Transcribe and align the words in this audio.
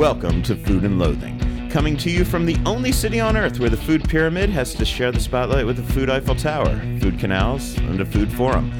Welcome 0.00 0.42
to 0.44 0.56
Food 0.56 0.84
and 0.84 0.98
Loathing, 0.98 1.68
coming 1.68 1.94
to 1.98 2.10
you 2.10 2.24
from 2.24 2.46
the 2.46 2.56
only 2.64 2.90
city 2.90 3.20
on 3.20 3.36
earth 3.36 3.60
where 3.60 3.68
the 3.68 3.76
food 3.76 4.08
pyramid 4.08 4.48
has 4.48 4.72
to 4.76 4.84
share 4.86 5.12
the 5.12 5.20
spotlight 5.20 5.66
with 5.66 5.76
the 5.76 5.92
food 5.92 6.08
Eiffel 6.08 6.34
Tower, 6.34 6.74
food 7.00 7.18
canals, 7.18 7.76
and 7.76 8.00
a 8.00 8.06
food 8.06 8.32
forum. 8.32 8.72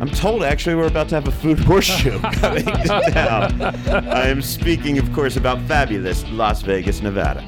I'm 0.00 0.08
told 0.08 0.42
actually 0.42 0.76
we're 0.76 0.86
about 0.86 1.10
to 1.10 1.16
have 1.16 1.28
a 1.28 1.32
food 1.32 1.58
horseshoe 1.66 2.18
coming 2.20 2.64
down. 3.12 3.60
I 3.60 4.26
am 4.28 4.40
speaking, 4.40 4.96
of 4.96 5.12
course, 5.12 5.36
about 5.36 5.60
fabulous 5.68 6.24
Las 6.30 6.62
Vegas, 6.62 7.02
Nevada. 7.02 7.42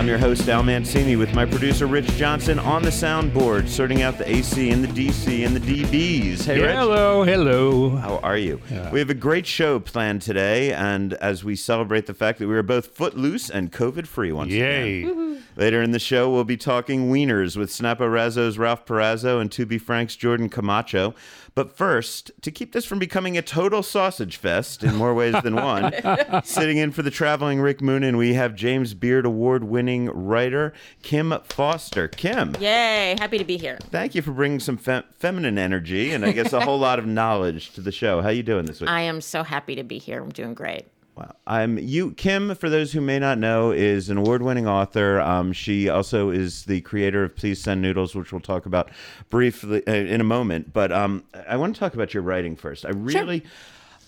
I'm 0.00 0.08
your 0.08 0.16
host, 0.16 0.48
Al 0.48 0.62
Mancini, 0.62 1.14
with 1.16 1.34
my 1.34 1.44
producer, 1.44 1.86
Rich 1.86 2.06
Johnson, 2.12 2.58
on 2.58 2.82
the 2.82 2.88
soundboard, 2.88 3.68
sorting 3.68 4.00
out 4.00 4.16
the 4.16 4.26
AC 4.34 4.70
and 4.70 4.82
the 4.82 4.88
DC 4.88 5.44
and 5.44 5.54
the 5.54 5.60
DBs. 5.60 6.42
Hey, 6.42 6.58
Rich. 6.58 6.70
Hello, 6.70 7.22
hello. 7.22 7.90
How 7.96 8.16
are 8.20 8.38
you? 8.38 8.62
We 8.92 8.98
have 8.98 9.10
a 9.10 9.14
great 9.14 9.44
show 9.44 9.78
planned 9.78 10.22
today, 10.22 10.72
and 10.72 11.12
as 11.12 11.44
we 11.44 11.54
celebrate 11.54 12.06
the 12.06 12.14
fact 12.14 12.38
that 12.38 12.48
we 12.48 12.56
are 12.56 12.62
both 12.62 12.96
footloose 12.96 13.50
and 13.50 13.70
COVID 13.70 14.06
free 14.06 14.32
once 14.32 14.54
again. 14.54 14.86
Yay. 14.86 15.40
Later 15.56 15.82
in 15.82 15.90
the 15.90 15.98
show, 15.98 16.32
we'll 16.32 16.44
be 16.44 16.56
talking 16.56 17.10
wieners 17.10 17.58
with 17.58 17.68
Snappo 17.70 18.08
Razzo's 18.10 18.56
Ralph 18.56 18.86
Perazzo 18.86 19.38
and 19.38 19.52
To 19.52 19.66
Be 19.66 19.76
Frank's 19.76 20.16
Jordan 20.16 20.48
Camacho. 20.48 21.14
But 21.60 21.76
first, 21.76 22.30
to 22.40 22.50
keep 22.50 22.72
this 22.72 22.86
from 22.86 22.98
becoming 22.98 23.36
a 23.36 23.42
total 23.42 23.82
sausage 23.82 24.38
fest 24.38 24.82
in 24.82 24.96
more 24.96 25.12
ways 25.12 25.34
than 25.42 25.56
one, 25.56 25.92
sitting 26.42 26.78
in 26.78 26.90
for 26.90 27.02
the 27.02 27.10
traveling 27.10 27.60
Rick 27.60 27.80
Moonen, 27.80 28.16
we 28.16 28.32
have 28.32 28.54
James 28.54 28.94
Beard 28.94 29.26
Award 29.26 29.64
winning 29.64 30.06
writer 30.06 30.72
Kim 31.02 31.34
Foster. 31.44 32.08
Kim, 32.08 32.56
Yay, 32.58 33.14
happy 33.18 33.36
to 33.36 33.44
be 33.44 33.58
here. 33.58 33.78
thank 33.90 34.14
you 34.14 34.22
for 34.22 34.32
bringing 34.32 34.58
some 34.58 34.78
fe- 34.78 35.02
feminine 35.18 35.58
energy 35.58 36.12
and 36.12 36.24
I 36.24 36.32
guess 36.32 36.54
a 36.54 36.60
whole 36.64 36.78
lot 36.78 36.98
of 36.98 37.04
knowledge 37.04 37.74
to 37.74 37.82
the 37.82 37.92
show. 37.92 38.22
How 38.22 38.28
are 38.28 38.32
you 38.32 38.42
doing 38.42 38.64
this 38.64 38.80
week? 38.80 38.88
I 38.88 39.02
am 39.02 39.20
so 39.20 39.42
happy 39.42 39.74
to 39.74 39.82
be 39.82 39.98
here. 39.98 40.22
I'm 40.22 40.30
doing 40.30 40.54
great. 40.54 40.86
Wow. 41.20 41.34
I'm 41.46 41.78
you 41.78 42.12
Kim 42.12 42.54
for 42.54 42.70
those 42.70 42.92
who 42.92 43.02
may 43.02 43.18
not 43.18 43.36
know 43.36 43.72
is 43.72 44.08
an 44.08 44.16
award-winning 44.16 44.66
author. 44.66 45.20
Um, 45.20 45.52
she 45.52 45.88
also 45.90 46.30
is 46.30 46.64
the 46.64 46.80
creator 46.80 47.24
of 47.24 47.36
Please 47.36 47.60
Send 47.60 47.82
Noodles, 47.82 48.14
which 48.14 48.32
we'll 48.32 48.40
talk 48.40 48.64
about 48.64 48.90
briefly 49.28 49.86
uh, 49.86 49.92
in 49.92 50.22
a 50.22 50.24
moment, 50.24 50.72
but 50.72 50.90
um, 50.90 51.24
I 51.46 51.56
want 51.56 51.74
to 51.74 51.78
talk 51.78 51.92
about 51.92 52.14
your 52.14 52.22
writing 52.22 52.56
first. 52.56 52.86
I 52.86 52.90
really 52.90 53.44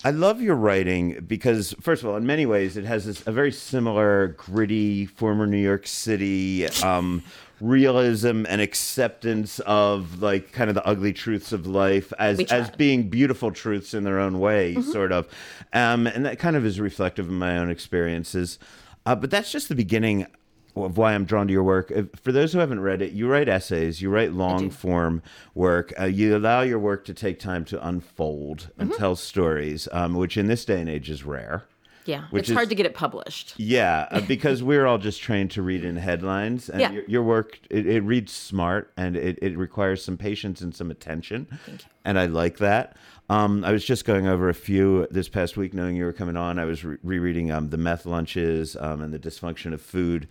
I 0.03 0.09
love 0.09 0.41
your 0.41 0.55
writing 0.55 1.23
because 1.27 1.75
first 1.79 2.01
of 2.01 2.09
all, 2.09 2.17
in 2.17 2.25
many 2.25 2.47
ways 2.47 2.77
it 2.77 2.85
has 2.85 3.05
this 3.05 3.25
a 3.27 3.31
very 3.31 3.51
similar 3.51 4.29
gritty 4.29 5.05
former 5.05 5.45
New 5.45 5.61
York 5.61 5.85
City 5.85 6.67
um, 6.81 7.23
realism 7.61 8.45
and 8.49 8.59
acceptance 8.61 9.59
of 9.59 10.21
like 10.21 10.51
kind 10.51 10.69
of 10.69 10.75
the 10.75 10.85
ugly 10.85 11.13
truths 11.13 11.51
of 11.51 11.65
life 11.65 12.11
as 12.19 12.37
as 12.51 12.69
being 12.71 13.09
beautiful 13.09 13.51
truths 13.51 13.93
in 13.93 14.03
their 14.03 14.19
own 14.19 14.39
way, 14.39 14.75
sort 14.81 15.11
of. 15.11 15.27
Um, 15.71 16.07
and 16.07 16.25
that 16.25 16.39
kind 16.39 16.55
of 16.55 16.65
is 16.65 16.79
reflective 16.79 17.27
of 17.27 17.31
my 17.31 17.57
own 17.57 17.69
experiences. 17.69 18.59
Uh, 19.05 19.15
but 19.15 19.29
that's 19.29 19.51
just 19.51 19.69
the 19.69 19.75
beginning 19.75 20.27
of 20.75 20.97
why 20.97 21.13
I'm 21.13 21.25
drawn 21.25 21.47
to 21.47 21.53
your 21.53 21.63
work. 21.63 21.91
For 22.17 22.31
those 22.31 22.53
who 22.53 22.59
haven't 22.59 22.79
read 22.79 23.01
it, 23.01 23.11
you 23.11 23.27
write 23.27 23.47
essays, 23.47 24.01
you 24.01 24.09
write 24.09 24.33
long 24.33 24.69
form 24.71 25.21
work, 25.53 25.93
uh, 25.99 26.05
you 26.05 26.35
allow 26.35 26.61
your 26.61 26.79
work 26.79 27.05
to 27.05 27.13
take 27.13 27.39
time 27.39 27.63
to 27.65 27.87
unfold 27.87 28.71
and 28.77 28.91
tell 28.93 29.15
stories, 29.15 29.87
um, 29.91 30.15
which 30.15 30.35
in 30.35 30.47
this 30.47 30.65
day 30.65 30.79
and 30.81 30.89
age 30.89 31.09
is 31.09 31.23
rare. 31.23 31.65
Yeah, 32.05 32.25
Which 32.31 32.41
it's 32.43 32.49
is- 32.49 32.55
hard 32.55 32.69
to 32.69 32.75
get 32.75 32.85
it 32.85 32.93
published. 32.93 33.53
Yeah, 33.57 34.07
uh, 34.11 34.21
because 34.27 34.61
we're 34.63 34.85
all 34.85 34.97
just 34.97 35.21
trained 35.21 35.51
to 35.51 35.61
read 35.61 35.83
in 35.85 35.95
headlines, 35.97 36.69
and 36.69 36.81
Yeah. 36.81 36.91
your, 36.91 37.03
your 37.07 37.23
work 37.23 37.59
it, 37.69 37.85
it 37.87 38.01
reads 38.01 38.31
smart 38.33 38.91
and 38.97 39.15
it, 39.15 39.39
it 39.41 39.57
requires 39.57 40.03
some 40.03 40.17
patience 40.17 40.61
and 40.61 40.75
some 40.75 40.91
attention, 40.91 41.47
Thank 41.65 41.81
you. 41.83 41.89
and 42.05 42.19
I 42.19 42.25
like 42.25 42.57
that. 42.57 42.95
Um, 43.29 43.63
I 43.63 43.71
was 43.71 43.85
just 43.85 44.03
going 44.05 44.27
over 44.27 44.49
a 44.49 44.53
few 44.53 45.07
this 45.09 45.29
past 45.29 45.55
week, 45.55 45.73
knowing 45.73 45.95
you 45.95 46.03
were 46.05 46.13
coming 46.13 46.35
on. 46.35 46.59
I 46.59 46.65
was 46.65 46.83
re- 46.83 46.97
rereading 47.03 47.51
um, 47.51 47.69
the 47.69 47.77
meth 47.77 48.05
lunches 48.05 48.75
um, 48.79 49.01
and 49.01 49.13
the 49.13 49.19
dysfunction 49.19 49.73
of 49.73 49.81
food. 49.81 50.27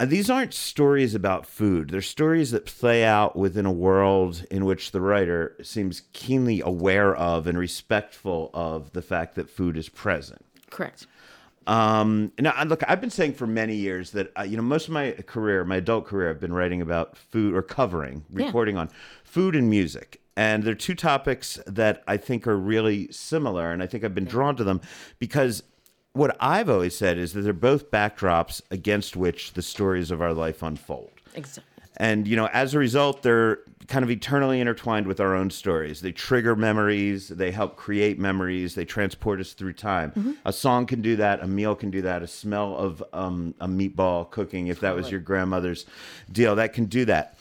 Uh, 0.00 0.06
these 0.06 0.30
aren't 0.30 0.54
stories 0.54 1.14
about 1.16 1.46
food. 1.46 1.90
They're 1.90 2.00
stories 2.00 2.52
that 2.52 2.64
play 2.64 3.04
out 3.04 3.36
within 3.36 3.66
a 3.66 3.72
world 3.72 4.44
in 4.52 4.64
which 4.64 4.92
the 4.92 5.00
writer 5.00 5.56
seems 5.62 6.02
keenly 6.12 6.60
aware 6.60 7.14
of 7.14 7.46
and 7.48 7.58
respectful 7.58 8.50
of 8.54 8.92
the 8.92 9.02
fact 9.02 9.34
that 9.34 9.50
food 9.50 9.76
is 9.76 9.88
present. 9.88 10.44
Correct. 10.72 11.06
Um, 11.66 12.32
now, 12.40 12.60
look, 12.64 12.82
I've 12.88 13.00
been 13.00 13.10
saying 13.10 13.34
for 13.34 13.46
many 13.46 13.76
years 13.76 14.10
that 14.12 14.32
uh, 14.36 14.42
you 14.42 14.56
know 14.56 14.64
most 14.64 14.88
of 14.88 14.94
my 14.94 15.12
career, 15.12 15.64
my 15.64 15.76
adult 15.76 16.06
career, 16.06 16.28
I've 16.28 16.40
been 16.40 16.52
writing 16.52 16.82
about 16.82 17.16
food 17.16 17.54
or 17.54 17.62
covering, 17.62 18.24
Yeah. 18.30 18.46
reporting 18.46 18.76
on 18.76 18.88
food 19.22 19.54
and 19.54 19.70
music, 19.70 20.20
and 20.36 20.64
they're 20.64 20.74
two 20.74 20.96
topics 20.96 21.60
that 21.66 22.02
I 22.08 22.16
think 22.16 22.48
are 22.48 22.56
really 22.56 23.12
similar, 23.12 23.70
and 23.70 23.80
I 23.80 23.86
think 23.86 24.02
I've 24.02 24.14
been 24.14 24.24
drawn 24.24 24.56
to 24.56 24.64
them 24.64 24.80
because 25.20 25.62
what 26.14 26.36
I've 26.40 26.68
always 26.68 26.96
said 26.96 27.16
is 27.16 27.32
that 27.34 27.42
they're 27.42 27.52
both 27.52 27.90
backdrops 27.92 28.60
against 28.70 29.16
which 29.16 29.52
the 29.52 29.62
stories 29.62 30.10
of 30.10 30.20
our 30.20 30.34
life 30.34 30.62
unfold. 30.64 31.10
Exactly. 31.34 31.71
And, 31.98 32.26
you 32.26 32.36
know, 32.36 32.48
as 32.52 32.74
a 32.74 32.78
result, 32.78 33.22
they're 33.22 33.58
kind 33.88 34.02
of 34.02 34.10
eternally 34.10 34.60
intertwined 34.60 35.06
with 35.06 35.20
our 35.20 35.34
own 35.34 35.50
stories. 35.50 36.00
They 36.00 36.12
trigger 36.12 36.56
memories, 36.56 37.28
they 37.28 37.50
help 37.50 37.76
create 37.76 38.18
memories, 38.18 38.74
they 38.74 38.84
transport 38.84 39.40
us 39.40 39.52
through 39.52 39.74
time. 39.74 40.38
A 40.44 40.52
song 40.52 40.86
can 40.86 41.02
do 41.02 41.16
that, 41.16 41.42
a 41.42 41.46
meal 41.46 41.74
can 41.74 41.90
do 41.90 42.00
that, 42.02 42.22
a 42.22 42.26
smell 42.26 42.76
of 42.76 43.02
um, 43.12 43.54
a 43.60 43.68
meatball 43.68 44.30
cooking, 44.30 44.68
if 44.68 44.80
that 44.80 44.94
was 44.94 45.10
your 45.10 45.20
grandmother's 45.20 45.84
deal, 46.30 46.54
that 46.56 46.72
can 46.72 46.86
do 46.86 47.04
that. 47.04 47.36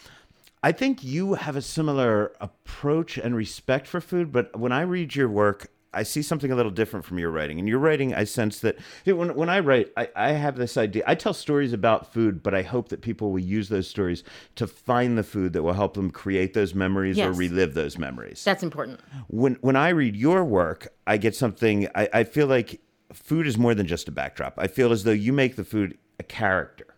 I 0.63 0.71
think 0.71 1.03
you 1.03 1.35
have 1.35 1.55
a 1.55 1.61
similar 1.61 2.33
approach 2.39 3.17
and 3.17 3.35
respect 3.35 3.87
for 3.87 4.01
food, 4.01 4.31
but 4.31 4.59
when 4.59 4.71
I 4.71 4.81
read 4.81 5.15
your 5.15 5.29
work, 5.29 5.71
I 5.93 6.03
see 6.03 6.21
something 6.21 6.51
a 6.51 6.55
little 6.55 6.71
different 6.71 7.05
from 7.05 7.19
your 7.19 7.31
writing. 7.31 7.59
And 7.59 7.67
your 7.67 7.79
writing, 7.79 8.13
I 8.13 8.23
sense 8.23 8.59
that 8.59 8.77
when, 9.05 9.35
when 9.35 9.49
I 9.49 9.59
write, 9.59 9.91
I, 9.97 10.09
I 10.15 10.31
have 10.31 10.55
this 10.55 10.77
idea. 10.77 11.03
I 11.05 11.15
tell 11.15 11.33
stories 11.33 11.73
about 11.73 12.13
food, 12.13 12.41
but 12.41 12.53
I 12.53 12.61
hope 12.61 12.89
that 12.89 13.01
people 13.01 13.31
will 13.31 13.39
use 13.39 13.69
those 13.69 13.87
stories 13.87 14.23
to 14.55 14.67
find 14.67 15.17
the 15.17 15.23
food 15.23 15.53
that 15.53 15.63
will 15.63 15.73
help 15.73 15.95
them 15.95 16.09
create 16.09 16.53
those 16.53 16.73
memories 16.73 17.19
or 17.19 17.31
relive 17.33 17.73
those 17.73 17.97
memories. 17.97 18.43
That's 18.43 18.63
important. 18.63 18.99
when 19.27 19.55
when 19.61 19.75
I 19.75 19.89
read 19.89 20.15
your 20.15 20.45
work, 20.45 20.93
I 21.05 21.17
get 21.17 21.35
something. 21.35 21.87
I, 21.93 22.09
I 22.13 22.23
feel 22.23 22.47
like 22.47 22.79
food 23.13 23.45
is 23.45 23.57
more 23.57 23.75
than 23.75 23.87
just 23.87 24.07
a 24.07 24.11
backdrop. 24.11 24.53
I 24.57 24.67
feel 24.67 24.91
as 24.91 25.03
though 25.03 25.11
you 25.11 25.33
make 25.33 25.55
the 25.55 25.65
food 25.65 25.97
a 26.19 26.23
character 26.23 26.90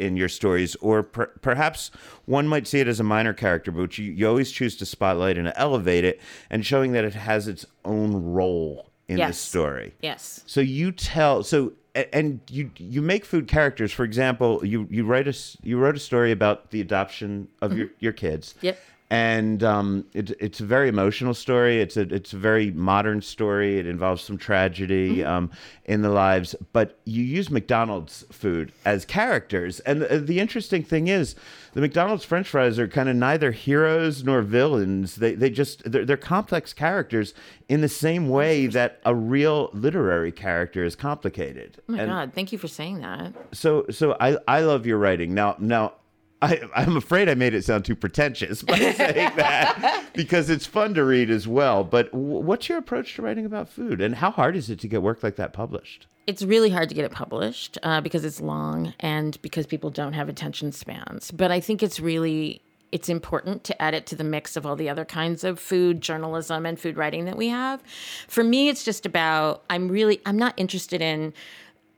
in 0.00 0.16
your 0.16 0.28
stories, 0.28 0.74
or 0.76 1.02
per, 1.02 1.26
perhaps 1.26 1.90
one 2.24 2.48
might 2.48 2.66
see 2.66 2.80
it 2.80 2.88
as 2.88 2.98
a 2.98 3.04
minor 3.04 3.32
character, 3.32 3.70
but 3.70 3.98
you, 3.98 4.12
you 4.12 4.26
always 4.26 4.50
choose 4.50 4.76
to 4.76 4.86
spotlight 4.86 5.36
and 5.38 5.52
elevate 5.56 6.04
it, 6.04 6.20
and 6.48 6.64
showing 6.64 6.92
that 6.92 7.04
it 7.04 7.14
has 7.14 7.46
its 7.46 7.66
own 7.84 8.32
role 8.32 8.90
in 9.08 9.18
the 9.18 9.32
story. 9.32 9.94
Yes. 10.00 10.42
So 10.46 10.60
you 10.60 10.92
tell 10.92 11.42
so 11.42 11.72
and 11.94 12.40
you 12.48 12.70
you 12.76 13.02
make 13.02 13.24
food 13.24 13.48
characters. 13.48 13.92
For 13.92 14.04
example, 14.04 14.64
you 14.64 14.86
you 14.90 15.04
write 15.04 15.28
a 15.28 15.36
you 15.62 15.78
wrote 15.78 15.96
a 15.96 16.00
story 16.00 16.32
about 16.32 16.70
the 16.70 16.80
adoption 16.80 17.48
of 17.60 17.76
your 17.76 17.88
your 17.98 18.12
kids. 18.12 18.54
Mm-hmm. 18.58 18.66
Yep. 18.66 18.78
And 19.12 19.64
um, 19.64 20.04
it, 20.14 20.30
it's 20.38 20.60
a 20.60 20.64
very 20.64 20.88
emotional 20.88 21.34
story. 21.34 21.80
It's 21.80 21.96
a 21.96 22.02
it's 22.02 22.32
a 22.32 22.36
very 22.38 22.70
modern 22.70 23.20
story. 23.22 23.78
It 23.78 23.86
involves 23.86 24.22
some 24.22 24.38
tragedy 24.38 25.16
Mm-hmm. 25.18 25.28
um, 25.30 25.50
in 25.84 26.02
the 26.02 26.10
lives, 26.10 26.54
but 26.72 27.00
you 27.04 27.24
use 27.24 27.50
McDonald's 27.50 28.24
food 28.30 28.70
as 28.84 29.04
characters. 29.04 29.80
And 29.80 30.02
the, 30.02 30.20
the 30.20 30.38
interesting 30.38 30.84
thing 30.84 31.08
is, 31.08 31.34
the 31.74 31.80
McDonald's 31.80 32.24
French 32.24 32.48
fries 32.48 32.78
are 32.78 32.86
kind 32.86 33.08
of 33.08 33.16
neither 33.16 33.50
heroes 33.50 34.22
nor 34.22 34.42
villains. 34.42 35.16
They 35.16 35.34
they 35.34 35.50
just 35.50 35.90
they're, 35.90 36.04
they're 36.04 36.16
complex 36.16 36.72
characters 36.72 37.34
in 37.68 37.80
the 37.80 37.88
same 37.88 38.28
way 38.28 38.68
that 38.68 39.00
a 39.04 39.14
real 39.14 39.70
literary 39.72 40.30
character 40.30 40.84
is 40.84 40.94
complicated. 40.94 41.82
Oh 41.88 41.92
my 41.92 41.98
And 42.02 42.10
God, 42.10 42.32
thank 42.34 42.52
you 42.52 42.58
for 42.58 42.68
saying 42.68 43.00
that. 43.00 43.32
so 43.50 43.86
so 43.90 44.16
I 44.20 44.36
I 44.46 44.60
love 44.60 44.86
your 44.86 44.98
writing. 44.98 45.34
Now 45.34 45.56
now 45.58 45.94
I 46.42 46.60
I'm 46.74 46.96
afraid 46.96 47.28
I 47.28 47.34
made 47.34 47.54
it 47.54 47.64
sound 47.64 47.84
too 47.84 47.96
pretentious 47.96 48.62
by 48.62 48.76
saying 48.92 49.32
that 49.36 50.10
because 50.14 50.50
it's 50.50 50.66
fun 50.66 50.94
to 50.94 51.04
read 51.04 51.30
as 51.30 51.46
well. 51.46 51.84
But 51.84 52.12
what's 52.14 52.68
your 52.68 52.78
approach 52.78 53.14
to 53.16 53.22
writing 53.22 53.44
about 53.44 53.68
food, 53.68 54.00
and 54.00 54.16
how 54.16 54.30
hard 54.30 54.56
is 54.56 54.70
it 54.70 54.80
to 54.80 54.88
get 54.88 55.02
work 55.02 55.22
like 55.22 55.36
that 55.36 55.52
published? 55.52 56.06
It's 56.26 56.42
really 56.42 56.70
hard 56.70 56.88
to 56.90 56.94
get 56.94 57.04
it 57.04 57.10
published 57.10 57.78
uh, 57.82 58.00
because 58.00 58.24
it's 58.24 58.40
long 58.40 58.94
and 59.00 59.40
because 59.42 59.66
people 59.66 59.90
don't 59.90 60.12
have 60.12 60.28
attention 60.28 60.72
spans. 60.72 61.30
But 61.30 61.50
I 61.50 61.60
think 61.60 61.82
it's 61.82 61.98
really 61.98 62.62
it's 62.92 63.08
important 63.08 63.64
to 63.64 63.82
add 63.82 63.94
it 63.94 64.06
to 64.06 64.16
the 64.16 64.24
mix 64.24 64.56
of 64.56 64.66
all 64.66 64.76
the 64.76 64.88
other 64.88 65.04
kinds 65.04 65.44
of 65.44 65.58
food 65.58 66.00
journalism 66.00 66.66
and 66.66 66.78
food 66.78 66.96
writing 66.96 67.24
that 67.24 67.36
we 67.36 67.48
have. 67.48 67.82
For 68.28 68.42
me, 68.42 68.68
it's 68.68 68.84
just 68.84 69.06
about 69.06 69.62
I'm 69.70 69.88
really 69.88 70.20
I'm 70.26 70.38
not 70.38 70.54
interested 70.56 71.00
in 71.00 71.32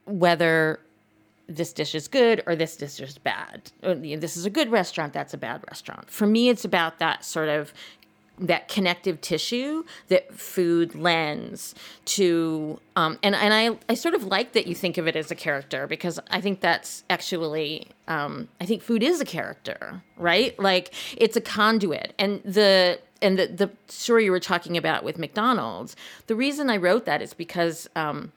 whether 0.04 0.80
this 1.56 1.72
dish 1.72 1.94
is 1.94 2.08
good 2.08 2.42
or 2.46 2.56
this 2.56 2.76
dish 2.76 3.00
is 3.00 3.18
bad. 3.18 3.70
Know, 3.82 3.94
This 3.94 4.36
is 4.36 4.46
a 4.46 4.50
good 4.50 4.70
restaurant, 4.70 5.12
that's 5.12 5.34
a 5.34 5.38
bad 5.38 5.62
restaurant. 5.70 6.10
For 6.10 6.26
me, 6.26 6.48
it's 6.48 6.64
about 6.64 6.98
that 6.98 7.24
sort 7.24 7.48
of 7.48 7.72
that 8.38 8.66
connective 8.68 9.20
tissue 9.20 9.84
that 10.08 10.32
food 10.34 10.94
lends 10.94 11.74
to 12.04 12.80
um, 12.96 13.18
and 13.22 13.34
and 13.34 13.52
I, 13.52 13.78
I 13.90 13.94
sort 13.94 14.14
of 14.14 14.24
like 14.24 14.52
that 14.52 14.66
you 14.66 14.74
think 14.74 14.98
of 14.98 15.06
it 15.06 15.16
as 15.16 15.30
a 15.30 15.34
character 15.34 15.86
because 15.86 16.18
I 16.30 16.40
think 16.40 16.60
that's 16.60 17.04
actually 17.10 17.88
um, 18.08 18.48
I 18.60 18.66
think 18.66 18.82
food 18.82 19.02
is 19.02 19.20
a 19.20 19.24
character 19.24 20.02
right 20.16 20.58
like 20.58 20.94
it's 21.16 21.36
a 21.36 21.40
conduit 21.40 22.14
and 22.18 22.42
the 22.42 22.98
and 23.20 23.38
the 23.38 23.46
the 23.48 23.70
story 23.86 24.24
you 24.24 24.30
were 24.30 24.40
talking 24.40 24.76
about 24.76 25.04
with 25.04 25.18
McDonald's 25.18 25.94
the 26.26 26.34
reason 26.34 26.70
I 26.70 26.78
wrote 26.78 27.04
that 27.04 27.20
is 27.20 27.34
because 27.34 27.88
um, 27.94 28.32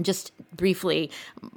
just 0.00 0.32
briefly, 0.56 1.10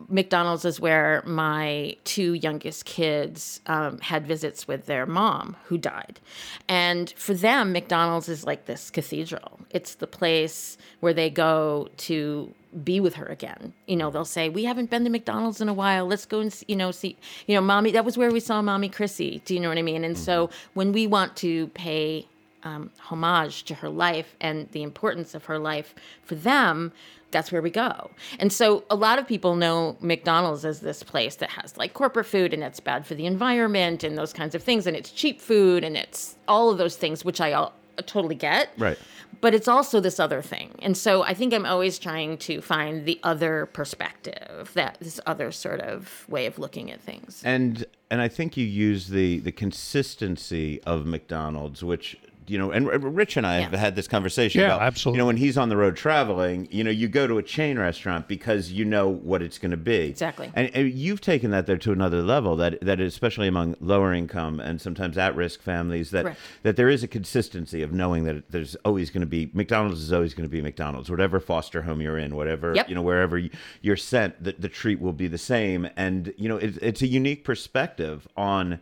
McDonald's 0.07 0.65
is 0.65 0.79
where 0.79 1.21
my 1.25 1.95
two 2.03 2.33
youngest 2.33 2.85
kids 2.85 3.61
um, 3.67 3.99
had 3.99 4.25
visits 4.25 4.67
with 4.67 4.87
their 4.87 5.05
mom 5.05 5.55
who 5.65 5.77
died. 5.77 6.19
And 6.67 7.11
for 7.11 7.33
them, 7.33 7.71
McDonald's 7.71 8.29
is 8.29 8.43
like 8.43 8.65
this 8.65 8.89
cathedral. 8.89 9.59
It's 9.69 9.95
the 9.95 10.07
place 10.07 10.77
where 11.01 11.13
they 11.13 11.29
go 11.29 11.89
to 11.97 12.53
be 12.83 12.99
with 12.99 13.15
her 13.15 13.25
again. 13.25 13.73
You 13.85 13.97
know, 13.97 14.09
they'll 14.09 14.25
say, 14.25 14.49
"We 14.49 14.63
haven't 14.63 14.89
been 14.89 15.03
to 15.03 15.09
McDonald's 15.09 15.61
in 15.61 15.69
a 15.69 15.73
while. 15.73 16.05
Let's 16.05 16.25
go 16.25 16.39
and 16.39 16.51
see, 16.51 16.65
you 16.69 16.75
know 16.75 16.91
see 16.91 17.17
you 17.45 17.55
know, 17.55 17.61
mommy. 17.61 17.91
That 17.91 18.05
was 18.05 18.17
where 18.17 18.31
we 18.31 18.39
saw 18.39 18.61
mommy 18.61 18.89
Chrissy. 18.89 19.41
Do 19.45 19.53
you 19.53 19.59
know 19.59 19.69
what 19.69 19.77
I 19.77 19.81
mean? 19.81 20.03
And 20.03 20.17
so 20.17 20.49
when 20.73 20.93
we 20.93 21.05
want 21.05 21.35
to 21.37 21.67
pay 21.67 22.27
um, 22.63 22.91
homage 22.99 23.63
to 23.63 23.75
her 23.75 23.89
life 23.89 24.35
and 24.39 24.69
the 24.71 24.83
importance 24.83 25.33
of 25.35 25.45
her 25.45 25.59
life 25.59 25.93
for 26.23 26.35
them, 26.35 26.91
that's 27.31 27.51
where 27.51 27.61
we 27.61 27.69
go. 27.69 28.11
And 28.39 28.51
so 28.51 28.83
a 28.89 28.95
lot 28.95 29.19
of 29.19 29.27
people 29.27 29.55
know 29.55 29.97
McDonald's 30.01 30.65
as 30.65 30.81
this 30.81 31.03
place 31.03 31.35
that 31.37 31.49
has 31.51 31.77
like 31.77 31.93
corporate 31.93 32.25
food 32.25 32.53
and 32.53 32.63
it's 32.63 32.79
bad 32.79 33.05
for 33.05 33.15
the 33.15 33.25
environment 33.25 34.03
and 34.03 34.17
those 34.17 34.33
kinds 34.33 34.55
of 34.55 34.63
things 34.63 34.87
and 34.87 34.95
it's 34.95 35.11
cheap 35.11 35.41
food 35.41 35.83
and 35.83 35.97
it's 35.97 36.35
all 36.47 36.69
of 36.69 36.77
those 36.77 36.95
things 36.95 37.25
which 37.25 37.41
I 37.41 37.53
all, 37.53 37.73
uh, 37.97 38.01
totally 38.05 38.35
get. 38.35 38.69
Right. 38.77 38.97
But 39.39 39.55
it's 39.55 39.67
also 39.67 39.99
this 39.99 40.19
other 40.19 40.41
thing. 40.41 40.75
And 40.81 40.95
so 40.95 41.23
I 41.23 41.33
think 41.33 41.53
I'm 41.53 41.65
always 41.65 41.97
trying 41.97 42.37
to 42.39 42.61
find 42.61 43.05
the 43.05 43.19
other 43.23 43.65
perspective, 43.67 44.71
that 44.75 44.97
this 44.99 45.19
other 45.25 45.51
sort 45.51 45.81
of 45.81 46.25
way 46.29 46.45
of 46.45 46.59
looking 46.59 46.91
at 46.91 47.01
things. 47.01 47.41
And 47.43 47.85
and 48.11 48.21
I 48.21 48.27
think 48.27 48.55
you 48.55 48.65
use 48.65 49.07
the 49.07 49.39
the 49.39 49.51
consistency 49.51 50.81
of 50.83 51.05
McDonald's, 51.07 51.83
which 51.83 52.17
you 52.51 52.57
know, 52.57 52.71
and 52.71 52.85
Rich 53.15 53.37
and 53.37 53.47
I 53.47 53.61
have 53.61 53.71
had 53.71 53.95
this 53.95 54.09
conversation 54.09 54.59
Yeah, 54.59 54.67
about, 54.75 54.81
absolutely. 54.81 55.17
you 55.17 55.21
know, 55.23 55.27
when 55.27 55.37
he's 55.37 55.57
on 55.57 55.69
the 55.69 55.77
road 55.77 55.95
traveling, 55.95 56.67
you 56.69 56.83
know, 56.83 56.89
you 56.91 57.07
go 57.07 57.25
to 57.25 57.37
a 57.37 57.43
chain 57.43 57.79
restaurant 57.79 58.27
because 58.27 58.73
you 58.73 58.83
know 58.83 59.07
what 59.07 59.41
it's 59.41 59.57
going 59.57 59.71
to 59.71 59.77
be. 59.77 60.09
Exactly. 60.09 60.51
And, 60.53 60.69
and 60.75 60.91
you've 60.91 61.21
taken 61.21 61.51
that 61.51 61.65
there 61.65 61.77
to 61.77 61.93
another 61.93 62.21
level 62.21 62.57
that, 62.57 62.81
that 62.81 62.99
especially 62.99 63.47
among 63.47 63.75
lower 63.79 64.13
income 64.13 64.59
and 64.59 64.81
sometimes 64.81 65.17
at 65.17 65.33
risk 65.33 65.61
families, 65.61 66.11
that, 66.11 66.23
Correct. 66.23 66.39
that 66.63 66.75
there 66.75 66.89
is 66.89 67.03
a 67.03 67.07
consistency 67.07 67.81
of 67.83 67.93
knowing 67.93 68.25
that 68.25 68.51
there's 68.51 68.75
always 68.83 69.09
going 69.11 69.21
to 69.21 69.27
be, 69.27 69.49
McDonald's 69.53 70.01
is 70.01 70.11
always 70.11 70.33
going 70.33 70.47
to 70.47 70.51
be 70.51 70.61
McDonald's, 70.61 71.09
whatever 71.09 71.39
foster 71.39 71.83
home 71.83 72.01
you're 72.01 72.17
in, 72.17 72.35
whatever, 72.35 72.75
Yep. 72.75 72.89
you 72.89 72.95
know, 72.95 73.01
wherever 73.01 73.37
you- 73.37 73.51
you're 73.81 73.95
sent, 73.95 74.43
the, 74.43 74.51
the 74.59 74.67
treat 74.67 74.99
will 74.99 75.13
be 75.13 75.27
the 75.27 75.37
same. 75.37 75.87
And, 75.95 76.33
you 76.37 76.49
know, 76.49 76.57
it, 76.57 76.77
it's 76.81 77.01
a 77.01 77.07
unique 77.07 77.45
perspective 77.45 78.27
on, 78.35 78.81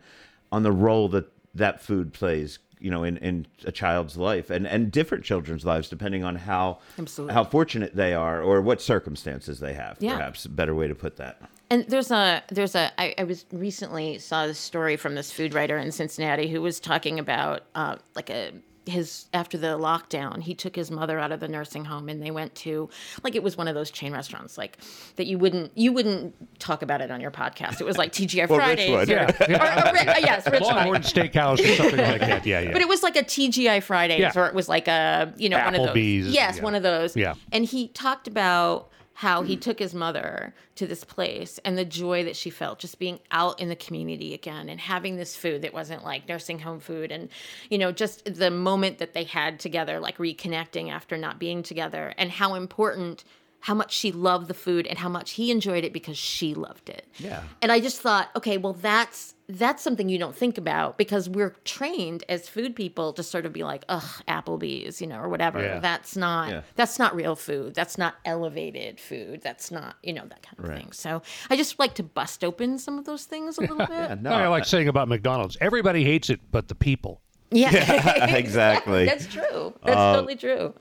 on 0.50 0.64
the 0.64 0.72
role 0.72 1.08
that 1.10 1.26
that 1.54 1.80
food 1.80 2.12
plays 2.12 2.58
you 2.80 2.90
know 2.90 3.04
in, 3.04 3.16
in 3.18 3.46
a 3.64 3.72
child's 3.72 4.16
life 4.16 4.50
and 4.50 4.66
and 4.66 4.90
different 4.90 5.24
children's 5.24 5.64
lives 5.64 5.88
depending 5.88 6.24
on 6.24 6.34
how 6.36 6.78
Absolutely. 6.98 7.34
how 7.34 7.44
fortunate 7.44 7.94
they 7.94 8.14
are 8.14 8.42
or 8.42 8.60
what 8.60 8.80
circumstances 8.80 9.60
they 9.60 9.74
have 9.74 9.96
Yeah. 10.00 10.16
perhaps 10.16 10.44
a 10.44 10.48
better 10.48 10.74
way 10.74 10.88
to 10.88 10.94
put 10.94 11.16
that 11.18 11.40
And 11.70 11.84
there's 11.88 12.10
a 12.10 12.42
there's 12.50 12.74
a 12.74 12.90
I, 13.00 13.14
I 13.18 13.24
was 13.24 13.44
recently 13.52 14.18
saw 14.18 14.46
this 14.46 14.58
story 14.58 14.96
from 14.96 15.14
this 15.14 15.30
food 15.30 15.54
writer 15.54 15.76
in 15.78 15.92
Cincinnati 15.92 16.48
who 16.48 16.60
was 16.62 16.80
talking 16.80 17.18
about 17.18 17.62
uh, 17.74 17.96
like 18.16 18.30
a 18.30 18.52
his 18.86 19.26
after 19.34 19.58
the 19.58 19.78
lockdown 19.78 20.40
he 20.42 20.54
took 20.54 20.74
his 20.74 20.90
mother 20.90 21.18
out 21.18 21.32
of 21.32 21.40
the 21.40 21.46
nursing 21.48 21.84
home 21.84 22.08
and 22.08 22.22
they 22.22 22.30
went 22.30 22.54
to 22.54 22.88
like 23.22 23.34
it 23.34 23.42
was 23.42 23.56
one 23.56 23.68
of 23.68 23.74
those 23.74 23.90
chain 23.90 24.12
restaurants 24.12 24.56
like 24.56 24.78
that 25.16 25.26
you 25.26 25.38
wouldn't 25.38 25.70
you 25.76 25.92
wouldn't 25.92 26.34
talk 26.58 26.82
about 26.82 27.00
it 27.00 27.10
on 27.10 27.20
your 27.20 27.30
podcast 27.30 27.80
it 27.80 27.84
was 27.84 27.98
like 27.98 28.12
TGI 28.12 28.48
Well, 28.48 28.58
Fridays 28.58 28.90
would. 28.90 29.08
or, 29.08 29.12
Yeah, 29.12 29.30
yeah. 29.48 29.90
or- 29.90 29.94
or 29.94 29.98
uh, 29.98 30.18
yes 30.18 30.46
Rich. 30.50 30.62
Longhorn 30.62 31.02
Steakhouse 31.02 31.60
or 31.62 31.74
something 31.76 31.98
like 31.98 32.20
that. 32.20 32.46
Yeah, 32.46 32.60
yeah. 32.60 32.72
But 32.72 32.82
it 32.82 32.88
was 32.88 33.02
like 33.02 33.16
a 33.16 33.22
TGI 33.22 33.82
Fridays, 33.82 34.20
Yeah. 34.20 34.32
or 34.34 34.46
it 34.46 34.54
was 34.54 34.68
like 34.68 34.88
a 34.88 35.32
you 35.36 35.48
know 35.48 35.58
one 35.58 35.74
of 35.74 35.82
those. 35.86 35.88
Applebee's, 35.96 36.26
Yes, 36.28 36.56
yeah. 36.56 36.62
one 36.62 36.74
of 36.74 36.82
those. 36.82 37.16
Yeah. 37.16 37.34
And 37.52 37.64
he 37.64 37.88
talked 37.88 38.26
about 38.28 38.89
how 39.20 39.42
he 39.42 39.54
mm. 39.54 39.60
took 39.60 39.78
his 39.78 39.92
mother 39.92 40.54
to 40.74 40.86
this 40.86 41.04
place 41.04 41.60
and 41.66 41.76
the 41.76 41.84
joy 41.84 42.24
that 42.24 42.34
she 42.34 42.48
felt 42.48 42.78
just 42.78 42.98
being 42.98 43.20
out 43.30 43.60
in 43.60 43.68
the 43.68 43.76
community 43.76 44.32
again 44.32 44.70
and 44.70 44.80
having 44.80 45.16
this 45.16 45.36
food 45.36 45.60
that 45.60 45.74
wasn't 45.74 46.02
like 46.02 46.26
nursing 46.26 46.58
home 46.58 46.80
food 46.80 47.12
and 47.12 47.28
you 47.68 47.76
know 47.76 47.92
just 47.92 48.24
the 48.24 48.50
moment 48.50 48.96
that 48.96 49.12
they 49.12 49.24
had 49.24 49.60
together 49.60 50.00
like 50.00 50.16
reconnecting 50.16 50.90
after 50.90 51.18
not 51.18 51.38
being 51.38 51.62
together 51.62 52.14
and 52.16 52.30
how 52.30 52.54
important 52.54 53.22
how 53.60 53.74
much 53.74 53.92
she 53.92 54.10
loved 54.10 54.48
the 54.48 54.54
food 54.54 54.86
and 54.86 54.98
how 54.98 55.10
much 55.10 55.32
he 55.32 55.50
enjoyed 55.50 55.84
it 55.84 55.92
because 55.92 56.16
she 56.16 56.54
loved 56.54 56.88
it. 56.88 57.06
Yeah. 57.18 57.42
And 57.60 57.70
I 57.70 57.78
just 57.78 58.00
thought, 58.00 58.30
okay, 58.34 58.56
well 58.56 58.72
that's 58.72 59.34
that's 59.58 59.82
something 59.82 60.08
you 60.08 60.18
don't 60.18 60.34
think 60.36 60.56
about 60.58 60.96
because 60.98 61.28
we're 61.28 61.54
trained 61.64 62.24
as 62.28 62.48
food 62.48 62.74
people 62.76 63.12
to 63.14 63.22
sort 63.22 63.46
of 63.46 63.52
be 63.52 63.64
like, 63.64 63.84
ugh, 63.88 64.22
Applebee's, 64.28 65.00
you 65.00 65.06
know, 65.06 65.18
or 65.20 65.28
whatever. 65.28 65.62
Yeah. 65.62 65.78
That's 65.80 66.16
not 66.16 66.48
Yeah. 66.50 66.60
that's 66.76 66.98
not 66.98 67.14
real 67.14 67.36
food. 67.36 67.74
That's 67.74 67.98
not 67.98 68.14
elevated 68.24 68.98
food. 69.00 69.40
That's 69.42 69.70
not, 69.70 69.96
you 70.02 70.12
know, 70.12 70.24
that 70.28 70.42
kind 70.42 70.58
of 70.58 70.68
Right. 70.68 70.78
thing. 70.78 70.92
So 70.92 71.22
I 71.50 71.56
just 71.56 71.78
like 71.78 71.94
to 71.96 72.02
bust 72.02 72.44
open 72.44 72.78
some 72.78 72.98
of 72.98 73.04
those 73.04 73.24
things 73.24 73.58
a 73.58 73.62
little 73.62 73.76
bit. 73.86 73.90
Yeah, 73.90 74.16
no, 74.20 74.30
I 74.32 74.48
like 74.48 74.64
saying 74.64 74.88
about 74.88 75.08
McDonald's. 75.08 75.56
Everybody 75.60 76.04
hates 76.04 76.30
it, 76.30 76.40
but 76.50 76.68
the 76.68 76.74
people. 76.74 77.20
Yeah. 77.50 78.34
exactly. 78.36 79.06
That's 79.10 79.26
true. 79.26 79.74
That's 79.84 79.96
Uh, 79.98 80.14
totally 80.16 80.36
true. 80.36 80.74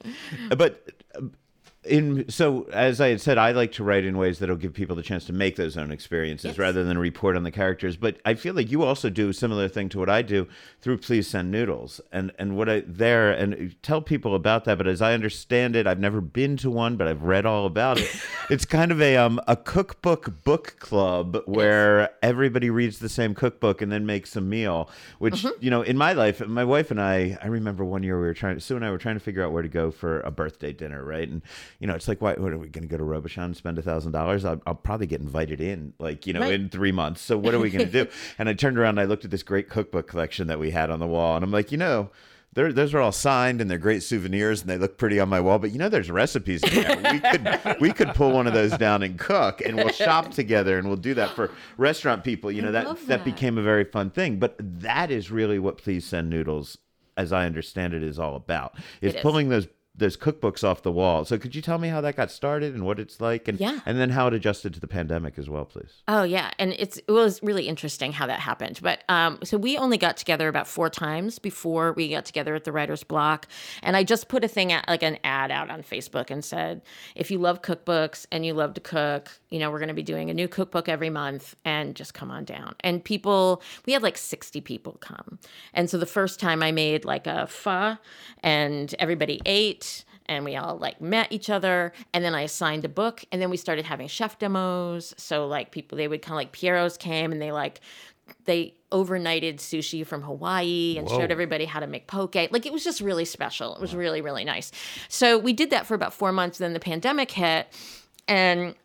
but 0.55 0.87
uh, 1.15 1.21
in 1.85 2.27
so 2.29 2.63
as 2.73 2.99
I 2.99 3.07
had 3.09 3.21
said, 3.21 3.37
I 3.37 3.51
like 3.51 3.71
to 3.73 3.83
write 3.85 4.03
in 4.03 4.17
ways 4.17 4.39
that'll 4.39 4.57
give 4.57 4.73
people 4.73 4.97
the 4.97 5.01
chance 5.01 5.23
to 5.25 5.33
make 5.33 5.55
those 5.55 5.77
own 5.77 5.91
experiences 5.91 6.49
Yes. 6.51 6.57
rather 6.57 6.83
than 6.83 6.97
report 6.97 7.37
on 7.37 7.43
the 7.43 7.51
characters. 7.51 7.95
But 7.95 8.17
I 8.25 8.33
feel 8.33 8.53
like 8.53 8.69
you 8.69 8.83
also 8.83 9.09
do 9.09 9.29
a 9.29 9.33
similar 9.33 9.69
thing 9.69 9.87
to 9.89 9.99
what 9.99 10.09
I 10.09 10.21
do 10.21 10.47
through 10.81 10.97
Please 10.97 11.27
Send 11.27 11.51
Noodles, 11.51 12.01
and 12.11 12.33
and 12.37 12.57
what 12.57 12.67
I 12.69 12.83
there 12.85 13.31
and 13.31 13.75
tell 13.81 14.01
people 14.01 14.35
about 14.35 14.65
that. 14.65 14.77
But 14.77 14.87
as 14.87 15.01
I 15.01 15.13
understand 15.13 15.75
it, 15.77 15.87
I've 15.87 15.99
never 15.99 16.19
been 16.19 16.57
to 16.57 16.69
one, 16.69 16.97
but 16.97 17.07
I've 17.07 17.23
read 17.23 17.45
all 17.45 17.65
about 17.65 17.97
it. 17.99 18.09
it's 18.49 18.65
kind 18.65 18.91
of 18.91 19.01
a 19.01 19.15
um 19.15 19.39
a 19.47 19.55
cookbook 19.55 20.43
book 20.43 20.75
club 20.79 21.41
where 21.45 22.09
everybody 22.21 22.69
reads 22.69 22.99
the 22.99 23.09
same 23.09 23.33
cookbook 23.33 23.81
and 23.81 23.89
then 23.89 24.05
makes 24.05 24.35
a 24.35 24.41
meal. 24.41 24.89
Which 25.19 25.45
you 25.61 25.69
know, 25.69 25.81
in 25.81 25.97
my 25.97 26.11
life, 26.11 26.45
my 26.45 26.65
wife 26.65 26.91
and 26.91 26.99
I, 26.99 27.37
I 27.41 27.47
remember 27.47 27.85
one 27.85 28.03
year 28.03 28.19
we 28.19 28.27
were 28.27 28.33
trying. 28.33 28.59
Sue 28.59 28.75
and 28.75 28.83
I 28.83 28.91
were 28.91 28.97
trying 28.97 29.15
to 29.15 29.21
figure 29.21 29.43
out 29.45 29.53
where 29.53 29.63
to 29.63 29.69
go 29.69 29.91
for 29.91 30.19
a 30.21 30.31
birthday 30.31 30.73
dinner, 30.73 31.05
right? 31.05 31.29
And 31.29 31.41
you 31.79 31.87
know, 31.87 31.95
it's 31.95 32.07
like, 32.07 32.21
why? 32.21 32.33
What 32.33 32.51
are 32.51 32.57
we 32.57 32.67
going 32.67 32.87
to 32.87 32.89
go 32.89 32.97
to 32.97 33.03
Robuchon 33.03 33.45
and 33.45 33.57
spend 33.57 33.77
a 33.79 33.81
thousand 33.81 34.11
dollars? 34.11 34.43
I'll 34.45 34.57
probably 34.57 35.07
get 35.07 35.21
invited 35.21 35.61
in, 35.61 35.93
like 35.99 36.27
you 36.27 36.33
know, 36.33 36.41
Right. 36.41 36.53
in 36.53 36.69
three 36.69 36.91
months. 36.91 37.21
So 37.21 37.37
what 37.37 37.53
are 37.53 37.59
we 37.59 37.69
going 37.69 37.85
to 37.89 37.91
do? 38.05 38.09
and 38.37 38.49
I 38.49 38.53
turned 38.53 38.77
around 38.77 38.91
and 38.91 39.01
I 39.01 39.05
looked 39.05 39.25
at 39.25 39.31
this 39.31 39.43
great 39.43 39.69
cookbook 39.69 40.07
collection 40.07 40.47
that 40.47 40.59
we 40.59 40.71
had 40.71 40.89
on 40.91 40.99
the 40.99 41.07
wall, 41.07 41.35
and 41.35 41.43
I'm 41.43 41.51
like, 41.51 41.71
you 41.71 41.77
know. 41.77 42.09
They're, 42.53 42.73
those 42.73 42.95
are 42.95 42.99
all 42.99 43.11
signed 43.11 43.61
and 43.61 43.69
they're 43.69 43.77
great 43.77 44.01
souvenirs 44.01 44.61
and 44.61 44.69
they 44.71 44.79
look 44.79 44.97
pretty 44.97 45.19
on 45.19 45.29
my 45.29 45.39
wall. 45.39 45.59
But 45.59 45.69
you 45.69 45.77
know, 45.77 45.87
there's 45.87 46.09
recipes 46.09 46.63
in 46.63 46.81
there. 46.81 47.11
We 47.13 47.19
could 47.19 47.79
we 47.79 47.93
could 47.93 48.07
pull 48.15 48.31
one 48.31 48.47
of 48.47 48.53
those 48.55 48.75
down 48.75 49.03
and 49.03 49.19
cook, 49.19 49.61
and 49.61 49.77
we'll 49.77 49.89
shop 49.89 50.31
together, 50.33 50.79
and 50.79 50.87
we'll 50.87 50.97
do 50.97 51.13
that 51.13 51.29
for 51.35 51.51
restaurant 51.77 52.23
people. 52.23 52.51
You 52.51 52.63
know, 52.63 52.71
that, 52.71 52.87
that 52.87 53.05
that. 53.07 53.23
became 53.23 53.59
a 53.59 53.61
very 53.61 53.83
fun 53.83 54.09
thing. 54.09 54.39
But 54.39 54.55
that 54.59 55.11
is 55.11 55.29
really 55.29 55.59
what 55.59 55.77
Please 55.77 56.05
Send 56.07 56.31
Noodles, 56.31 56.79
as 57.15 57.31
I 57.31 57.45
understand 57.45 57.93
it, 57.93 58.01
is 58.01 58.17
all 58.17 58.35
about. 58.35 58.73
Is 58.99 59.13
It 59.13 59.17
is. 59.17 59.21
pulling 59.21 59.49
those 59.49 59.67
those 59.99 60.17
cookbooks 60.17 60.63
off 60.63 60.81
the 60.81 60.91
wall. 60.91 61.25
So 61.25 61.37
could 61.37 61.55
you 61.55 61.61
tell 61.61 61.77
me 61.77 61.89
how 61.89 62.01
that 62.01 62.15
got 62.15 62.31
started 62.31 62.73
and 62.73 62.85
what 62.85 62.99
it's 62.99 63.21
like, 63.21 63.47
and 63.47 63.59
Yeah. 63.59 63.79
and 63.85 63.99
then 63.99 64.09
how 64.11 64.27
it 64.27 64.33
adjusted 64.33 64.73
to 64.73 64.79
the 64.79 64.87
pandemic 64.87 65.37
as 65.37 65.49
well, 65.49 65.65
please? 65.65 66.01
Oh 66.07 66.23
yeah, 66.23 66.51
and 66.57 66.73
it's 66.77 66.97
it 66.97 67.11
was 67.11 67.41
really 67.43 67.67
interesting 67.67 68.11
how 68.13 68.27
that 68.27 68.39
happened. 68.39 68.79
But 68.81 69.03
um, 69.09 69.39
so 69.43 69.57
we 69.57 69.77
only 69.77 69.97
got 69.97 70.17
together 70.17 70.47
about 70.47 70.67
four 70.67 70.89
times 70.89 71.39
before 71.39 71.93
we 71.93 72.09
got 72.09 72.25
together 72.25 72.55
at 72.55 72.63
the 72.63 72.71
Writers 72.71 73.03
Block, 73.03 73.47
and 73.83 73.95
I 73.95 74.03
just 74.03 74.27
put 74.27 74.43
a 74.43 74.47
thing 74.47 74.71
out, 74.71 74.87
like 74.87 75.03
an 75.03 75.17
ad 75.23 75.51
out 75.51 75.69
on 75.69 75.83
Facebook, 75.83 76.29
and 76.31 76.43
said, 76.43 76.81
if 77.15 77.29
you 77.31 77.37
love 77.37 77.61
cookbooks 77.61 78.25
and 78.31 78.45
you 78.45 78.53
love 78.53 78.73
to 78.75 78.81
cook, 78.81 79.29
you 79.49 79.59
know, 79.59 79.69
we're 79.71 79.79
going 79.79 79.89
to 79.89 79.93
be 79.93 80.03
doing 80.03 80.29
a 80.29 80.33
new 80.33 80.47
cookbook 80.47 80.87
every 80.89 81.09
month, 81.09 81.55
and 81.65 81.95
just 81.95 82.13
come 82.13 82.31
on 82.31 82.45
down. 82.45 82.75
And 82.81 83.03
people, 83.03 83.61
we 83.85 83.93
had 83.93 84.03
like 84.03 84.17
sixty 84.17 84.61
people 84.61 84.93
come, 85.01 85.39
and 85.73 85.89
so 85.89 85.97
the 85.97 86.05
first 86.05 86.39
time 86.39 86.63
I 86.63 86.71
made 86.71 87.05
like 87.05 87.27
a 87.27 87.47
pho, 87.47 87.97
and 88.43 88.93
everybody 88.99 89.41
ate 89.45 89.88
and 90.29 90.45
we 90.45 90.55
all 90.55 90.77
like 90.77 91.01
met 91.01 91.29
each 91.31 91.49
other 91.49 91.91
and 92.13 92.23
then 92.23 92.33
i 92.35 92.41
assigned 92.41 92.85
a 92.85 92.89
book 92.89 93.25
and 93.31 93.41
then 93.41 93.49
we 93.49 93.57
started 93.57 93.83
having 93.83 94.07
chef 94.07 94.39
demos. 94.39 95.13
So 95.17 95.47
like 95.47 95.71
people 95.71 95.97
they 95.97 96.07
would 96.07 96.21
kind 96.21 96.33
of 96.33 96.37
like 96.37 96.51
piero's 96.53 96.95
came 96.97 97.31
and 97.31 97.41
they 97.41 97.51
like 97.51 97.81
they 98.45 98.75
overnighted 98.91 99.55
sushi 99.55 100.05
from 100.05 100.21
hawaii 100.21 100.95
and 100.97 101.09
showed 101.09 101.31
everybody 101.31 101.65
how 101.65 101.79
to 101.79 101.87
make 101.87 102.07
poke. 102.07 102.35
Like 102.35 102.65
it 102.65 102.71
was 102.71 102.83
just 102.83 103.01
really 103.01 103.25
special. 103.25 103.75
It 103.75 103.81
was 103.81 103.95
really 103.95 104.21
really 104.21 104.45
nice. 104.45 104.71
So 105.09 105.37
we 105.37 105.51
did 105.51 105.71
that 105.71 105.85
for 105.85 105.95
about 105.95 106.13
four 106.13 106.31
months 106.31 106.59
then 106.59 106.73
the 106.73 106.79
pandemic 106.79 107.31
hit 107.31 107.67
and 108.27 108.75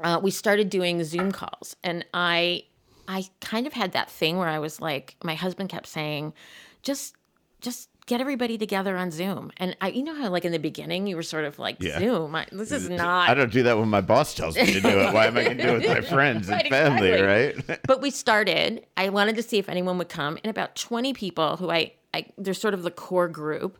uh, 0.00 0.20
we 0.22 0.30
started 0.30 0.68
doing 0.68 1.02
zoom 1.02 1.32
calls. 1.32 1.74
And 1.82 2.04
i 2.14 2.64
i 3.08 3.24
kind 3.40 3.66
of 3.66 3.72
had 3.72 3.92
that 3.92 4.10
thing 4.10 4.36
where 4.36 4.48
i 4.48 4.58
was 4.58 4.80
like 4.80 5.14
my 5.22 5.36
husband 5.36 5.68
kept 5.68 5.86
saying 5.86 6.34
just 6.82 7.14
just 7.60 7.88
get 8.06 8.20
everybody 8.20 8.56
together 8.56 8.96
on 8.96 9.10
Zoom. 9.10 9.50
And 9.56 9.76
I, 9.80 9.88
you 9.88 10.02
know 10.04 10.14
how 10.14 10.30
like 10.30 10.44
in 10.44 10.52
the 10.52 10.58
beginning 10.58 11.06
you 11.06 11.16
were 11.16 11.22
sort 11.22 11.44
of 11.44 11.58
like 11.58 11.76
Yeah. 11.80 11.98
Zoom. 11.98 12.34
I, 12.34 12.46
this 12.52 12.70
is 12.72 12.88
not. 12.88 13.28
I 13.28 13.34
don't 13.34 13.52
do 13.52 13.64
that 13.64 13.76
when 13.78 13.88
my 13.88 14.00
boss 14.00 14.32
tells 14.34 14.56
me 14.56 14.66
to 14.72 14.80
do 14.80 14.88
it. 14.88 15.12
Why 15.12 15.26
am 15.26 15.36
I 15.36 15.44
going 15.44 15.56
to 15.58 15.62
do 15.62 15.68
it 15.70 15.78
with 15.78 15.88
my 15.88 16.00
friends 16.14 16.48
and 16.48 16.56
Right, 16.56 16.68
family, 16.70 17.08
exactly. 17.10 17.64
right? 17.68 17.80
but 17.86 18.00
we 18.00 18.10
started. 18.10 18.86
I 18.96 19.08
wanted 19.10 19.36
to 19.36 19.42
see 19.42 19.58
if 19.58 19.68
anyone 19.68 19.98
would 19.98 20.08
come, 20.08 20.38
and 20.44 20.50
about 20.50 20.76
twenty 20.76 21.12
people 21.12 21.56
who 21.56 21.70
I, 21.70 21.92
I 22.14 22.26
they're 22.38 22.54
sort 22.54 22.74
of 22.74 22.82
the 22.84 22.90
core 22.90 23.28
group, 23.28 23.78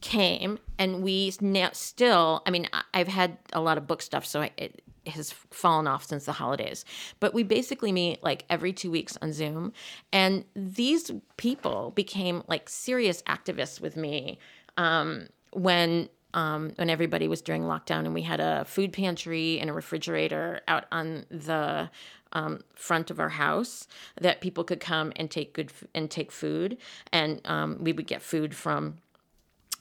came, 0.00 0.58
and 0.78 1.02
we 1.02 1.32
now 1.40 1.70
still. 1.72 2.42
I 2.46 2.50
mean, 2.50 2.68
I've 2.92 3.08
had 3.08 3.38
a 3.52 3.60
lot 3.60 3.78
of 3.78 3.86
book 3.86 4.02
stuff, 4.02 4.26
so 4.26 4.42
I, 4.42 4.50
it 4.56 4.82
has 5.10 5.32
fallen 5.32 5.86
off 5.86 6.04
since 6.04 6.24
the 6.24 6.32
holidays. 6.32 6.84
But 7.20 7.34
we 7.34 7.42
basically 7.42 7.92
meet 7.92 8.22
like 8.22 8.44
every 8.48 8.72
two 8.72 8.90
weeks 8.90 9.16
on 9.22 9.32
Zoom, 9.32 9.72
and 10.12 10.44
these 10.54 11.10
people 11.36 11.92
became 11.94 12.42
like 12.48 12.68
serious 12.68 13.22
activists 13.22 13.80
with 13.80 13.96
me 13.96 14.38
um, 14.76 15.28
when 15.52 16.08
um, 16.34 16.72
when 16.76 16.90
everybody 16.90 17.26
was 17.26 17.40
during 17.40 17.62
lockdown 17.62 18.00
and 18.00 18.14
we 18.14 18.22
had 18.22 18.40
a 18.40 18.64
food 18.64 18.92
pantry 18.92 19.58
and 19.58 19.70
a 19.70 19.72
refrigerator 19.72 20.60
out 20.68 20.84
on 20.92 21.24
the 21.30 21.90
um, 22.32 22.60
front 22.74 23.10
of 23.10 23.18
our 23.18 23.30
house 23.30 23.88
that 24.20 24.40
people 24.42 24.62
could 24.62 24.80
come 24.80 25.12
and 25.16 25.30
take 25.30 25.54
good 25.54 25.70
f- 25.70 25.84
and 25.94 26.10
take 26.10 26.30
food 26.30 26.76
and 27.12 27.40
um, 27.46 27.78
we 27.80 27.92
would 27.92 28.06
get 28.06 28.20
food 28.20 28.54
from 28.54 28.98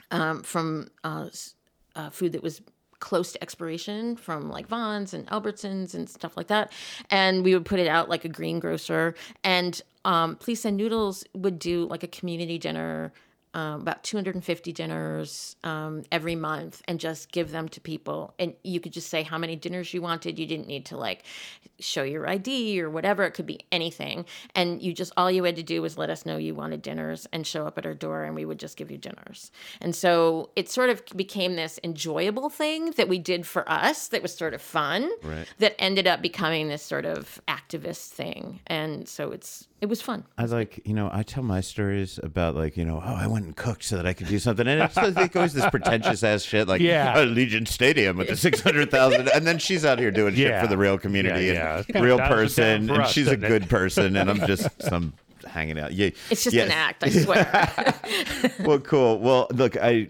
um, 0.10 0.42
from 0.42 0.90
uh, 1.04 1.28
uh, 1.98 2.10
food 2.10 2.32
that 2.32 2.42
was 2.42 2.62
close 3.00 3.32
to 3.34 3.42
expiration 3.44 4.16
from 4.16 4.50
like 4.50 4.68
Vons 4.68 5.14
and 5.14 5.28
Albertsons 5.28 5.94
and 5.94 6.10
stuff 6.10 6.36
like 6.36 6.48
that. 6.48 6.72
And 7.10 7.44
we 7.44 7.54
would 7.54 7.66
put 7.66 7.80
it 7.80 7.88
out 7.88 8.10
like 8.10 8.26
a 8.26 8.30
greengrocer. 8.30 9.16
And 9.44 9.82
um, 10.06 10.36
Please 10.36 10.62
Send 10.62 10.78
Noodles 10.78 11.24
would 11.34 11.60
do 11.60 11.86
like 11.86 12.04
a 12.04 12.08
community 12.08 12.58
dinner. 12.58 13.12
Um, 13.54 13.82
about 13.82 14.04
250 14.04 14.72
dinners 14.72 15.56
um, 15.64 16.04
every 16.12 16.36
month 16.36 16.84
and 16.88 17.00
just 17.00 17.32
give 17.32 17.50
them 17.50 17.68
to 17.70 17.82
people. 17.82 18.36
And 18.38 18.54
you 18.64 18.80
could 18.80 18.92
just 18.94 19.10
say 19.10 19.24
how 19.24 19.40
many 19.40 19.56
dinners 19.56 19.94
you 19.96 20.02
wanted. 20.02 20.38
You 20.38 20.46
didn't 20.46 20.68
need 20.68 20.86
to 20.88 20.98
like 20.98 21.24
show 21.80 22.04
your 22.04 22.28
id 22.28 22.80
or 22.80 22.90
whatever. 22.90 23.24
It 23.24 23.32
could 23.32 23.46
be 23.48 23.62
anything. 23.72 24.26
And 24.54 24.82
you 24.82 24.94
just 24.94 25.12
all 25.18 25.32
you 25.32 25.44
had 25.44 25.56
to 25.56 25.64
do 25.64 25.82
was 25.82 25.98
let 25.98 26.10
us 26.12 26.26
know 26.26 26.38
you 26.38 26.54
wanted 26.54 26.82
dinners 26.84 27.26
and 27.34 27.48
show 27.48 27.66
up 27.66 27.78
at 27.80 27.86
our 27.86 27.94
door 27.96 28.26
and 28.26 28.36
we 28.36 28.46
would 28.46 28.60
just 28.60 28.78
give 28.78 28.92
you 28.92 28.98
dinners. 28.98 29.52
And 29.82 29.96
so 29.96 30.50
it 30.56 30.70
sort 30.70 30.90
of 30.90 31.04
became 31.16 31.56
this 31.56 31.80
enjoyable 31.84 32.50
thing 32.50 32.92
that 32.92 33.08
we 33.08 33.18
did 33.18 33.48
for 33.48 33.68
us 33.70 34.10
that 34.10 34.22
was 34.22 34.36
sort 34.36 34.54
of 34.54 34.62
fun 34.62 35.10
Right. 35.24 35.48
that 35.60 35.76
ended 35.80 36.06
up 36.06 36.22
becoming 36.22 36.68
this 36.68 36.84
sort 36.84 37.06
of 37.06 37.42
activist 37.48 38.10
thing. 38.10 38.60
And 38.68 39.08
so 39.08 39.32
it's 39.32 39.68
it 39.80 39.86
was 39.86 40.02
fun. 40.02 40.26
I 40.40 40.46
like, 40.46 40.82
you 40.86 40.94
know, 40.96 41.08
I 41.14 41.22
tell 41.22 41.44
my 41.44 41.62
stories 41.62 42.20
about 42.24 42.56
like, 42.56 42.78
you 42.78 42.84
know, 42.84 43.00
oh, 43.04 43.14
I 43.14 43.28
went 43.28 43.37
and 43.44 43.56
cooked 43.56 43.84
so 43.84 43.96
that 43.98 44.06
I 44.06 44.14
could 44.14 44.28
do 44.28 44.40
something, 44.40 44.68
and 44.68 44.82
it's 44.82 44.96
like 45.16 45.36
always 45.36 45.54
this 45.54 45.70
pretentious 45.70 46.24
ass 46.24 46.44
shit, 46.44 46.68
like, 46.68 46.82
Yeah. 46.82 47.14
Uh, 47.16 47.26
Allegiant 47.26 47.68
Stadium 47.68 48.18
with 48.18 48.28
the 48.28 48.38
six 48.38 48.62
hundred 48.62 48.92
thousand, 48.92 49.30
and 49.30 49.46
then 49.46 49.60
she's 49.60 49.86
out 49.86 50.00
here 50.00 50.12
doing 50.12 50.36
shit 50.36 50.60
for 50.62 50.68
the 50.68 50.78
real 50.78 50.98
community 50.98 51.48
Yeah, 51.48 51.78
and 51.78 51.86
yeah. 51.94 52.02
Real 52.02 52.18
dials 52.18 52.58
it 52.58 52.62
down 52.62 52.78
person, 52.80 52.90
and 52.90 53.04
us, 53.04 53.12
she's 53.12 53.28
a 53.28 53.32
doesn't 53.36 53.44
it? 53.46 53.48
good 53.48 53.70
person, 53.70 54.16
and 54.16 54.30
I'm 54.30 54.46
just 54.48 54.70
some 54.82 55.14
hanging 55.46 55.80
out. 55.80 55.94
Yeah, 55.94 56.10
it's 56.30 56.44
just 56.44 56.56
yeah. 56.56 56.64
an 56.64 56.72
act 56.72 57.04
i 57.04 57.10
swear 57.10 57.94
well, 58.60 58.80
cool. 58.80 59.20
Well, 59.20 59.48
look, 59.52 59.78
I 59.78 60.10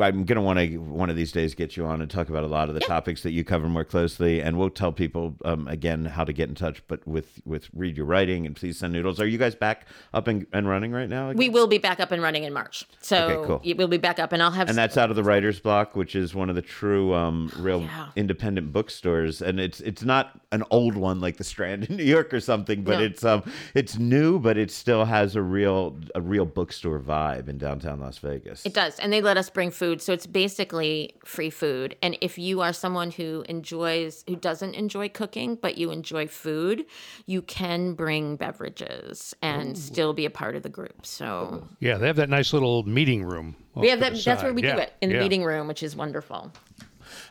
I'm 0.00 0.24
gonna 0.24 0.42
want 0.42 0.58
to 0.58 0.76
one 0.78 1.10
of 1.10 1.16
these 1.16 1.32
days 1.32 1.54
get 1.54 1.76
you 1.76 1.86
on 1.86 2.00
and 2.02 2.10
talk 2.10 2.28
about 2.28 2.44
a 2.44 2.48
lot 2.48 2.68
of 2.68 2.74
the 2.74 2.80
topics 2.80 3.22
that 3.22 3.32
you 3.32 3.44
cover 3.44 3.68
more 3.68 3.84
closely, 3.84 4.40
and 4.42 4.58
we'll 4.58 4.70
tell 4.70 4.92
people 4.92 5.36
um, 5.44 5.66
again 5.68 6.04
how 6.04 6.24
to 6.24 6.32
get 6.32 6.48
in 6.48 6.54
touch. 6.54 6.82
But 6.88 7.06
with 7.06 7.40
with 7.44 7.68
read 7.74 7.96
your 7.96 8.06
writing 8.06 8.46
and 8.46 8.54
please 8.56 8.78
send 8.78 8.92
noodles. 8.92 9.20
Are 9.20 9.26
you 9.26 9.38
guys 9.38 9.54
back 9.54 9.86
up 10.12 10.28
and, 10.28 10.46
and 10.52 10.68
running 10.68 10.92
right 10.92 11.08
now? 11.08 11.30
again? 11.30 11.38
we 11.38 11.48
will 11.48 11.66
be 11.66 11.78
back 11.78 12.00
up 12.00 12.10
and 12.12 12.22
running 12.22 12.44
in 12.44 12.52
march 12.52 12.84
so 13.00 13.16
Okay, 13.28 13.46
cool. 13.46 13.60
it 13.64 13.76
will 13.76 13.88
be 13.88 13.96
back 13.96 14.18
up 14.18 14.32
and 14.32 14.42
i'll 14.42 14.50
have 14.50 14.68
and 14.68 14.76
that's 14.76 14.96
out 14.96 15.10
of 15.10 15.16
the 15.16 15.22
writer's 15.22 15.58
block 15.60 15.94
which 15.96 16.14
is 16.14 16.34
one 16.34 16.48
of 16.48 16.54
the 16.56 16.62
true 16.62 17.12
um, 17.14 17.50
real 17.58 17.82
Yeah. 17.82 18.08
independent 18.16 18.72
bookstores 18.72 19.42
and 19.42 19.58
it's 19.60 19.80
it's 19.80 20.02
not 20.02 20.40
an 20.52 20.62
old 20.70 20.96
one 20.96 21.20
like 21.20 21.36
the 21.36 21.44
strand 21.44 21.84
in 21.84 21.96
new 22.00 22.04
york 22.04 22.32
or 22.34 22.40
something 22.40 22.82
but 22.82 22.98
No. 22.98 23.04
it's 23.04 23.24
um 23.24 23.42
it's 23.74 23.98
new 23.98 24.38
but 24.38 24.56
it 24.56 24.70
still 24.70 25.04
has 25.04 25.36
a 25.36 25.42
real 25.42 25.96
a 26.14 26.20
real 26.20 26.44
bookstore 26.46 27.00
vibe 27.00 27.48
in 27.48 27.58
downtown 27.58 28.00
las 28.00 28.18
vegas 28.18 28.64
It 28.66 28.74
does. 28.74 28.98
And 28.98 29.12
they 29.12 29.20
let 29.20 29.36
us 29.36 29.50
bring 29.50 29.70
food. 29.70 29.85
So 30.00 30.12
it's 30.12 30.26
basically 30.26 31.14
free 31.24 31.50
food. 31.50 31.96
And 32.02 32.18
if 32.20 32.38
you 32.38 32.60
are 32.60 32.72
someone 32.72 33.10
who 33.10 33.44
enjoys, 33.48 34.24
who 34.28 34.36
doesn't 34.36 34.74
enjoy 34.74 35.08
cooking, 35.08 35.54
but 35.54 35.78
you 35.78 35.90
enjoy 35.90 36.26
food, 36.26 36.84
you 37.26 37.40
can 37.42 37.94
bring 37.94 38.36
beverages 38.36 39.34
and 39.42 39.78
still 39.78 40.12
be 40.12 40.26
a 40.26 40.30
part 40.30 40.56
of 40.56 40.62
the 40.62 40.68
group. 40.68 41.06
So 41.06 41.66
Yeah, 41.80 41.98
they 41.98 42.06
have 42.06 42.16
that 42.16 42.28
nice 42.28 42.52
little 42.52 42.82
meeting 42.82 43.22
room. 43.24 43.56
we 43.74 43.88
have 43.90 44.00
that, 44.00 44.14
that's 44.24 44.42
where 44.42 44.52
we 44.52 44.62
Yeah, 44.62 44.74
do 44.76 44.80
it 44.82 44.92
in 45.00 45.08
the 45.10 45.14
yeah. 45.16 45.20
meeting 45.22 45.44
room, 45.44 45.68
which 45.68 45.82
is 45.82 45.94
wonderful. 45.94 46.52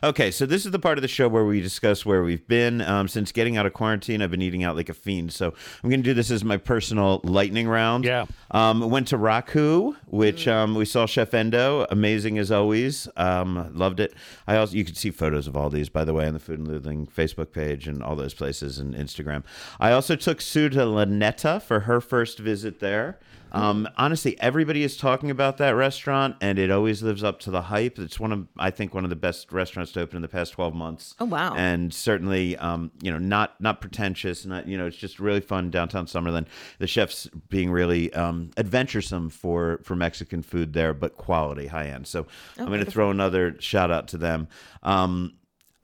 Okay, 0.02 0.30
so 0.30 0.46
this 0.46 0.64
is 0.64 0.72
the 0.72 0.78
part 0.78 0.98
of 0.98 1.02
the 1.02 1.08
show 1.08 1.28
where 1.28 1.44
we 1.44 1.60
discuss 1.60 2.04
where 2.04 2.22
we've 2.22 2.46
been. 2.46 2.80
Um, 2.80 3.08
since 3.08 3.32
getting 3.32 3.56
out 3.56 3.66
of 3.66 3.72
quarantine, 3.72 4.22
I've 4.22 4.30
been 4.30 4.42
eating 4.42 4.64
out 4.64 4.76
like 4.76 4.88
a 4.88 4.94
fiend. 4.94 5.32
So 5.32 5.54
I'm 5.82 5.90
going 5.90 6.02
to 6.02 6.08
do 6.08 6.14
this 6.14 6.30
as 6.30 6.44
my 6.44 6.56
personal 6.56 7.20
lightning 7.24 7.68
round. 7.68 8.04
Yeah. 8.04 8.26
Um, 8.50 8.90
went 8.90 9.08
to 9.08 9.18
Raku, 9.18 9.96
which 10.06 10.46
um, 10.48 10.74
we 10.74 10.84
saw 10.84 11.06
Chef 11.06 11.34
Endo, 11.34 11.86
amazing 11.90 12.38
as 12.38 12.50
always. 12.50 13.08
Um, 13.16 13.72
loved 13.74 14.00
it. 14.00 14.14
I 14.46 14.56
also 14.56 14.74
you 14.76 14.84
can 14.84 14.94
see 14.94 15.10
photos 15.10 15.46
of 15.46 15.56
all 15.56 15.70
these, 15.70 15.88
by 15.88 16.04
the 16.04 16.14
way, 16.14 16.26
on 16.26 16.34
the 16.34 16.40
Food 16.40 16.58
and 16.58 16.68
Loathing 16.68 17.06
Facebook 17.06 17.52
page 17.52 17.88
and 17.88 18.02
all 18.02 18.16
those 18.16 18.34
places 18.34 18.78
and 18.78 18.94
Instagram. 18.94 19.42
I 19.80 19.92
also 19.92 20.16
took 20.16 20.40
Sue 20.40 20.68
to 20.70 20.78
Lanetta 20.80 21.62
for 21.62 21.80
her 21.80 22.00
first 22.00 22.38
visit 22.38 22.80
there. 22.80 23.18
Um, 23.52 23.88
honestly, 23.96 24.38
everybody 24.40 24.82
is 24.82 24.96
talking 24.96 25.30
about 25.30 25.56
that 25.58 25.70
restaurant, 25.70 26.36
and 26.40 26.58
it 26.58 26.70
always 26.70 27.02
lives 27.02 27.24
up 27.24 27.40
to 27.40 27.50
the 27.50 27.62
hype. 27.62 27.98
It's 27.98 28.20
one 28.20 28.32
of, 28.32 28.48
I 28.58 28.70
think, 28.70 28.92
one 28.92 29.04
of 29.04 29.10
the 29.10 29.16
best 29.16 29.52
restaurants 29.52 29.92
to 29.92 30.00
open 30.00 30.16
in 30.16 30.22
the 30.22 30.28
past 30.28 30.52
twelve 30.52 30.74
months. 30.74 31.14
Oh, 31.20 31.24
wow. 31.24 31.54
And 31.54 31.94
certainly, 31.94 32.56
um, 32.58 32.90
you 33.00 33.10
know, 33.10 33.18
not 33.18 33.58
not 33.60 33.80
pretentious, 33.80 34.44
not 34.44 34.66
you 34.68 34.76
know, 34.76 34.86
it's 34.86 34.96
just 34.96 35.20
really 35.20 35.40
fun 35.40 35.70
downtown 35.70 36.06
Summerlin. 36.06 36.46
The 36.78 36.86
chefs 36.86 37.28
being 37.48 37.70
really 37.70 38.12
um, 38.12 38.50
adventuresome 38.56 39.30
for 39.30 39.80
for 39.84 39.96
Mexican 39.96 40.42
food 40.42 40.72
there, 40.72 40.92
but 40.92 41.16
quality, 41.16 41.68
high 41.68 41.86
end. 41.86 42.06
So 42.06 42.26
I'm 42.58 42.66
going 42.66 42.84
to 42.84 42.90
throw 42.90 43.10
another 43.10 43.56
shout 43.60 43.90
out 43.90 44.08
to 44.08 44.18
them. 44.18 44.48
Um, 44.82 45.34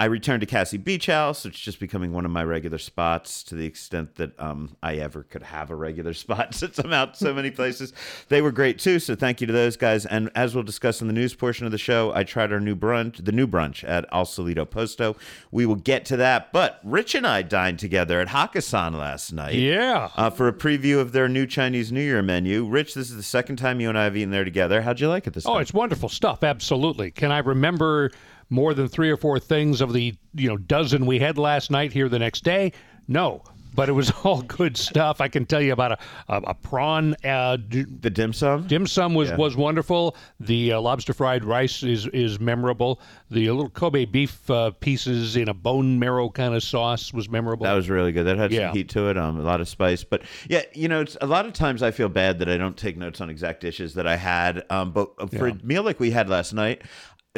I 0.03 0.07
returned 0.07 0.41
to 0.41 0.47
Cassie 0.47 0.79
Beach 0.79 1.07
House, 1.07 1.45
which 1.45 1.55
is 1.55 1.61
just 1.61 1.79
becoming 1.79 2.13
one 2.13 2.25
of 2.25 2.33
my 2.33 2.43
regular 2.43 2.79
spots 2.79 3.45
to 3.45 3.55
the 3.55 3.65
extent 3.65 4.17
that 4.17 4.33
um, 4.41 4.77
I 4.83 4.97
ever 4.97 5.23
could 5.23 5.45
have 5.45 5.71
a 5.71 5.77
regular 5.77 6.13
spot 6.25 6.57
since 6.57 6.77
I'm 6.81 6.93
out 6.93 7.17
so 7.17 7.33
many 7.33 7.53
places. 7.53 7.93
They 8.29 8.43
were 8.43 8.51
great 8.51 8.81
too, 8.81 8.99
so 8.99 9.15
thank 9.15 9.41
you 9.41 9.47
to 9.47 9.53
those 9.53 9.77
guys. 9.77 10.05
And 10.05 10.29
as 10.35 10.57
we'll 10.57 10.65
discuss 10.65 11.01
in 11.03 11.07
the 11.07 11.13
news 11.13 11.35
portion 11.35 11.67
of 11.67 11.71
the 11.73 11.79
show, 11.79 12.13
I 12.17 12.25
tried 12.25 12.53
our 12.53 12.59
new 12.59 12.75
brunch, 12.75 13.25
the 13.25 13.31
new 13.31 13.47
brunch 13.47 13.89
at 13.89 14.05
Al 14.11 14.25
Solito 14.25 14.69
Posto. 14.69 15.15
We 15.53 15.67
will 15.67 15.77
get 15.77 16.05
to 16.07 16.17
that, 16.17 16.53
but 16.53 16.81
Rich 16.83 17.15
and 17.15 17.25
I 17.25 17.43
dined 17.43 17.79
together 17.79 18.21
at 18.21 18.27
Hakkasan 18.27 18.97
last 18.99 19.33
night. 19.33 19.55
Yeah. 19.55 20.11
Uh, 20.17 20.31
for 20.31 20.49
a 20.49 20.53
preview 20.53 20.99
of 20.99 21.13
their 21.13 21.29
new 21.29 21.47
Chinese 21.47 21.93
New 21.93 22.03
Year 22.03 22.23
menu. 22.23 22.65
Rich, 22.67 22.95
this 22.95 23.09
is 23.09 23.15
the 23.15 23.23
second 23.23 23.55
time 23.55 23.79
you 23.81 23.89
and 23.89 23.97
I 23.97 24.03
have 24.03 24.17
eaten 24.17 24.33
there 24.33 24.43
together. 24.45 24.83
How'd 24.83 24.99
you 24.99 25.09
like 25.09 25.29
it 25.29 25.35
this 25.35 25.47
Oh, 25.47 25.53
time? 25.53 25.63
it's 25.63 25.73
wonderful 25.73 26.09
stuff. 26.09 26.43
Absolutely. 26.43 27.13
Can 27.13 27.31
I 27.31 27.39
remember 27.39 28.11
more 28.53 28.75
than 28.75 28.87
three 28.87 29.11
or 29.11 29.17
four 29.17 29.41
things 29.41 29.81
of 29.81 29.93
the 29.93 30.15
you 30.35 30.49
know 30.49 30.57
dozen 30.59 31.07
we 31.07 31.19
had 31.19 31.39
last 31.39 31.71
night 31.71 31.93
here 31.93 32.09
the 32.09 32.19
next 32.19 32.45
day? 32.45 32.73
No, 33.09 33.43
but 33.75 33.89
it 33.89 33.93
was 33.93 34.11
all 34.25 34.43
good 34.43 34.77
stuff. 34.77 35.21
I 35.21 35.29
can 35.29 35.47
tell 35.47 35.61
you 35.63 35.73
about 35.73 35.93
a 35.93 35.99
a, 36.29 36.37
a 36.49 36.55
prawn 36.55 37.17
uh, 37.25 37.57
d- 37.57 37.85
the 38.01 38.11
dim 38.11 38.33
sum? 38.33 38.67
dim 38.67 38.87
sum 38.87 39.15
was 39.15 39.33
was 39.33 39.57
wonderful. 39.57 40.15
The 40.41 40.73
uh, 40.75 40.81
lobster 40.81 41.13
fried 41.15 41.45
rice 41.45 41.83
is 41.83 42.07
is 42.09 42.39
memorable. 42.39 43.01
The 43.31 43.51
little 43.51 43.71
Kobe 43.71 44.05
beef 44.05 44.49
uh, 44.51 44.73
pieces 44.73 45.37
in 45.37 45.49
a 45.49 45.55
bone 45.55 45.99
marrow 45.99 46.29
kind 46.29 46.55
of 46.55 46.63
sauce 46.63 47.15
was 47.15 47.31
memorable. 47.31 47.65
That 47.65 47.73
was 47.73 47.89
really 47.89 48.13
good. 48.13 48.25
That 48.27 48.37
had 48.37 48.53
Yeah. 48.53 48.69
some 48.69 48.77
heat 48.77 48.91
to 48.91 49.09
it, 49.09 49.17
um, 49.17 49.39
a 49.41 49.43
lot 49.43 49.63
of 49.63 49.69
spice. 49.69 50.05
But 50.05 50.23
yeah, 50.49 50.63
you 50.75 50.87
know, 50.89 51.01
it's 51.01 51.17
a 51.23 51.27
lot 51.27 51.47
of 51.47 51.55
times 51.55 51.83
I 51.83 51.91
feel 51.93 52.11
bad 52.11 52.39
that 52.41 52.51
I 52.51 52.59
don't 52.59 52.77
take 52.77 52.99
notes 52.99 53.21
on 53.23 53.31
exact 53.31 53.63
dishes 53.63 53.95
that 53.95 54.07
I 54.07 54.17
had. 54.17 54.65
Um, 54.71 54.93
but 54.93 55.31
for 55.33 55.49
a 55.49 55.55
meal 55.65 55.83
like 55.83 55.99
we 55.99 56.11
had 56.11 56.29
last 56.29 56.53
night, 56.53 56.83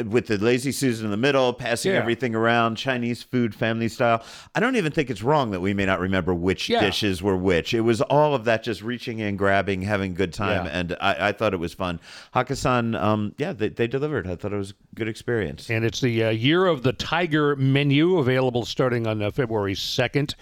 with 0.03 0.27
the 0.27 0.37
lazy 0.37 0.73
Susan 0.73 1.05
in 1.05 1.11
the 1.11 1.15
middle, 1.17 1.53
passing 1.53 1.93
Yeah. 1.93 1.99
everything 1.99 2.35
around, 2.35 2.75
Chinese 2.75 3.23
food, 3.23 3.55
family 3.55 3.87
style. 3.87 4.21
I 4.53 4.59
don't 4.59 4.75
even 4.75 4.91
think 4.91 5.09
it's 5.09 5.23
wrong 5.23 5.51
that 5.51 5.61
we 5.61 5.73
may 5.73 5.85
not 5.85 6.01
remember 6.01 6.33
which 6.33 6.67
Yeah. 6.67 6.81
dishes 6.81 7.23
were 7.23 7.37
which. 7.37 7.73
It 7.73 7.79
was 7.81 8.01
all 8.01 8.35
of 8.35 8.43
that 8.43 8.61
just 8.61 8.81
reaching 8.81 9.19
in, 9.19 9.37
grabbing, 9.37 9.83
having 9.83 10.11
a 10.11 10.15
good 10.15 10.33
time, 10.33 10.65
Yeah. 10.65 10.71
and 10.79 10.97
I, 10.99 11.29
I 11.29 11.31
thought 11.31 11.53
it 11.53 11.61
was 11.61 11.73
fun. 11.73 12.01
Hakkasan, 12.35 13.01
um, 13.01 13.35
yeah, 13.37 13.53
they, 13.53 13.69
they 13.69 13.87
delivered. 13.87 14.27
I 14.27 14.35
thought 14.35 14.51
it 14.51 14.57
was 14.57 14.71
a 14.71 14.95
good 14.95 15.07
experience. 15.07 15.69
And 15.69 15.85
it's 15.85 16.01
the 16.01 16.25
uh, 16.25 16.29
Year 16.29 16.65
of 16.65 16.83
the 16.83 16.91
Tiger 16.91 17.55
menu 17.55 18.17
available 18.17 18.65
starting 18.65 19.07
on 19.07 19.21
uh, 19.21 19.31
February 19.31 19.75
2nd 19.75 20.35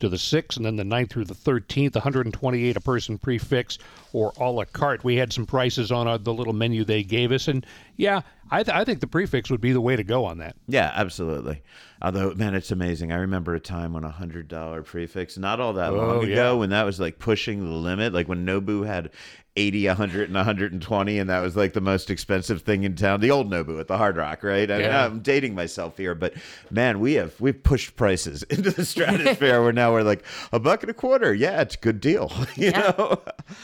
to 0.00 0.08
the 0.10 0.16
6th, 0.16 0.56
and 0.58 0.64
then 0.66 0.76
the 0.76 0.84
9th 0.84 1.10
through 1.10 1.24
the 1.24 1.34
13th, 1.34 1.94
128 1.96 2.76
a 2.76 2.80
person 2.80 3.18
prefix 3.18 3.78
or 4.12 4.32
a 4.38 4.48
la 4.50 4.64
carte. 4.64 5.02
We 5.02 5.16
had 5.16 5.32
some 5.32 5.44
prices 5.46 5.90
on 5.90 6.06
our, 6.06 6.18
the 6.18 6.32
little 6.32 6.52
menu 6.52 6.84
they 6.84 7.02
gave 7.02 7.32
us, 7.32 7.48
and 7.48 7.66
yeah, 7.96 8.20
I, 8.50 8.62
th- 8.62 8.74
I 8.76 8.84
think 8.84 9.00
the 9.00 9.06
prefix 9.06 9.50
would 9.50 9.60
be 9.60 9.72
the 9.72 9.80
way 9.80 9.96
to 9.96 10.04
go 10.04 10.24
on 10.24 10.38
that. 10.38 10.56
Yeah, 10.66 10.90
absolutely. 10.94 11.62
Although, 12.00 12.32
man, 12.34 12.54
it's 12.54 12.70
amazing. 12.70 13.10
I 13.12 13.16
remember 13.16 13.54
a 13.54 13.60
time 13.60 13.92
when 13.92 14.04
a 14.04 14.10
hundred 14.10 14.48
dollar 14.48 14.82
prefix, 14.82 15.36
not 15.36 15.60
all 15.60 15.72
that 15.74 15.90
oh, 15.92 15.96
long 15.96 16.10
Oh, 16.10 16.20
ago, 16.20 16.28
yeah. 16.28 16.52
when 16.52 16.70
that 16.70 16.84
was 16.84 17.00
like 17.00 17.18
pushing 17.18 17.64
the 17.64 17.74
limit. 17.74 18.12
Like 18.12 18.28
when 18.28 18.46
Nobu 18.46 18.86
had 18.86 19.10
80, 19.56 19.88
100, 19.88 20.28
and 20.28 20.36
120, 20.36 21.18
and 21.18 21.28
that 21.28 21.40
was 21.40 21.56
like 21.56 21.72
the 21.72 21.80
most 21.80 22.10
expensive 22.10 22.62
thing 22.62 22.84
in 22.84 22.94
town. 22.94 23.20
The 23.20 23.32
old 23.32 23.50
Nobu 23.50 23.80
at 23.80 23.88
the 23.88 23.98
Hard 23.98 24.16
Rock, 24.16 24.44
right? 24.44 24.70
I 24.70 24.78
Yeah. 24.82 25.04
I'm 25.06 25.18
dating 25.18 25.56
myself 25.56 25.96
here, 25.96 26.14
but 26.14 26.34
man, 26.70 27.00
we 27.00 27.14
have 27.14 27.34
we've 27.40 27.60
pushed 27.60 27.96
prices 27.96 28.42
into 28.50 28.70
the 28.70 28.84
stratosphere. 28.84 29.60
where 29.60 29.72
now 29.72 29.92
we're 29.92 30.02
like 30.04 30.22
a 30.52 30.60
buck 30.60 30.84
and 30.84 30.90
a 30.90 30.94
quarter. 30.94 31.34
Yeah, 31.34 31.60
it's 31.62 31.74
a 31.74 31.78
good 31.78 32.00
deal. 32.00 32.30
You 32.54 32.68
Yeah. 32.70 32.94
know. 32.96 33.20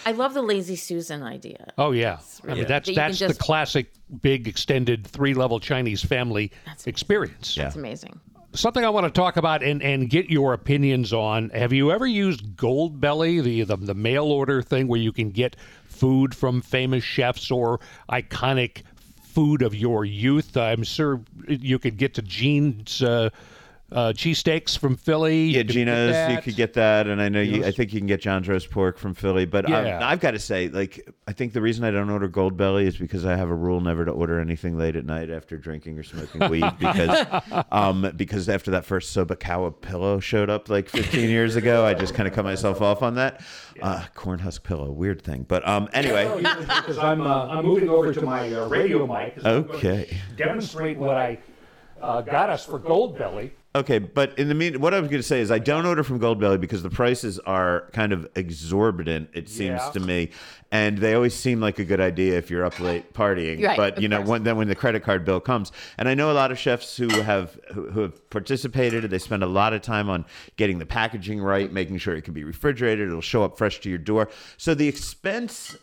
I 0.06 0.10
love 0.12 0.34
the 0.34 0.42
lazy 0.42 0.74
Susan 0.76 1.22
idea. 1.22 1.72
Oh 1.78 1.92
yeah, 1.92 2.18
I 2.48 2.54
mean 2.54 2.66
that's 2.66 2.88
That 2.88 2.96
that's 2.96 3.18
just- 3.18 3.38
the 3.38 3.44
classic 3.44 3.92
big 4.20 4.48
extended 4.48 5.06
three 5.06 5.34
level 5.34 5.60
Chinese 5.60 6.04
family 6.04 6.52
experience. 6.86 7.56
Yeah. 7.56 7.72
Amazing. 7.74 8.20
Something 8.52 8.84
I 8.84 8.90
want 8.90 9.04
to 9.06 9.10
talk 9.10 9.36
about 9.36 9.64
and, 9.64 9.82
and 9.82 10.08
get 10.08 10.30
your 10.30 10.52
opinions 10.52 11.12
on. 11.12 11.50
Have 11.50 11.72
you 11.72 11.90
ever 11.90 12.06
used 12.06 12.56
Goldbelly, 12.56 13.42
the, 13.42 13.64
the 13.64 13.76
the 13.76 13.94
mail 13.94 14.26
order 14.26 14.62
thing 14.62 14.86
where 14.86 15.00
you 15.00 15.12
can 15.12 15.30
get 15.30 15.56
food 15.86 16.34
from 16.34 16.62
famous 16.62 17.02
chefs 17.02 17.50
or 17.50 17.80
iconic 18.08 18.82
food 19.22 19.62
of 19.62 19.74
your 19.74 20.04
youth? 20.04 20.56
I'm 20.56 20.84
sure 20.84 21.20
you 21.48 21.80
could 21.80 21.96
get 21.96 22.14
to 22.14 22.22
Geno's 22.22 23.02
uh, 23.02 23.30
uh, 23.92 24.12
cheesesteaks 24.12 24.76
from 24.76 24.96
Philly. 24.96 25.44
Yeah, 25.44 25.58
You 25.58 25.64
could 25.64 25.66
get 25.68 25.74
Geno's, 25.74 26.30
you 26.32 26.42
could 26.42 26.56
get 26.56 26.72
that, 26.74 27.06
and 27.06 27.20
I 27.22 27.28
know 27.28 27.40
you. 27.40 27.64
I 27.64 27.70
think 27.70 27.92
you 27.92 28.00
can 28.00 28.06
get 28.06 28.20
John's 28.20 28.48
roast 28.48 28.70
pork 28.70 28.98
from 28.98 29.14
Philly. 29.14 29.44
But 29.44 29.66
um, 29.66 29.84
Yeah. 29.84 30.00
I've 30.06 30.20
got 30.20 30.32
to 30.32 30.38
say, 30.38 30.68
like, 30.68 31.08
I 31.28 31.32
think 31.32 31.52
the 31.52 31.60
reason 31.60 31.84
I 31.84 31.90
don't 31.90 32.10
order 32.10 32.28
Goldbelly 32.28 32.86
is 32.86 32.96
because 32.96 33.24
I 33.24 33.36
have 33.36 33.50
a 33.50 33.54
rule 33.54 33.80
never 33.80 34.04
to 34.04 34.10
order 34.10 34.40
anything 34.40 34.76
late 34.78 34.96
at 34.96 35.04
night 35.04 35.30
after 35.30 35.56
drinking 35.56 35.98
or 35.98 36.02
smoking 36.02 36.48
weed. 36.50 36.64
Because, 36.78 37.26
um, 37.70 38.10
because 38.16 38.48
after 38.48 38.70
that 38.72 38.84
first 38.84 39.14
Sobakawa 39.16 39.80
pillow 39.80 40.18
showed 40.18 40.50
up 40.50 40.68
like 40.68 40.88
15 40.88 41.28
years 41.30 41.54
ago, 41.56 41.84
I 41.84 41.94
just 41.94 42.14
kind 42.14 42.26
of 42.26 42.34
cut 42.34 42.44
myself 42.44 42.80
off 42.82 43.02
on 43.02 43.14
that. 43.16 43.42
Uh, 43.80 44.04
corn 44.14 44.38
husk 44.38 44.62
pillow, 44.64 44.90
weird 44.90 45.22
thing. 45.22 45.44
But 45.46 45.66
um, 45.68 45.88
anyway, 45.92 46.32
because 46.38 46.98
I'm 46.98 47.20
uh, 47.20 47.46
I'm 47.48 47.64
moving 47.64 47.88
over 47.88 48.12
to 48.14 48.22
my 48.22 48.52
uh, 48.52 48.66
radio 48.68 49.06
mic. 49.06 49.34
'cause 49.36 49.44
I'm 49.44 49.62
going 49.64 49.80
to 49.80 49.88
okay. 49.88 50.16
Demonstrate 50.36 50.96
what 50.96 51.16
I 51.16 51.38
uh, 52.00 52.22
got 52.22 52.50
us 52.50 52.64
for 52.64 52.78
Goldbelly. 52.80 53.50
Okay, 53.76 53.98
but 53.98 54.38
in 54.38 54.48
the 54.48 54.54
mean, 54.54 54.80
what 54.80 54.94
I 54.94 55.00
was 55.00 55.08
going 55.10 55.20
to 55.20 55.26
say 55.26 55.40
is 55.40 55.50
I 55.50 55.58
don't 55.58 55.84
order 55.84 56.04
from 56.04 56.20
Goldbelly 56.20 56.60
because 56.60 56.84
the 56.84 56.90
prices 56.90 57.40
are 57.40 57.88
kind 57.92 58.12
of 58.12 58.28
exorbitant. 58.36 59.30
It 59.32 59.48
seems 59.48 59.80
Yeah. 59.82 59.90
to 59.90 59.98
me, 60.00 60.30
and 60.70 60.98
they 60.98 61.14
always 61.14 61.34
seem 61.34 61.60
like 61.60 61.80
a 61.80 61.84
good 61.84 61.98
idea 62.00 62.38
if 62.38 62.50
you're 62.50 62.64
up 62.64 62.78
late 62.78 63.12
partying. 63.14 63.64
Right, 63.64 63.76
but 63.76 63.96
of 63.96 64.02
you 64.04 64.08
know, 64.08 64.18
course. 64.18 64.28
when, 64.28 64.42
then 64.44 64.56
when 64.56 64.68
the 64.68 64.76
credit 64.76 65.02
card 65.02 65.24
bill 65.24 65.40
comes, 65.40 65.72
and 65.98 66.08
I 66.08 66.14
know 66.14 66.30
a 66.30 66.34
lot 66.34 66.52
of 66.52 66.58
chefs 66.58 66.96
who 66.96 67.08
have 67.22 67.58
who, 67.72 67.90
who 67.90 68.00
have 68.02 68.30
participated. 68.30 69.10
They 69.10 69.18
spend 69.18 69.42
a 69.42 69.46
lot 69.48 69.72
of 69.72 69.82
time 69.82 70.08
on 70.08 70.24
getting 70.56 70.78
the 70.78 70.86
packaging 70.86 71.42
right, 71.42 71.72
making 71.72 71.98
sure 71.98 72.14
it 72.14 72.22
can 72.22 72.32
be 72.32 72.44
refrigerated. 72.44 73.08
It'll 73.08 73.20
show 73.20 73.42
up 73.42 73.58
fresh 73.58 73.80
to 73.80 73.88
your 73.88 73.98
door. 73.98 74.30
So 74.56 74.74
the 74.74 74.86
expense 74.86 75.76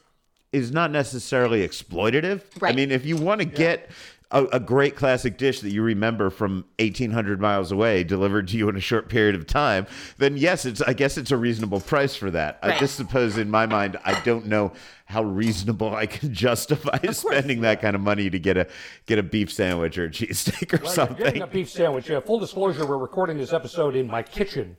is 0.54 0.72
not 0.72 0.92
necessarily 0.92 1.68
exploitative. 1.68 2.40
I 2.56 2.60
Right. 2.68 2.76
mean, 2.76 2.92
if 2.92 3.06
you 3.06 3.18
want 3.18 3.40
to 3.40 3.46
get 3.46 3.90
a, 4.32 4.46
a 4.54 4.60
great 4.60 4.96
classic 4.96 5.38
dish 5.38 5.60
that 5.62 5.72
you 5.72 5.82
remember 5.84 6.30
from 6.30 6.66
1800 6.80 7.40
miles 7.42 7.72
away 7.72 8.04
delivered 8.04 8.48
to 8.50 8.58
you 8.58 8.70
in 8.70 8.76
a 8.76 8.80
short 8.80 9.10
period 9.10 9.36
of 9.36 9.46
time, 9.46 9.86
then 10.18 10.38
yes, 10.38 10.66
it's 10.66 10.82
I 10.82 10.94
guess 10.94 11.18
it's 11.18 11.32
a 11.32 11.38
reasonable 11.38 11.80
price 11.82 12.16
for 12.16 12.32
that. 12.32 12.60
I 12.64 12.78
just 12.78 12.96
suppose 12.96 13.38
in 13.38 13.50
my 13.50 13.66
mind, 13.66 13.98
I 14.06 14.20
don't 14.22 14.48
know 14.48 14.72
how 15.06 15.24
reasonable 15.24 15.94
I 15.96 16.06
can 16.06 16.34
justify 16.34 16.98
spending 17.12 17.62
that 17.62 17.82
kind 17.82 17.96
of 17.96 18.02
money 18.02 18.30
to 18.30 18.40
get 18.40 18.58
a 18.58 18.68
get 19.06 19.20
a 19.20 19.24
beef 19.24 19.52
sandwich 19.52 19.98
or 19.98 20.06
a 20.06 20.10
cheesesteak 20.10 20.74
or 20.74 20.78
Getting 20.78 20.90
something. 20.92 21.42
a 21.42 21.48
beef 21.48 21.70
sandwich. 21.70 22.10
yeah, 22.10 22.20
full 22.22 22.40
disclosure, 22.40 22.86
we're 22.86 22.98
recording 22.98 23.38
this 23.38 23.54
episode 23.54 23.96
in 23.96 24.08
my 24.08 24.24
kitchen 24.24 24.78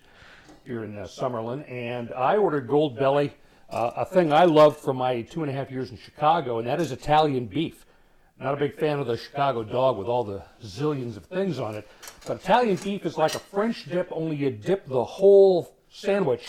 here 0.65 0.85
in 0.85 0.97
uh, 0.97 1.03
Summerlin, 1.03 1.71
and 1.71 2.13
I 2.15 2.37
ordered 2.37 2.69
Goldbelly, 2.69 3.33
uh, 3.69 3.91
a 3.97 4.05
thing 4.05 4.33
I 4.33 4.45
love 4.45 4.77
from 4.77 4.97
my 4.97 5.23
two 5.23 5.43
and 5.43 5.51
a 5.51 5.53
half 5.55 5.71
years 5.71 5.91
in 5.91 5.97
Chicago, 5.99 6.59
and 6.59 6.67
that 6.69 6.81
is 6.81 6.93
Italian 6.93 7.47
beef. 7.47 7.85
Not 8.43 8.55
a 8.55 8.57
big 8.57 8.77
fan 8.77 8.99
of 8.99 9.07
the 9.07 9.17
Chicago 9.17 9.63
dog 9.63 9.97
with 9.97 10.09
all 10.09 10.25
the 10.25 10.43
zillions 10.65 11.17
of 11.17 11.25
things 11.27 11.61
on 11.61 11.77
it, 11.77 11.89
but 12.27 12.41
Italian 12.41 12.75
beef 12.75 13.07
is 13.07 13.17
like 13.17 13.37
a 13.37 13.39
French 13.39 13.89
dip, 13.89 14.09
only 14.11 14.35
you 14.35 14.51
dip 14.51 14.89
the 14.89 15.05
whole 15.05 15.77
sandwich 15.89 16.49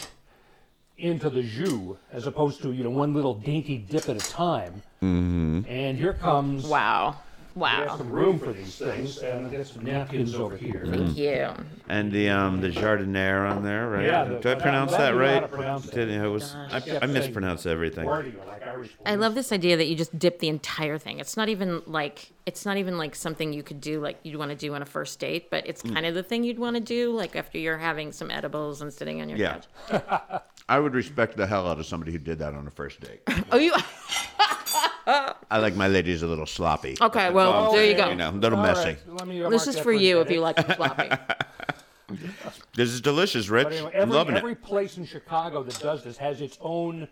into 0.98 1.30
the 1.30 1.44
jus 1.44 1.98
as 2.12 2.26
opposed 2.26 2.64
to 2.64 2.72
you 2.72 2.84
know 2.84 2.90
one 2.90 3.14
little 3.14 3.36
dainty 3.36 3.78
dip 3.78 4.10
at 4.10 4.16
a 4.16 4.28
time. 4.32 4.82
Mm-hmm. 5.04 5.62
And 5.68 5.96
here 5.96 6.14
comes 6.14 6.66
Wow. 6.66 7.20
We 7.56 7.62
have 7.66 7.88
Wow. 7.88 7.98
some 7.98 8.10
room 8.12 8.40
for 8.40 8.52
these 8.54 8.76
things, 8.78 9.18
and 9.20 9.48
I 9.48 9.58
got 9.58 9.68
some 9.68 9.84
napkins 9.84 10.34
over 10.36 10.58
here. 10.58 10.86
Thank 10.88 11.18
you. 11.18 11.50
And 11.88 12.12
the 12.12 12.30
um 12.30 12.62
the 12.62 12.70
jardiniere 12.70 13.48
on 13.50 13.64
there, 13.64 13.90
right? 13.90 14.06
Yeah, 14.06 14.24
the- 14.26 14.36
Did 14.40 14.58
I 14.58 14.62
pronounce 14.62 14.94
I'm 14.94 14.98
glad 14.98 15.06
that 15.06 15.14
you 15.14 15.20
know 15.20 15.26
how 15.28 15.34
right? 15.34 15.42
to 15.42 15.48
pronounce 15.48 15.86
it. 15.88 15.92
Did 15.94 16.10
it 16.10 16.28
was 16.28 16.56
I, 16.56 17.00
I 17.02 17.06
mispronounce 17.06 17.66
everything. 17.66 18.06
Wordy, 18.06 18.34
like 18.48 18.66
Irish 18.66 18.92
I 19.06 19.16
love 19.16 19.36
this 19.36 19.52
idea 19.52 19.78
that 19.78 19.86
you 19.86 19.96
just 19.96 20.18
dip 20.18 20.40
the 20.40 20.48
entire 20.48 20.98
thing. 20.98 21.20
It's 21.20 21.38
not 21.38 21.50
even 21.50 21.82
like 21.86 22.32
it's 22.46 22.66
not 22.66 22.78
even 22.78 22.98
like 22.98 23.16
something 23.16 23.54
you 23.54 23.64
could 23.64 23.82
do 23.82 24.00
like 24.02 24.18
you'd 24.24 24.38
want 24.38 24.50
to 24.52 24.58
do 24.58 24.74
on 24.74 24.82
a 24.82 24.86
first 24.86 25.20
date, 25.20 25.50
but 25.52 25.68
it's 25.68 25.82
kind 25.82 26.06
of 26.06 26.16
the 26.16 26.24
thing 26.24 26.44
you'd 26.44 26.60
want 26.60 26.76
to 26.76 26.82
do 26.82 27.12
like 27.12 27.36
after 27.36 27.58
you're 27.58 27.78
having 27.78 28.12
some 28.12 28.32
edibles 28.32 28.82
and 28.82 28.92
sitting 28.94 29.22
on 29.22 29.30
your 29.30 29.38
Yeah. 29.38 29.60
couch. 29.90 30.42
I 30.70 30.80
would 30.80 30.94
respect 30.96 31.36
the 31.38 31.46
hell 31.46 31.68
out 31.68 31.80
of 31.80 31.86
somebody 31.86 32.12
who 32.14 32.18
did 32.18 32.40
that 32.40 32.54
on 32.56 32.66
a 32.66 32.72
first 32.72 33.00
date. 33.02 33.22
Oh, 33.52 33.58
you 33.58 33.74
I 35.06 35.58
like 35.60 35.76
my 35.76 35.88
ladies 35.88 36.24
a 36.24 36.28
little 36.28 36.46
sloppy. 36.46 36.96
Okay, 37.02 37.30
well, 37.32 37.72
there 37.74 37.86
you 37.86 37.96
go. 37.96 38.10
You 38.10 38.16
know, 38.16 38.30
a 38.30 38.32
little 38.32 38.58
All 38.60 38.66
messy. 38.66 38.90
right, 38.90 38.98
let 39.08 39.28
me, 39.28 39.40
This 39.50 39.68
is 39.68 39.76
that 39.76 39.84
for 39.84 39.92
you 39.94 40.22
if 40.22 40.30
you 40.32 40.40
like 40.42 40.56
them 40.56 40.76
floppy. 40.76 41.10
This 42.76 42.90
is 42.90 43.02
delicious, 43.02 43.50
Rich. 43.50 43.64
But 43.66 43.74
anyway, 43.74 43.92
every, 43.94 44.14
Loving 44.16 44.36
every 44.38 44.52
it. 44.52 44.62
place 44.62 44.98
in 44.98 45.06
Chicago 45.06 45.64
that 45.64 45.80
does 45.80 46.04
this 46.04 46.18
has 46.18 46.42
its 46.42 46.58
own 46.62 47.08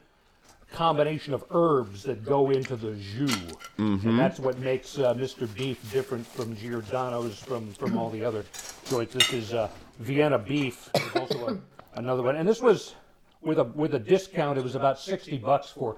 combination 0.71 1.33
of 1.33 1.43
herbs 1.49 2.03
that 2.03 2.23
go 2.23 2.51
into 2.51 2.75
the 2.75 2.93
jus, 2.95 3.31
Mm-hmm. 3.77 4.07
and 4.09 4.19
that's 4.19 4.39
what 4.39 4.59
makes 4.59 4.99
uh, 4.99 5.13
Mr. 5.15 5.51
Beef 5.55 5.79
different 5.91 6.27
from 6.27 6.55
Giordano's, 6.55 7.39
from 7.39 7.71
from 7.73 7.97
all 7.97 8.09
the 8.11 8.23
other 8.23 8.45
joints. 8.89 9.13
This 9.13 9.33
is 9.33 9.53
uh, 9.53 9.69
Vienna 9.99 10.37
beef. 10.37 10.89
There's 10.93 11.15
also 11.15 11.47
a, 11.47 11.99
another 11.99 12.21
one, 12.21 12.35
and 12.35 12.47
this 12.47 12.61
was 12.61 12.95
with 13.41 13.57
a 13.59 13.63
with 13.63 13.95
a 13.95 13.99
discount. 13.99 14.59
It 14.59 14.63
was 14.63 14.75
about 14.75 14.99
sixty 14.99 15.37
bucks 15.37 15.69
for 15.69 15.97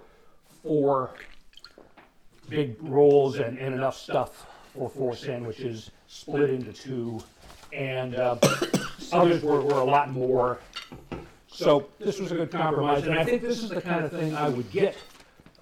four 0.61 1.11
big 2.53 2.75
rolls 2.81 3.39
and, 3.39 3.57
and 3.57 3.73
enough 3.73 3.97
stuff 3.97 4.45
for 4.75 4.89
four 4.89 5.15
sandwiches, 5.15 5.89
split 6.07 6.49
into 6.51 6.71
two, 6.71 7.19
and 7.71 8.15
uh, 8.15 8.37
others 9.11 9.41
were, 9.41 9.61
were 9.61 9.79
a 9.79 9.83
lot 9.83 10.11
more. 10.11 10.59
So 11.47 11.87
this 11.99 12.19
was 12.19 12.31
a 12.31 12.35
good 12.35 12.51
compromise, 12.51 13.05
and 13.05 13.17
I 13.17 13.23
think 13.23 13.41
this 13.41 13.63
is 13.63 13.69
the 13.69 13.81
kind 13.81 14.05
of 14.05 14.11
thing 14.11 14.35
I 14.35 14.49
would 14.49 14.69
get, 14.71 14.95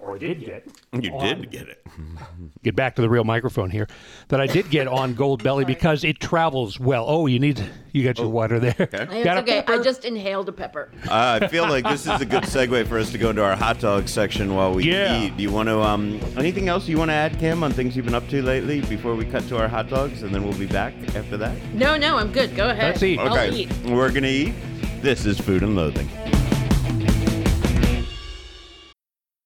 or 0.02 0.18
did 0.18 0.44
get. 0.44 0.66
You 0.92 1.12
on- 1.12 1.24
did 1.40 1.50
get 1.50 1.68
it. 1.68 1.78
Get 2.62 2.76
back 2.76 2.94
to 2.94 3.02
the 3.02 3.08
real 3.10 3.24
microphone 3.24 3.70
here. 3.70 3.88
That 4.28 4.40
I 4.40 4.46
did 4.46 4.70
get 4.70 4.86
on 4.86 5.14
Goldbelly 5.14 5.66
because 5.66 6.04
it 6.04 6.20
travels 6.20 6.78
well. 6.78 7.04
Oh, 7.08 7.26
you 7.26 7.38
need 7.40 7.62
you 7.92 8.04
got 8.04 8.18
your 8.18 8.28
water 8.28 8.60
there. 8.60 8.74
It's 8.78 9.24
Got 9.24 9.36
a 9.38 9.40
okay. 9.40 9.64
I 9.66 9.78
just 9.82 10.04
inhaled 10.04 10.48
a 10.48 10.52
pepper. 10.52 10.90
Uh, 11.08 11.40
I 11.42 11.48
feel 11.48 11.68
like 11.68 11.84
this 11.84 12.06
is 12.06 12.20
a 12.20 12.24
good 12.24 12.42
segue 12.44 12.86
for 12.86 12.98
us 12.98 13.10
to 13.12 13.18
go 13.18 13.30
into 13.30 13.42
our 13.44 13.56
hot 13.56 13.80
dog 13.80 14.08
section 14.08 14.54
while 14.54 14.72
we 14.72 14.84
Yeah. 14.90 15.20
eat. 15.22 15.36
Do 15.36 15.42
you 15.42 15.50
want 15.50 15.68
to 15.68 15.80
um 15.82 16.20
anything 16.36 16.68
else 16.68 16.86
you 16.88 16.98
want 16.98 17.10
to 17.10 17.14
add, 17.14 17.38
Kim, 17.40 17.62
on 17.64 17.72
things 17.72 17.96
you've 17.96 18.06
been 18.06 18.14
up 18.14 18.28
to 18.28 18.42
lately 18.42 18.80
before 18.82 19.14
we 19.16 19.24
cut 19.24 19.46
to 19.48 19.58
our 19.58 19.66
hot 19.68 19.88
dogs, 19.90 20.22
and 20.22 20.32
then 20.34 20.44
we'll 20.44 20.58
be 20.58 20.66
back 20.66 20.94
after 21.16 21.36
that. 21.38 21.56
No, 21.74 21.96
no, 21.96 22.16
I'm 22.16 22.30
good. 22.32 22.54
Go 22.54 22.70
ahead. 22.70 22.92
Let's 22.92 23.02
eat. 23.02 23.18
I'll 23.18 23.32
Okay, 23.32 23.50
eat. 23.50 23.72
we're 23.86 24.12
gonna 24.12 24.28
eat. 24.28 24.54
This 25.02 25.26
is 25.26 25.38
food 25.40 25.62
and 25.64 25.74
loathing. 25.74 26.08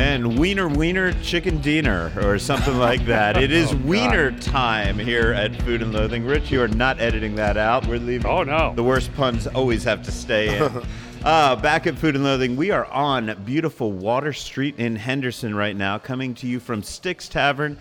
And 0.00 0.38
Wiener 0.38 0.66
Wiener 0.66 1.12
Chicken 1.20 1.58
Diener 1.58 2.10
or 2.24 2.38
something 2.38 2.78
like 2.78 3.04
that. 3.04 3.36
It 3.36 3.52
is 3.52 3.74
Wiener 3.84 4.32
time 4.40 4.98
here 4.98 5.32
at 5.34 5.54
Food 5.60 5.82
and 5.82 5.92
Loathing. 5.92 6.24
Rich, 6.24 6.50
you 6.50 6.62
are 6.62 6.68
not 6.68 6.98
editing 6.98 7.34
that 7.34 7.58
out. 7.58 7.86
We're 7.86 7.98
leaving. 7.98 8.26
Oh, 8.26 8.42
no. 8.42 8.72
The 8.74 8.82
worst 8.82 9.12
puns 9.14 9.46
always 9.46 9.84
have 9.84 10.02
to 10.04 10.10
stay 10.10 10.56
in. 10.56 10.82
Uh, 11.22 11.54
back 11.54 11.86
at 11.86 11.98
Food 11.98 12.14
and 12.14 12.24
Loathing, 12.24 12.56
we 12.56 12.70
are 12.70 12.86
on 12.86 13.42
beautiful 13.44 13.92
Water 13.92 14.32
Street 14.32 14.76
in 14.78 14.96
Henderson 14.96 15.54
right 15.54 15.76
now, 15.76 15.98
coming 15.98 16.34
to 16.36 16.46
you 16.46 16.58
from 16.58 16.82
Sticks 16.82 17.28
Tavern, 17.28 17.76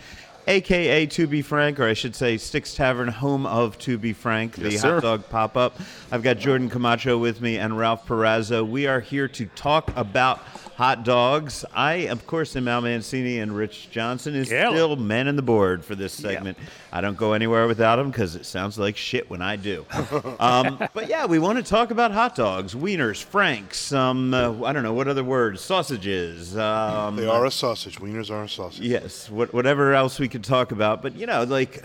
aka 0.45 1.05
To 1.05 1.25
Be 1.25 1.41
Frank, 1.41 1.79
or 1.79 1.85
I 1.85 1.93
should 1.93 2.17
say 2.17 2.35
Sticks 2.35 2.75
Tavern, 2.75 3.07
home 3.07 3.45
of 3.45 3.77
To 3.79 3.97
Be 3.97 4.11
Frank, 4.11 4.55
the 4.55 4.71
Yes, 4.71 4.81
hot 4.81 5.03
dog 5.03 5.29
pop 5.29 5.55
up. 5.55 5.79
I've 6.11 6.21
got 6.21 6.37
Jordan 6.37 6.69
Camacho 6.69 7.17
with 7.17 7.39
me 7.39 7.57
and 7.57 7.77
Ralph 7.77 8.05
Perazzo. 8.05 8.69
We 8.69 8.87
are 8.87 8.99
here 8.99 9.29
to 9.29 9.45
talk 9.45 9.89
about 9.95 10.41
hot 10.79 11.03
dogs. 11.03 11.65
I, 11.73 12.07
of 12.07 12.25
course, 12.25 12.55
am 12.55 12.69
Al 12.69 12.79
Mancini, 12.79 13.39
and 13.39 13.53
Rich 13.53 13.91
Johnson 13.91 14.33
is 14.33 14.49
Yeah. 14.49 14.69
still 14.69 14.93
in 14.93 15.35
the 15.35 15.41
board 15.41 15.83
for 15.83 15.93
this 15.93 16.13
segment. 16.13 16.57
I 16.93 17.01
don't 17.01 17.17
go 17.17 17.33
anywhere 17.33 17.67
without 17.67 17.99
him 17.99 18.11
because 18.11 18.33
it 18.37 18.45
sounds 18.45 18.79
like 18.79 18.95
shit 18.95 19.29
when 19.29 19.41
I 19.41 19.57
do. 19.57 19.85
um, 20.39 20.77
but 20.93 21.09
yeah, 21.09 21.25
we 21.25 21.37
want 21.37 21.57
to 21.57 21.69
talk 21.69 21.91
about 21.91 22.11
hot 22.13 22.33
dogs, 22.33 22.75
wieners, 22.75 23.21
franks. 23.21 23.91
Um, 23.91 24.33
uh, 24.33 24.63
I 24.63 24.71
don't 24.71 24.83
know 24.83 24.93
what 24.93 25.09
other 25.09 25.21
words, 25.23 25.59
sausages. 25.59 26.57
Um, 26.57 27.17
They 27.17 27.27
are 27.27 27.45
a 27.45 27.51
sausage. 27.51 27.99
Wieners 27.99 28.31
are 28.31 28.43
a 28.43 28.49
sausage. 28.49 28.79
Yes, 28.85 29.29
what, 29.29 29.53
whatever 29.53 29.93
else 29.93 30.17
we 30.17 30.29
could 30.29 30.45
talk 30.45 30.71
about. 30.71 31.01
But, 31.01 31.13
you 31.17 31.25
know, 31.25 31.43
like, 31.43 31.83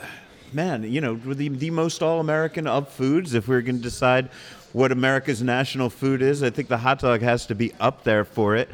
man, 0.54 0.84
you 0.84 1.00
know, 1.00 1.16
the, 1.16 1.48
the 1.48 1.70
most 1.70 2.02
all 2.02 2.20
American 2.20 2.66
of 2.66 2.88
foods, 2.88 3.34
if 3.34 3.48
we're 3.48 3.60
going 3.60 3.76
to 3.76 3.82
decide 3.82 4.28
what 4.72 4.92
America's 4.92 5.42
national 5.42 5.90
food 5.90 6.22
is, 6.22 6.42
I 6.42 6.50
think 6.50 6.68
the 6.68 6.78
hot 6.78 7.00
dog 7.00 7.22
has 7.22 7.46
to 7.46 7.54
be 7.54 7.72
up 7.80 8.04
there 8.04 8.24
for 8.24 8.56
it. 8.56 8.68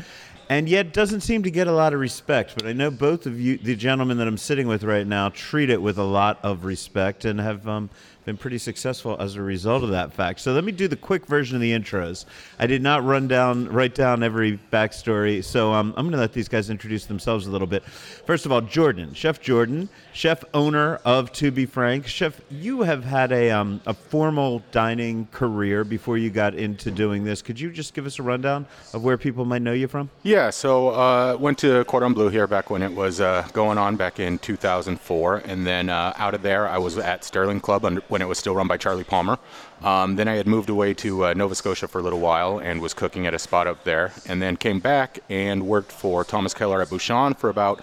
And 0.48 0.68
yet 0.68 0.92
doesn't 0.92 1.20
seem 1.20 1.44
to 1.44 1.50
get 1.50 1.68
a 1.68 1.72
lot 1.72 1.94
of 1.94 2.00
respect. 2.00 2.54
But 2.56 2.66
I 2.66 2.72
know 2.72 2.90
both 2.90 3.26
of 3.26 3.40
you, 3.40 3.56
the 3.56 3.76
gentlemen 3.76 4.18
that 4.18 4.26
I'm 4.26 4.36
sitting 4.36 4.66
with 4.66 4.82
right 4.82 5.06
now, 5.06 5.28
treat 5.28 5.70
it 5.70 5.80
with 5.80 5.96
a 5.96 6.04
lot 6.04 6.40
of 6.42 6.64
respect 6.64 7.24
and 7.24 7.38
have 7.38 7.68
um, 7.68 7.88
been 8.24 8.37
pretty 8.37 8.59
successful 8.59 9.16
as 9.18 9.37
a 9.37 9.42
result 9.42 9.83
of 9.83 9.90
that 9.90 10.12
fact. 10.12 10.40
So 10.40 10.52
let 10.52 10.64
me 10.64 10.72
do 10.72 10.88
the 10.88 10.96
quick 10.96 11.26
version 11.26 11.56
of 11.56 11.62
the 11.62 11.72
intros. 11.72 12.24
I 12.59 12.66
did 12.66 12.83
not 12.83 13.04
run 13.04 13.28
down, 13.28 13.68
write 13.68 13.94
down 13.94 14.22
every 14.22 14.59
backstory. 14.72 15.42
So 15.42 15.72
um, 15.72 15.94
I'm 15.96 16.04
going 16.04 16.12
to 16.12 16.18
let 16.18 16.33
these 16.33 16.48
guys 16.48 16.70
introduce 16.70 17.06
themselves 17.06 17.46
a 17.46 17.50
little 17.50 17.66
bit. 17.66 17.85
First 17.85 18.46
of 18.46 18.52
all, 18.52 18.61
Jordan, 18.61 19.14
Chef 19.14 19.40
Jordan, 19.40 19.88
chef 20.12 20.44
owner 20.54 20.96
of 21.04 21.33
To 21.33 21.50
Be 21.50 21.66
Frank. 21.66 22.06
Chef, 22.06 22.40
you 22.50 22.83
have 22.83 23.04
had 23.04 23.33
a, 23.33 23.50
um, 23.50 23.80
a 23.87 23.94
formal 23.94 24.62
dining 24.70 25.26
career 25.33 25.85
before 25.85 26.18
you 26.18 26.30
got 26.30 26.54
into 26.54 26.90
doing 26.90 27.24
this. 27.24 27.42
Could 27.42 27.59
you 27.59 27.70
just 27.70 27.94
give 27.94 28.06
us 28.06 28.18
a 28.18 28.22
rundown 28.22 28.66
of 28.92 29.02
where 29.02 29.16
people 29.16 29.44
might 29.44 29.62
know 29.62 29.72
you 29.72 29.88
from? 29.88 30.11
Yeah, 30.22 30.50
so 30.50 30.90
uh, 30.90 31.37
went 31.38 31.59
to 31.59 31.85
Cordon 31.85 32.14
Bleu 32.14 32.28
here 32.28 32.46
back 32.46 32.70
when 32.70 32.83
it 32.83 32.92
was 32.92 33.20
uh, 33.20 33.46
going 33.52 33.78
on 33.78 33.96
back 33.96 34.20
in 34.20 34.38
2004, 34.38 35.37
and 35.38 35.66
then 35.66 35.88
uh, 35.88 36.12
out 36.16 36.35
of 36.35 36.42
there 36.42 36.68
I 36.68 36.78
was 36.78 36.98
at 36.98 37.24
Sterling 37.24 37.61
Club 37.61 37.85
under, 37.85 38.00
when 38.09 38.19
it 38.20 38.28
was 38.28 38.38
still 38.38 38.54
run 38.54 38.68
by 38.68 38.76
Charlie 38.76 39.04
Palmer. 39.04 39.38
Um, 39.83 40.16
then 40.16 40.28
I 40.28 40.35
had 40.35 40.46
moved 40.46 40.70
away 40.70 40.94
to 40.94 41.26
uh, 41.26 41.35
Nova 41.35 41.54
Scotia 41.54 41.88
for 41.88 41.98
a 41.98 42.02
little 42.02 42.20
while 42.20 42.59
and 42.59 42.80
was 42.80 42.94
cooking 42.94 43.26
at 43.26 43.35
a 43.35 43.38
spot 43.38 43.66
up 43.66 43.85
there, 43.85 44.12
and 44.26 44.40
then 44.40 44.56
came 44.56 44.80
back 44.80 45.20
and 45.28 45.66
worked 45.66 45.92
for 45.92 46.24
Thomas 46.24 46.54
Keller 46.54 46.83
at 46.83 46.88
Bouchon 46.88 47.35
for 47.35 47.50
about 47.50 47.80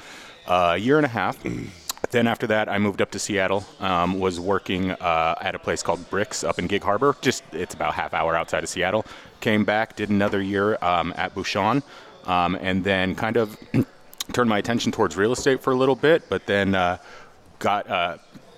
uh, 0.47 0.73
a 0.75 0.77
year 0.77 0.97
and 0.97 1.05
a 1.05 1.09
half. 1.09 1.43
Then 2.11 2.27
after 2.27 2.47
that, 2.47 2.69
I 2.69 2.77
moved 2.77 3.01
up 3.01 3.11
to 3.11 3.19
Seattle. 3.19 3.65
Um, 3.79 4.19
was 4.19 4.39
working 4.39 4.91
uh, 4.91 5.35
at 5.41 5.55
a 5.55 5.59
place 5.59 5.83
called 5.83 5.99
Brix 6.09 6.47
up 6.47 6.57
in 6.57 6.67
Gig 6.67 6.83
Harbor. 6.83 7.15
Just 7.21 7.43
it's 7.51 7.73
about 7.73 7.93
half 7.95 8.13
hour 8.13 8.35
outside 8.35 8.63
of 8.63 8.69
Seattle. 8.69 9.05
Came 9.41 9.65
back, 9.65 9.95
did 9.95 10.09
another 10.09 10.41
year 10.41 10.77
um, 10.81 11.13
at 11.17 11.35
Bouchon, 11.35 11.83
um, 12.25 12.57
and 12.61 12.83
then 12.83 13.13
kind 13.15 13.35
of 13.35 13.57
turned 14.33 14.49
my 14.49 14.57
attention 14.57 14.91
towards 14.91 15.17
real 15.17 15.33
estate 15.33 15.61
for 15.61 15.73
a 15.73 15.75
little 15.75 15.95
bit. 15.95 16.29
But 16.29 16.45
then 16.45 16.75
uh, 16.75 16.97
got 17.59 17.89
uh, 17.89 18.17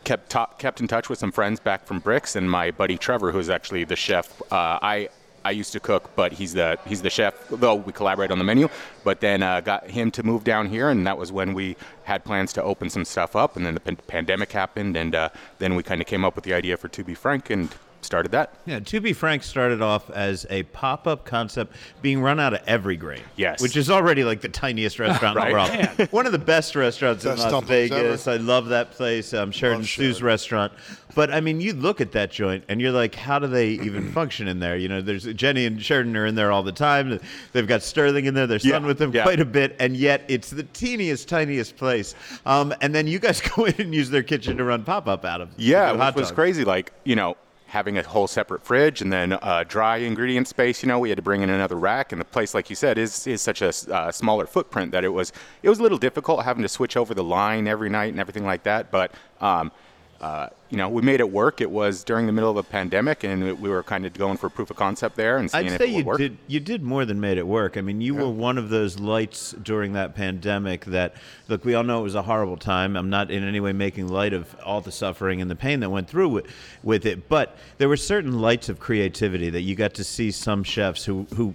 kept 0.09 0.57
kept 0.57 0.81
in 0.81 0.87
touch 0.87 1.07
with 1.07 1.19
some 1.19 1.31
friends 1.31 1.59
back 1.59 1.85
from 1.85 2.01
Brix, 2.01 2.35
and 2.35 2.49
my 2.49 2.71
buddy 2.71 2.97
Trevor, 2.97 3.31
who's 3.31 3.49
actually 3.49 3.83
the 3.83 3.95
chef. 3.95 4.41
Uh, 4.51 4.79
I 4.81 5.09
I 5.45 5.51
used 5.51 5.71
to 5.73 5.79
cook, 5.79 6.09
but 6.15 6.33
he's 6.33 6.53
the 6.53 6.79
he's 6.87 7.03
the 7.03 7.11
chef. 7.11 7.33
Though 7.49 7.75
we 7.75 7.93
collaborate 7.93 8.31
on 8.31 8.39
the 8.39 8.43
menu, 8.43 8.69
but 9.03 9.19
then 9.19 9.43
uh, 9.43 9.61
got 9.61 9.87
him 9.91 10.09
to 10.11 10.23
move 10.23 10.43
down 10.43 10.67
here, 10.67 10.89
and 10.89 11.05
that 11.05 11.17
was 11.19 11.31
when 11.31 11.53
we 11.53 11.77
had 12.05 12.25
plans 12.25 12.51
to 12.53 12.63
open 12.63 12.89
some 12.89 13.05
stuff 13.05 13.35
up. 13.35 13.55
And 13.55 13.63
then 13.65 13.75
the 13.75 13.79
pan- 13.79 13.97
pandemic 14.07 14.51
happened, 14.51 14.97
and 14.97 15.13
uh, 15.13 15.29
then 15.59 15.75
we 15.75 15.83
kind 15.83 16.01
of 16.01 16.07
came 16.07 16.25
up 16.25 16.35
with 16.35 16.43
the 16.43 16.55
idea 16.55 16.75
for 16.75 16.87
To 16.87 17.03
Be 17.03 17.13
Frank 17.13 17.51
and 17.51 17.69
started 18.01 18.31
that. 18.31 18.53
Yeah, 18.65 18.79
To 18.79 18.99
Be 19.01 19.13
Frank 19.13 19.43
started 19.43 19.81
off 19.81 20.09
as 20.11 20.45
a 20.49 20.63
pop 20.63 21.07
up 21.07 21.25
concept 21.25 21.75
being 22.01 22.21
run 22.21 22.39
out 22.39 22.53
of 22.53 22.61
Every 22.67 22.95
Grain. 22.97 23.21
Yes. 23.35 23.61
Which 23.61 23.75
is 23.77 23.89
already 23.89 24.23
like 24.23 24.41
the 24.41 24.49
tiniest 24.49 24.99
restaurant 24.99 25.37
in 25.37 25.47
the 25.49 25.53
Right. 25.55 25.97
world. 25.99 26.11
One 26.11 26.25
of 26.25 26.31
the 26.31 26.39
best 26.39 26.75
restaurants 26.75 27.23
Best 27.23 27.37
in 27.37 27.43
Las 27.43 27.51
dumplings 27.51 27.89
Vegas. 27.89 28.27
I 28.27 28.37
love 28.37 28.67
that 28.67 28.91
place. 28.91 29.33
Um, 29.33 29.51
Sheridan 29.51 29.81
Love 29.81 29.87
Su's 29.89 30.17
Sheridan. 30.17 30.25
restaurant. 30.25 30.73
But 31.15 31.31
I 31.33 31.41
mean, 31.41 31.59
you 31.59 31.73
look 31.73 32.01
at 32.01 32.11
that 32.13 32.31
joint 32.31 32.63
and 32.69 32.79
you're 32.79 32.91
like, 32.91 33.15
how 33.15 33.39
do 33.39 33.47
they 33.47 33.69
even 33.69 34.11
function 34.13 34.47
in 34.47 34.59
there? 34.59 34.77
You 34.77 34.87
know, 34.87 35.01
there's 35.01 35.25
Jenny 35.33 35.65
and 35.65 35.81
Sheridan 35.81 36.15
are 36.15 36.25
in 36.27 36.35
there 36.35 36.51
all 36.51 36.63
the 36.63 36.71
time. 36.71 37.19
They've 37.51 37.67
got 37.67 37.81
Sterling 37.81 38.25
in 38.25 38.33
there, 38.33 38.47
their 38.47 38.59
son 38.59 38.69
Yeah, 38.83 38.87
with 38.87 38.99
them 38.99 39.11
yeah. 39.13 39.23
quite 39.23 39.39
a 39.39 39.45
bit, 39.45 39.75
and 39.79 39.97
yet 39.97 40.23
it's 40.27 40.49
the 40.51 40.63
teeniest, 40.63 41.27
tiniest 41.27 41.75
place. 41.77 42.15
Um, 42.45 42.73
and 42.81 42.93
then 42.93 43.07
you 43.07 43.19
guys 43.19 43.41
go 43.55 43.65
in 43.65 43.73
and 43.79 43.93
use 43.93 44.09
their 44.09 44.23
kitchen 44.23 44.55
to 44.57 44.63
run 44.63 44.83
pop 44.83 45.07
up 45.07 45.25
out 45.25 45.41
of. 45.41 45.49
Yeah, 45.57 45.87
to 45.91 45.93
it 45.95 46.15
was 46.15 46.27
dogs. 46.27 46.31
crazy. 46.31 46.63
Like 46.63 46.93
you 47.03 47.15
know, 47.15 47.35
having 47.69 47.97
a 47.97 48.03
whole 48.03 48.27
separate 48.27 48.63
fridge 48.63 49.01
and 49.01 49.11
then 49.11 49.33
uh, 49.33 49.63
dry 49.67 49.97
ingredient 49.97 50.47
space. 50.47 50.83
You 50.83 50.87
know, 50.87 50.99
we 50.99 51.09
had 51.09 51.17
to 51.17 51.21
bring 51.21 51.41
in 51.41 51.49
another 51.49 51.75
rack, 51.75 52.11
and 52.11 52.19
the 52.19 52.25
place, 52.25 52.53
like 52.53 52.69
you 52.69 52.75
said, 52.75 52.97
is 52.97 53.25
is 53.27 53.41
such 53.41 53.61
a 53.61 53.69
uh, 53.93 54.11
smaller 54.11 54.45
footprint 54.45 54.91
that 54.91 55.03
it 55.03 55.09
was 55.09 55.31
it 55.63 55.69
was 55.69 55.79
a 55.79 55.83
little 55.83 55.97
difficult 55.97 56.43
having 56.43 56.63
to 56.63 56.69
switch 56.69 56.97
over 56.97 57.13
the 57.13 57.23
line 57.23 57.67
every 57.67 57.89
night 57.89 58.11
and 58.11 58.19
everything 58.19 58.45
like 58.45 58.63
that. 58.63 58.91
But 58.91 59.11
um, 59.39 59.71
uh, 60.21 60.47
you 60.69 60.77
know, 60.77 60.89
we 60.89 61.01
made 61.01 61.19
it 61.21 61.31
work. 61.31 61.61
It 61.61 61.71
was 61.71 62.03
during 62.03 62.25
the 62.25 62.31
middle 62.33 62.49
of 62.51 62.57
a 62.57 62.63
pandemic, 62.63 63.23
and 63.23 63.43
we- 63.43 63.53
we 63.53 63.69
were 63.69 63.81
kind 63.83 64.05
of 64.05 64.13
going 64.13 64.37
for 64.37 64.49
proof 64.49 64.69
of 64.69 64.75
concept 64.75 65.15
there 65.15 65.37
and 65.37 65.49
seeing 65.49 65.67
I'd 65.67 65.71
if 65.73 65.77
say 65.79 65.87
you 65.87 66.03
did 66.17 66.37
you 66.47 66.59
did 66.59 66.83
more 66.83 67.05
than 67.05 67.19
made 67.19 67.37
it 67.37 67.47
work. 67.47 67.77
I 67.77 67.81
mean, 67.81 68.01
you 68.01 68.13
were 68.15 68.29
one 68.29 68.57
of 68.57 68.69
those 68.69 68.99
lights 68.99 69.55
during 69.63 69.93
that 69.93 70.15
pandemic 70.15 70.85
that 70.85 71.13
look, 71.47 71.63
we 71.65 71.73
all 71.73 71.83
know 71.83 71.99
it 72.01 72.03
was 72.03 72.15
a 72.15 72.21
horrible 72.23 72.57
time. 72.57 72.95
I'm 72.97 73.09
not 73.09 73.31
in 73.31 73.43
any 73.43 73.59
way 73.59 73.71
making 73.71 74.09
light 74.09 74.33
of 74.33 74.55
all 74.65 74.81
the 74.81 74.91
suffering 74.91 75.41
and 75.41 75.49
the 75.49 75.55
pain 75.55 75.79
that 75.79 75.89
went 75.89 76.09
through 76.09 76.29
with, 76.29 76.45
with 76.83 77.05
it, 77.05 77.29
but 77.29 77.57
there 77.77 77.87
were 77.89 77.97
certain 77.97 78.39
lights 78.39 78.67
of 78.69 78.79
creativity 78.79 79.49
that 79.49 79.61
you 79.61 79.75
got 79.75 79.93
to 79.95 80.03
see 80.03 80.31
some 80.31 80.63
chefs 80.63 81.05
who 81.05 81.25
who 81.35 81.53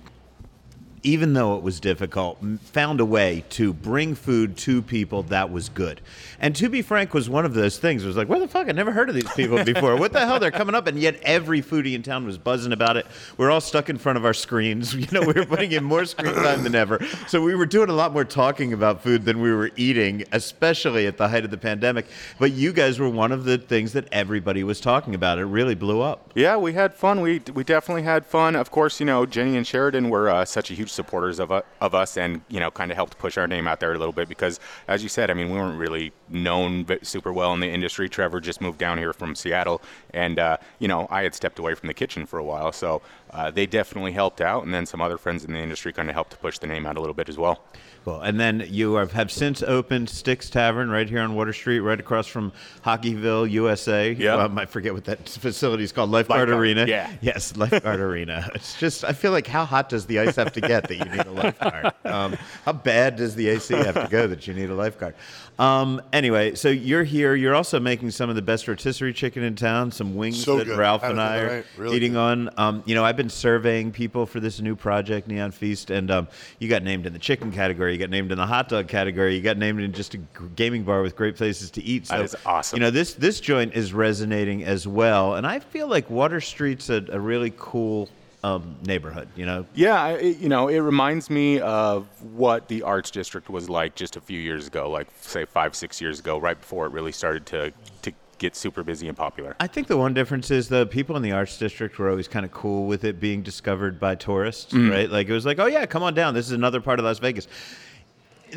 even 1.04 1.34
though 1.34 1.56
it 1.56 1.62
was 1.62 1.78
difficult, 1.78 2.38
found 2.62 2.98
a 2.98 3.04
way 3.04 3.44
to 3.50 3.72
bring 3.72 4.14
food 4.14 4.56
to 4.56 4.82
people 4.82 5.22
that 5.24 5.52
was 5.52 5.68
good. 5.68 6.00
And 6.40 6.56
to 6.56 6.68
be 6.68 6.82
frank, 6.82 7.14
was 7.14 7.28
one 7.30 7.44
of 7.44 7.54
those 7.54 7.78
things. 7.78 8.02
It 8.02 8.06
was 8.06 8.16
like, 8.16 8.28
where 8.28 8.40
the 8.40 8.48
fuck? 8.48 8.68
I 8.68 8.72
never 8.72 8.90
heard 8.90 9.08
of 9.08 9.14
these 9.14 9.30
people 9.34 9.62
before. 9.64 9.96
what 9.96 10.12
the 10.12 10.20
hell? 10.20 10.40
They're 10.40 10.50
coming 10.50 10.74
up, 10.74 10.86
and 10.86 10.98
yet 10.98 11.20
every 11.22 11.62
foodie 11.62 11.94
in 11.94 12.02
town 12.02 12.26
was 12.26 12.38
buzzing 12.38 12.72
about 12.72 12.96
it. 12.96 13.06
We're 13.36 13.50
all 13.50 13.60
stuck 13.60 13.88
in 13.88 13.98
front 13.98 14.16
of 14.18 14.24
our 14.24 14.34
screens. 14.34 14.94
You 15.04 15.20
know, 15.20 15.26
we 15.26 15.34
were 15.34 15.44
putting 15.44 15.72
in 15.72 15.84
more 15.84 16.06
screen 16.06 16.32
time 16.32 16.62
than 16.62 16.74
ever. 16.74 16.98
So 17.28 17.42
we 17.42 17.54
were 17.54 17.66
doing 17.66 17.90
a 17.90 17.92
lot 17.92 18.14
more 18.14 18.24
talking 18.24 18.72
about 18.72 19.02
food 19.02 19.26
than 19.26 19.42
we 19.42 19.52
were 19.52 19.70
eating, 19.76 20.24
especially 20.32 21.06
at 21.06 21.18
the 21.18 21.28
height 21.28 21.44
of 21.44 21.50
the 21.50 21.58
pandemic. 21.58 22.06
But 22.38 22.52
you 22.52 22.72
guys 22.72 22.98
were 22.98 23.10
one 23.10 23.30
of 23.30 23.44
the 23.44 23.58
things 23.58 23.92
that 23.92 24.08
everybody 24.10 24.64
was 24.64 24.80
talking 24.80 25.14
about. 25.14 25.38
It 25.38 25.44
really 25.44 25.74
blew 25.74 26.00
up. 26.00 26.32
Yeah, 26.34 26.56
we 26.56 26.72
had 26.72 26.94
fun. 26.94 27.20
We 27.20 27.42
we 27.52 27.64
definitely 27.64 28.04
had 28.04 28.24
fun. 28.24 28.56
Of 28.56 28.70
course, 28.70 28.98
you 28.98 29.04
know 29.04 29.26
Jenny 29.26 29.58
and 29.58 29.66
Sheridan 29.66 30.08
were 30.08 30.30
uh, 30.30 30.46
such 30.46 30.70
a 30.70 30.74
huge 30.74 30.90
supporters 30.94 31.38
of 31.38 31.50
of 31.50 31.94
us, 31.94 32.16
and 32.16 32.40
you 32.48 32.60
know 32.60 32.70
kind 32.70 32.90
of 32.90 32.96
helped 32.96 33.18
push 33.18 33.36
our 33.36 33.46
name 33.46 33.66
out 33.68 33.80
there 33.80 33.92
a 33.92 33.98
little 33.98 34.12
bit 34.12 34.28
because, 34.28 34.60
as 34.88 35.02
you 35.02 35.08
said, 35.08 35.30
I 35.30 35.34
mean 35.34 35.50
we 35.50 35.58
weren't 35.58 35.78
really 35.78 36.12
known 36.28 36.86
super 37.02 37.32
well 37.32 37.52
in 37.52 37.60
the 37.60 37.68
industry. 37.68 38.08
Trevor 38.08 38.40
just 38.40 38.60
moved 38.60 38.78
down 38.78 38.98
here 38.98 39.12
from 39.12 39.34
Seattle, 39.34 39.82
and 40.14 40.38
uh, 40.38 40.56
you 40.78 40.88
know 40.88 41.06
I 41.10 41.22
had 41.22 41.34
stepped 41.34 41.58
away 41.58 41.74
from 41.74 41.88
the 41.88 41.94
kitchen 41.94 42.24
for 42.26 42.38
a 42.38 42.44
while, 42.44 42.72
so 42.72 43.02
uh, 43.30 43.50
they 43.50 43.66
definitely 43.66 44.12
helped 44.12 44.40
out, 44.40 44.64
and 44.64 44.72
then 44.72 44.86
some 44.86 45.00
other 45.00 45.18
friends 45.18 45.44
in 45.44 45.52
the 45.52 45.58
industry 45.58 45.92
kind 45.92 46.08
of 46.08 46.14
helped 46.14 46.30
to 46.30 46.36
push 46.38 46.58
the 46.58 46.66
name 46.66 46.86
out 46.86 46.96
a 46.96 47.00
little 47.00 47.14
bit 47.14 47.28
as 47.28 47.36
well. 47.36 47.62
Cool. 48.04 48.20
And 48.20 48.38
then 48.38 48.66
you 48.68 48.94
have, 48.96 49.12
have 49.12 49.32
since 49.32 49.62
opened 49.62 50.10
Sticks 50.10 50.50
Tavern 50.50 50.90
right 50.90 51.08
here 51.08 51.20
on 51.20 51.34
Water 51.34 51.54
Street, 51.54 51.80
right 51.80 51.98
across 51.98 52.26
from 52.26 52.52
Hockeyville, 52.84 53.50
USA. 53.50 54.12
Yep. 54.12 54.38
Um, 54.38 54.58
I 54.58 54.66
forget 54.66 54.92
what 54.92 55.06
that 55.06 55.26
facility 55.28 55.84
is 55.84 55.92
called. 55.92 56.10
Lifeguard, 56.10 56.50
Lifeguard, 56.50 56.60
Arena. 56.60 56.86
yeah. 56.86 57.10
Yes, 57.22 57.56
Lifeguard 57.56 58.00
Arena. 58.10 58.50
It's 58.54 58.78
just, 58.78 59.04
I 59.04 59.14
feel 59.14 59.32
like 59.32 59.46
how 59.46 59.64
hot 59.64 59.88
does 59.88 60.04
the 60.04 60.18
ice 60.20 60.36
have 60.36 60.52
to 60.52 60.60
get 60.60 60.86
that 60.88 60.96
you 60.96 61.04
need 61.06 61.26
a 61.26 61.32
lifeguard? 61.32 61.92
Um, 62.04 62.36
how 62.64 62.72
bad 62.72 63.16
does 63.16 63.34
the 63.34 63.48
AC 63.48 63.74
have 63.74 63.94
to 63.94 64.06
go 64.08 64.28
that 64.28 64.46
you 64.46 64.54
need 64.54 64.70
a 64.70 64.74
lifeguard? 64.74 65.14
Um, 65.58 66.02
anyway, 66.12 66.54
so 66.56 66.68
you're 66.68 67.04
here. 67.04 67.34
You're 67.34 67.54
also 67.54 67.78
making 67.78 68.10
some 68.10 68.28
of 68.28 68.34
the 68.36 68.42
best 68.42 68.66
rotisserie 68.66 69.12
chicken 69.12 69.42
in 69.42 69.54
town, 69.54 69.92
some 69.92 70.16
wings 70.16 70.42
So 70.42 70.56
that 70.58 70.64
good. 70.66 70.76
Ralph 70.78 71.04
and 71.04 71.18
the 71.18 71.22
I 71.22 71.38
are 71.38 71.56
night. 71.56 71.66
Really 71.76 71.96
eating 71.96 72.12
good. 72.12 72.18
on. 72.18 72.50
Um, 72.56 72.82
you 72.86 72.94
know, 72.94 73.04
I've 73.04 73.16
been 73.16 73.30
surveying 73.30 73.92
people 73.92 74.26
for 74.26 74.40
this 74.40 74.60
new 74.60 74.74
project, 74.74 75.28
Neon 75.28 75.52
Feast, 75.52 75.90
and 75.90 76.10
um, 76.10 76.28
you 76.58 76.68
got 76.68 76.82
named 76.82 77.06
in 77.06 77.12
the 77.12 77.18
chicken 77.18 77.52
category, 77.52 77.92
you 77.92 77.98
got 77.98 78.10
named 78.10 78.32
in 78.32 78.38
the 78.38 78.46
hot 78.46 78.68
dog 78.68 78.88
category, 78.88 79.36
you 79.36 79.42
got 79.42 79.56
named 79.56 79.80
in 79.80 79.92
just 79.92 80.14
a 80.14 80.18
gaming 80.56 80.82
bar 80.82 81.02
with 81.02 81.14
great 81.14 81.36
places 81.36 81.70
to 81.72 81.82
eat. 81.84 82.08
So, 82.08 82.16
That 82.16 82.24
is 82.24 82.36
awesome. 82.44 82.76
You 82.76 82.80
know, 82.80 82.90
this 82.90 83.14
this 83.14 83.40
joint 83.40 83.74
is 83.74 83.92
resonating 83.92 84.64
as 84.64 84.88
well, 84.88 85.36
and 85.36 85.46
I 85.46 85.60
feel 85.60 85.86
like 85.86 86.10
Water 86.10 86.40
Street's 86.40 86.90
a, 86.90 87.04
a 87.10 87.20
really 87.20 87.52
cool 87.56 88.08
um, 88.44 88.76
neighborhood. 88.84 89.28
You 89.36 89.46
know, 89.46 89.66
Yeah, 89.74 90.08
it- 90.10 90.36
you 90.38 90.48
know, 90.48 90.68
it 90.68 90.78
reminds 90.80 91.30
me 91.30 91.60
of 91.60 92.06
what 92.22 92.68
the 92.68 92.82
Arts 92.82 93.10
District 93.10 93.48
was 93.48 93.68
like 93.70 93.94
just 93.94 94.16
a 94.16 94.20
few 94.20 94.38
years 94.38 94.66
ago, 94.66 94.90
like 94.90 95.08
say 95.20 95.44
five, 95.46 95.74
six 95.74 96.00
years 96.00 96.20
ago, 96.20 96.38
right 96.38 96.58
before 96.60 96.86
it 96.86 96.92
really 96.92 97.12
started 97.12 97.46
to 97.46 97.72
to 98.02 98.12
get 98.38 98.56
super 98.56 98.82
busy 98.82 99.06
and 99.08 99.16
popular. 99.16 99.56
I 99.60 99.68
think 99.68 99.86
the 99.86 99.96
one 99.96 100.12
difference 100.12 100.50
is 100.50 100.68
the 100.68 100.86
people 100.86 101.16
in 101.16 101.22
the 101.22 101.30
arts 101.32 101.56
district 101.56 101.98
were 101.98 102.10
always 102.10 102.28
kind 102.28 102.44
of 102.44 102.50
cool 102.52 102.86
with 102.86 103.04
it 103.04 103.18
being 103.20 103.42
discovered 103.42 103.98
by 104.00 104.16
tourists, 104.16 104.74
right? 104.74 105.08
Like 105.08 105.28
it 105.28 105.32
was 105.32 105.46
like, 105.46 105.58
oh 105.60 105.66
yeah, 105.66 105.86
come 105.86 106.02
on 106.02 106.14
down. 106.14 106.34
This 106.34 106.46
is 106.46 106.52
another 106.52 106.80
part 106.80 106.98
of 106.98 107.04
Las 107.06 107.20
Vegas. 107.20 107.46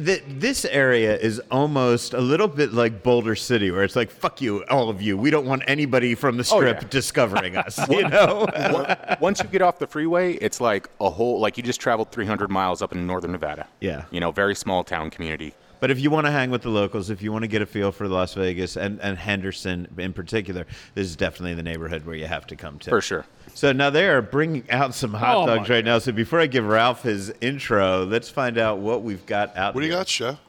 Th 0.05 0.23
this 0.27 0.65
area 0.65 1.17
is 1.17 1.41
almost 1.51 2.13
a 2.13 2.21
little 2.21 2.47
bit 2.47 2.73
like 2.73 3.03
Boulder 3.03 3.35
City, 3.35 3.71
where 3.71 3.83
it's 3.83 3.95
like, 3.95 4.11
fuck 4.11 4.41
you, 4.41 4.63
all 4.69 4.89
of 4.89 5.01
you. 5.01 5.17
We 5.17 5.29
don't 5.29 5.45
want 5.45 5.63
anybody 5.67 6.15
from 6.15 6.37
the 6.37 6.47
oh, 6.51 6.57
strip 6.57 6.81
yeah. 6.81 6.87
discovering 6.89 7.57
us. 7.65 7.77
You 7.89 8.07
know? 8.07 8.47
Once 9.21 9.41
you 9.41 9.49
get 9.49 9.61
off 9.61 9.79
the 9.79 9.87
freeway, 9.87 10.33
it's 10.35 10.61
like 10.61 10.89
a 10.99 11.09
whole 11.09 11.39
like 11.39 11.57
you 11.57 11.63
just 11.63 11.81
traveled 11.81 12.11
300 12.11 12.49
miles 12.49 12.81
up 12.81 12.91
in 12.93 13.07
northern 13.07 13.31
Nevada. 13.31 13.67
Yeah. 13.81 14.05
You 14.11 14.19
know, 14.19 14.31
very 14.31 14.55
small 14.55 14.83
town 14.83 15.09
community. 15.09 15.53
But 15.79 15.91
if 15.91 15.99
you 15.99 16.09
want 16.09 16.25
to 16.25 16.31
hang 16.31 16.49
with 16.49 16.63
the 16.63 16.69
locals, 16.69 17.09
if 17.09 17.21
you 17.21 17.31
want 17.31 17.43
to 17.43 17.47
get 17.47 17.61
a 17.61 17.65
feel 17.65 17.91
for 17.91 18.07
Las 18.07 18.33
Vegas 18.33 18.77
and, 18.77 18.99
and 19.01 19.17
Henderson 19.17 19.87
in 19.97 20.11
particular, 20.13 20.65
this 20.95 21.05
is 21.05 21.15
definitely 21.15 21.53
the 21.53 21.63
neighborhood 21.63 22.05
where 22.05 22.15
you 22.15 22.25
have 22.25 22.47
to 22.47 22.55
come 22.55 22.79
to. 22.79 22.89
For 22.89 23.01
sure. 23.01 23.25
So 23.57 23.71
now 23.71 23.89
they 23.89 24.07
are 24.07 24.21
bringing 24.21 24.69
out 24.69 24.93
some 24.93 25.15
hot 25.15 25.35
Oh, 25.35 25.45
dogs 25.47 25.67
my 25.67 25.75
right 25.77 25.83
now. 25.83 25.97
So 25.97 26.11
before 26.11 26.39
I 26.39 26.45
give 26.45 26.67
Ralph 26.67 27.01
his 27.01 27.33
intro, 27.41 28.05
let's 28.05 28.29
find 28.29 28.59
out 28.59 28.77
what 28.77 29.01
we've 29.01 29.25
got 29.25 29.57
out 29.57 29.73
What 29.73 29.81
do 29.81 29.87
you 29.87 29.93
here. 29.93 29.99
got, 30.01 30.07
Chef? 30.07 30.39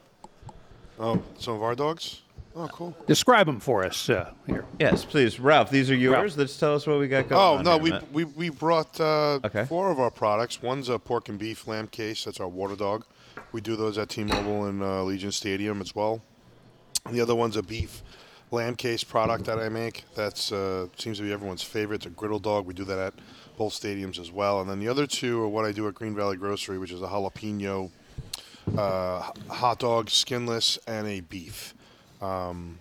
Oh, 0.99 1.19
some 1.39 1.55
of 1.55 1.63
our 1.63 1.73
dogs? 1.73 2.21
Oh, 2.55 2.67
cool. 2.67 2.95
Describe 3.07 3.47
them 3.47 3.59
for 3.59 3.83
us 3.83 4.11
uh, 4.11 4.29
here. 4.45 4.63
Yes, 4.79 5.05
please. 5.05 5.39
Ralph, 5.39 5.71
these 5.71 5.89
are 5.89 5.95
yours. 5.95 6.37
Let's 6.37 6.55
tell 6.55 6.75
us 6.75 6.85
what 6.85 6.99
we 6.99 7.07
got 7.07 7.27
going 7.29 7.41
Oh, 7.41 7.57
on 7.57 7.65
no, 7.65 7.71
here, 7.79 7.81
we, 7.81 7.89
Matt. 7.89 8.11
we, 8.11 8.23
we 8.25 8.49
brought 8.49 8.99
uh, 8.99 9.39
Okay. 9.43 9.65
four 9.65 9.89
of 9.89 9.99
our 9.99 10.11
products. 10.11 10.61
One's 10.61 10.87
a 10.87 10.99
pork 10.99 11.29
and 11.29 11.39
beef 11.39 11.67
lamb 11.67 11.87
case. 11.87 12.25
That's 12.25 12.39
our 12.39 12.47
water 12.47 12.75
dog. 12.75 13.05
We 13.53 13.59
do 13.61 13.75
those 13.75 13.97
at 13.97 14.09
T-Mobile 14.09 14.65
and 14.65 14.83
uh, 14.83 14.85
Allegiant 14.85 15.33
Stadium 15.33 15.81
as 15.81 15.95
well. 15.95 16.21
The 17.09 17.21
other 17.21 17.33
one's 17.33 17.57
a 17.57 17.63
beef 17.63 18.03
lamb 18.51 18.75
case 18.75 19.03
product 19.03 19.45
that 19.45 19.59
I 19.59 19.69
make. 19.69 20.05
That's 20.15 20.51
uh, 20.51 20.87
seems 20.97 21.17
to 21.17 21.23
be 21.23 21.31
everyone's 21.31 21.63
favorite. 21.63 21.97
It's 21.97 22.05
a 22.07 22.09
griddle 22.09 22.39
dog. 22.39 22.65
We 22.65 22.73
do 22.73 22.83
that 22.85 22.99
at 22.99 23.13
both 23.57 23.73
stadiums 23.73 24.19
as 24.19 24.31
well. 24.31 24.61
And 24.61 24.69
then 24.69 24.79
the 24.79 24.87
other 24.87 25.05
two 25.05 25.41
are 25.43 25.47
what 25.47 25.65
I 25.65 25.71
do 25.71 25.87
at 25.87 25.93
Green 25.93 26.15
Valley 26.15 26.37
Grocery, 26.37 26.77
which 26.77 26.91
is 26.91 27.01
a 27.01 27.07
jalapeno 27.07 27.91
uh, 28.77 29.31
hot 29.49 29.79
dog, 29.79 30.09
skinless, 30.09 30.77
and 30.87 31.07
a 31.07 31.21
beef. 31.21 31.73
Um, 32.21 32.79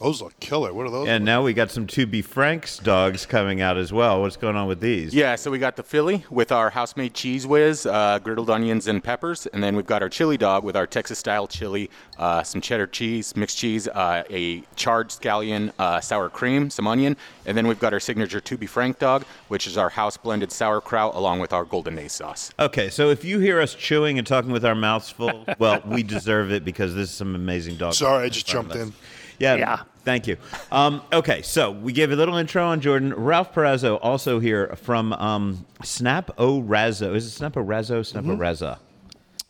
those 0.00 0.22
look 0.22 0.38
killer. 0.38 0.72
What 0.72 0.86
are 0.86 0.90
those? 0.90 1.08
And 1.08 1.24
now 1.24 1.42
we 1.42 1.52
got 1.52 1.70
some 1.70 1.86
To 1.88 2.06
Be 2.06 2.22
Frank's 2.22 2.78
dogs 2.78 3.26
coming 3.26 3.60
out 3.60 3.76
as 3.76 3.92
well. 3.92 4.20
What's 4.20 4.36
going 4.36 4.54
on 4.54 4.68
with 4.68 4.80
these? 4.80 5.12
Yeah, 5.12 5.34
so 5.34 5.50
we 5.50 5.58
got 5.58 5.74
the 5.74 5.82
Philly 5.82 6.24
with 6.30 6.52
our 6.52 6.70
house-made 6.70 7.14
cheese 7.14 7.46
whiz, 7.46 7.84
uh, 7.84 8.20
griddled 8.20 8.48
onions 8.48 8.86
and 8.86 9.02
peppers, 9.02 9.46
and 9.46 9.62
then 9.62 9.74
we've 9.74 9.86
got 9.86 10.02
our 10.02 10.08
chili 10.08 10.36
dog 10.36 10.62
with 10.62 10.76
our 10.76 10.86
Texas-style 10.86 11.48
chili, 11.48 11.90
uh, 12.18 12.44
some 12.44 12.60
cheddar 12.60 12.86
cheese, 12.86 13.34
mixed 13.34 13.58
cheese, 13.58 13.88
uh, 13.88 14.22
a 14.30 14.62
charred 14.76 15.08
scallion, 15.08 15.72
uh, 15.80 16.00
sour 16.00 16.28
cream, 16.28 16.70
some 16.70 16.86
onion, 16.86 17.16
and 17.44 17.56
then 17.56 17.66
we've 17.66 17.80
got 17.80 17.92
our 17.92 18.00
signature 18.00 18.40
To 18.40 18.56
Be 18.56 18.66
Frank 18.66 19.00
dog, 19.00 19.24
which 19.48 19.66
is 19.66 19.76
our 19.76 19.88
house-blended 19.88 20.52
sauerkraut 20.52 21.16
along 21.16 21.40
with 21.40 21.52
our 21.52 21.64
golden 21.64 21.98
ace 21.98 22.12
sauce. 22.12 22.52
Okay, 22.60 22.88
so 22.88 23.10
if 23.10 23.24
you 23.24 23.40
hear 23.40 23.60
us 23.60 23.74
chewing 23.74 24.18
and 24.18 24.26
talking 24.26 24.52
with 24.52 24.64
our 24.64 24.76
mouths 24.76 25.10
full, 25.10 25.44
well, 25.58 25.82
we 25.84 26.02
deserve 26.04 26.52
it 26.52 26.64
because 26.64 26.94
this 26.94 27.10
is 27.10 27.16
some 27.16 27.34
amazing 27.34 27.76
dog. 27.76 27.94
Sorry, 27.94 28.26
I 28.26 28.28
just 28.28 28.46
jumped 28.46 28.76
in. 28.76 28.92
Yeah, 29.38 29.54
Yeah. 29.56 29.80
Thank 30.04 30.26
you. 30.26 30.38
Um, 30.72 31.02
okay, 31.12 31.42
so 31.42 31.70
we 31.70 31.92
gave 31.92 32.12
a 32.12 32.16
little 32.16 32.36
intro 32.36 32.64
on 32.64 32.80
Jordan. 32.80 33.12
Ralph 33.12 33.52
Perazzo 33.52 33.98
also 34.00 34.38
here 34.40 34.74
from 34.76 35.12
um, 35.12 35.66
Snap 35.82 36.30
O 36.38 36.62
Razzo. 36.62 37.14
Is 37.14 37.26
it 37.26 37.30
Snap 37.30 37.58
O 37.58 37.64
Razzo? 37.64 38.06
Snap 38.06 38.24
O 38.24 38.28
Razza. 38.28 38.78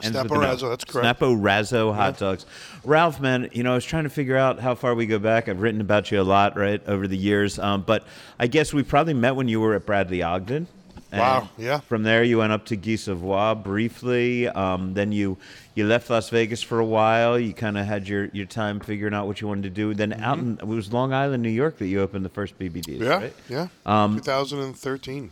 Ends 0.03 0.17
Snap 0.17 0.31
with 0.31 0.41
O. 0.41 0.43
Razzo, 0.43 0.69
that's 0.71 0.85
correct. 0.85 1.05
Snap 1.05 1.23
O 1.23 1.35
Razzo 1.37 1.95
hot 1.95 2.19
dogs. 2.19 2.45
Ralph, 2.85 3.21
man, 3.21 3.51
you 3.53 3.63
know, 3.63 3.73
I 3.73 3.75
was 3.75 3.85
trying 3.85 4.05
to 4.05 4.11
figure 4.11 4.37
out 4.37 4.61
how 4.61 4.75
far 4.75 4.95
we 4.95 5.07
go 5.07 5.19
back. 5.19 5.49
I've 5.49 5.61
written 5.61 5.81
about 5.81 6.11
you 6.11 6.21
a 6.21 6.23
lot, 6.23 6.57
right, 6.57 6.81
over 6.89 7.09
the 7.09 7.17
years. 7.17 7.59
Um, 7.59 7.83
but 7.83 8.05
I 8.39 8.47
guess 8.47 8.73
we 8.73 8.83
probably 8.83 9.15
met 9.15 9.37
when 9.37 9.49
you 9.49 9.61
were 9.61 9.75
at 9.75 9.87
Bradley 9.87 10.23
Ogden. 10.23 10.67
And 11.11 11.21
Wow, 11.21 11.49
yeah. 11.57 11.81
From 11.81 12.03
there, 12.03 12.23
you 12.23 12.39
went 12.39 12.53
up 12.53 12.67
to 12.67 12.77
Guy 12.77 12.97
Savoy 12.97 13.55
briefly. 13.55 14.47
Um, 14.49 14.95
then 14.95 15.11
you 15.11 15.39
you 15.79 15.87
left 15.87 16.11
Las 16.11 16.29
Vegas 16.29 16.61
for 16.61 16.81
a 16.81 16.85
while. 16.85 17.39
You 17.39 17.55
kind 17.55 17.79
of 17.79 17.87
had 17.87 18.09
your, 18.09 18.27
your 18.33 18.47
time 18.47 18.81
figuring 18.81 19.15
out 19.15 19.29
what 19.29 19.41
you 19.41 19.47
wanted 19.47 19.63
to 19.63 19.71
do. 19.71 19.95
Then 19.95 20.13
out 20.13 20.39
in 20.39 20.59
it 20.59 20.67
was 20.67 20.93
Long 20.93 21.13
Island, 21.13 21.43
New 21.43 21.49
York, 21.51 21.79
that 21.79 21.87
you 21.87 22.01
opened 22.01 22.25
the 22.25 22.31
first 22.31 22.59
BBDs. 22.59 22.99
Mm-hmm. 22.99 23.03
Yeah, 23.05 23.17
right? 23.17 23.35
yeah. 23.49 23.69
Um, 23.87 24.17
2013. 24.17 25.31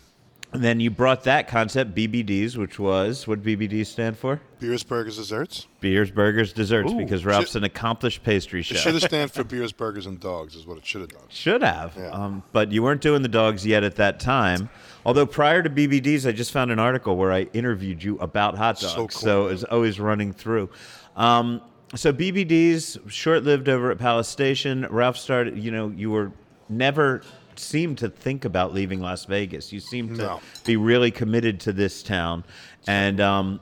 And 0.53 0.63
then 0.63 0.79
you 0.79 0.91
brought 0.91 1.25
that 1.25 1.49
concept 1.49 1.95
BBDs, 1.95 2.57
which 2.57 2.79
was 2.79 3.27
what 3.27 3.43
BBDs 3.43 3.87
stand 3.87 4.17
for? 4.17 4.41
Beers, 4.61 4.85
burgers, 4.85 5.17
desserts. 5.17 5.67
Beers, 5.81 6.13
burgers, 6.13 6.53
desserts. 6.53 6.93
because 6.93 7.25
Ralph's 7.25 7.57
an 7.57 7.65
accomplished 7.65 8.23
pastry 8.23 8.61
It 8.61 8.67
chef. 8.67 8.79
should 8.79 8.95
have 8.95 9.03
stand 9.11 9.33
for 9.33 9.43
beers, 9.43 9.73
burgers, 9.73 10.07
and 10.07 10.21
dogs. 10.21 10.55
Is 10.55 10.65
what 10.65 10.79
it 10.79 10.87
should 10.87 11.01
have 11.01 11.11
done. 11.11 11.25
Should 11.29 11.63
have. 11.63 11.95
Yeah. 11.97 12.11
Um, 12.11 12.45
but 12.53 12.71
you 12.71 12.83
weren't 12.85 13.03
doing 13.03 13.23
the 13.23 13.29
dogs 13.29 13.67
yet 13.67 13.83
at 13.83 13.97
that 13.97 14.21
time. 14.21 14.71
Although 15.07 15.27
prior 15.27 15.63
to 15.63 15.71
BBDs, 15.71 16.29
I 16.29 16.33
just 16.33 16.51
found 16.51 16.73
an 16.73 16.81
article 16.81 17.17
where 17.17 17.31
I 17.31 17.43
interviewed 17.53 18.03
you 18.03 18.19
about 18.19 18.57
hot 18.57 18.81
dogs. 18.81 19.15
So 19.15 19.43
cool. 19.45 19.49
it's 19.51 19.63
always 19.63 20.01
running 20.01 20.33
through. 20.33 20.69
Um, 21.15 21.63
so 21.95 22.13
BBDs, 22.13 22.99
short 23.09 23.45
lived 23.45 23.69
over 23.69 23.93
at 23.93 23.99
Palace 23.99 24.27
Station. 24.27 24.85
Ralph 24.91 25.17
started, 25.17 25.57
you 25.59 25.71
know, 25.71 25.91
you 25.91 26.11
were 26.11 26.33
never 26.69 27.23
seemed 27.55 27.99
to 27.99 28.09
think 28.09 28.45
about 28.45 28.75
leaving 28.75 28.99
Las 29.01 29.27
Vegas. 29.27 29.73
You 29.73 29.79
seemed 29.79 30.17
to 30.17 30.23
No. 30.23 30.41
be 30.65 30.77
really 30.77 31.13
committed 31.13 31.61
to 31.61 31.73
this 31.73 32.03
town. 32.03 32.43
And 32.89 33.21
um, 33.21 33.61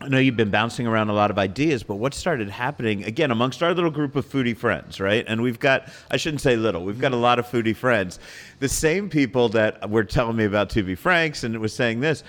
I 0.00 0.06
know 0.08 0.18
you've 0.18 0.36
been 0.36 0.50
bouncing 0.50 0.86
around 0.86 1.08
a 1.08 1.12
lot 1.12 1.30
of 1.30 1.38
ideas, 1.38 1.82
but 1.82 1.96
what 1.96 2.14
started 2.14 2.48
happening 2.48 3.02
again 3.02 3.32
amongst 3.32 3.62
our 3.64 3.74
little 3.74 3.90
group 3.90 4.14
of 4.14 4.24
foodie 4.24 4.56
friends, 4.56 5.00
right? 5.00 5.24
And 5.26 5.42
we've 5.42 5.58
got, 5.58 5.88
I 6.10 6.16
shouldn't 6.16 6.40
say 6.40 6.54
little, 6.54 6.84
we've 6.84 7.00
got 7.00 7.12
a 7.12 7.16
lot 7.16 7.40
of 7.40 7.46
foodie 7.46 7.74
friends. 7.74 8.20
The 8.60 8.68
same 8.68 9.10
people 9.10 9.48
that 9.50 9.90
were 9.90 10.04
telling 10.04 10.36
me 10.36 10.44
about 10.44 10.70
To 10.70 10.84
Be 10.84 10.94
Franks 10.94 11.42
and 11.42 11.54
it 11.54 11.58
was 11.58 11.72
saying 11.72 11.98
this, 11.98 12.22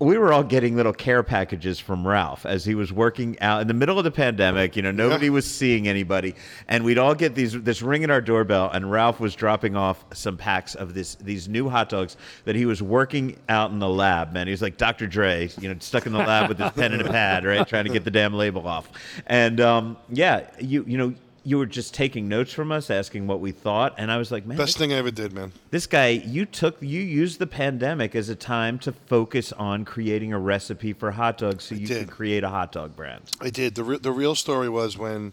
we 0.00 0.16
were 0.16 0.32
all 0.32 0.42
getting 0.42 0.76
little 0.76 0.94
care 0.94 1.22
packages 1.22 1.78
from 1.78 2.06
Ralph 2.08 2.46
as 2.46 2.64
he 2.64 2.74
was 2.74 2.90
working 2.90 3.38
out 3.40 3.60
in 3.60 3.68
the 3.68 3.74
middle 3.74 3.98
of 3.98 4.04
the 4.04 4.10
pandemic. 4.10 4.74
You 4.74 4.80
know, 4.80 4.90
nobody 4.90 5.28
was 5.28 5.48
seeing 5.48 5.86
anybody, 5.86 6.34
and 6.68 6.84
we'd 6.84 6.96
all 6.96 7.14
get 7.14 7.34
these 7.34 7.52
this 7.52 7.82
ring 7.82 8.02
at 8.02 8.10
our 8.10 8.22
doorbell, 8.22 8.70
and 8.70 8.90
Ralph 8.90 9.20
was 9.20 9.34
dropping 9.34 9.76
off 9.76 10.02
some 10.14 10.38
packs 10.38 10.74
of 10.74 10.94
this 10.94 11.16
these 11.16 11.48
new 11.48 11.68
hot 11.68 11.90
dogs 11.90 12.16
that 12.46 12.56
he 12.56 12.64
was 12.64 12.82
working 12.82 13.36
out 13.50 13.72
in 13.72 13.78
the 13.78 13.88
lab. 13.88 14.32
Man, 14.32 14.46
he 14.46 14.52
was 14.52 14.62
like 14.62 14.78
Dr. 14.78 15.06
Dre, 15.06 15.50
you 15.60 15.68
know, 15.68 15.78
stuck 15.80 16.06
in 16.06 16.12
the 16.12 16.18
lab 16.18 16.48
with 16.48 16.58
his 16.58 16.72
pen 16.72 16.92
and 16.92 17.02
a 17.02 17.10
pad, 17.10 17.44
right, 17.44 17.68
trying 17.68 17.84
to 17.84 17.92
get 17.92 18.04
the 18.04 18.10
damn 18.10 18.32
label 18.32 18.66
off. 18.66 18.90
And 19.26 19.60
um, 19.60 19.98
yeah, 20.08 20.50
you 20.58 20.84
you 20.88 20.96
know. 20.96 21.14
You 21.44 21.58
were 21.58 21.66
just 21.66 21.94
taking 21.94 22.28
notes 22.28 22.52
from 22.52 22.70
us, 22.70 22.90
asking 22.90 23.26
what 23.26 23.40
we 23.40 23.52
thought, 23.52 23.94
and 23.96 24.10
I 24.12 24.18
was 24.18 24.30
like, 24.30 24.44
"Man, 24.46 24.58
Best 24.58 24.76
thing 24.76 24.92
I 24.92 24.96
ever 24.96 25.10
did, 25.10 25.32
man. 25.32 25.52
this 25.70 25.86
guy 25.86 26.08
you 26.08 26.44
took 26.44 26.76
you 26.82 27.00
used 27.00 27.38
the 27.38 27.46
pandemic 27.46 28.14
as 28.14 28.28
a 28.28 28.34
time 28.36 28.78
to 28.80 28.92
focus 28.92 29.52
on 29.52 29.84
creating 29.84 30.32
a 30.32 30.38
recipe 30.38 30.92
for 30.92 31.12
hot 31.12 31.38
dogs 31.38 31.64
so 31.64 31.74
you 31.74 31.86
did. 31.86 31.98
could 32.08 32.10
create 32.10 32.44
a 32.44 32.48
hot 32.50 32.72
dog 32.72 32.94
brand 32.94 33.22
I 33.40 33.50
did. 33.50 33.74
The, 33.74 33.84
re- 33.84 33.98
the 33.98 34.12
real 34.12 34.34
story 34.34 34.68
was 34.68 34.98
when 34.98 35.32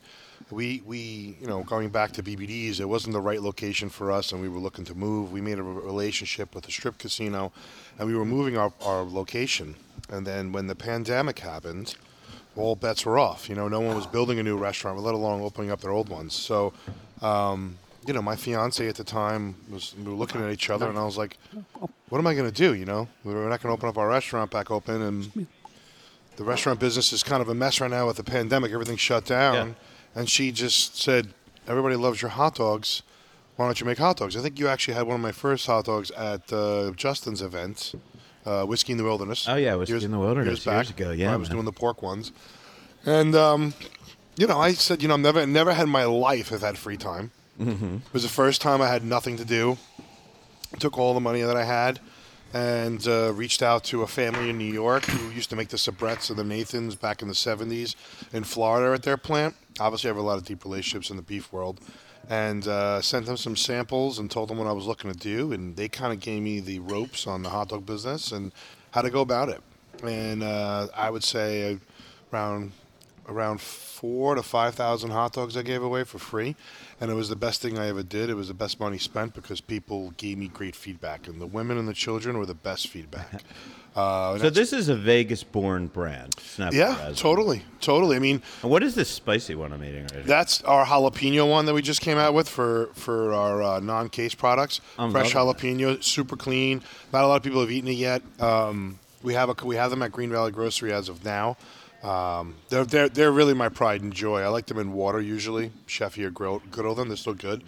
we, 0.49 0.81
we, 0.85 1.37
you 1.41 1.47
know, 1.47 1.63
going 1.63 1.89
back 1.89 2.13
to 2.13 2.23
BBDs, 2.23 2.79
it 2.79 2.85
wasn't 2.85 3.11
the 3.13 3.19
right 3.19 3.41
location 3.41 3.89
for 3.89 4.11
us, 4.11 4.31
and 4.31 4.41
we 4.41 4.47
were 4.47 4.59
looking 4.59 4.85
to 4.85 4.95
move. 4.95 5.33
We 5.33 5.41
made 5.41 5.59
a 5.59 5.63
relationship 5.63 6.55
with 6.55 6.65
a 6.69 6.71
strip 6.71 6.97
casino, 6.97 7.51
and 7.99 8.07
we 8.07 8.15
were 8.15 8.23
moving 8.23 8.55
our, 8.57 8.71
our 8.81 9.03
location. 9.03 9.75
And 10.09 10.25
then 10.25 10.53
when 10.53 10.67
the 10.67 10.75
pandemic 10.75 11.39
happened, 11.39 11.95
all 12.57 12.75
bets 12.75 13.05
were 13.05 13.19
off. 13.19 13.49
You 13.49 13.55
know, 13.55 13.67
no 13.67 13.79
one 13.79 13.95
was 13.95 14.07
building 14.07 14.39
a 14.39 14.43
new 14.43 14.57
restaurant, 14.57 14.99
let 14.99 15.13
alone 15.13 15.41
opening 15.41 15.71
up 15.71 15.81
their 15.81 15.91
old 15.91 16.09
ones. 16.09 16.33
So, 16.33 16.73
um, 17.21 17.77
you 18.05 18.13
know, 18.13 18.21
my 18.21 18.35
fiance 18.35 18.87
at 18.87 18.95
the 18.95 19.03
time 19.03 19.55
was 19.69 19.93
we 19.97 20.03
were 20.03 20.11
looking 20.11 20.41
at 20.41 20.51
each 20.51 20.69
other, 20.69 20.89
and 20.89 20.97
I 20.97 21.03
was 21.03 21.17
like, 21.17 21.37
"What 22.09 22.19
am 22.19 22.27
I 22.27 22.33
going 22.33 22.49
to 22.49 22.55
do?" 22.55 22.73
You 22.73 22.85
know, 22.85 23.07
we're 23.23 23.49
not 23.49 23.61
going 23.61 23.69
to 23.69 23.77
open 23.77 23.89
up 23.89 23.97
our 23.97 24.07
restaurant 24.07 24.49
back 24.51 24.71
open, 24.71 25.01
and 25.01 25.47
the 26.37 26.43
restaurant 26.43 26.79
business 26.79 27.11
is 27.11 27.23
kind 27.23 27.41
of 27.41 27.49
a 27.49 27.55
mess 27.55 27.81
right 27.81 27.91
now 27.91 28.07
with 28.07 28.17
the 28.17 28.23
pandemic. 28.23 28.71
Everything's 28.71 29.01
shut 29.01 29.25
down. 29.25 29.75
And 30.15 30.29
she 30.29 30.51
just 30.51 30.97
said, 30.97 31.33
Everybody 31.67 31.95
loves 31.95 32.21
your 32.21 32.31
hot 32.31 32.55
dogs. 32.55 33.01
Why 33.57 33.65
don't 33.65 33.79
you 33.79 33.85
make 33.85 33.97
hot 33.97 34.17
dogs? 34.17 34.37
I 34.37 34.41
think 34.41 34.57
you 34.59 34.67
actually 34.67 34.93
had 34.93 35.05
one 35.05 35.15
of 35.15 35.21
my 35.21 35.31
first 35.31 35.65
hot 35.67 35.85
dogs 35.85 36.11
at 36.11 36.53
uh, 36.53 36.91
Justin's 36.95 37.41
event, 37.41 37.93
uh, 38.47 38.65
Whiskey 38.65 38.93
in 38.93 38.97
the 38.97 39.03
Wilderness. 39.03 39.47
Oh, 39.47 39.55
yeah, 39.55 39.75
Whiskey 39.75 40.05
in 40.05 40.11
the 40.11 40.19
Wilderness, 40.19 40.65
years 40.65 40.89
ago, 40.89 41.11
yeah, 41.11 41.33
I 41.33 41.35
was 41.35 41.49
man. 41.49 41.57
doing 41.57 41.65
the 41.65 41.73
pork 41.73 42.01
ones. 42.01 42.31
And, 43.05 43.35
um, 43.35 43.73
you 44.37 44.47
know, 44.47 44.59
I 44.59 44.73
said, 44.73 45.01
you 45.01 45.07
know, 45.07 45.15
I've 45.15 45.19
never, 45.19 45.45
never 45.45 45.73
had 45.73 45.83
in 45.83 45.89
my 45.89 46.05
life 46.05 46.49
have 46.49 46.61
had 46.61 46.77
free 46.77 46.97
time. 46.97 47.31
Mm-hmm. 47.59 47.95
It 47.95 48.13
was 48.13 48.23
the 48.23 48.29
first 48.29 48.61
time 48.61 48.81
I 48.81 48.87
had 48.87 49.03
nothing 49.03 49.37
to 49.37 49.45
do. 49.45 49.77
Took 50.79 50.97
all 50.97 51.13
the 51.13 51.19
money 51.19 51.41
that 51.41 51.55
I 51.55 51.63
had 51.63 51.99
and 52.53 53.05
uh, 53.07 53.33
reached 53.33 53.61
out 53.61 53.83
to 53.85 54.03
a 54.03 54.07
family 54.07 54.49
in 54.49 54.57
New 54.57 54.71
York 54.71 55.05
who 55.05 55.29
used 55.31 55.49
to 55.49 55.55
make 55.55 55.69
the 55.69 55.77
Sabretts 55.77 56.29
and 56.29 56.39
the 56.39 56.43
Nathans 56.43 56.95
back 56.95 57.21
in 57.21 57.27
the 57.27 57.33
70s 57.33 57.95
in 58.31 58.43
Florida 58.43 58.93
at 58.93 59.03
their 59.03 59.17
plant. 59.17 59.55
Obviously, 59.79 60.09
I 60.09 60.11
have 60.13 60.17
a 60.17 60.25
lot 60.25 60.37
of 60.37 60.45
deep 60.45 60.63
relationships 60.63 61.09
in 61.09 61.17
the 61.17 61.21
beef 61.21 61.51
world. 61.51 61.79
And 62.29 62.67
uh, 62.67 63.01
sent 63.01 63.25
them 63.25 63.37
some 63.37 63.55
samples 63.55 64.19
and 64.19 64.29
told 64.29 64.49
them 64.49 64.57
what 64.57 64.67
I 64.67 64.73
was 64.73 64.85
looking 64.85 65.11
to 65.11 65.17
do. 65.17 65.53
And 65.53 65.75
they 65.75 65.87
kind 65.87 66.11
of 66.11 66.19
gave 66.19 66.41
me 66.41 66.59
the 66.59 66.79
ropes 66.79 67.25
on 67.25 67.43
the 67.43 67.49
hot 67.49 67.69
dog 67.69 67.85
business 67.85 68.31
and 68.31 68.51
how 68.91 69.01
to 69.01 69.09
go 69.09 69.21
about 69.21 69.49
it. 69.49 69.61
And 70.03 70.43
uh, 70.43 70.87
I 70.95 71.09
would 71.09 71.23
say 71.23 71.79
around 72.31 72.73
around 73.27 73.59
four 73.59 74.35
to 74.35 74.43
five 74.43 74.75
thousand 74.75 75.11
hot 75.11 75.33
dogs 75.33 75.57
I 75.57 75.61
gave 75.61 75.83
away 75.83 76.03
for 76.03 76.19
free, 76.19 76.55
and 77.01 77.11
it 77.11 77.13
was 77.13 77.29
the 77.29 77.35
best 77.35 77.61
thing 77.61 77.77
I 77.77 77.87
ever 77.87 78.03
did. 78.03 78.29
It 78.29 78.35
was 78.35 78.47
the 78.47 78.53
best 78.53 78.79
money 78.79 78.97
spent 78.97 79.33
because 79.33 79.59
people 79.61 80.11
gave 80.17 80.37
me 80.37 80.47
great 80.47 80.75
feedback, 80.75 81.27
and 81.27 81.41
the 81.41 81.47
women 81.47 81.77
and 81.77 81.87
the 81.87 81.93
children 81.93 82.37
were 82.37 82.45
the 82.45 82.53
best 82.53 82.87
feedback. 82.87 83.43
Uh, 83.97 84.37
So 84.37 84.49
this 84.51 84.73
is 84.73 84.89
a 84.89 84.95
Vegas-born 84.95 85.87
brand. 85.87 86.35
Yeah, 86.71 87.11
totally, 87.15 87.63
totally. 87.81 88.15
I 88.15 88.19
mean, 88.19 88.41
And 88.61 88.69
what 88.71 88.83
is 88.83 88.93
this 88.93 89.09
spicy 89.09 89.55
one 89.55 89.73
I'm 89.73 89.83
eating 89.83 90.03
right 90.03 90.11
here? 90.11 90.21
That's 90.23 90.61
our 90.63 90.85
jalapeno 90.85 91.49
one 91.49 91.65
that 91.65 91.73
we 91.73 91.81
just 91.81 92.01
came 92.01 92.17
out 92.17 92.33
with 92.35 92.47
for 92.47 92.89
for 92.93 93.33
our 93.33 93.61
uh, 93.63 93.79
non-case 93.79 94.35
products. 94.35 94.81
I'm 94.99 95.11
Fresh 95.11 95.33
jalapeno, 95.33 96.03
super 96.03 96.35
clean. 96.35 96.83
Not 97.11 97.23
a 97.23 97.27
lot 97.27 97.37
of 97.37 97.43
people 97.43 97.61
have 97.61 97.71
eaten 97.71 97.89
it 97.89 97.93
yet. 97.93 98.21
Um, 98.39 98.99
we 99.23 99.33
have 99.33 99.49
a, 99.49 99.65
we 99.65 99.75
have 99.77 99.89
them 99.89 100.03
at 100.03 100.11
Green 100.11 100.29
Valley 100.29 100.51
Grocery 100.51 100.93
as 100.93 101.09
of 101.09 101.25
now. 101.25 101.57
Um, 102.03 102.55
they're, 102.69 102.85
they're 102.85 103.09
they're 103.09 103.31
really 103.31 103.55
my 103.55 103.69
pride 103.69 104.01
and 104.01 104.13
joy. 104.13 104.41
I 104.41 104.47
like 104.49 104.67
them 104.67 104.77
in 104.77 104.93
water 104.93 105.19
usually. 105.19 105.71
Chef 105.87 106.13
here 106.13 106.29
grill 106.29 106.61
grill 106.69 106.93
them. 106.93 107.07
They're 107.07 107.17
still 107.17 107.33
good. 107.33 107.63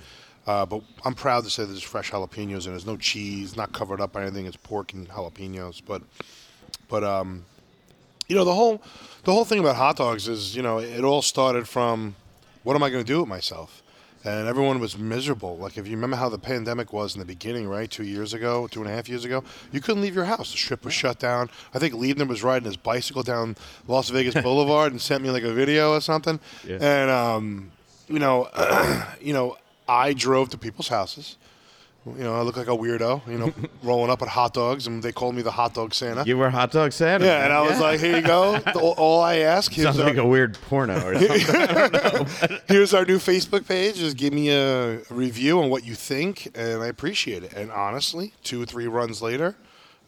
Uh, 0.50 0.66
but 0.66 0.82
I'm 1.06 1.14
proud 1.14 1.44
to 1.44 1.50
say 1.52 1.64
there's 1.64 1.84
fresh 1.84 2.10
jalapenos 2.10 2.66
and 2.66 2.74
there's 2.74 2.88
no 2.88 2.98
cheese, 2.98 3.56
not 3.56 3.72
covered 3.72 4.02
up 4.02 4.14
by 4.14 4.24
anything. 4.24 4.48
It's 4.48 4.58
pork 4.58 4.94
and 4.94 5.08
jalapenos. 5.08 5.84
But 5.86 6.02
but 6.88 7.04
um, 7.04 7.46
you 8.28 8.36
know 8.36 8.44
the 8.44 8.56
whole 8.56 8.82
the 9.26 9.32
whole 9.32 9.46
thing 9.46 9.60
about 9.60 9.76
hot 9.76 9.98
dogs 9.98 10.28
is 10.28 10.56
you 10.56 10.64
know 10.64 10.80
it 10.80 11.04
all 11.04 11.22
started 11.22 11.68
from 11.68 12.16
what 12.64 12.76
am 12.76 12.82
I 12.82 12.90
going 12.90 13.04
to 13.04 13.08
do 13.08 13.20
with 13.20 13.30
myself? 13.30 13.84
And 14.26 14.48
everyone 14.48 14.80
was 14.80 14.98
miserable. 14.98 15.56
Like 15.56 15.78
if 15.78 15.86
you 15.86 15.96
remember 15.96 16.18
how 16.18 16.30
the 16.30 16.40
pandemic 16.40 16.92
was 16.92 17.14
in 17.14 17.20
the 17.20 17.28
beginning, 17.28 17.68
right? 17.68 17.90
Two 17.90 18.04
years 18.04 18.34
ago, 18.34 18.66
two 18.66 18.82
and 18.82 18.90
a 18.90 18.94
half 18.96 19.08
years 19.08 19.26
ago, 19.26 19.44
you 19.72 19.82
couldn't 19.82 20.02
leave 20.02 20.16
your 20.16 20.26
house. 20.26 20.52
The 20.52 20.58
strip 20.58 20.84
was 20.84 20.96
shut 20.96 21.20
down. 21.20 21.52
I 21.76 21.78
think 21.78 21.94
Liebner 21.94 22.28
was 22.28 22.42
riding 22.42 22.66
his 22.66 22.76
bicycle 22.76 23.22
down 23.22 23.56
Las 23.88 24.10
Vegas 24.10 24.34
Boulevard 24.42 24.94
and 24.94 25.00
sent 25.00 25.22
me 25.24 25.30
like 25.30 25.44
a 25.44 25.54
video 25.54 25.94
or 25.94 26.02
something. 26.02 26.40
And 26.82 27.12
um, 27.12 27.72
you 28.08 28.18
know, 28.18 28.50
you 29.22 29.32
know, 29.32 29.56
I 29.90 30.14
drove 30.14 30.50
to 30.50 30.58
people's 30.58 30.88
houses. 30.88 31.38
You 32.06 32.24
know, 32.24 32.34
I 32.34 32.42
look 32.42 32.56
like 32.56 32.68
a 32.68 32.78
weirdo. 32.78 33.28
You 33.28 33.38
know, 33.38 33.54
rolling 33.84 34.10
up 34.10 34.22
at 34.22 34.30
hot 34.30 34.54
dogs, 34.54 34.88
and 34.88 35.04
they 35.04 35.12
called 35.12 35.36
me 35.36 35.42
the 35.42 35.52
hot 35.52 35.74
dog 35.74 35.94
Santa. 35.94 36.24
You 36.26 36.38
were 36.38 36.50
hot 36.50 36.72
dog 36.72 36.94
Santa. 36.94 37.26
Yeah, 37.26 37.44
and 37.44 37.52
I 37.52 37.62
was 37.62 37.80
like, 37.80 38.00
"Here 38.00 38.16
you 38.16 38.22
go. 38.22 38.58
All, 38.76 38.94
all 38.98 39.22
I 39.22 39.38
ask 39.38 39.78
is 39.78 39.84
Sounds 39.84 40.00
uh, 40.00 40.06
like 40.06 40.18
a 40.18 40.26
weird 40.26 40.58
porno 40.70 40.96
or 41.06 41.16
something. 41.20 42.58
here's 42.68 42.94
our 42.94 43.04
new 43.04 43.18
Facebook 43.18 43.68
page. 43.68 43.96
Just 43.96 44.16
give 44.16 44.32
me 44.32 44.50
a 44.50 45.02
review 45.10 45.62
on 45.62 45.70
what 45.70 45.86
you 45.86 45.94
think, 45.96 46.48
and 46.56 46.82
I 46.82 46.88
appreciate 46.88 47.44
it. 47.44 47.54
And 47.54 47.70
honestly, 47.72 48.34
two 48.44 48.62
or 48.62 48.66
three 48.66 48.88
runs 48.88 49.22
later, 49.22 49.56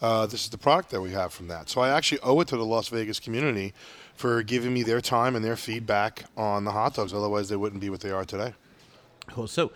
uh, 0.02 0.26
this 0.28 0.44
is 0.46 0.50
the 0.50 0.58
product 0.58 0.92
that 0.92 1.02
we 1.02 1.12
have 1.12 1.34
from 1.34 1.50
that. 1.50 1.70
So 1.70 1.82
I 1.82 1.90
actually 1.90 2.20
owe 2.22 2.40
it 2.40 2.48
to 2.50 2.58
the 2.58 2.66
Las 2.66 2.88
Vegas 2.88 3.20
community 3.20 3.74
for 4.16 4.44
giving 4.44 4.74
me 4.74 4.84
their 4.84 5.02
time 5.02 5.36
and 5.36 5.44
their 5.44 5.58
feedback 5.58 6.26
on 6.38 6.64
the 6.64 6.72
hot 6.72 6.96
dogs. 6.96 7.14
Otherwise, 7.14 7.50
they 7.50 7.58
wouldn't 7.58 7.82
be 7.82 7.90
what 7.90 8.00
they 8.00 8.12
are 8.12 8.24
today. 8.26 8.54
Cool. 9.28 9.48
So, 9.48 9.72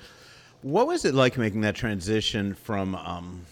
what 0.62 0.88
was 0.88 1.05
it 1.05 1.13
like 1.13 1.38
making 1.38 1.62
that 1.62 1.75
transition 1.75 2.53
from 2.55 2.95
um, 2.95 3.45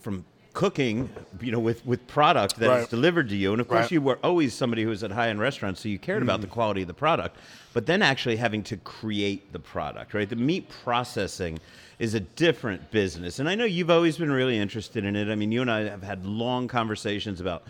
from 0.00 0.24
cooking, 0.52 1.10
you 1.40 1.52
know, 1.52 1.58
with 1.58 1.84
with 1.84 2.06
product 2.06 2.56
that 2.56 2.66
is 2.66 2.80
Right. 2.82 2.90
delivered 2.90 3.28
to 3.30 3.36
you? 3.36 3.52
And 3.52 3.60
of 3.60 3.68
course, 3.68 3.82
Right. 3.82 3.92
you 3.92 4.00
were 4.00 4.18
always 4.22 4.54
somebody 4.54 4.82
who 4.82 4.88
was 4.88 5.02
at 5.04 5.10
high 5.10 5.28
end 5.28 5.40
restaurants, 5.40 5.80
so 5.80 5.88
you 5.88 5.98
cared 5.98 6.22
about 6.22 6.40
the 6.40 6.46
quality 6.46 6.82
of 6.82 6.88
the 6.88 6.94
product. 6.94 7.36
But 7.72 7.86
then 7.86 8.02
actually 8.02 8.36
having 8.36 8.62
to 8.64 8.76
create 8.78 9.52
the 9.52 9.58
product, 9.58 10.14
right? 10.14 10.28
The 10.28 10.36
meat 10.36 10.68
processing 10.84 11.58
is 11.98 12.14
a 12.14 12.20
different 12.20 12.90
business, 12.90 13.38
and 13.38 13.48
I 13.48 13.54
know 13.54 13.64
you've 13.64 13.90
always 13.90 14.16
been 14.16 14.32
really 14.32 14.58
interested 14.58 15.04
in 15.04 15.16
it. 15.16 15.28
I 15.28 15.34
mean, 15.34 15.52
you 15.52 15.60
and 15.60 15.70
I 15.70 15.88
have 15.88 16.02
had 16.02 16.24
long 16.24 16.68
conversations 16.68 17.40
about. 17.40 17.64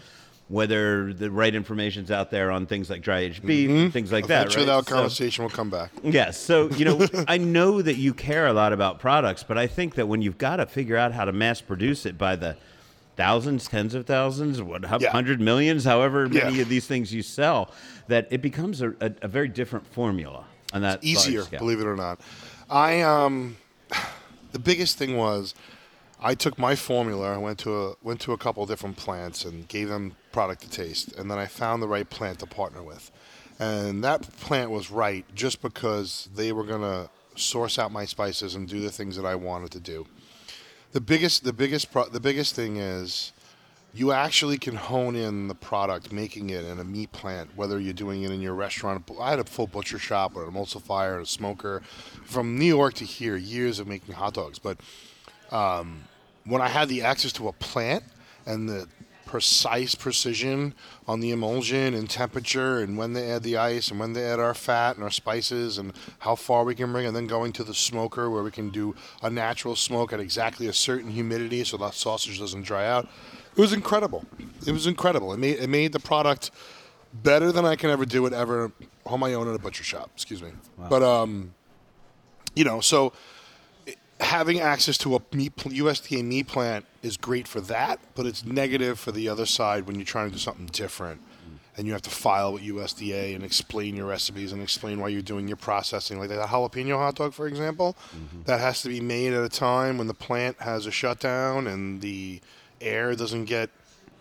Whether 0.48 1.14
the 1.14 1.30
right 1.30 1.54
information's 1.54 2.10
out 2.10 2.30
there 2.30 2.50
on 2.50 2.66
things 2.66 2.90
like 2.90 3.00
dry 3.00 3.20
aged 3.20 3.46
beef 3.46 3.70
and 3.70 3.90
things 3.92 4.12
like 4.12 4.26
that. 4.26 4.42
Eventually, 4.42 4.66
right? 4.66 4.76
that 4.76 4.88
So- 4.88 4.94
conversation 4.94 5.42
will 5.44 5.50
come 5.50 5.70
back. 5.70 5.90
Yes. 6.02 6.38
So, 6.38 6.68
you 6.70 6.84
know, 6.84 7.06
I 7.28 7.38
know 7.38 7.80
that 7.80 7.96
you 7.96 8.12
care 8.12 8.46
a 8.46 8.52
lot 8.52 8.72
about 8.74 8.98
products, 8.98 9.42
but 9.42 9.56
I 9.56 9.66
think 9.66 9.94
that 9.94 10.06
when 10.06 10.20
you've 10.20 10.36
got 10.36 10.56
to 10.56 10.66
figure 10.66 10.98
out 10.98 11.12
how 11.12 11.24
to 11.24 11.32
mass 11.32 11.62
produce 11.62 12.04
it 12.04 12.18
by 12.18 12.36
the 12.36 12.56
thousands, 13.16 13.66
tens 13.68 13.94
of 13.94 14.04
thousands, 14.06 14.60
what, 14.60 14.84
how- 14.84 14.98
Yeah. 15.00 15.10
hundred 15.12 15.40
millions, 15.40 15.84
however 15.84 16.28
many 16.28 16.56
Yeah. 16.56 16.62
of 16.62 16.68
these 16.68 16.86
things 16.86 17.14
you 17.14 17.22
sell, 17.22 17.70
that 18.08 18.28
it 18.30 18.42
becomes 18.42 18.82
a, 18.82 18.90
a, 19.00 19.12
a 19.22 19.28
very 19.28 19.48
different 19.48 19.86
formula 19.86 20.44
on 20.74 20.82
that 20.82 20.96
large 20.96 21.04
easier, 21.04 21.44
believe 21.58 21.80
it 21.80 21.86
or 21.86 21.96
not. 21.96 22.20
I 22.68 23.00
um, 23.00 23.56
the 24.52 24.58
biggest 24.58 24.98
thing 24.98 25.16
was 25.16 25.54
I 26.20 26.34
took 26.34 26.58
my 26.58 26.74
formula. 26.76 27.32
I 27.34 27.38
went 27.38 27.58
to 27.60 27.74
a 27.74 27.94
went 28.02 28.20
to 28.22 28.32
a 28.32 28.38
couple 28.38 28.66
different 28.66 28.96
plants 28.96 29.44
and 29.46 29.66
gave 29.68 29.88
them 29.88 30.16
product 30.34 30.62
to 30.62 30.68
taste, 30.68 31.12
and 31.16 31.30
then 31.30 31.38
I 31.38 31.46
found 31.46 31.80
the 31.80 31.86
right 31.86 32.08
plant 32.10 32.40
to 32.40 32.46
partner 32.46 32.82
with, 32.82 33.12
and 33.60 34.02
that 34.02 34.22
plant 34.40 34.70
was 34.70 34.90
right 34.90 35.24
just 35.34 35.62
because 35.62 36.28
they 36.34 36.50
were 36.52 36.64
gonna 36.64 37.08
source 37.36 37.78
out 37.78 37.92
my 37.92 38.04
spices 38.04 38.56
and 38.56 38.68
do 38.68 38.80
the 38.80 38.90
things 38.90 39.16
that 39.16 39.24
I 39.24 39.36
wanted 39.36 39.70
to 39.70 39.80
do. 39.80 40.06
The 40.90 41.00
biggest, 41.00 41.44
the 41.44 41.52
biggest, 41.52 41.92
pro- 41.92 42.08
the 42.08 42.20
biggest 42.20 42.56
thing 42.56 42.78
is 42.78 43.32
you 43.94 44.10
actually 44.10 44.58
can 44.58 44.74
hone 44.74 45.14
in 45.14 45.46
the 45.46 45.54
product, 45.54 46.12
making 46.12 46.50
it 46.50 46.64
in 46.64 46.80
a 46.80 46.84
meat 46.84 47.12
plant, 47.12 47.50
whether 47.54 47.78
you're 47.78 47.92
doing 47.92 48.24
it 48.24 48.32
in 48.32 48.40
your 48.40 48.54
restaurant. 48.54 49.08
I 49.20 49.30
had 49.30 49.38
a 49.38 49.44
full 49.44 49.68
butcher 49.68 50.00
shop 50.00 50.34
or 50.34 50.44
an 50.44 50.52
emulsifier, 50.52 51.20
a 51.20 51.26
smoker, 51.26 51.80
from 52.24 52.58
New 52.58 52.66
York 52.66 52.94
to 52.94 53.04
here, 53.04 53.36
years 53.36 53.78
of 53.78 53.86
making 53.86 54.14
hot 54.14 54.34
dogs. 54.34 54.58
But 54.58 54.78
um, 55.52 56.02
when 56.44 56.60
I 56.60 56.68
had 56.68 56.88
the 56.88 57.02
access 57.02 57.32
to 57.34 57.46
a 57.46 57.52
plant 57.52 58.02
and 58.46 58.68
the 58.68 58.88
precise 59.26 59.94
precision 59.94 60.74
on 61.06 61.20
the 61.20 61.30
emulsion 61.30 61.94
and 61.94 62.08
temperature 62.08 62.80
and 62.80 62.96
when 62.96 63.12
they 63.12 63.30
add 63.30 63.42
the 63.42 63.56
ice 63.56 63.90
and 63.90 63.98
when 63.98 64.12
they 64.12 64.24
add 64.24 64.38
our 64.38 64.54
fat 64.54 64.96
and 64.96 65.04
our 65.04 65.10
spices 65.10 65.78
and 65.78 65.92
how 66.20 66.34
far 66.34 66.64
we 66.64 66.74
can 66.74 66.92
bring 66.92 67.06
and 67.06 67.14
then 67.14 67.26
going 67.26 67.52
to 67.52 67.64
the 67.64 67.74
smoker 67.74 68.30
where 68.30 68.42
we 68.42 68.50
can 68.50 68.70
do 68.70 68.94
a 69.22 69.30
natural 69.30 69.76
smoke 69.76 70.12
at 70.12 70.20
exactly 70.20 70.66
a 70.66 70.72
certain 70.72 71.10
humidity 71.10 71.64
so 71.64 71.76
that 71.76 71.94
sausage 71.94 72.38
doesn't 72.38 72.62
dry 72.62 72.86
out. 72.86 73.08
It 73.56 73.60
was 73.60 73.72
incredible. 73.72 74.24
It 74.66 74.72
was 74.72 74.86
incredible. 74.86 75.32
It 75.32 75.38
made 75.38 75.58
it 75.58 75.68
made 75.68 75.92
the 75.92 76.00
product 76.00 76.50
better 77.12 77.52
than 77.52 77.64
I 77.64 77.76
can 77.76 77.90
ever 77.90 78.04
do 78.04 78.26
it 78.26 78.32
ever 78.32 78.72
on 79.06 79.20
my 79.20 79.34
own 79.34 79.48
at 79.48 79.54
a 79.54 79.58
butcher 79.58 79.84
shop. 79.84 80.10
Excuse 80.14 80.42
me. 80.42 80.50
But 80.88 81.02
um, 81.02 81.54
you 82.54 82.64
know, 82.64 82.80
so 82.80 83.12
having 84.20 84.60
access 84.60 84.96
to 84.98 85.16
a 85.16 85.20
meat, 85.32 85.56
pl- 85.56 85.72
USDA 85.72 86.24
meat 86.24 86.46
plant 86.46 86.86
is 87.02 87.16
great 87.16 87.48
for 87.48 87.60
that, 87.62 87.98
but 88.14 88.26
it's 88.26 88.44
negative 88.44 88.98
for 88.98 89.12
the 89.12 89.28
other 89.28 89.46
side 89.46 89.86
when 89.86 89.96
you're 89.96 90.04
trying 90.04 90.28
to 90.28 90.34
do 90.34 90.38
something 90.38 90.66
different. 90.66 91.20
Mm. 91.20 91.58
And 91.76 91.86
you 91.86 91.92
have 91.92 92.02
to 92.02 92.10
file 92.10 92.52
with 92.52 92.62
USDA 92.62 93.34
and 93.34 93.44
explain 93.44 93.96
your 93.96 94.06
recipes 94.06 94.52
and 94.52 94.62
explain 94.62 95.00
why 95.00 95.08
you're 95.08 95.22
doing 95.22 95.48
your 95.48 95.56
processing. 95.56 96.18
Like 96.18 96.28
that 96.28 96.48
jalapeno 96.48 96.96
hot 96.96 97.16
dog, 97.16 97.34
for 97.34 97.48
example, 97.48 97.96
mm-hmm. 98.14 98.42
that 98.44 98.60
has 98.60 98.82
to 98.82 98.88
be 98.88 99.00
made 99.00 99.32
at 99.32 99.42
a 99.42 99.48
time 99.48 99.98
when 99.98 100.06
the 100.06 100.14
plant 100.14 100.60
has 100.60 100.86
a 100.86 100.92
shutdown 100.92 101.66
and 101.66 102.00
the 102.00 102.40
air 102.80 103.14
doesn't 103.16 103.46
get, 103.46 103.70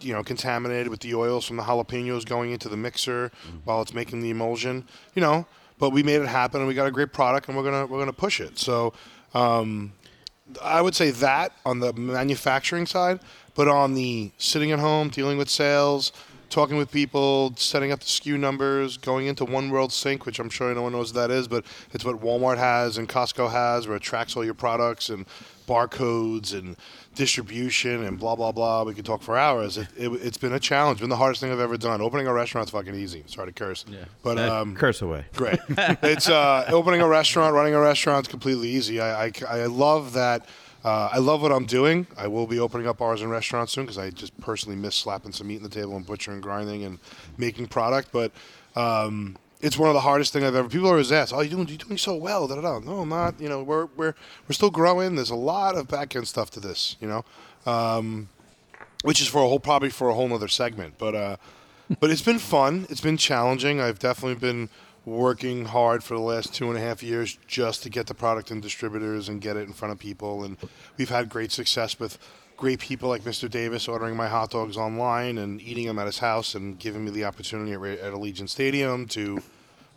you 0.02 0.14
know, 0.14 0.24
contaminated 0.24 0.88
with 0.88 1.02
the 1.02 1.14
oils 1.14 1.46
from 1.46 1.58
the 1.58 1.64
jalapenos 1.64 2.26
going 2.26 2.52
into 2.52 2.68
the 2.68 2.78
mixer 2.78 3.32
mm. 3.48 3.60
while 3.64 3.82
it's 3.82 3.94
making 3.94 4.22
the 4.22 4.32
emulsion. 4.32 4.88
You 5.14 5.22
know, 5.22 5.46
but 5.78 5.92
we 5.92 6.02
made 6.02 6.22
it 6.22 6.28
happen 6.28 6.62
and 6.62 6.68
we 6.68 6.74
got 6.74 6.88
a 6.88 6.92
great 6.92 7.14
product 7.14 7.48
and 7.48 7.56
we're 7.56 7.64
gonna 7.64 7.86
we're 7.86 8.00
gonna 8.00 8.14
push 8.14 8.40
it. 8.40 8.58
So 8.58 8.94
um, 9.34 9.94
I 10.62 10.82
would 10.82 10.96
say 10.96 11.12
that 11.12 11.54
on 11.66 11.80
the 11.80 11.94
manufacturing 11.94 12.86
side, 12.86 13.20
but 13.56 13.68
on 13.68 13.94
the 13.94 14.32
sitting 14.38 14.72
at 14.72 14.80
home, 14.80 15.10
dealing 15.10 15.38
with 15.38 15.50
sales, 15.50 16.12
talking 16.50 16.78
with 16.78 16.92
people, 16.92 17.54
setting 17.56 17.92
up 17.92 18.00
the 18.00 18.06
SKU 18.06 18.38
numbers, 18.40 18.98
going 18.98 19.26
into 19.26 19.44
One 19.46 19.70
World 19.70 19.92
Sync, 19.92 20.26
which 20.26 20.40
I'm 20.40 20.50
sure 20.50 20.74
no 20.74 20.84
one 20.84 20.92
knows 20.92 21.14
what 21.14 21.28
that 21.28 21.34
is, 21.34 21.48
but 21.48 21.66
it's 21.94 22.06
what 22.06 22.22
Walmart 22.22 22.58
has 22.58 22.98
and 22.98 23.10
Costco 23.10 23.52
has, 23.52 23.88
where 23.88 23.98
it 23.98 24.04
tracks 24.04 24.36
all 24.36 24.46
your 24.46 24.54
products 24.54 25.10
and 25.10 25.26
barcodes 25.66 26.54
and 26.54 26.76
distribution 27.16 28.04
and 28.04 28.20
blah 28.20 28.36
blah 28.36 28.52
blah. 28.52 28.84
We 28.84 28.94
could 28.94 29.06
talk 29.06 29.22
for 29.22 29.38
hours. 29.38 29.78
It, 29.78 29.88
it, 29.98 30.12
it's 30.12 30.38
been 30.38 30.54
a 30.54 30.60
challenge. 30.60 31.00
Been 31.00 31.10
the 31.10 31.16
hardest 31.16 31.42
thing 31.42 31.52
I've 31.52 31.60
ever 31.60 31.78
done. 31.78 32.02
Opening 32.02 32.28
a 32.28 32.34
restaurant's 32.34 32.72
fucking 32.72 32.96
easy. 32.96 33.24
Sorry 33.28 33.48
to 33.48 33.54
curse. 33.54 33.86
Yeah. 33.88 34.06
But 34.24 34.38
Uh, 34.40 34.62
um, 34.62 34.76
curse 34.76 35.02
away. 35.02 35.26
Great. 35.36 35.60
it's 35.70 36.30
uh, 36.30 36.66
opening 36.70 37.02
a 37.02 37.08
restaurant, 37.08 37.54
running 37.56 37.74
a 37.74 37.80
restaurant 37.80 38.28
is 38.28 38.32
completely 38.32 38.70
easy. 38.70 39.00
I, 39.02 39.26
I, 39.26 39.32
I 39.48 39.66
love 39.66 40.14
that. 40.14 40.46
Uh, 40.84 41.08
I 41.14 41.20
love 41.20 41.42
what 41.42 41.52
I'm 41.54 41.66
doing. 41.66 42.08
I 42.18 42.28
will 42.28 42.46
be 42.46 42.60
opening 42.60 42.88
up 42.88 42.98
bars 42.98 43.22
and 43.22 43.32
restaurants 43.32 43.72
soon 43.72 43.86
because 43.86 43.98
I 43.98 44.10
just 44.10 44.38
personally 44.42 44.76
miss 44.78 44.96
slapping 44.96 45.32
some 45.32 45.48
meat 45.48 45.58
on 45.58 45.64
the 45.64 45.70
table 45.70 45.96
and 45.96 46.06
butchering, 46.06 46.42
grinding, 46.42 46.84
and 46.84 47.00
making 47.38 47.68
product. 47.68 48.10
But 48.12 48.34
um, 48.76 49.38
it's 49.64 49.78
one 49.78 49.90
of 49.90 49.94
the 49.94 50.02
hardest 50.02 50.34
things 50.34 50.46
I've 50.46 50.56
ever. 50.56 50.68
People 50.70 50.90
always 50.90 51.12
ask, 51.12 51.34
"Oh, 51.34 51.42
you 51.42 51.50
doing? 51.50 51.68
You 51.68 51.78
doing 51.78 51.98
so 51.98 52.16
well?" 52.16 52.48
Da, 52.48 52.56
da, 52.56 52.62
da. 52.62 52.80
No, 52.80 53.00
I'm 53.00 53.10
not. 53.10 53.40
You 53.40 53.50
know, 53.50 53.64
we're 53.64 53.86
we're 53.96 54.14
we're 54.48 54.54
still 54.54 54.70
growing. 54.70 55.16
There's 55.16 55.30
a 55.30 55.36
lot 55.36 55.76
of 55.76 55.88
back 55.88 56.16
end 56.16 56.28
stuff 56.28 56.52
to 56.52 56.60
this. 56.60 56.98
You 57.00 57.08
know. 57.08 57.26
Um, 57.66 58.30
which 59.04 59.22
is 59.22 59.28
for 59.28 59.40
a 59.40 59.48
whole 59.48 59.60
probably 59.60 59.90
for 59.90 60.10
a 60.10 60.14
whole 60.14 60.28
nother 60.28 60.48
segment. 60.48 60.96
But 60.98 61.16
uh, 61.16 61.38
but 62.00 62.10
it's 62.10 62.22
been 62.22 62.40
fun. 62.40 62.88
It's 62.90 63.02
been 63.02 63.18
challenging. 63.18 63.80
I've 63.80 64.00
definitely 64.00 64.36
been 64.36 64.70
working 65.06 65.66
hard 65.66 66.04
for 66.04 66.14
the 66.16 66.22
last 66.22 66.54
two 66.54 66.70
and 66.70 66.78
a 66.78 66.82
half 66.82 67.04
years 67.04 67.38
just 67.46 67.84
to 67.84 67.90
get 67.90 68.08
the 68.08 68.14
product 68.14 68.52
in 68.52 68.62
distributors 68.62 69.28
and 69.28 69.42
get 69.42 69.58
it 69.58 69.68
in 69.68 69.74
front 69.74 69.92
of 69.92 70.00
people. 70.00 70.44
And 70.44 70.58
we've 70.98 71.10
had 71.10 71.30
great 71.30 71.52
success 71.52 72.00
with 72.00 72.18
great 72.56 72.80
people 72.80 73.10
like 73.10 73.24
Mr. 73.24 73.50
Davis 73.50 73.90
ordering 73.90 74.16
my 74.16 74.30
hot 74.30 74.52
dogs 74.52 74.78
online 74.78 75.38
and 75.38 75.62
eating 75.62 75.88
them 75.88 76.00
at 76.00 76.06
his 76.06 76.20
house 76.20 76.56
and 76.56 76.80
giving 76.80 77.04
me 77.04 77.12
the 77.12 77.26
opportunity 77.26 77.74
at, 77.74 78.00
at 78.00 78.14
Allegiant 78.14 78.48
Stadium 78.48 79.06
to 79.08 79.42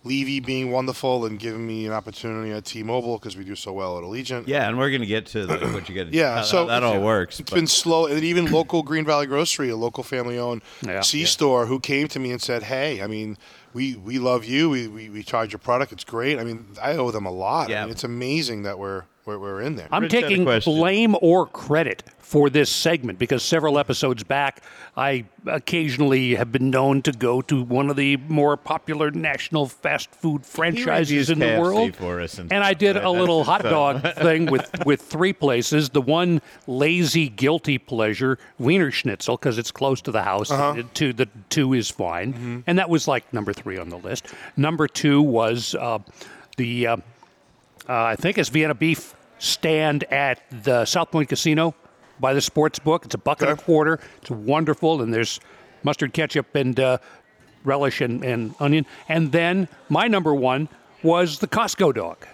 Levy 0.07 0.40
being 0.40 0.70
wonderful 0.70 1.26
and 1.26 1.38
giving 1.38 1.66
me 1.66 1.86
an 1.86 1.92
opportunity 1.92 2.52
at 2.52 2.64
T-Mobile 2.64 3.18
because 3.18 3.36
we 3.36 3.44
do 3.44 3.54
so 3.57 3.72
well 3.72 3.98
at 3.98 4.04
Allegiant. 4.04 4.46
Yeah, 4.46 4.68
and 4.68 4.78
we're 4.78 4.90
gonna 4.90 5.07
get 5.07 5.26
to 5.26 5.46
the, 5.46 5.59
what 5.68 5.88
you 5.88 5.94
get. 5.94 6.12
Yeah, 6.14 6.36
how 6.36 6.42
so 6.42 6.66
that, 6.66 6.80
that 6.80 6.82
all 6.86 7.00
works. 7.00 7.40
It's 7.40 7.50
but- 7.50 7.57
been 7.57 7.66
slow, 7.66 8.07
and 8.07 8.22
even 8.22 8.46
local 8.50 8.82
Green 8.82 9.04
Valley 9.04 9.26
Grocery, 9.26 9.68
a 9.70 9.76
local 9.76 10.02
family-owned 10.04 10.62
Yeah. 10.82 11.00
C 11.00 11.24
store, 11.24 11.66
who 11.66 11.80
came 11.80 12.09
to 12.09 12.18
me 12.18 12.30
and 12.32 12.40
said, 12.40 12.62
"Hey, 12.64 13.02
I 13.02 13.07
mean, 13.07 13.36
we 13.74 13.96
we 13.96 14.18
love 14.18 14.44
you. 14.44 14.70
We 14.70 14.88
we, 14.88 15.11
we 15.11 15.22
charge 15.22 15.52
your 15.52 15.59
product. 15.59 15.92
It's 15.92 16.04
great. 16.04 16.38
I 16.38 16.44
mean, 16.44 16.66
I 16.80 16.96
owe 16.96 17.11
them 17.11 17.26
a 17.26 17.30
lot. 17.32 17.68
Yeah. 17.68 17.80
I 17.80 17.84
mean, 17.84 17.92
it's 17.92 18.04
amazing 18.04 18.62
that 18.62 18.78
we're 18.78 19.04
we're, 19.27 19.39
we're 19.39 19.61
in 19.61 19.77
there. 19.77 19.89
I'm 19.91 20.05
Rich 20.05 20.12
taking 20.12 20.45
blame 20.45 21.16
or 21.20 21.47
credit 21.47 22.05
for 22.18 22.49
this 22.49 22.70
segment 22.70 23.18
because 23.18 23.43
several 23.43 23.79
episodes 23.79 24.24
back, 24.24 24.62
I 24.97 25.24
occasionally 25.47 26.37
have 26.37 26.51
been 26.51 26.70
known 26.70 27.03
to 27.03 27.12
go 27.12 27.43
to 27.43 27.62
one 27.62 27.91
of 27.91 27.97
the 27.97 28.16
more 28.16 28.57
popular 28.57 29.11
national 29.11 29.66
fast 29.66 30.12
food 30.12 30.47
franchises 30.47 31.31
in 31.31 31.39
the 31.41 31.47
KFC 31.47 31.61
world. 31.61 31.97
for 31.97 32.20
us 32.20 32.39
and 32.39 32.53
and 32.53 32.64
I 32.64 32.74
did 32.74 32.95
stuff, 32.95 33.05
a 33.05 33.11
little 33.11 33.45
hot 33.45 33.62
so- 33.62 33.70
dog 33.70 34.03
thing 34.16 34.47
with, 34.47 34.85
with 34.87 35.03
three 35.03 35.33
places. 35.33 35.91
The 35.91 36.01
one 36.01 36.41
lazy, 36.66 37.29
guilty 37.29 37.79
pleasure, 37.79 38.39
Wienerschnitzel, 38.61 39.39
because 39.39 39.59
it's 39.59 39.70
close 39.70 40.01
to 40.03 40.12
the 40.12 40.22
house. 40.22 40.51
Uh-huh. 40.51 40.74
The 40.74 40.83
two, 40.85 41.12
the 41.12 41.29
two 41.51 41.74
is 41.74 41.91
fine. 41.91 42.33
Mm-hmm. 42.33 42.61
And 42.66 42.79
that 42.79 42.89
was 42.89 43.09
like 43.09 43.33
number 43.33 43.53
three 43.53 43.79
on 43.79 43.89
the 43.89 43.99
list. 43.99 44.29
Number 44.57 44.87
two 44.87 45.20
was 45.20 45.74
uh, 45.74 45.99
the. 46.57 46.87
Uh, 46.87 46.97
uh, 47.89 48.05
I 48.05 48.16
think 48.16 48.39
it's 48.39 48.49
Vienna 48.49 48.74
beef 48.74 49.14
stand 49.39 50.05
at 50.05 50.43
the 50.64 50.84
South 50.84 51.11
Point 51.11 51.28
Casino 51.28 51.74
by 52.18 52.34
the 52.34 52.41
sports 52.41 52.78
book. 52.78 53.05
It's 53.05 53.14
a 53.14 53.18
buck 53.18 53.43
and 53.43 53.51
a 53.51 53.57
quarter. 53.57 54.01
It's 54.20 54.30
wonderful, 54.30 55.03
and 55.03 55.12
there's 55.12 55.41
mustard, 55.82 56.12
ketchup, 56.12 56.55
and 56.55 56.78
uh, 56.80 56.99
relish 57.64 58.01
and, 58.01 58.24
and 58.24 58.55
onion. 58.61 58.87
And 59.09 59.32
then 59.32 59.68
my 59.89 60.09
number 60.09 60.34
one 60.34 60.68
was 61.03 61.39
the 61.39 61.47
Costco 61.47 61.95
dog. 61.95 62.26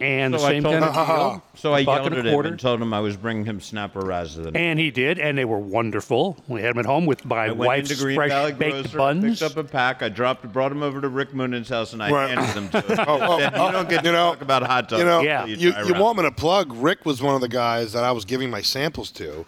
And 0.00 0.32
the 0.32 0.38
So 0.38 0.46
I 0.46 0.50
same 0.52 0.62
told 0.62 0.80
kind 0.80 0.84
of 0.96 1.06
deal. 1.06 1.42
so 1.56 1.74
I 1.74 1.84
buck 1.84 1.96
yelled 1.96 2.06
and 2.06 2.16
a 2.16 2.18
at 2.20 2.26
him 2.34 2.46
and 2.46 2.58
told 2.58 2.80
him 2.80 2.94
I 2.94 3.00
was 3.00 3.16
bringing 3.18 3.44
him 3.44 3.60
snapper 3.60 4.00
rather 4.00 4.42
than. 4.42 4.56
And 4.56 4.78
he 4.78 4.90
did, 4.90 5.18
and 5.18 5.36
they 5.36 5.44
were 5.44 5.58
wonderful. 5.58 6.42
We 6.48 6.62
had 6.62 6.70
them 6.74 6.78
at 6.80 6.86
home 6.86 7.04
with 7.04 7.24
my 7.26 7.46
I 7.46 7.50
wife's 7.52 7.90
into 7.90 8.02
Green 8.02 8.16
fresh 8.16 8.30
Valley 8.30 8.52
baked 8.52 8.74
Grocer, 8.92 8.96
buns. 8.98 9.40
picked 9.40 9.42
up 9.52 9.56
a 9.62 9.68
pack. 9.68 10.02
I 10.02 10.08
dropped, 10.08 10.50
brought 10.52 10.72
him 10.72 10.82
over 10.82 11.00
to 11.02 11.08
Rick 11.08 11.34
Moonen's 11.34 11.68
house, 11.68 11.92
and 11.92 12.02
I 12.02 12.10
Right. 12.10 12.30
handed 12.30 12.54
them 12.54 12.68
to 12.70 12.80
him. 12.80 12.98
Oh, 13.08 13.18
oh, 13.20 13.38
Said, 13.38 13.52
you 13.52 13.58
oh, 13.60 13.72
don't 13.72 13.88
get 13.90 14.00
to 14.02 14.06
you 14.08 14.12
know, 14.12 14.30
talk 14.32 14.40
about 14.42 14.62
hot 14.62 14.88
dogs. 14.88 15.00
You 15.00 15.06
know, 15.06 15.20
Yeah. 15.20 15.44
you, 15.44 15.72
try 15.72 15.82
you 15.84 15.94
want 15.94 16.16
me 16.18 16.24
to 16.24 16.32
plug? 16.32 16.72
Rick 16.72 17.04
was 17.04 17.20
one 17.22 17.34
of 17.34 17.40
the 17.42 17.48
guys 17.48 17.92
that 17.92 18.02
I 18.04 18.12
was 18.12 18.24
giving 18.24 18.50
my 18.50 18.62
samples 18.62 19.10
to, 19.12 19.44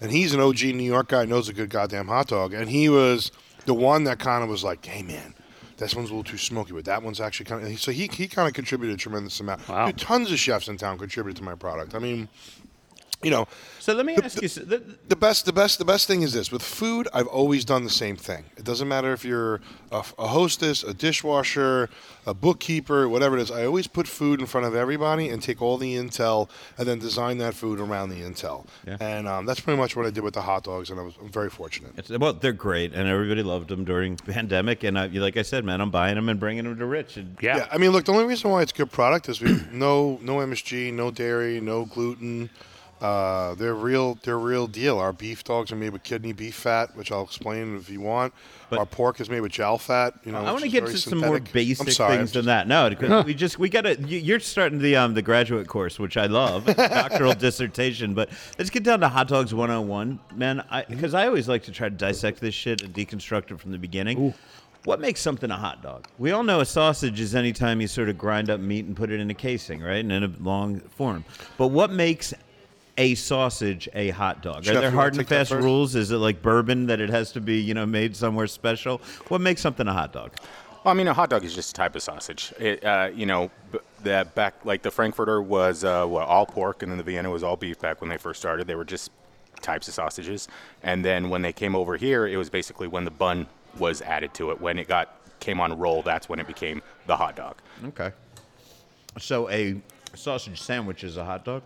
and 0.00 0.12
he's 0.12 0.32
an 0.34 0.40
OG 0.40 0.72
New 0.72 0.84
York 0.84 1.08
guy, 1.08 1.24
knows 1.24 1.48
a 1.48 1.52
good 1.52 1.70
goddamn 1.70 2.06
hot 2.08 2.28
dog, 2.28 2.52
and 2.54 2.68
he 2.70 2.88
was 2.88 3.32
the 3.64 3.74
one 3.74 4.04
that 4.04 4.18
kind 4.20 4.44
of 4.44 4.48
was 4.50 4.62
like, 4.62 4.84
"Hey, 4.86 5.02
man." 5.02 5.34
This 5.76 5.94
one's 5.94 6.10
a 6.10 6.14
little 6.14 6.24
too 6.30 6.38
smoky, 6.38 6.72
but 6.72 6.84
that 6.86 7.02
one's 7.02 7.20
actually 7.20 7.46
kind 7.46 7.66
of. 7.66 7.78
So 7.80 7.92
he, 7.92 8.08
he 8.12 8.28
kind 8.28 8.48
of 8.48 8.54
contributed 8.54 8.94
a 8.94 8.98
tremendous 8.98 9.38
amount. 9.40 9.68
Wow. 9.68 9.86
Dude, 9.86 9.98
tons 9.98 10.32
of 10.32 10.38
chefs 10.38 10.68
in 10.68 10.78
town 10.78 10.98
contributed 10.98 11.36
to 11.38 11.42
my 11.42 11.54
product. 11.54 11.94
I 11.94 11.98
mean, 11.98 12.28
you 13.26 13.32
know, 13.36 13.44
So 13.80 13.92
let 13.94 14.06
me 14.06 14.14
ask 14.24 14.40
you. 14.42 14.48
so- 14.48 14.64
th- 14.72 14.82
the 15.12 15.16
best 15.26 15.40
the 15.50 15.52
best 15.62 15.74
the 15.78 15.84
best 15.94 16.04
thing 16.08 16.20
is 16.26 16.32
this 16.38 16.48
with 16.54 16.62
food 16.80 17.04
i've 17.16 17.30
always 17.40 17.62
done 17.72 17.82
the 17.90 17.96
same 18.04 18.16
thing 18.28 18.42
it 18.60 18.64
doesn't 18.70 18.88
matter 18.94 19.10
if 19.18 19.22
you're 19.30 19.54
a, 19.98 20.00
a 20.26 20.26
hostess 20.38 20.76
a 20.92 20.94
dishwasher 21.06 21.88
a 22.26 22.34
bookkeeper 22.46 23.00
whatever 23.14 23.34
it 23.38 23.42
is 23.46 23.50
i 23.50 23.62
always 23.70 23.86
put 23.98 24.06
food 24.20 24.36
in 24.42 24.46
front 24.46 24.66
of 24.66 24.74
everybody 24.84 25.28
and 25.32 25.38
take 25.48 25.58
all 25.64 25.76
the 25.84 25.92
intel 26.02 26.38
and 26.78 26.84
then 26.88 26.98
design 27.08 27.38
that 27.44 27.54
food 27.62 27.78
around 27.86 28.08
the 28.14 28.20
intel 28.28 28.58
Yeah. 28.86 28.96
and 29.00 29.24
um, 29.32 29.42
that's 29.46 29.60
pretty 29.64 29.78
much 29.78 29.92
what 29.96 30.04
i 30.06 30.10
did 30.16 30.22
with 30.28 30.34
the 30.34 30.42
hot 30.50 30.62
dogs 30.70 30.90
and 30.90 30.96
i 31.00 31.02
was 31.08 31.14
I'm 31.22 31.30
very 31.40 31.50
fortunate 31.60 31.92
It's, 31.98 32.10
well, 32.10 32.32
they're 32.42 32.60
great, 32.68 32.90
and 32.96 33.04
everybody 33.16 33.42
loved 33.54 33.68
them 33.72 33.84
during 33.92 34.10
the 34.16 34.26
pandemic. 34.38 34.78
And 34.84 34.94
I, 34.98 35.06
like 35.26 35.36
I 35.36 35.42
said, 35.52 35.64
man, 35.64 35.80
I'm 35.80 35.90
buying 35.90 36.16
them 36.18 36.28
and 36.28 36.38
bringing 36.44 36.64
them 36.64 36.76
to 36.78 36.86
Rich. 36.98 37.12
And 37.20 37.28
yeah. 37.40 37.56
yeah 37.58 37.66
i 37.74 37.76
mean 37.80 37.90
look 37.94 38.04
the 38.04 38.12
only 38.12 38.26
reason 38.34 38.46
why 38.52 38.60
it's 38.64 38.72
a 38.76 38.78
good 38.82 38.92
product 39.00 39.24
is 39.30 39.40
we 39.40 39.50
no 39.86 40.18
no 40.22 40.34
msg 40.50 40.92
no 40.92 41.06
dairy 41.10 41.60
no 41.72 41.84
gluten 41.94 42.50
uh, 43.00 43.54
they're 43.54 43.74
real. 43.74 44.18
They're 44.22 44.38
real 44.38 44.66
deal. 44.66 44.98
Our 44.98 45.12
beef 45.12 45.44
dogs 45.44 45.70
are 45.70 45.76
made 45.76 45.90
with 45.90 46.02
kidney 46.02 46.32
beef 46.32 46.54
fat, 46.54 46.96
which 46.96 47.12
I'll 47.12 47.24
explain 47.24 47.76
if 47.76 47.90
you 47.90 48.00
want. 48.00 48.32
But- 48.70 48.78
Our 48.78 48.86
pork 48.86 49.20
is 49.20 49.28
made 49.28 49.40
with 49.40 49.52
jowl 49.52 49.78
fat. 49.78 50.14
You 50.24 50.32
know, 50.32 50.38
I 50.38 50.50
want 50.50 50.64
to 50.64 50.70
get 50.70 50.84
very 50.84 50.94
to 50.94 50.98
some 50.98 51.18
more 51.18 51.38
basic 51.38 51.90
sorry, 51.90 52.16
things 52.16 52.34
I'm 52.34 52.40
than 52.40 52.46
that. 52.46 52.68
No, 52.68 52.88
because 52.88 53.24
we 53.24 53.34
just 53.34 53.58
we 53.58 53.68
got 53.68 53.82
to. 53.82 54.00
You're 54.00 54.40
starting 54.40 54.78
the 54.78 54.96
um 54.96 55.14
the 55.14 55.22
graduate 55.22 55.68
course, 55.68 55.98
which 55.98 56.16
I 56.16 56.26
love, 56.26 56.64
doctoral 56.76 57.34
dissertation. 57.34 58.14
But 58.14 58.30
let's 58.58 58.70
get 58.70 58.82
down 58.82 59.00
to 59.00 59.08
hot 59.08 59.28
dogs 59.28 59.52
101, 59.52 60.18
man. 60.34 60.64
Because 60.88 61.14
I, 61.14 61.26
always 61.26 61.48
like 61.48 61.64
to 61.64 61.72
try 61.72 61.88
to 61.88 61.94
dissect 61.94 62.40
this 62.40 62.54
shit 62.54 62.82
and 62.82 62.94
deconstruct 62.94 63.50
it 63.50 63.60
from 63.60 63.72
the 63.72 63.78
beginning. 63.78 64.34
What 64.84 65.00
makes 65.00 65.20
something 65.20 65.50
a 65.50 65.56
hot 65.56 65.82
dog? 65.82 66.06
We 66.16 66.30
all 66.30 66.44
know 66.44 66.60
a 66.60 66.64
sausage 66.64 67.18
is 67.18 67.34
anytime 67.34 67.80
you 67.80 67.88
sort 67.88 68.08
of 68.08 68.16
grind 68.16 68.50
up 68.50 68.60
meat 68.60 68.84
and 68.84 68.96
put 68.96 69.10
it 69.10 69.18
in 69.18 69.28
a 69.30 69.34
casing, 69.34 69.82
right, 69.82 69.96
and 69.96 70.12
in 70.12 70.22
a 70.22 70.32
long 70.40 70.78
form. 70.78 71.24
But 71.58 71.68
what 71.68 71.90
makes 71.90 72.32
a 72.98 73.14
sausage 73.14 73.88
a 73.94 74.10
hot 74.10 74.42
dog? 74.42 74.64
Chef, 74.64 74.76
Are 74.76 74.80
there 74.80 74.90
hard 74.90 75.16
and 75.16 75.26
fast 75.26 75.50
rules? 75.52 75.94
Is 75.94 76.10
it 76.10 76.16
like 76.16 76.42
bourbon 76.42 76.86
that 76.86 77.00
it 77.00 77.10
has 77.10 77.32
to 77.32 77.40
be, 77.40 77.60
you 77.60 77.74
know, 77.74 77.86
made 77.86 78.16
somewhere 78.16 78.46
special? 78.46 79.00
What 79.28 79.40
makes 79.40 79.60
something 79.60 79.86
a 79.86 79.92
hot 79.92 80.12
dog? 80.12 80.32
Well, 80.84 80.92
I 80.92 80.96
mean, 80.96 81.08
a 81.08 81.14
hot 81.14 81.30
dog 81.30 81.44
is 81.44 81.54
just 81.54 81.70
a 81.70 81.74
type 81.74 81.96
of 81.96 82.02
sausage. 82.02 82.52
It, 82.58 82.84
uh, 82.84 83.10
you 83.12 83.26
know, 83.26 83.50
b- 83.72 83.80
that 84.04 84.34
back 84.34 84.64
like 84.64 84.82
the 84.82 84.90
Frankfurter 84.90 85.42
was 85.42 85.82
uh, 85.82 86.06
what 86.06 86.28
all 86.28 86.46
pork, 86.46 86.82
and 86.82 86.90
then 86.92 86.96
the 86.98 87.04
Vienna 87.04 87.28
was 87.28 87.42
all 87.42 87.56
beef. 87.56 87.80
Back 87.80 88.00
when 88.00 88.08
they 88.08 88.18
first 88.18 88.40
started, 88.40 88.66
they 88.68 88.76
were 88.76 88.84
just 88.84 89.10
types 89.62 89.88
of 89.88 89.94
sausages. 89.94 90.48
And 90.82 91.04
then 91.04 91.28
when 91.28 91.42
they 91.42 91.52
came 91.52 91.74
over 91.74 91.96
here, 91.96 92.26
it 92.26 92.36
was 92.36 92.50
basically 92.50 92.86
when 92.86 93.04
the 93.04 93.10
bun 93.10 93.46
was 93.78 94.00
added 94.02 94.32
to 94.34 94.52
it. 94.52 94.60
When 94.60 94.78
it 94.78 94.86
got 94.86 95.18
came 95.40 95.60
on 95.60 95.76
roll, 95.76 96.02
that's 96.02 96.28
when 96.28 96.38
it 96.38 96.46
became 96.46 96.82
the 97.06 97.16
hot 97.16 97.36
dog. 97.36 97.56
Okay. 97.86 98.12
So 99.18 99.48
a 99.50 99.76
sausage 100.16 100.60
sandwich 100.60 101.04
is 101.04 101.16
a 101.16 101.24
hot 101.24 101.44
dog? 101.44 101.62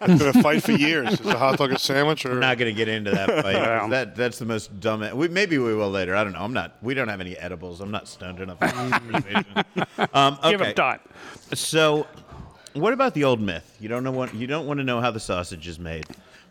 It's 0.00 0.22
been 0.22 0.28
a 0.28 0.42
fight 0.42 0.62
for 0.62 0.72
years. 0.72 1.20
Is 1.20 1.26
a 1.26 1.38
hot 1.38 1.58
dog 1.58 1.72
a 1.72 1.78
sandwich 1.78 2.24
or? 2.24 2.30
We're 2.30 2.40
not 2.40 2.58
going 2.58 2.72
to 2.72 2.76
get 2.76 2.88
into 2.88 3.10
that 3.10 3.42
fight. 3.42 3.90
that 3.90 4.14
that's 4.14 4.38
the 4.38 4.44
most 4.44 4.80
dumb. 4.80 5.16
We, 5.16 5.28
maybe 5.28 5.58
we 5.58 5.74
will 5.74 5.90
later. 5.90 6.14
I 6.14 6.24
don't 6.24 6.32
know. 6.32 6.40
I'm 6.40 6.52
not. 6.52 6.76
We 6.82 6.94
don't 6.94 7.08
have 7.08 7.20
any 7.20 7.36
edibles. 7.36 7.80
I'm 7.80 7.90
not 7.90 8.08
stoned 8.08 8.40
enough. 8.40 8.58
For 8.58 8.66
this 8.66 8.90
conversation. 8.90 9.46
um, 10.14 10.34
okay. 10.34 10.50
Give 10.50 10.60
him 10.60 10.74
time. 10.74 11.00
So, 11.54 12.06
what 12.74 12.92
about 12.92 13.14
the 13.14 13.24
old 13.24 13.40
myth? 13.40 13.76
You 13.80 13.88
don't 13.88 14.04
know 14.04 14.12
what 14.12 14.34
you 14.34 14.46
don't 14.46 14.66
want 14.66 14.78
to 14.78 14.84
know 14.84 15.00
how 15.00 15.10
the 15.10 15.20
sausage 15.20 15.66
is 15.66 15.78
made, 15.78 16.06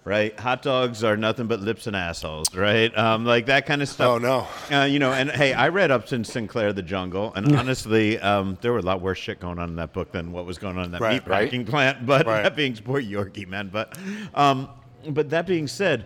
right? 0.07 0.39
Hot 0.39 0.61
dogs 0.61 1.03
are 1.03 1.17
nothing 1.17 1.47
but 1.47 1.59
lips 1.59 1.85
and 1.85 1.95
assholes, 1.95 2.55
right? 2.55 2.97
Um, 2.97 3.25
like 3.25 3.47
that 3.47 3.65
kind 3.65 3.81
of 3.81 3.89
stuff. 3.89 4.07
Oh, 4.07 4.17
no. 4.17 4.47
Uh, 4.73 4.85
you 4.85 4.99
know, 4.99 5.11
and 5.11 5.29
hey, 5.29 5.53
I 5.53 5.67
read 5.67 5.91
Upton 5.91 6.23
Sinclair, 6.23 6.71
The 6.71 6.81
Jungle, 6.81 7.33
and 7.35 7.53
honestly, 7.57 8.17
um, 8.19 8.57
there 8.61 8.71
were 8.71 8.79
a 8.79 8.83
lot 8.83 9.01
worse 9.01 9.17
shit 9.17 9.41
going 9.41 9.59
on 9.59 9.67
in 9.69 9.75
that 9.75 9.91
book 9.91 10.13
than 10.13 10.31
what 10.31 10.45
was 10.45 10.57
going 10.57 10.77
on 10.77 10.85
in 10.85 10.91
that 10.91 11.01
Right, 11.01 11.13
meat 11.15 11.25
packing 11.25 11.65
plant. 11.65 12.05
But 12.05 12.25
Right. 12.25 12.43
that 12.43 12.55
being 12.55 12.73
poor 12.75 13.01
Jurgis, 13.01 13.47
man. 13.47 13.69
But, 13.71 13.97
um, 14.33 14.69
but 15.09 15.29
that 15.31 15.45
being 15.45 15.67
said, 15.67 16.05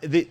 the 0.00 0.28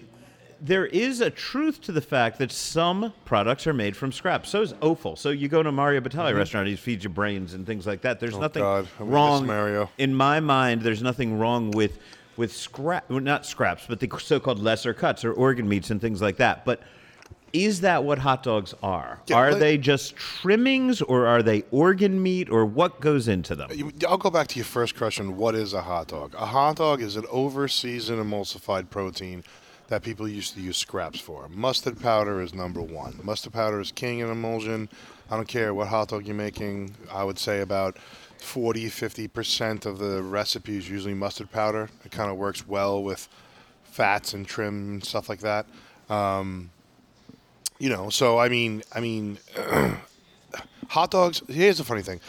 there 0.61 0.85
is 0.85 1.19
a 1.19 1.29
truth 1.29 1.81
to 1.81 1.91
the 1.91 1.99
fact 1.99 2.39
that 2.39 2.49
some 2.49 3.11
products 3.25 3.67
are 3.67 3.73
made 3.73 3.97
from 3.97 4.13
scraps. 4.13 4.49
So 4.49 4.61
is 4.61 4.73
offal. 4.81 5.17
So 5.17 5.29
you 5.29 5.49
go 5.49 5.61
to 5.61 5.67
a 5.67 5.71
Mario 5.73 5.99
Batali 5.99 6.33
restaurant, 6.33 6.69
he 6.69 6.77
feeds 6.77 7.03
you 7.03 7.09
brains 7.09 7.53
and 7.53 7.65
things 7.65 7.85
like 7.85 7.99
that. 8.03 8.21
There's 8.21 8.37
nothing 8.37 8.63
God, 8.63 8.87
wrong. 8.97 9.45
Mario. 9.45 9.89
In 9.97 10.15
my 10.15 10.39
mind, 10.39 10.81
there's 10.81 11.03
nothing 11.03 11.37
wrong 11.37 11.71
with 11.71 11.99
with 12.37 12.53
scrap, 12.53 13.09
well, 13.09 13.19
not 13.19 13.45
scraps, 13.45 13.85
but 13.87 13.99
the 13.99 14.09
so-called 14.19 14.59
lesser 14.59 14.93
cuts 14.93 15.23
or 15.23 15.33
organ 15.33 15.67
meats 15.67 15.89
and 15.89 16.01
things 16.01 16.21
like 16.21 16.37
that. 16.37 16.65
But 16.65 16.81
is 17.51 17.81
that 17.81 18.03
what 18.03 18.17
hot 18.17 18.41
dogs 18.41 18.73
are? 18.81 19.19
Yeah, 19.27 19.37
are 19.37 19.51
let- 19.51 19.59
they 19.59 19.77
just 19.77 20.15
trimmings, 20.15 21.01
or 21.01 21.27
are 21.27 21.43
they 21.43 21.63
organ 21.69 22.21
meat, 22.21 22.49
or 22.49 22.65
what 22.65 22.99
goes 22.99 23.27
into 23.27 23.55
them? 23.55 23.69
I'll 24.07 24.17
go 24.17 24.31
back 24.31 24.47
to 24.47 24.55
your 24.55 24.65
first 24.65 24.97
question. 24.97 25.37
What 25.37 25.53
is 25.53 25.73
a 25.73 25.81
hot 25.83 26.07
dog? 26.07 26.33
A 26.35 26.47
hot 26.47 26.77
dog 26.77 27.01
is 27.01 27.15
an 27.15 27.25
over-seasoned 27.29 28.19
emulsified 28.19 28.89
protein 28.89 29.43
that 29.89 30.01
people 30.01 30.27
used 30.27 30.55
to 30.55 30.61
use 30.61 30.77
scraps 30.77 31.19
for. 31.19 31.47
Mustard 31.49 31.99
powder 32.01 32.41
is 32.41 32.55
number 32.55 32.81
one. 32.81 33.19
Mustard 33.21 33.53
powder 33.53 33.79
is 33.79 33.91
king 33.91 34.19
in 34.19 34.29
emulsion. 34.31 34.89
I 35.29 35.35
don't 35.35 35.47
care 35.47 35.73
what 35.73 35.89
hot 35.89 36.07
dog 36.07 36.25
you're 36.25 36.35
making. 36.35 36.95
I 37.11 37.23
would 37.23 37.37
say 37.37 37.61
about 37.61 37.97
40, 38.43 38.89
50% 38.89 39.85
of 39.85 39.97
the 39.97 40.21
recipe 40.21 40.77
is 40.77 40.89
usually 40.89 41.13
mustard 41.13 41.51
powder. 41.51 41.89
It 42.05 42.11
kind 42.11 42.29
of 42.29 42.37
works 42.37 42.67
well 42.67 43.01
with 43.01 43.27
fats 43.85 44.33
and 44.33 44.45
trim 44.45 44.93
and 44.93 45.03
stuff 45.03 45.29
like 45.29 45.39
that. 45.39 45.65
Um, 46.09 46.69
you 47.79 47.89
know, 47.89 48.09
so 48.09 48.37
I 48.37 48.49
mean, 48.49 48.83
I 48.93 48.99
mean, 48.99 49.39
hot 50.89 51.09
dogs. 51.09 51.41
Here's 51.47 51.77
the 51.77 51.83
funny 51.83 52.01
thing: 52.01 52.19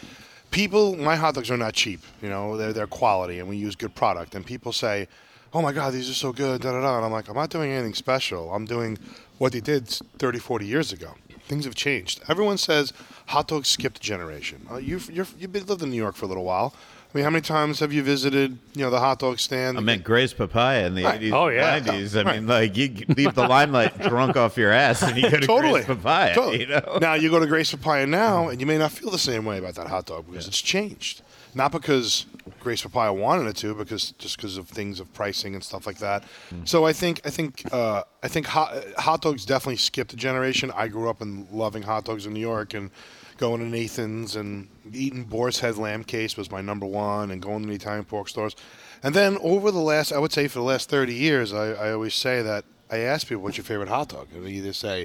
people, 0.51 0.95
my 0.95 1.15
hot 1.15 1.35
dogs 1.35 1.51
are 1.51 1.57
not 1.57 1.73
cheap. 1.73 2.01
You 2.21 2.29
know, 2.29 2.57
they're 2.57 2.73
they're 2.73 2.87
quality, 2.87 3.39
and 3.39 3.47
we 3.47 3.57
use 3.57 3.75
good 3.75 3.93
product. 3.93 4.35
And 4.35 4.45
people 4.45 4.71
say, 4.71 5.07
"Oh 5.53 5.61
my 5.61 5.73
God, 5.73 5.93
these 5.93 6.09
are 6.09 6.13
so 6.13 6.31
good." 6.31 6.61
Da 6.61 6.71
da 6.71 6.81
da. 6.81 6.95
And 6.97 7.05
I'm 7.05 7.11
like, 7.11 7.29
I'm 7.29 7.35
not 7.35 7.49
doing 7.51 7.71
anything 7.71 7.93
special. 7.93 8.53
I'm 8.53 8.65
doing 8.65 8.97
what 9.37 9.51
they 9.51 9.61
did 9.61 9.87
30, 9.87 10.39
40 10.39 10.65
years 10.65 10.91
ago. 10.93 11.13
Things 11.47 11.65
have 11.65 11.75
changed. 11.75 12.21
Everyone 12.27 12.57
says 12.57 12.91
hot 13.27 13.47
dogs 13.47 13.67
skipped 13.67 13.97
a 13.97 14.01
generation. 14.01 14.65
Uh, 14.71 14.77
you've 14.77 15.11
you're, 15.11 15.27
you've 15.37 15.51
been 15.51 15.65
lived 15.65 15.81
in 15.83 15.89
New 15.91 15.97
York 15.97 16.15
for 16.15 16.25
a 16.25 16.27
little 16.27 16.43
while. 16.43 16.73
I 17.13 17.17
mean, 17.17 17.23
how 17.23 17.29
many 17.29 17.43
times 17.43 17.79
have 17.79 17.93
you 17.93 18.03
visited, 18.03 18.57
you 18.73 18.81
know, 18.83 18.89
the 18.89 18.99
hot 18.99 19.19
dog 19.19 19.39
stand? 19.39 19.77
I 19.77 19.81
meant 19.81 20.03
Gray's 20.03 20.33
Papaya 20.33 20.85
in 20.85 20.95
the 20.95 21.03
Right. 21.05 21.21
80s 21.21 21.31
Oh, 21.31 21.47
yeah. 21.47 21.79
90s. 21.79 22.25
I 22.25 22.33
mean, 22.33 22.45
like, 22.45 22.75
you 22.75 22.93
leave 23.15 23.33
the 23.35 23.47
limelight 23.47 23.97
drunk 24.09 24.35
off 24.35 24.57
your 24.57 24.71
ass 24.71 25.01
and 25.01 25.15
you 25.15 25.29
go 25.31 25.37
to 25.37 25.47
totally. 25.47 25.83
Gray's 25.83 25.85
Papaya, 25.85 26.35
Totally. 26.35 26.59
you 26.61 26.67
know? 26.67 26.97
Now 26.99 27.13
you 27.13 27.29
go 27.29 27.39
to 27.39 27.47
Gray's 27.47 27.71
Papaya 27.71 28.05
now, 28.05 28.49
and 28.49 28.59
you 28.59 28.65
may 28.65 28.77
not 28.77 28.91
feel 28.91 29.11
the 29.11 29.17
same 29.17 29.45
way 29.45 29.59
about 29.59 29.75
that 29.75 29.87
hot 29.87 30.07
dog 30.07 30.25
because 30.29 30.45
it's 30.47 30.61
changed. 30.61 31.21
Not 31.53 31.71
because 31.71 32.25
Gray's 32.59 32.81
Papaya 32.81 33.11
wanted 33.11 33.47
it 33.47 33.55
to, 33.57 33.73
because 33.73 34.11
just 34.11 34.37
because 34.37 34.57
of 34.57 34.67
things 34.67 34.99
of 34.99 35.11
pricing 35.13 35.55
and 35.55 35.63
stuff 35.63 35.87
like 35.87 35.97
that. 35.97 36.23
Mm. 36.51 36.67
So 36.67 36.85
I 36.85 36.93
think 36.93 37.21
I 37.25 37.29
think 37.29 37.63
uh, 37.73 38.03
I 38.21 38.27
think 38.27 38.45
hot, 38.47 38.83
hot 38.97 39.21
dogs 39.21 39.45
definitely 39.45 39.77
skipped 39.77 40.13
a 40.13 40.15
generation. 40.15 40.71
I 40.75 40.87
grew 40.87 41.09
up 41.09 41.21
in 41.21 41.47
loving 41.51 41.83
hot 41.83 42.05
dogs 42.05 42.25
in 42.25 42.33
New 42.33 42.39
York 42.39 42.73
and 42.73 42.91
going 43.37 43.59
to 43.59 43.67
Nathan's 43.67 44.35
and 44.35 44.67
eating 44.93 45.23
Boar's 45.23 45.59
Head 45.59 45.77
lamb 45.77 46.03
case 46.03 46.37
was 46.37 46.51
my 46.51 46.61
number 46.61 46.85
one, 46.85 47.31
and 47.31 47.41
going 47.41 47.63
to 47.63 47.69
the 47.69 47.75
Italian 47.75 48.05
pork 48.05 48.29
stores. 48.29 48.55
And 49.03 49.13
then 49.13 49.37
over 49.41 49.71
the 49.71 49.79
last, 49.79 50.11
I 50.11 50.17
would 50.17 50.31
say 50.31 50.47
for 50.47 50.59
the 50.59 50.65
last 50.65 50.89
30 50.89 51.13
years, 51.13 51.53
I, 51.53 51.71
I 51.71 51.91
always 51.91 52.15
say 52.15 52.41
that 52.41 52.65
I 52.89 52.99
ask 52.99 53.27
people, 53.27 53.43
what's 53.43 53.57
your 53.57 53.65
favorite 53.65 53.89
hot 53.89 54.09
dog? 54.09 54.27
And 54.33 54.45
they 54.45 54.51
either 54.51 54.73
say, 54.73 55.01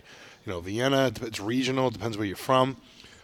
you 0.46 0.52
know, 0.52 0.60
Vienna, 0.60 1.12
it's 1.22 1.40
regional, 1.40 1.88
it 1.88 1.94
depends 1.94 2.16
where 2.16 2.26
you're 2.26 2.36
from. 2.36 2.76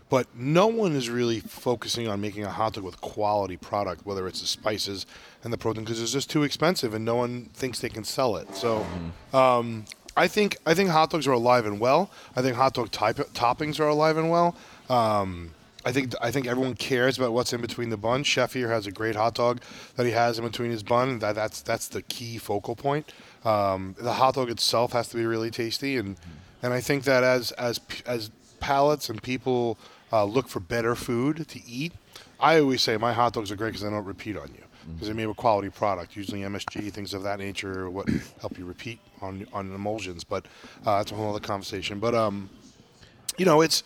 But 0.08 0.28
no 0.36 0.68
one 0.68 0.92
is 0.92 1.10
really 1.10 1.40
focusing 1.40 2.06
on 2.06 2.20
making 2.20 2.44
a 2.44 2.50
hot 2.50 2.74
dog 2.74 2.84
with 2.84 3.00
quality 3.00 3.56
product, 3.56 4.06
whether 4.06 4.28
it's 4.28 4.40
the 4.40 4.46
spices 4.46 5.04
and 5.42 5.52
the 5.52 5.58
protein, 5.58 5.84
because 5.84 6.00
it's 6.00 6.12
just 6.12 6.30
too 6.30 6.44
expensive, 6.44 6.94
and 6.94 7.04
no 7.04 7.16
one 7.16 7.46
thinks 7.54 7.80
they 7.80 7.88
can 7.88 8.04
sell 8.04 8.36
it. 8.36 8.54
So, 8.54 8.86
um, 9.32 9.84
I 10.16 10.28
think 10.28 10.56
I 10.64 10.74
think 10.74 10.90
hot 10.90 11.10
dogs 11.10 11.26
are 11.26 11.32
alive 11.32 11.66
and 11.66 11.80
well. 11.80 12.10
I 12.36 12.42
think 12.42 12.56
hot 12.56 12.74
dog 12.74 12.90
type, 12.90 13.16
toppings 13.34 13.80
are 13.80 13.88
alive 13.88 14.16
and 14.16 14.30
well. 14.30 14.54
Um, 14.88 15.50
I 15.84 15.92
think 15.92 16.14
I 16.20 16.30
think 16.30 16.46
everyone 16.46 16.74
cares 16.74 17.18
about 17.18 17.32
what's 17.32 17.52
in 17.52 17.60
between 17.60 17.90
the 17.90 17.96
bun. 17.96 18.24
Chef 18.24 18.54
here 18.54 18.68
has 18.70 18.86
a 18.86 18.90
great 18.90 19.14
hot 19.14 19.34
dog 19.34 19.60
that 19.96 20.04
he 20.06 20.12
has 20.12 20.38
in 20.38 20.44
between 20.44 20.70
his 20.70 20.82
bun. 20.82 21.20
That 21.20 21.34
that's 21.34 21.62
that's 21.62 21.86
the 21.86 22.02
key 22.02 22.38
focal 22.38 22.74
point. 22.74 23.12
Um, 23.44 23.94
the 23.98 24.14
hot 24.14 24.34
dog 24.34 24.50
itself 24.50 24.92
has 24.92 25.08
to 25.08 25.16
be 25.16 25.26
really 25.26 25.50
tasty, 25.50 25.96
and 25.96 26.16
and 26.62 26.72
I 26.72 26.80
think 26.80 27.04
that 27.04 27.22
as 27.22 27.52
as 27.52 27.80
as 28.04 28.30
palates 28.58 29.08
and 29.08 29.22
people 29.22 29.78
uh, 30.12 30.24
look 30.24 30.48
for 30.48 30.60
better 30.60 30.94
food 30.94 31.48
to 31.48 31.60
eat, 31.68 31.92
I 32.38 32.60
always 32.60 32.82
say 32.82 32.96
my 32.96 33.12
hot 33.12 33.32
dogs 33.32 33.50
are 33.50 33.56
great 33.56 33.68
because 33.68 33.82
they 33.82 33.90
don't 33.90 34.04
repeat 34.04 34.36
on 34.36 34.48
you 34.54 34.62
because 34.92 35.08
they're 35.08 35.16
made 35.16 35.26
with 35.26 35.36
quality 35.36 35.68
product, 35.68 36.16
usually 36.16 36.42
MSG, 36.42 36.92
things 36.92 37.12
of 37.12 37.22
that 37.24 37.38
nature, 37.38 37.90
what 37.90 38.08
help 38.40 38.58
you 38.58 38.64
repeat 38.64 39.00
on 39.20 39.46
on 39.52 39.74
emulsions. 39.74 40.24
But 40.24 40.46
uh, 40.84 40.98
that's 40.98 41.12
a 41.12 41.14
whole 41.14 41.30
other 41.30 41.40
conversation. 41.40 41.98
But 41.98 42.14
um, 42.14 42.48
you 43.36 43.44
know, 43.44 43.60
it's 43.62 43.82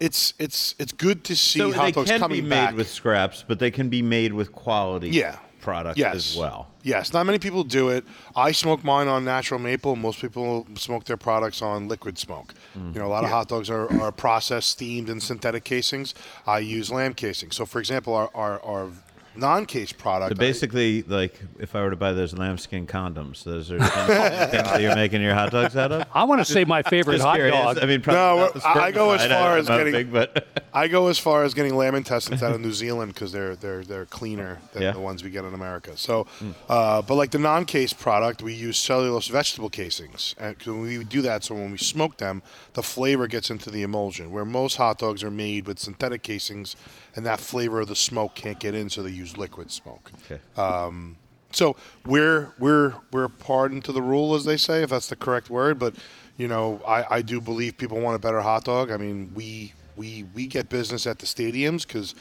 it's 0.00 0.34
it's 0.38 0.74
it's 0.78 0.92
good 0.92 1.24
to 1.24 1.36
see 1.36 1.58
So 1.60 1.72
hot 1.72 1.84
they 1.84 1.92
dogs 1.92 2.10
can 2.10 2.20
coming 2.20 2.42
be 2.42 2.48
made 2.48 2.56
back. 2.66 2.76
with 2.76 2.88
scraps, 2.88 3.44
but 3.46 3.58
they 3.58 3.70
can 3.70 3.88
be 3.88 4.02
made 4.02 4.32
with 4.32 4.52
quality 4.52 5.10
Yeah. 5.10 5.38
Product 5.62 5.98
yes. 5.98 6.14
as 6.14 6.36
well. 6.36 6.68
Yes, 6.82 7.12
not 7.12 7.24
many 7.24 7.38
people 7.38 7.64
do 7.64 7.88
it. 7.88 8.04
I 8.36 8.52
smoke 8.52 8.84
mine 8.84 9.08
on 9.08 9.24
natural 9.24 9.60
maple. 9.60 9.96
Most 9.96 10.20
people 10.20 10.66
smoke 10.74 11.04
their 11.04 11.16
products 11.16 11.62
on 11.62 11.88
liquid 11.88 12.18
smoke. 12.18 12.52
Mm. 12.76 12.94
You 12.94 13.00
know, 13.00 13.06
a 13.06 13.08
lot 13.08 13.24
of 13.24 13.30
hot 13.30 13.48
dogs 13.48 13.70
are, 13.70 13.90
are 14.02 14.12
processed, 14.12 14.68
steamed 14.68 15.08
in 15.08 15.20
synthetic 15.20 15.64
casings. 15.64 16.14
I 16.46 16.58
use 16.58 16.90
lamb 16.90 17.14
casing. 17.14 17.52
So, 17.52 17.64
for 17.64 17.78
example, 17.78 18.14
our, 18.14 18.30
our, 18.34 18.60
our 18.62 18.90
non-case 19.34 19.92
product. 19.92 20.36
So 20.36 20.38
basically, 20.40 21.02
like 21.02 21.40
if 21.58 21.74
I 21.74 21.82
were 21.82 21.90
to 21.90 21.96
buy 21.96 22.12
those 22.12 22.34
lambskin 22.36 22.86
condoms, 22.86 23.44
those 23.44 23.70
are 23.72 23.78
things 23.80 23.90
that 24.08 24.80
you're 24.80 24.94
making 24.94 25.22
your 25.22 25.34
hot 25.34 25.50
dogs 25.50 25.76
out 25.76 25.92
of. 25.92 26.06
I 26.14 26.24
want 26.24 26.44
to 26.44 26.52
say 26.52 26.64
my 26.64 26.82
favorite 26.82 27.20
hot 27.20 27.36
curious. 27.36 27.54
dog. 27.56 27.78
I 27.78 27.86
mean, 27.86 28.00
No, 28.06 28.50
probably 28.52 28.60
not 28.60 28.76
I- 28.76 28.80
I 28.86 28.90
go 28.92 29.10
as 29.12 29.26
far 29.26 29.56
as 29.58 29.68
getting- 29.68 29.92
big, 29.92 30.12
but 30.12 30.64
I 30.74 30.88
go 30.88 31.08
as 31.08 31.18
far 31.18 31.44
as 31.44 31.54
getting 31.54 31.74
lamb 31.76 31.94
intestines 31.94 32.42
out 32.42 32.54
of 32.54 32.60
New 32.60 32.72
Zealand 32.72 33.14
because 33.14 33.32
they're 33.32 33.56
they're 33.56 33.82
they're 33.84 34.06
cleaner 34.06 34.58
than 34.72 34.82
Yeah. 34.82 34.92
the 34.92 35.00
ones 35.00 35.22
we 35.24 35.30
get 35.30 35.44
in 35.44 35.54
America. 35.54 35.96
So, 35.96 36.26
uh, 36.68 37.02
but 37.02 37.14
like 37.14 37.30
the 37.30 37.38
non-case 37.38 37.92
product, 37.92 38.42
we 38.42 38.54
use 38.54 38.78
cellulose 38.78 39.28
vegetable 39.28 39.70
casings, 39.70 40.34
and 40.38 40.56
we 40.66 41.04
do 41.04 41.22
that 41.22 41.44
so 41.44 41.54
when 41.54 41.70
we 41.72 41.78
smoke 41.78 42.18
them, 42.18 42.42
the 42.74 42.82
flavor 42.82 43.26
gets 43.26 43.50
into 43.50 43.70
the 43.70 43.82
emulsion. 43.82 44.30
Where 44.30 44.44
most 44.44 44.76
hot 44.76 44.98
dogs 44.98 45.22
are 45.22 45.30
made 45.30 45.66
with 45.66 45.78
synthetic 45.78 46.22
casings, 46.22 46.76
and 47.14 47.26
that 47.26 47.40
flavor 47.40 47.80
of 47.80 47.88
the 47.88 47.96
smoke 47.96 48.34
can't 48.34 48.58
get 48.58 48.74
in, 48.74 48.88
so 48.88 49.02
they 49.02 49.10
use 49.10 49.36
liquid 49.36 49.70
smoke. 49.70 50.10
Okay. 50.24 50.40
Um, 50.60 51.16
so 51.50 51.76
we're 52.06 52.52
we're 52.58 52.94
we're 53.12 53.28
pardon 53.28 53.82
to 53.82 53.92
the 53.92 54.02
rule, 54.02 54.34
as 54.34 54.44
they 54.44 54.56
say, 54.56 54.82
if 54.82 54.90
that's 54.90 55.08
the 55.08 55.16
correct 55.16 55.50
word. 55.50 55.78
But 55.78 55.94
you 56.36 56.48
know, 56.48 56.80
I, 56.86 57.16
I 57.16 57.22
do 57.22 57.40
believe 57.40 57.76
people 57.76 58.00
want 58.00 58.16
a 58.16 58.18
better 58.18 58.40
hot 58.40 58.64
dog. 58.64 58.90
I 58.90 58.96
mean, 58.96 59.32
we 59.34 59.72
we 59.96 60.24
we 60.34 60.46
get 60.46 60.68
business 60.68 61.06
at 61.06 61.18
the 61.18 61.26
stadiums 61.26 61.86
because 61.86 62.14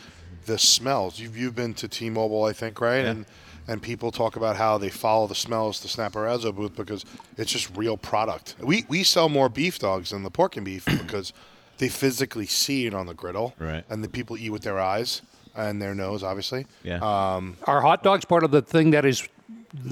the 0.45 0.57
smells. 0.57 1.19
You've 1.19 1.37
you've 1.37 1.55
been 1.55 1.73
to 1.75 1.87
T-Mobile, 1.87 2.43
I 2.43 2.53
think, 2.53 2.81
right? 2.81 3.05
And 3.05 3.25
and 3.67 3.81
people 3.81 4.11
talk 4.11 4.35
about 4.35 4.55
how 4.57 4.77
they 4.77 4.89
follow 4.89 5.27
the 5.27 5.35
smells 5.35 5.79
to 5.81 5.87
Snapperazzi 5.87 6.53
booth 6.53 6.75
because 6.75 7.05
it's 7.37 7.51
just 7.51 7.75
real 7.75 7.97
product. 7.97 8.55
We 8.59 8.85
we 8.89 9.03
sell 9.03 9.29
more 9.29 9.49
beef 9.49 9.79
dogs 9.79 10.09
than 10.09 10.23
the 10.23 10.31
pork 10.31 10.57
and 10.57 10.65
beef 10.65 10.85
because 11.01 11.33
they 11.81 11.89
physically 11.89 12.45
see 12.45 12.85
it 12.85 12.93
on 12.93 13.07
the 13.07 13.13
griddle, 13.15 13.53
Right. 13.59 13.83
And 13.89 14.03
the 14.03 14.07
people 14.09 14.37
eat 14.37 14.51
with 14.51 14.61
their 14.61 14.79
eyes 14.79 15.21
and 15.55 15.81
their 15.81 15.95
nose, 15.95 16.21
obviously. 16.23 16.65
yeah. 16.83 16.99
Um, 17.01 17.57
Are 17.65 17.81
hot 17.81 18.03
dogs 18.03 18.23
part 18.23 18.43
of 18.43 18.51
the 18.51 18.61
thing 18.61 18.91
that 18.91 19.03
is 19.03 19.27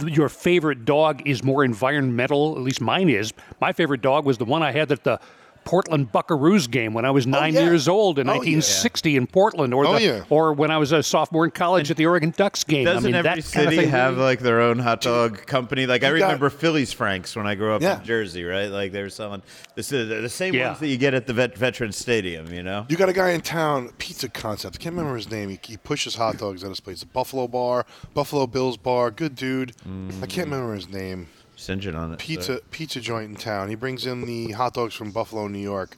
your 0.06 0.30
favorite 0.30 0.86
dog 0.86 1.22
is 1.28 1.44
more 1.44 1.64
environmental? 1.64 2.56
At 2.56 2.62
least 2.62 2.80
mine 2.80 3.10
is. 3.10 3.34
My 3.60 3.74
favorite 3.74 4.02
dog 4.02 4.24
was 4.26 4.38
the 4.38 4.46
one 4.46 4.62
I 4.62 4.72
had 4.72 4.90
that 4.90 5.04
the 5.04 5.20
Portland 5.70 6.12
Buckaroos 6.12 6.70
game 6.70 6.96
when 6.96 7.06
I 7.06 7.12
was 7.12 7.28
oh, 7.28 7.30
nine 7.30 7.54
yeah. 7.54 7.62
years 7.62 7.88
old 7.88 8.18
in 8.18 8.28
Oh, 8.28 8.34
yeah. 8.34 8.38
1960 8.40 9.16
in 9.16 9.28
Portland, 9.28 9.72
or 9.72 9.86
Oh, 9.86 9.94
the, 9.94 10.02
yeah. 10.02 10.24
or 10.32 10.52
when 10.52 10.72
I 10.72 10.80
was 10.80 10.92
a 10.92 11.04
sophomore 11.04 11.46
in 11.46 11.52
college 11.52 11.92
at 11.92 11.98
the 11.98 12.08
Oregon 12.08 12.34
Ducks 12.36 12.64
game. 12.64 12.86
Doesn't 12.86 13.04
I 13.04 13.06
mean, 13.06 13.14
every 13.14 13.42
that 13.42 13.52
kind 13.54 13.68
of 13.68 13.74
city 13.76 13.86
have 13.86 14.16
really- 14.16 14.26
like 14.26 14.40
their 14.40 14.62
own 14.62 14.80
hot 14.80 15.02
dog 15.02 15.46
company? 15.46 15.86
Like 15.86 16.04
I 16.04 16.10
You 16.10 16.18
got- 16.18 16.26
remember 16.26 16.50
Phillies 16.50 16.92
Franks 16.92 17.36
when 17.36 17.46
I 17.46 17.54
grew 17.54 17.72
up 17.74 17.84
Yeah. 17.84 18.00
in 18.00 18.04
Jersey, 18.04 18.44
right? 18.44 18.66
Like 18.66 18.92
they 18.92 19.04
were 19.04 19.12
selling 19.12 19.44
this 19.76 19.92
is 19.92 20.10
the 20.10 20.28
same 20.28 20.56
Yeah. 20.56 20.70
ones 20.70 20.80
that 20.80 20.88
you 20.88 20.98
get 20.98 21.14
at 21.14 21.28
the 21.28 21.34
vet, 21.34 21.56
Veterans 21.56 21.98
Stadium, 21.98 22.52
you 22.52 22.64
know. 22.64 22.88
You 22.90 22.98
got 22.98 23.10
a 23.10 23.14
guy 23.14 23.30
in 23.30 23.42
town, 23.42 23.92
Pizza 24.00 24.28
Concept. 24.28 24.76
I 24.76 24.80
can't 24.80 24.96
remember 24.96 25.16
his 25.18 25.30
name. 25.30 25.50
He, 25.50 25.60
he 25.62 25.78
pushes 25.78 26.16
hot 26.16 26.38
dogs 26.40 26.64
at 26.64 26.70
his 26.70 26.80
place. 26.80 27.02
The 27.02 27.06
Buffalo 27.06 27.48
Bar, 27.48 27.86
Buffalo 28.16 28.48
Bills 28.48 28.78
Bar. 28.78 29.12
Good 29.12 29.36
dude. 29.36 29.74
I 29.86 30.26
can't 30.26 30.50
mm. 30.50 30.52
remember 30.52 30.74
his 30.74 30.90
name. 30.90 31.28
Singeing 31.60 31.96
on 31.96 32.14
it. 32.14 32.22
so- 32.22 32.26
Pizza 32.26 32.62
pizza 32.72 33.02
joint 33.02 33.30
in 33.30 33.36
town. 33.36 33.70
He 33.70 33.76
brings 33.76 34.06
in 34.06 34.26
the 34.26 34.52
hot 34.54 34.74
dogs 34.74 34.94
from 34.96 35.12
Buffalo, 35.12 35.48
New 35.48 35.60
York. 35.60 35.96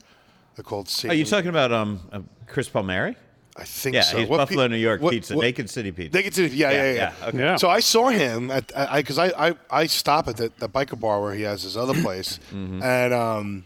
They're 0.56 0.64
called. 0.64 0.90
Are 1.08 1.14
you 1.14 1.24
talking 1.24 1.48
about 1.50 1.72
um 1.72 2.00
uh, 2.12 2.20
Chris 2.46 2.68
Palmeri? 2.68 3.14
I 3.56 3.64
think 3.64 3.94
Yeah, 3.94 4.00
so. 4.02 4.16
he's 4.18 4.28
What 4.28 4.38
Buffalo, 4.38 4.64
pi- 4.64 4.68
New 4.74 4.76
York 4.78 5.00
what- 5.02 5.10
pizza, 5.12 5.34
what- 5.36 5.42
Naked 5.42 5.68
City 5.70 5.92
Pizza. 5.92 6.16
Naked 6.16 6.34
City. 6.34 6.56
Yeah, 6.56 6.70
yeah, 6.70 6.82
yeah. 6.82 6.94
yeah, 7.20 7.26
okay. 7.28 7.38
Yeah. 7.38 7.56
So 7.56 7.68
I 7.70 7.80
saw 7.80 8.08
him 8.08 8.50
at 8.50 8.72
I 8.76 9.00
because 9.02 9.18
I, 9.18 9.26
I 9.48 9.54
I 9.70 9.86
stop 9.86 10.26
at 10.28 10.36
the, 10.36 10.50
the 10.58 10.68
biker 10.68 10.98
bar 10.98 11.20
where 11.20 11.34
he 11.34 11.42
has 11.42 11.62
his 11.62 11.76
other 11.76 11.94
place, 12.06 12.38
Mm-hmm. 12.50 12.82
and 12.82 13.12
um, 13.14 13.64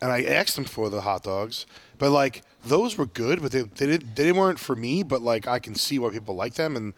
and 0.00 0.10
I 0.10 0.24
asked 0.24 0.58
him 0.58 0.64
for 0.64 0.90
the 0.90 1.02
hot 1.02 1.22
dogs, 1.22 1.64
but 1.98 2.10
like 2.10 2.42
those 2.68 2.98
were 2.98 3.06
good, 3.06 3.42
but 3.42 3.52
they 3.52 3.62
they 3.62 3.86
did 3.86 4.16
they 4.16 4.32
weren't 4.32 4.58
for 4.58 4.76
me, 4.76 5.02
but 5.02 5.22
like 5.22 5.46
I 5.46 5.58
can 5.58 5.74
see 5.74 5.98
why 5.98 6.10
people 6.10 6.34
like 6.34 6.54
them, 6.54 6.76
and 6.76 6.94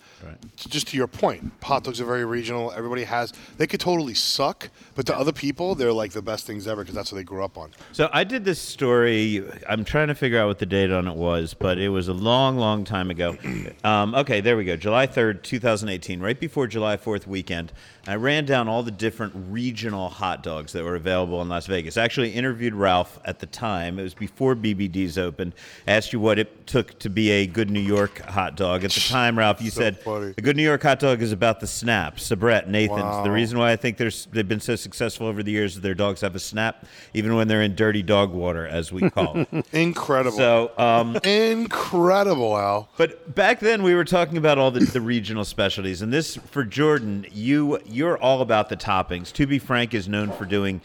t- 0.56 0.68
just 0.68 0.88
to 0.88 0.96
your 0.96 1.06
point, 1.06 1.52
hot 1.62 1.84
dogs 1.84 2.00
are 2.00 2.04
very 2.04 2.24
regional. 2.24 2.72
Everybody 2.72 3.04
has 3.04 3.32
they 3.56 3.66
could 3.66 3.80
totally 3.80 4.14
suck, 4.14 4.70
but 4.94 5.06
to 5.06 5.16
other 5.16 5.32
people 5.32 5.74
they're 5.74 5.92
like 5.92 6.12
the 6.12 6.22
best 6.22 6.46
things 6.46 6.66
ever 6.66 6.82
because 6.82 6.94
that's 6.94 7.12
what 7.12 7.16
they 7.18 7.24
grew 7.24 7.44
up 7.44 7.58
on. 7.58 7.70
So 7.92 8.08
I 8.12 8.24
did 8.24 8.44
this 8.44 8.60
story. 8.60 9.44
I'm 9.68 9.84
trying 9.84 10.08
to 10.08 10.14
figure 10.14 10.38
out 10.38 10.48
what 10.48 10.58
the 10.58 10.66
date 10.66 10.90
on 10.90 11.06
it 11.06 11.16
was, 11.16 11.54
but 11.54 11.78
it 11.78 11.88
was 11.90 12.08
a 12.08 12.14
long, 12.14 12.56
long 12.56 12.84
time 12.84 13.10
ago. 13.10 13.36
Um, 13.84 14.14
okay, 14.14 14.40
there 14.40 14.56
we 14.56 14.64
go. 14.64 14.76
July 14.76 15.06
3rd, 15.06 15.42
2018, 15.42 16.20
right 16.20 16.38
before 16.38 16.66
July 16.66 16.96
4th 16.96 17.26
weekend. 17.26 17.72
I 18.08 18.14
ran 18.16 18.46
down 18.46 18.68
all 18.68 18.82
the 18.82 18.90
different 18.90 19.34
regional 19.50 20.08
hot 20.08 20.42
dogs 20.42 20.72
that 20.72 20.82
were 20.82 20.94
available 20.94 21.42
in 21.42 21.50
Las 21.50 21.66
Vegas. 21.66 21.98
I 21.98 22.04
actually 22.04 22.30
interviewed 22.32 22.72
Ralph 22.74 23.20
at 23.26 23.38
the 23.38 23.44
time. 23.44 23.98
It 23.98 24.02
was 24.02 24.14
before 24.14 24.56
BBD's 24.56 25.18
opened. 25.18 25.52
I 25.86 25.92
Asked 25.92 26.14
you 26.14 26.20
what 26.20 26.38
it 26.38 26.66
took 26.66 26.98
to 27.00 27.10
be 27.10 27.30
a 27.30 27.46
good 27.46 27.68
New 27.70 27.80
York 27.80 28.20
hot 28.20 28.56
dog. 28.56 28.82
At 28.82 28.92
the 28.92 29.00
time, 29.00 29.36
Ralph, 29.38 29.60
you 29.60 29.70
So 29.70 29.82
said 29.82 29.98
funny. 29.98 30.32
a 30.38 30.40
good 30.40 30.56
New 30.56 30.62
York 30.62 30.82
hot 30.82 31.00
dog 31.00 31.20
is 31.20 31.32
about 31.32 31.60
the 31.60 31.66
snap. 31.66 32.16
Sabrett, 32.16 32.66
Nathan's. 32.66 33.24
The 33.24 33.30
reason 33.30 33.58
why 33.58 33.72
I 33.72 33.76
think 33.76 33.98
there's, 33.98 34.26
they've 34.32 34.48
been 34.48 34.58
so 34.60 34.74
successful 34.74 35.26
over 35.26 35.42
the 35.42 35.50
years 35.52 35.74
is 35.76 35.82
their 35.82 35.94
dogs 35.94 36.22
have 36.22 36.34
a 36.34 36.38
snap, 36.40 36.86
even 37.12 37.36
when 37.36 37.46
they're 37.46 37.62
in 37.62 37.74
dirty 37.74 38.02
dog 38.02 38.32
water, 38.32 38.66
as 38.66 38.90
we 38.90 39.10
call 39.10 39.36
it. 39.52 39.66
Incredible. 39.74 40.38
so, 40.38 40.70
um, 40.78 41.16
Incredible, 41.24 42.56
Al. 42.56 42.88
but 42.96 43.34
back 43.34 43.60
then 43.60 43.82
we 43.82 43.94
were 43.94 44.04
talking 44.04 44.38
about 44.38 44.56
all 44.56 44.70
the, 44.70 44.80
the 44.80 45.00
regional 45.02 45.44
specialties, 45.44 46.00
and 46.00 46.10
this 46.10 46.36
for 46.36 46.64
Jordan, 46.64 47.26
you 47.32 47.78
you're 47.98 48.16
all 48.16 48.40
about 48.40 48.68
the 48.68 48.76
toppings. 48.76 49.32
To 49.32 49.46
be 49.46 49.58
frank, 49.58 49.92
is 49.92 50.08
known 50.08 50.30
for 50.30 50.46
doing 50.46 50.80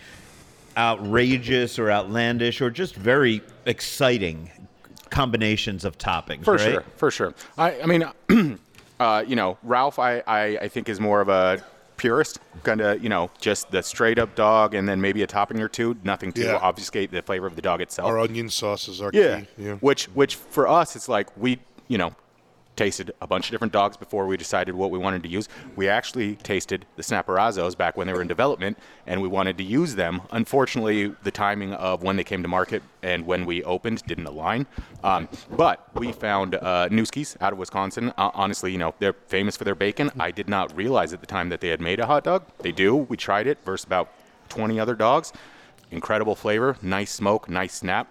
outrageous 0.76 1.78
or 1.78 1.92
outlandish 1.92 2.60
or 2.60 2.72
just 2.72 2.96
very 2.96 3.42
exciting 3.68 4.50
combinations 5.12 5.86
of 5.86 5.98
toppings. 6.00 6.44
For 6.44 6.56
right? 6.56 6.62
sure, 6.62 6.84
for 6.98 7.12
sure. 7.12 7.34
I, 7.58 7.82
I 7.82 7.86
mean, 7.86 8.04
uh, 9.00 9.24
you 9.28 9.36
know, 9.36 9.58
Ralph, 9.62 10.00
I, 10.00 10.24
I, 10.26 10.44
I 10.62 10.68
think 10.68 10.90
is 10.90 11.00
more 11.00 11.22
of 11.22 11.30
a 11.30 11.64
purist, 11.98 12.40
kind 12.64 12.82
of, 12.82 13.04
you 13.04 13.10
know, 13.10 13.30
just 13.40 13.70
the 13.70 13.84
straight 13.84 14.18
up 14.18 14.34
dog, 14.34 14.74
and 14.74 14.90
then 14.90 15.00
maybe 15.00 15.22
a 15.22 15.28
topping 15.28 15.62
or 15.62 15.70
two, 15.70 15.96
nothing 16.04 16.34
to 16.34 16.42
Yeah. 16.42 16.56
obfuscate 16.56 17.12
the 17.12 17.22
flavor 17.22 17.46
of 17.46 17.56
the 17.56 17.62
dog 17.62 17.80
itself. 17.80 18.10
Our 18.10 18.18
onion 18.18 18.50
sauces 18.50 19.00
are 19.02 19.12
yeah. 19.14 19.42
key. 19.42 19.48
Yeah. 19.58 19.74
Which, 19.76 20.06
which 20.06 20.36
for 20.36 20.68
us, 20.68 20.96
it's 20.96 21.08
like 21.08 21.28
we, 21.38 21.60
you 21.88 22.00
know, 22.00 22.16
tasted 22.76 23.12
a 23.22 23.28
bunch 23.28 23.46
of 23.48 23.52
different 23.52 23.74
dogs 23.74 23.98
before 23.98 24.26
we 24.26 24.36
decided 24.38 24.76
what 24.76 24.90
we 24.92 24.98
wanted 24.98 25.24
to 25.24 25.30
use. 25.30 25.48
We 25.76 25.88
actually 25.90 26.36
tasted 26.38 26.86
the 26.96 27.04
Snapperazzis 27.04 27.78
back 27.78 27.98
when 27.98 28.08
they 28.08 28.14
were 28.14 28.22
in 28.22 28.28
development, 28.28 28.78
and 29.06 29.22
we 29.22 29.28
wanted 29.28 29.58
to 29.60 29.64
use 29.64 29.96
them. 29.96 30.22
Unfortunately, 30.32 31.14
the 31.24 31.32
timing 31.32 31.74
of 31.74 32.04
when 32.04 32.16
they 32.16 32.24
came 32.24 32.42
to 32.42 32.48
market 32.48 32.82
and 33.02 33.26
when 33.26 33.46
we 33.46 33.64
opened 33.64 34.04
didn't 34.08 34.26
align. 34.26 34.66
Um, 35.04 35.28
but 35.52 35.88
we 35.96 36.12
found 36.12 36.56
uh, 36.56 36.90
Nueske's 36.90 37.38
out 37.42 37.54
of 37.54 37.60
Wisconsin. 37.60 38.10
Uh, 38.18 38.32
honestly, 38.34 38.72
you 38.72 38.78
know, 38.78 38.94
they're 39.00 39.14
famous 39.28 39.56
for 39.58 39.64
their 39.64 39.76
bacon. 39.76 40.12
I 40.20 40.32
did 40.32 40.50
not 40.50 40.76
realize 40.76 41.14
at 41.14 41.20
the 41.22 41.28
time 41.28 41.50
that 41.50 41.62
they 41.62 41.70
had 41.70 41.82
made 41.82 42.00
a 42.00 42.06
hot 42.06 42.24
dog. 42.24 42.44
They 42.60 42.72
do. 42.72 42.96
We 42.96 43.18
tried 43.18 43.48
it 43.48 43.60
versus 43.64 43.86
about 43.86 44.10
20 44.50 44.80
other 44.80 44.96
dogs. 44.96 45.32
Incredible 45.92 46.36
flavor, 46.36 46.76
nice 46.82 47.12
smoke, 47.12 47.48
nice 47.50 47.74
snap. 47.76 48.08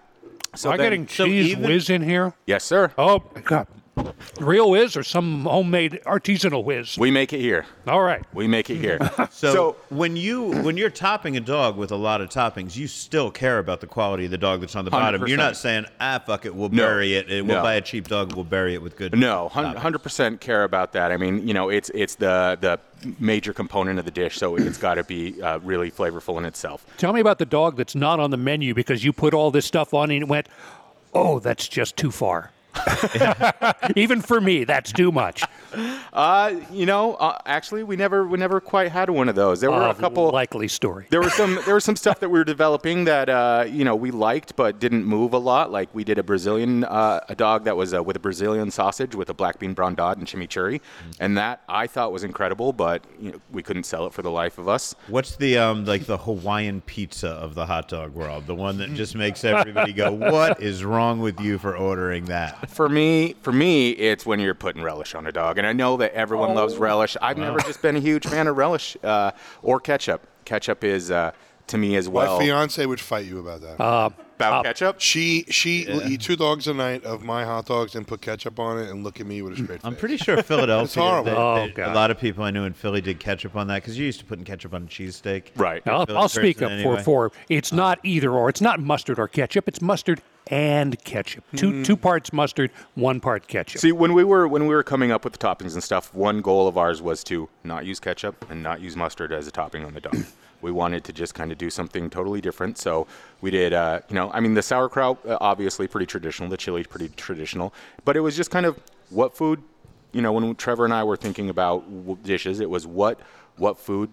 So 0.55 0.69
Am 0.69 0.73
I 0.75 0.77
then- 0.77 0.85
getting 0.85 1.07
so 1.07 1.25
cheese 1.25 1.47
even- 1.51 1.63
whiz 1.67 1.89
in 1.89 2.03
here? 2.03 2.33
yes, 2.45 2.63
sir. 2.63 2.91
Oh, 2.97 3.23
my 3.35 3.41
God. 3.41 3.67
Real 4.39 4.71
whiz 4.71 4.97
or 4.97 5.03
some 5.03 5.43
homemade 5.43 6.01
artisanal 6.05 6.63
whiz? 6.63 6.97
We 6.97 7.11
make 7.11 7.31
it 7.33 7.39
here. 7.39 7.65
All 7.87 8.01
right. 8.01 8.23
We 8.33 8.47
make 8.47 8.69
it 8.69 8.77
here. 8.77 8.99
So, 9.31 9.53
so 9.53 9.75
when 9.89 10.15
you 10.15 10.51
when 10.63 10.77
you're 10.77 10.89
topping 10.89 11.35
a 11.37 11.39
dog 11.39 11.75
with 11.75 11.91
a 11.91 11.95
lot 11.95 12.21
of 12.21 12.29
toppings, 12.29 12.75
you 12.75 12.87
still 12.87 13.29
care 13.31 13.57
about 13.59 13.81
the 13.81 13.87
quality 13.87 14.25
of 14.25 14.31
the 14.31 14.37
dog 14.37 14.61
that's 14.61 14.75
on 14.75 14.85
the 14.85 14.91
bottom. 14.91 15.25
You're 15.27 15.37
not 15.37 15.57
saying, 15.57 15.85
ah, 15.99 16.21
fuck 16.25 16.45
it, 16.45 16.55
we'll 16.55 16.69
No. 16.69 16.83
bury 16.83 17.15
it. 17.15 17.29
and 17.29 17.47
We'll 17.47 17.57
No. 17.57 17.63
buy 17.63 17.73
a 17.75 17.81
cheap 17.81 18.07
dog. 18.07 18.33
We'll 18.35 18.43
bury 18.45 18.73
it 18.73 18.81
with 18.81 18.95
good. 18.95 19.17
No, 19.17 19.49
hundred 19.49 19.99
percent 19.99 20.39
care 20.39 20.63
about 20.63 20.93
that. 20.93 21.11
I 21.11 21.17
mean, 21.17 21.47
you 21.47 21.53
know, 21.53 21.69
it's 21.69 21.89
it's 21.93 22.15
the 22.15 22.57
the 22.61 22.79
major 23.19 23.53
component 23.53 23.99
of 23.99 24.05
the 24.05 24.11
dish, 24.11 24.37
so 24.37 24.55
it's 24.55 24.77
got 24.77 24.95
to 24.95 25.03
be 25.03 25.41
uh, 25.41 25.59
really 25.59 25.91
flavorful 25.91 26.37
in 26.37 26.45
itself. 26.45 26.85
Tell 26.97 27.11
me 27.13 27.19
about 27.19 27.39
the 27.39 27.45
dog 27.45 27.75
that's 27.75 27.95
not 27.95 28.19
on 28.19 28.31
the 28.31 28.37
menu 28.37 28.73
because 28.73 29.03
you 29.03 29.11
put 29.13 29.33
all 29.33 29.51
this 29.51 29.65
stuff 29.65 29.93
on 29.93 30.09
and 30.11 30.23
it 30.23 30.27
went, 30.27 30.47
oh, 31.13 31.39
that's 31.39 31.67
just 31.67 31.97
too 31.97 32.11
far. 32.11 32.51
Even 33.95 34.21
for 34.21 34.41
me, 34.41 34.63
that's 34.63 34.91
too 34.91 35.11
much. 35.11 35.43
Uh, 36.13 36.53
you 36.71 36.85
know, 36.85 37.15
uh, 37.15 37.39
actually, 37.47 37.81
we 37.83 37.95
never 37.95 38.27
we 38.27 38.37
never 38.37 38.61
quite 38.61 38.91
had 38.91 39.09
one 39.09 39.27
of 39.29 39.35
those. 39.35 39.59
There 39.61 39.71
were 39.71 39.81
a 39.81 39.89
Uh, 39.89 39.93
couple. 39.95 40.29
likely 40.29 40.67
story. 40.67 41.07
there 41.09 41.21
were 41.21 41.29
some 41.31 41.59
there 41.65 41.73
was 41.73 41.83
some 41.83 41.95
stuff 41.95 42.19
that 42.19 42.29
we 42.29 42.37
were 42.37 42.43
developing 42.45 43.05
that 43.05 43.29
uh, 43.29 43.65
you 43.67 43.83
know 43.83 43.95
we 43.95 44.11
liked 44.11 44.55
but 44.55 44.79
didn't 44.79 45.05
move 45.05 45.33
a 45.33 45.37
lot. 45.39 45.71
Like 45.71 45.89
we 45.93 46.03
did 46.03 46.19
a 46.19 46.23
Brazilian 46.23 46.83
uh, 46.83 47.21
a 47.29 47.35
dog 47.35 47.63
that 47.63 47.75
was 47.75 47.93
uh, 47.95 48.03
with 48.03 48.15
a 48.15 48.19
Brazilian 48.19 48.69
sausage 48.69 49.15
with 49.15 49.29
a 49.31 49.33
black 49.33 49.57
bean 49.57 49.73
brandade 49.73 50.17
and 50.17 50.27
chimichurri, 50.27 50.81
and 51.19 51.35
that 51.37 51.63
I 51.67 51.87
thought 51.87 52.11
was 52.11 52.23
incredible, 52.23 52.73
but 52.73 53.03
you 53.19 53.31
know, 53.31 53.39
we 53.51 53.63
couldn't 53.63 53.85
sell 53.85 54.05
it 54.05 54.13
for 54.13 54.21
the 54.21 54.31
life 54.31 54.59
of 54.59 54.67
us. 54.67 54.93
What's 55.07 55.35
the 55.35 55.57
um 55.57 55.85
like 55.85 56.05
the 56.05 56.17
Hawaiian 56.19 56.81
pizza 56.81 57.29
of 57.29 57.55
the 57.55 57.65
hot 57.65 57.87
dog 57.87 58.13
world? 58.13 58.45
The 58.45 58.55
one 58.55 58.77
that 58.77 58.93
just 58.93 59.15
makes 59.15 59.43
everybody 59.43 59.93
go, 59.93 60.11
"What 60.35 60.61
is 60.61 60.83
wrong 60.85 61.19
with 61.21 61.39
you 61.39 61.57
for 61.57 61.75
ordering 61.75 62.25
that?" 62.25 62.69
For 62.69 62.87
me, 62.87 63.33
for 63.41 63.51
me, 63.51 63.89
it's 63.91 64.25
when 64.27 64.39
you're 64.39 64.53
putting 64.53 64.83
relish 64.83 65.15
on 65.15 65.25
a 65.25 65.31
dog, 65.31 65.57
and 65.63 65.69
I 65.69 65.73
know 65.73 65.95
that 65.97 66.13
everyone 66.13 66.55
loves 66.55 66.75
relish. 66.75 67.15
I've 67.21 67.37
never 67.37 67.57
just 67.59 67.81
been 67.81 67.95
a 67.95 67.99
huge 67.99 68.27
fan 68.27 68.47
of 68.47 68.57
relish 68.57 68.97
uh, 69.01 69.31
or 69.61 69.79
ketchup. 69.79 70.27
Ketchup 70.43 70.83
is 70.83 71.09
uh, 71.09 71.31
to 71.67 71.77
me 71.77 71.95
as 71.95 72.09
well. 72.09 72.37
My 72.37 72.43
fiance 72.43 72.85
would 72.85 72.99
fight 72.99 73.25
you 73.25 73.39
about 73.39 73.61
that. 73.61 73.81
Uh, 73.81 74.09
About 74.49 74.65
ketchup? 74.65 74.99
she 74.99 75.45
she 75.49 75.85
will 75.87 76.03
eat 76.03 76.21
two 76.21 76.35
dogs 76.35 76.67
a 76.67 76.73
night 76.73 77.03
of 77.03 77.23
my 77.23 77.43
hot 77.45 77.65
dogs 77.65 77.95
and 77.95 78.07
put 78.07 78.21
ketchup 78.21 78.59
on 78.59 78.79
it 78.79 78.89
and 78.89 79.03
look 79.03 79.19
at 79.19 79.25
me 79.25 79.41
with 79.41 79.53
a 79.53 79.55
straight 79.55 79.69
face. 79.69 79.81
I'm 79.83 79.95
pretty 79.95 80.17
sure 80.17 80.41
Philadelphia. 80.41 81.03
horrible. 81.03 81.31
they- 81.31 81.37
Oh, 81.37 81.65
they- 81.67 81.71
God. 81.71 81.91
a 81.91 81.95
lot 81.95 82.11
of 82.11 82.19
people 82.19 82.43
I 82.43 82.51
knew 82.51 82.63
in 82.63 82.73
Philly 82.73 83.01
did 83.01 83.19
ketchup 83.19 83.55
on 83.55 83.67
that 83.67 83.81
because 83.81 83.97
you 83.97 84.05
used 84.05 84.19
to 84.19 84.25
putting 84.25 84.45
ketchup 84.45 84.73
on 84.73 84.83
a 84.83 84.85
cheesesteak. 84.85 85.51
Right. 85.55 85.81
I'll, 85.87 86.05
Philly 86.05 86.17
I'll 86.17 86.29
speak 86.29 86.57
person 86.57 86.65
up 86.65 86.71
anyway. 86.71 86.97
for 86.97 87.29
for 87.29 87.31
it's 87.49 87.71
uh-huh. 87.71 87.81
not 87.81 87.99
either 88.03 88.31
or. 88.31 88.49
It's 88.49 88.61
not 88.61 88.79
mustard 88.79 89.19
or 89.19 89.27
ketchup. 89.27 89.67
It's 89.67 89.81
mustard 89.81 90.21
and 90.47 91.01
ketchup. 91.03 91.43
Two 91.55 91.71
hmm. 91.71 91.83
two 91.83 91.97
parts 91.97 92.33
mustard, 92.33 92.71
one 92.95 93.19
part 93.19 93.47
ketchup. 93.47 93.79
See, 93.81 93.91
when 93.91 94.13
we 94.13 94.23
were 94.23 94.47
when 94.47 94.67
we 94.67 94.75
were 94.75 94.83
coming 94.83 95.11
up 95.11 95.23
with 95.23 95.33
the 95.33 95.39
toppings 95.39 95.73
and 95.73 95.83
stuff, 95.83 96.13
one 96.13 96.41
goal 96.41 96.67
of 96.67 96.77
ours 96.77 97.01
was 97.01 97.23
to 97.25 97.49
not 97.63 97.85
use 97.85 97.99
ketchup 97.99 98.45
and 98.49 98.61
not 98.61 98.81
use 98.81 98.95
mustard 98.95 99.31
as 99.31 99.47
a 99.47 99.51
topping 99.51 99.85
on 99.85 99.93
the 99.93 100.01
dog. 100.01 100.17
We 100.63 100.71
wanted 100.71 101.03
to 101.03 101.13
just 101.13 101.35
kind 101.35 101.51
of 101.51 101.57
do 101.57 101.69
something 101.69 102.09
totally 102.09 102.41
different. 102.41 102.77
So 102.77 103.05
we 103.41 103.51
did, 103.51 103.73
uh, 103.73 103.99
you 104.09 104.15
know, 104.15 104.31
I 104.31 104.39
mean, 104.39 104.53
the 104.53 104.63
sauerkraut 104.63 105.23
uh, 105.27 105.37
obviously 105.41 105.87
pretty 105.87 106.05
traditional, 106.05 106.49
the 106.49 106.57
chili 106.57 106.83
pretty 106.83 107.09
traditional, 107.09 107.73
but 108.05 108.15
it 108.15 108.21
was 108.21 108.35
just 108.35 108.49
kind 108.49 108.65
of 108.65 108.79
what 109.09 109.35
food, 109.35 109.61
you 110.13 110.21
know, 110.21 110.31
when 110.31 110.55
Trevor 110.55 110.85
and 110.85 110.93
I 110.93 111.03
were 111.03 111.17
thinking 111.17 111.49
about 111.49 112.23
dishes, 112.23 112.59
it 112.59 112.69
was 112.69 112.87
what 112.87 113.19
what 113.57 113.77
food 113.77 114.09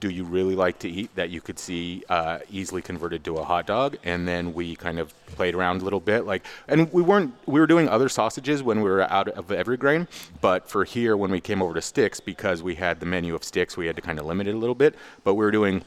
do 0.00 0.10
you 0.10 0.24
really 0.24 0.54
like 0.54 0.78
to 0.80 0.88
eat 0.88 1.14
that 1.16 1.30
you 1.30 1.40
could 1.40 1.58
see 1.58 2.04
uh, 2.08 2.38
easily 2.50 2.82
converted 2.82 3.24
to 3.24 3.36
a 3.36 3.44
hot 3.44 3.66
dog? 3.66 3.96
And 4.04 4.26
then 4.26 4.54
we 4.54 4.76
kind 4.76 4.98
of 4.98 5.12
played 5.28 5.54
around 5.54 5.80
a 5.80 5.84
little 5.84 6.00
bit 6.00 6.26
like 6.26 6.44
and 6.66 6.92
we 6.92 7.02
weren't 7.02 7.32
we 7.46 7.60
were 7.60 7.66
doing 7.66 7.88
other 7.88 8.08
sausages 8.08 8.62
when 8.62 8.80
we 8.80 8.90
were 8.90 9.02
out 9.02 9.28
of 9.28 9.52
every 9.52 9.76
grain 9.76 10.08
but 10.40 10.68
for 10.68 10.84
here 10.84 11.16
when 11.16 11.30
we 11.30 11.40
came 11.40 11.62
over 11.62 11.74
to 11.74 11.82
sticks 11.82 12.18
because 12.18 12.62
we 12.62 12.74
had 12.74 12.98
the 12.98 13.06
menu 13.06 13.34
of 13.34 13.44
sticks 13.44 13.76
we 13.76 13.86
had 13.86 13.94
to 13.94 14.02
kind 14.02 14.18
of 14.18 14.26
limit 14.26 14.48
it 14.48 14.54
a 14.54 14.58
little 14.58 14.74
bit 14.74 14.94
but 15.22 15.34
we 15.34 15.44
were 15.44 15.50
doing 15.50 15.84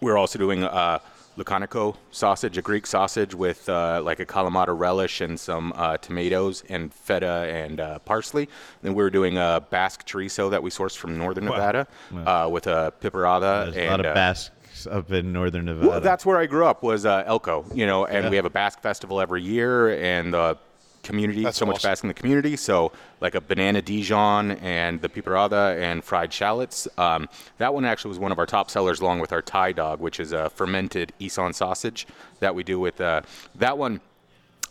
we 0.00 0.10
were 0.10 0.16
also 0.16 0.38
doing 0.38 0.62
uh, 0.64 0.98
Loukaniko 1.36 1.96
sausage, 2.10 2.56
a 2.56 2.62
Greek 2.62 2.86
sausage 2.86 3.34
with 3.34 3.68
uh, 3.68 4.00
like 4.02 4.20
a 4.20 4.26
Kalamata 4.26 4.78
relish 4.78 5.20
and 5.20 5.38
some 5.38 5.72
uh, 5.76 5.98
tomatoes 5.98 6.64
and 6.68 6.92
feta 6.92 7.46
and 7.52 7.78
uh, 7.80 7.98
parsley. 8.00 8.48
Then 8.82 8.94
we 8.94 9.02
were 9.02 9.10
doing 9.10 9.36
a 9.36 9.64
Basque 9.70 10.06
chorizo 10.06 10.50
that 10.50 10.62
we 10.62 10.70
sourced 10.70 10.96
from 10.96 11.18
northern 11.18 11.44
Nevada 11.44 11.86
uh, 12.14 12.48
with 12.50 12.66
a 12.66 12.92
piperada. 13.00 13.64
There's 13.64 13.76
and, 13.76 13.86
a 13.86 13.90
lot 13.90 14.00
of 14.00 14.06
uh, 14.06 14.14
Basques 14.14 14.86
up 14.86 15.10
in 15.12 15.32
northern 15.32 15.66
Nevada. 15.66 15.88
well, 15.88 16.00
that's 16.00 16.24
where 16.24 16.38
I 16.38 16.46
grew 16.46 16.66
up 16.66 16.82
was 16.82 17.04
uh, 17.04 17.24
Elko, 17.26 17.66
you 17.74 17.86
know, 17.86 18.06
and 18.06 18.30
we 18.30 18.36
have 18.36 18.44
a 18.44 18.50
Basque 18.50 18.80
festival 18.80 19.20
every 19.20 19.42
year, 19.42 19.90
and 20.02 20.32
the 20.32 20.58
community, 21.06 21.42
That's 21.42 21.56
so 21.56 21.66
much 21.66 21.76
awesome. 21.76 21.90
Basque 21.90 22.04
in 22.04 22.08
the 22.08 22.14
community. 22.14 22.56
So 22.56 22.92
like 23.20 23.34
a 23.34 23.40
banana 23.40 23.80
Dijon 23.80 24.52
and 24.52 25.00
the 25.00 25.08
piperada 25.08 25.80
and 25.80 26.02
fried 26.04 26.32
shallots. 26.32 26.88
Um, 26.98 27.28
that 27.58 27.72
one 27.72 27.84
actually 27.84 28.10
was 28.10 28.18
one 28.18 28.32
of 28.32 28.38
our 28.38 28.46
top 28.46 28.70
sellers, 28.70 29.00
along 29.00 29.20
with 29.20 29.32
our 29.32 29.42
Thai 29.42 29.72
dog, 29.72 30.00
which 30.00 30.20
is 30.20 30.32
a 30.32 30.50
fermented 30.50 31.12
Isan 31.20 31.52
sausage 31.52 32.06
that 32.40 32.54
we 32.54 32.62
do 32.62 32.78
with 32.78 33.00
uh, 33.00 33.22
that 33.54 33.78
one. 33.78 34.00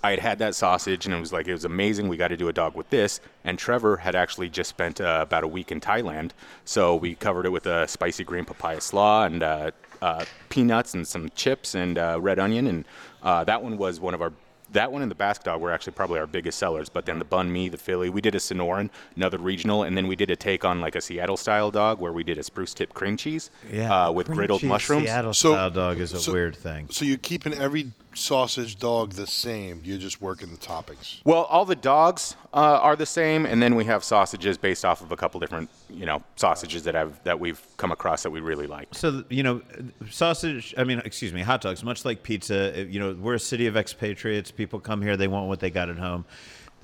I 0.03 0.11
had 0.11 0.19
had 0.19 0.39
that 0.39 0.53
sausage 0.53 1.07
and 1.07 1.15
it 1.15 1.19
was 1.19 1.33
like 1.33 1.47
it 1.47 1.53
was 1.53 1.65
amazing. 1.65 2.07
We 2.09 2.17
got 2.17 2.27
to 2.27 2.37
do 2.37 2.47
a 2.47 2.53
dog 2.53 2.75
with 2.75 2.87
this. 2.91 3.21
And 3.43 3.57
Trevor 3.57 3.97
had 3.97 4.13
actually 4.13 4.49
just 4.49 4.69
spent 4.69 5.01
uh, 5.01 5.19
about 5.23 5.43
a 5.43 5.47
week 5.47 5.71
in 5.71 5.79
Thailand, 5.81 6.31
so 6.63 6.95
we 6.95 7.15
covered 7.15 7.47
it 7.47 7.49
with 7.49 7.65
a 7.65 7.87
spicy 7.87 8.23
green 8.23 8.45
papaya 8.45 8.81
slaw 8.81 9.25
and 9.25 9.41
uh, 9.41 9.71
uh, 10.03 10.25
peanuts 10.49 10.93
and 10.93 11.07
some 11.07 11.29
chips 11.35 11.73
and 11.73 11.97
uh, 11.97 12.19
red 12.21 12.37
onion. 12.37 12.67
And 12.67 12.85
uh, 13.23 13.43
that 13.45 13.63
one 13.63 13.77
was 13.77 13.99
one 13.99 14.13
of 14.13 14.21
our. 14.21 14.31
That 14.71 14.91
one 14.91 15.01
and 15.01 15.11
the 15.11 15.15
Basque 15.15 15.43
dog 15.43 15.61
were 15.61 15.71
actually 15.71 15.93
probably 15.93 16.19
our 16.19 16.27
biggest 16.27 16.57
sellers. 16.57 16.89
But 16.89 17.05
then 17.05 17.19
the 17.19 17.25
banh 17.25 17.49
mi, 17.49 17.69
the 17.69 17.77
Philly, 17.77 18.09
we 18.09 18.21
did 18.21 18.35
a 18.35 18.39
Sonoran, 18.39 18.89
another 19.15 19.37
regional, 19.37 19.83
and 19.83 19.95
then 19.95 20.07
we 20.07 20.15
did 20.15 20.29
a 20.31 20.35
take 20.35 20.65
on 20.65 20.81
like 20.81 20.95
a 20.95 21.01
Seattle 21.01 21.37
style 21.37 21.71
dog 21.71 21.99
where 21.99 22.11
we 22.11 22.23
did 22.23 22.37
a 22.37 22.43
spruce 22.43 22.73
tip 22.73 22.93
cream 22.93 23.15
cheese 23.17 23.51
uh, 23.73 24.11
with 24.13 24.27
cream 24.27 24.39
griddled 24.39 24.59
cheese 24.61 24.69
mushrooms. 24.69 25.03
Seattle 25.05 25.33
So- 25.33 25.53
style 25.53 25.69
dog 25.71 25.99
is 25.99 26.13
a 26.13 26.19
so- 26.19 26.33
weird 26.33 26.55
thing. 26.55 26.87
So 26.89 27.05
you're 27.05 27.17
keeping 27.17 27.53
every 27.53 27.91
sausage 28.13 28.77
dog 28.79 29.11
the 29.13 29.27
same. 29.27 29.81
You're 29.83 29.97
just 29.97 30.21
working 30.21 30.49
the 30.49 30.57
toppings. 30.57 31.19
Well, 31.25 31.43
all 31.43 31.65
the 31.65 31.75
dogs 31.75 32.35
uh, 32.53 32.57
are 32.81 32.95
the 32.95 33.05
same, 33.05 33.45
and 33.45 33.61
then 33.61 33.75
we 33.75 33.85
have 33.85 34.03
sausages 34.03 34.57
based 34.57 34.85
off 34.85 35.01
of 35.01 35.11
a 35.11 35.17
couple 35.17 35.39
different, 35.41 35.69
you 35.95 36.05
know, 36.05 36.21
sausages 36.35 36.83
that 36.83 36.95
I've 36.95 37.23
that 37.23 37.39
we've 37.39 37.61
come 37.77 37.91
across 37.91 38.23
that 38.23 38.31
we 38.31 38.39
really 38.39 38.67
like. 38.67 38.89
So 38.91 39.23
you 39.29 39.43
know, 39.43 39.61
sausage. 40.09 40.73
I 40.77 40.83
mean, 40.83 41.01
excuse 41.05 41.33
me, 41.33 41.41
hot 41.41 41.61
dogs. 41.61 41.83
Much 41.83 42.05
like 42.05 42.23
pizza, 42.23 42.85
you 42.89 42.99
know, 42.99 43.15
we're 43.19 43.35
a 43.35 43.39
city 43.39 43.67
of 43.67 43.77
expatriates. 43.77 44.51
People 44.51 44.79
come 44.79 45.01
here; 45.01 45.17
they 45.17 45.27
want 45.27 45.47
what 45.47 45.59
they 45.59 45.69
got 45.69 45.89
at 45.89 45.97
home. 45.97 46.25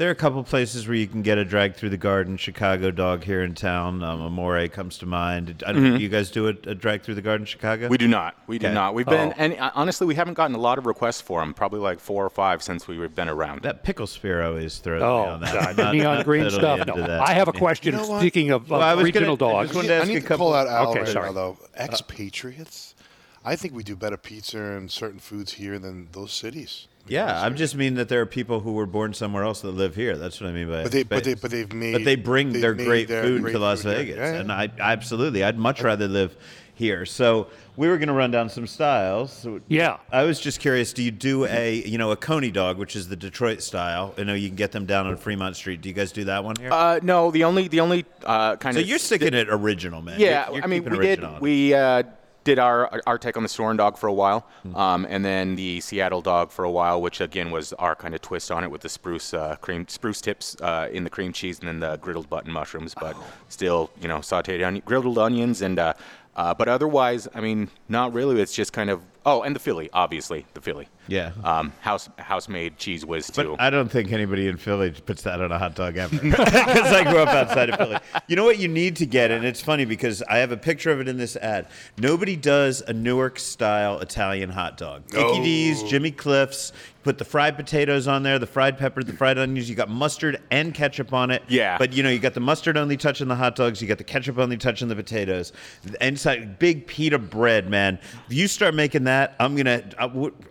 There 0.01 0.09
are 0.09 0.13
a 0.13 0.15
couple 0.15 0.43
places 0.43 0.87
where 0.87 0.97
you 0.97 1.05
can 1.05 1.21
get 1.21 1.37
a 1.37 1.45
drag 1.45 1.75
through 1.75 1.91
the 1.91 1.95
garden 1.97 2.35
Chicago 2.35 2.89
dog 2.89 3.23
here 3.23 3.43
in 3.43 3.53
town. 3.53 4.01
Um, 4.01 4.19
Amore 4.23 4.67
comes 4.67 4.97
to 4.97 5.05
mind. 5.05 5.63
I 5.67 5.73
don't, 5.73 5.99
You 6.01 6.09
guys 6.09 6.31
do 6.31 6.47
a, 6.47 6.55
a 6.65 6.73
drag 6.73 7.03
through 7.03 7.13
the 7.13 7.21
garden 7.21 7.45
Chicago? 7.45 7.87
We 7.87 7.99
do 7.99 8.07
not. 8.07 8.35
We 8.47 8.57
do 8.57 8.65
Okay. 8.65 8.73
not. 8.73 8.95
We've 8.95 9.05
been, 9.05 9.29
Oh. 9.29 9.35
and 9.37 9.53
uh, 9.59 9.69
honestly, 9.75 10.07
we 10.07 10.15
haven't 10.15 10.33
gotten 10.33 10.55
a 10.55 10.59
lot 10.59 10.79
of 10.79 10.87
requests 10.87 11.21
for 11.21 11.39
them. 11.39 11.53
Probably 11.53 11.79
like 11.79 11.99
four 11.99 12.25
or 12.25 12.31
five 12.31 12.63
since 12.63 12.87
we've 12.87 13.13
been 13.13 13.29
around. 13.29 13.61
That 13.61 13.83
pickle 13.83 14.07
spear 14.07 14.41
always 14.41 14.79
throws 14.79 15.01
me 15.01 15.05
Oh, 15.07 15.17
on 15.25 15.41
that. 15.41 15.53
God. 15.53 15.77
Not- 15.77 15.93
neon 15.93 16.15
not 16.15 16.25
green 16.25 16.49
stuff. 16.49 16.87
No. 16.87 16.95
that. 16.95 17.21
I 17.21 17.33
have 17.33 17.47
a 17.47 17.53
question. 17.53 17.93
You 17.93 17.99
know? 18.01 18.17
Speaking 18.17 18.49
of, 18.49 18.63
of 18.63 18.69
Well, 18.71 18.81
I 18.81 18.95
was 18.95 19.03
regional 19.05 19.37
gonna- 19.37 19.51
I 19.51 19.53
dogs, 19.57 19.67
just 19.69 19.75
wanted 19.75 19.87
to 19.89 20.01
I 20.01 20.05
need 20.05 20.17
a 20.17 20.21
to 20.21 20.25
couple- 20.27 20.47
call 20.47 20.55
out 20.55 20.65
Al 20.65 20.89
Okay, 20.89 21.01
right 21.01 21.09
sorry. 21.09 21.27
now, 21.27 21.33
though. 21.33 21.57
Expatriates, 21.77 22.95
I 23.45 23.55
think 23.55 23.75
we 23.75 23.83
do 23.83 23.95
better 23.95 24.17
pizza 24.17 24.57
and 24.57 24.89
certain 24.89 25.19
foods 25.19 25.53
here 25.53 25.77
than 25.77 26.07
those 26.13 26.33
cities. 26.33 26.87
Yeah, 27.07 27.41
I'm 27.41 27.55
just 27.55 27.75
mean 27.75 27.95
that 27.95 28.09
there 28.09 28.21
are 28.21 28.25
people 28.25 28.59
who 28.61 28.73
were 28.73 28.85
born 28.85 29.13
somewhere 29.13 29.43
else 29.43 29.61
that 29.61 29.71
live 29.71 29.95
here. 29.95 30.17
That's 30.17 30.39
what 30.39 30.49
I 30.49 30.53
mean 30.53 30.67
by. 30.69 30.83
But 30.83 30.91
they, 30.91 31.03
but 31.03 31.23
they, 31.23 31.33
but 31.33 31.51
they've 31.51 31.73
made. 31.73 31.93
but 31.93 32.05
they 32.05 32.15
bring 32.15 32.53
their 32.53 32.73
great 32.73 33.07
their 33.07 33.23
food 33.23 33.41
great 33.41 33.51
to 33.53 33.59
Las 33.59 33.83
food. 33.83 33.97
Vegas, 33.97 34.17
Yeah, 34.17 34.33
yeah. 34.33 34.39
and 34.39 34.51
I 34.51 34.69
absolutely, 34.79 35.43
I'd 35.43 35.57
much 35.57 35.81
rather 35.81 36.07
live 36.07 36.35
here. 36.73 37.05
So 37.05 37.47
we 37.75 37.87
were 37.89 37.97
going 37.97 38.07
to 38.07 38.13
run 38.13 38.31
down 38.31 38.49
some 38.49 38.65
styles. 38.65 39.45
Yeah. 39.67 39.97
I 40.11 40.23
was 40.23 40.39
just 40.39 40.59
curious. 40.59 40.93
Do 40.93 41.03
you 41.03 41.11
do 41.11 41.45
a 41.45 41.75
you 41.85 41.97
know 41.97 42.11
a 42.11 42.15
Coney 42.15 42.49
dog, 42.51 42.77
which 42.77 42.95
is 42.95 43.07
the 43.09 43.15
Detroit 43.15 43.61
style? 43.61 44.13
I 44.17 44.23
know 44.23 44.33
you 44.33 44.47
can 44.47 44.55
get 44.55 44.71
them 44.71 44.85
down 44.85 45.05
on 45.07 45.17
Fremont 45.17 45.55
Street. 45.55 45.81
Do 45.81 45.89
you 45.89 45.95
guys 45.95 46.11
do 46.11 46.23
that 46.25 46.43
one 46.43 46.55
here? 46.59 46.71
Uh, 46.71 46.99
no, 47.03 47.29
the 47.31 47.43
only 47.43 47.67
the 47.67 47.81
only 47.81 48.05
uh, 48.25 48.55
kind 48.55 48.73
so 48.75 48.79
of 48.79 48.85
So 48.85 48.89
you're 48.89 48.99
sticking 48.99 49.33
it 49.33 49.47
original, 49.49 50.01
man. 50.01 50.19
Yeah, 50.19 50.45
You're- 50.45 50.55
you're 50.55 50.63
I 50.63 50.67
mean, 50.67 50.83
keeping 50.83 50.97
we 50.99 51.05
did. 51.05 51.41
We 51.41 51.73
uh, 51.73 52.03
did 52.43 52.59
our 52.59 53.01
our 53.05 53.17
take 53.17 53.37
on 53.37 53.43
the 53.43 53.49
Sonoran 53.49 53.77
dog 53.77 53.97
for 53.97 54.07
a 54.07 54.13
while, 54.13 54.47
um, 54.75 55.05
and 55.09 55.23
then 55.23 55.55
the 55.55 55.79
Seattle 55.81 56.21
dog 56.21 56.51
for 56.51 56.65
a 56.65 56.71
while, 56.71 57.01
which 57.01 57.21
again 57.21 57.51
was 57.51 57.73
our 57.73 57.95
kind 57.95 58.15
of 58.15 58.21
twist 58.21 58.51
on 58.51 58.63
it 58.63 58.71
with 58.71 58.81
the 58.81 58.89
spruce 58.89 59.33
uh, 59.33 59.55
cream 59.57 59.87
spruce 59.87 60.21
tips 60.21 60.55
uh, 60.61 60.89
in 60.91 61.03
the 61.03 61.09
cream 61.09 61.33
cheese 61.33 61.59
and 61.59 61.67
then 61.67 61.79
the 61.79 61.97
griddled 61.99 62.29
button 62.29 62.51
mushrooms, 62.51 62.93
but 62.99 63.15
still 63.49 63.91
you 64.01 64.07
know 64.07 64.19
sautéed 64.19 64.65
onion, 64.65 64.83
griddled 64.85 65.17
onions 65.17 65.61
and. 65.61 65.79
Uh, 65.79 65.93
uh, 66.35 66.53
but 66.53 66.67
otherwise, 66.67 67.27
I 67.33 67.41
mean, 67.41 67.69
not 67.89 68.13
really. 68.13 68.41
It's 68.41 68.53
just 68.53 68.73
kind 68.73 68.89
of 68.89 69.01
oh, 69.25 69.41
and 69.43 69.55
the 69.55 69.59
Philly, 69.59 69.89
obviously 69.93 70.45
the 70.53 70.61
Philly. 70.61 70.87
Yeah. 71.07 71.33
Um, 71.43 71.73
house 71.81 72.09
house 72.17 72.47
made 72.47 72.77
cheese 72.77 73.05
whiz 73.05 73.27
too. 73.27 73.51
But 73.51 73.61
I 73.61 73.69
don't 73.69 73.89
think 73.89 74.11
anybody 74.11 74.47
in 74.47 74.57
Philly 74.57 74.91
puts 74.91 75.23
that 75.23 75.41
on 75.41 75.51
a 75.51 75.59
hot 75.59 75.75
dog 75.75 75.97
ever. 75.97 76.15
Because 76.71 76.93
I 76.93 77.03
grew 77.03 77.19
up 77.19 77.29
outside 77.29 77.69
of 77.69 77.77
Philly. 77.77 77.97
You 78.27 78.35
know 78.35 78.45
what 78.45 78.59
you 78.59 78.67
need 78.67 78.95
to 78.97 79.05
get, 79.05 79.31
and 79.31 79.45
it's 79.45 79.61
funny 79.61 79.85
because 79.85 80.21
I 80.23 80.37
have 80.37 80.51
a 80.51 80.57
picture 80.57 80.91
of 80.91 80.99
it 80.99 81.07
in 81.07 81.17
this 81.17 81.35
ad. 81.35 81.67
Nobody 81.97 82.35
does 82.35 82.81
a 82.81 82.93
Newark 82.93 83.39
style 83.39 83.99
Italian 83.99 84.49
hot 84.49 84.77
dog. 84.77 85.07
Dickie 85.07 85.41
Dee's, 85.41 85.83
Jimmy 85.83 86.11
Buff's. 86.11 86.71
Put 87.03 87.17
the 87.17 87.25
fried 87.25 87.55
potatoes 87.55 88.07
on 88.07 88.21
there, 88.23 88.37
the 88.37 88.45
fried 88.45 88.77
pepper, 88.77 89.01
the 89.03 89.13
fried 89.13 89.37
onions. 89.37 89.67
You 89.69 89.75
got 89.75 89.89
mustard 89.89 90.39
and 90.51 90.73
ketchup 90.73 91.13
on 91.13 91.31
it. 91.31 91.41
Yeah. 91.47 91.77
But 91.79 91.93
you 91.93 92.03
know, 92.03 92.09
you 92.09 92.19
got 92.19 92.33
the 92.35 92.39
mustard 92.39 92.77
only 92.77 92.95
touching 92.95 93.27
the 93.27 93.35
hot 93.35 93.55
dogs. 93.55 93.81
You 93.81 93.87
got 93.87 93.97
the 93.97 94.03
ketchup 94.03 94.37
only 94.37 94.55
touching 94.57 94.87
the 94.87 94.95
potatoes. 94.95 95.51
And 95.99 96.15
it's 96.15 96.25
like 96.25 96.59
big 96.59 96.85
pita 96.85 97.17
bread, 97.17 97.69
man. 97.69 97.97
If 98.27 98.33
you 98.33 98.47
start 98.47 98.75
making 98.75 99.05
that, 99.05 99.35
I'm 99.39 99.55
gonna, 99.55 99.83
I 99.97 100.03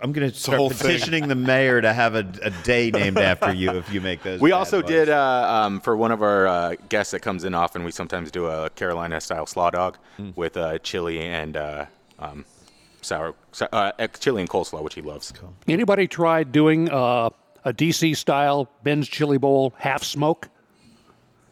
I'm 0.03 0.13
gonna 0.13 0.33
start 0.33 0.59
thing. 0.59 0.71
petitioning 0.71 1.29
the 1.29 1.35
mayor 1.37 1.81
to 1.81 1.93
have 1.93 2.15
a, 2.17 2.27
a 2.43 2.51
day 2.65 2.91
named 2.91 3.19
after 3.33 3.53
you 3.55 3.71
if 3.71 3.93
you 3.93 4.01
make 4.01 4.23
those. 4.25 4.41
We 4.41 4.51
also 4.53 4.81
boys. 4.83 4.91
did 4.91 5.09
uh, 5.09 5.47
um, 5.67 5.81
for 5.81 5.97
one 5.97 6.11
of 6.11 6.21
our 6.23 6.47
uh, 6.49 6.75
guests 6.89 7.13
that 7.13 7.21
comes 7.21 7.45
in 7.45 7.55
often. 7.55 7.85
We 7.85 7.93
sometimes 7.93 8.31
do 8.33 8.47
a 8.47 8.71
Carolina 8.71 9.21
style 9.21 9.47
slaw 9.47 9.71
dog 9.71 9.99
Hmm. 10.17 10.31
with 10.35 10.57
uh, 10.57 10.79
chili 10.79 11.21
and 11.21 11.57
uh, 11.57 11.87
um, 12.19 12.45
sour, 13.03 13.35
uh, 13.73 13.93
chili 14.19 14.43
and 14.43 14.51
coleslaw, 14.51 14.83
which 14.83 14.95
he 14.95 15.03
loves. 15.03 15.33
Anybody 15.67 16.07
tried 16.07 16.53
doing 16.53 16.91
uh, 16.91 17.31
a 17.65 17.73
DC 17.73 18.17
style 18.17 18.71
Ben's 18.83 19.09
Chili 19.09 19.39
Bowl 19.39 19.75
half 19.79 20.03
smoke? 20.05 20.49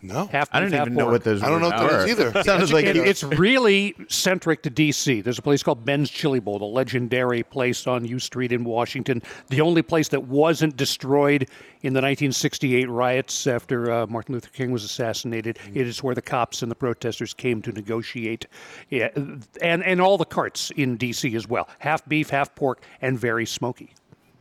No, 0.01 0.27
Half 0.29 0.49
I 0.53 0.61
don't 0.61 0.69
beef, 0.71 0.79
half 0.79 0.87
even 0.87 0.97
know 0.97 1.07
what 1.07 1.25
those. 1.25 1.43
I 1.43 1.49
don't 1.51 1.61
know 1.61 1.71
words 1.71 1.83
what 1.83 1.91
that 1.91 2.01
are. 2.01 2.07
is 2.07 2.11
either. 2.21 2.43
Sounds 2.45 2.73
like 2.73 2.85
It- 2.87 2.97
you- 2.97 3.03
it's 3.05 3.25
really 3.25 3.95
centric 4.09 4.63
to 4.63 4.71
DC. 4.71 5.25
There's 5.25 5.39
a 5.39 5.43
place 5.43 5.63
called 5.63 5.85
Ben's 5.85 6.09
Chili 6.11 6.39
Bowl, 6.39 6.59
the 6.59 6.65
legendary 6.67 7.43
place 7.43 7.87
on 7.87 8.05
U 8.05 8.19
Street 8.21 8.53
in 8.53 8.63
Washington. 8.65 9.23
The 9.49 9.61
only 9.61 9.83
place 9.83 10.09
that 10.09 10.25
wasn't 10.25 10.77
destroyed 10.77 11.49
in 11.83 11.93
the 11.95 12.01
1968 12.01 12.89
riots 12.89 13.47
after 13.47 13.91
uh, 13.91 14.07
Martin 14.07 14.35
Luther 14.35 14.51
King 14.51 14.71
was 14.71 14.85
assassinated. 14.85 15.59
It 15.75 15.87
is 15.87 16.03
where 16.03 16.15
the 16.15 16.23
cops 16.23 16.63
and 16.63 16.71
the 16.71 16.75
protesters 16.77 17.35
came 17.35 17.61
to 17.63 17.73
negotiate, 17.73 18.47
yeah, 18.91 19.09
and 19.61 19.83
and 19.85 20.01
all 20.01 20.17
the 20.19 20.25
carts 20.25 20.71
in 20.77 20.97
DC 20.99 21.35
as 21.35 21.49
well. 21.49 21.69
Half 21.81 22.07
beef, 22.09 22.31
half 22.31 22.55
pork, 22.55 22.83
and 23.03 23.19
very 23.19 23.47
smoky. 23.47 23.95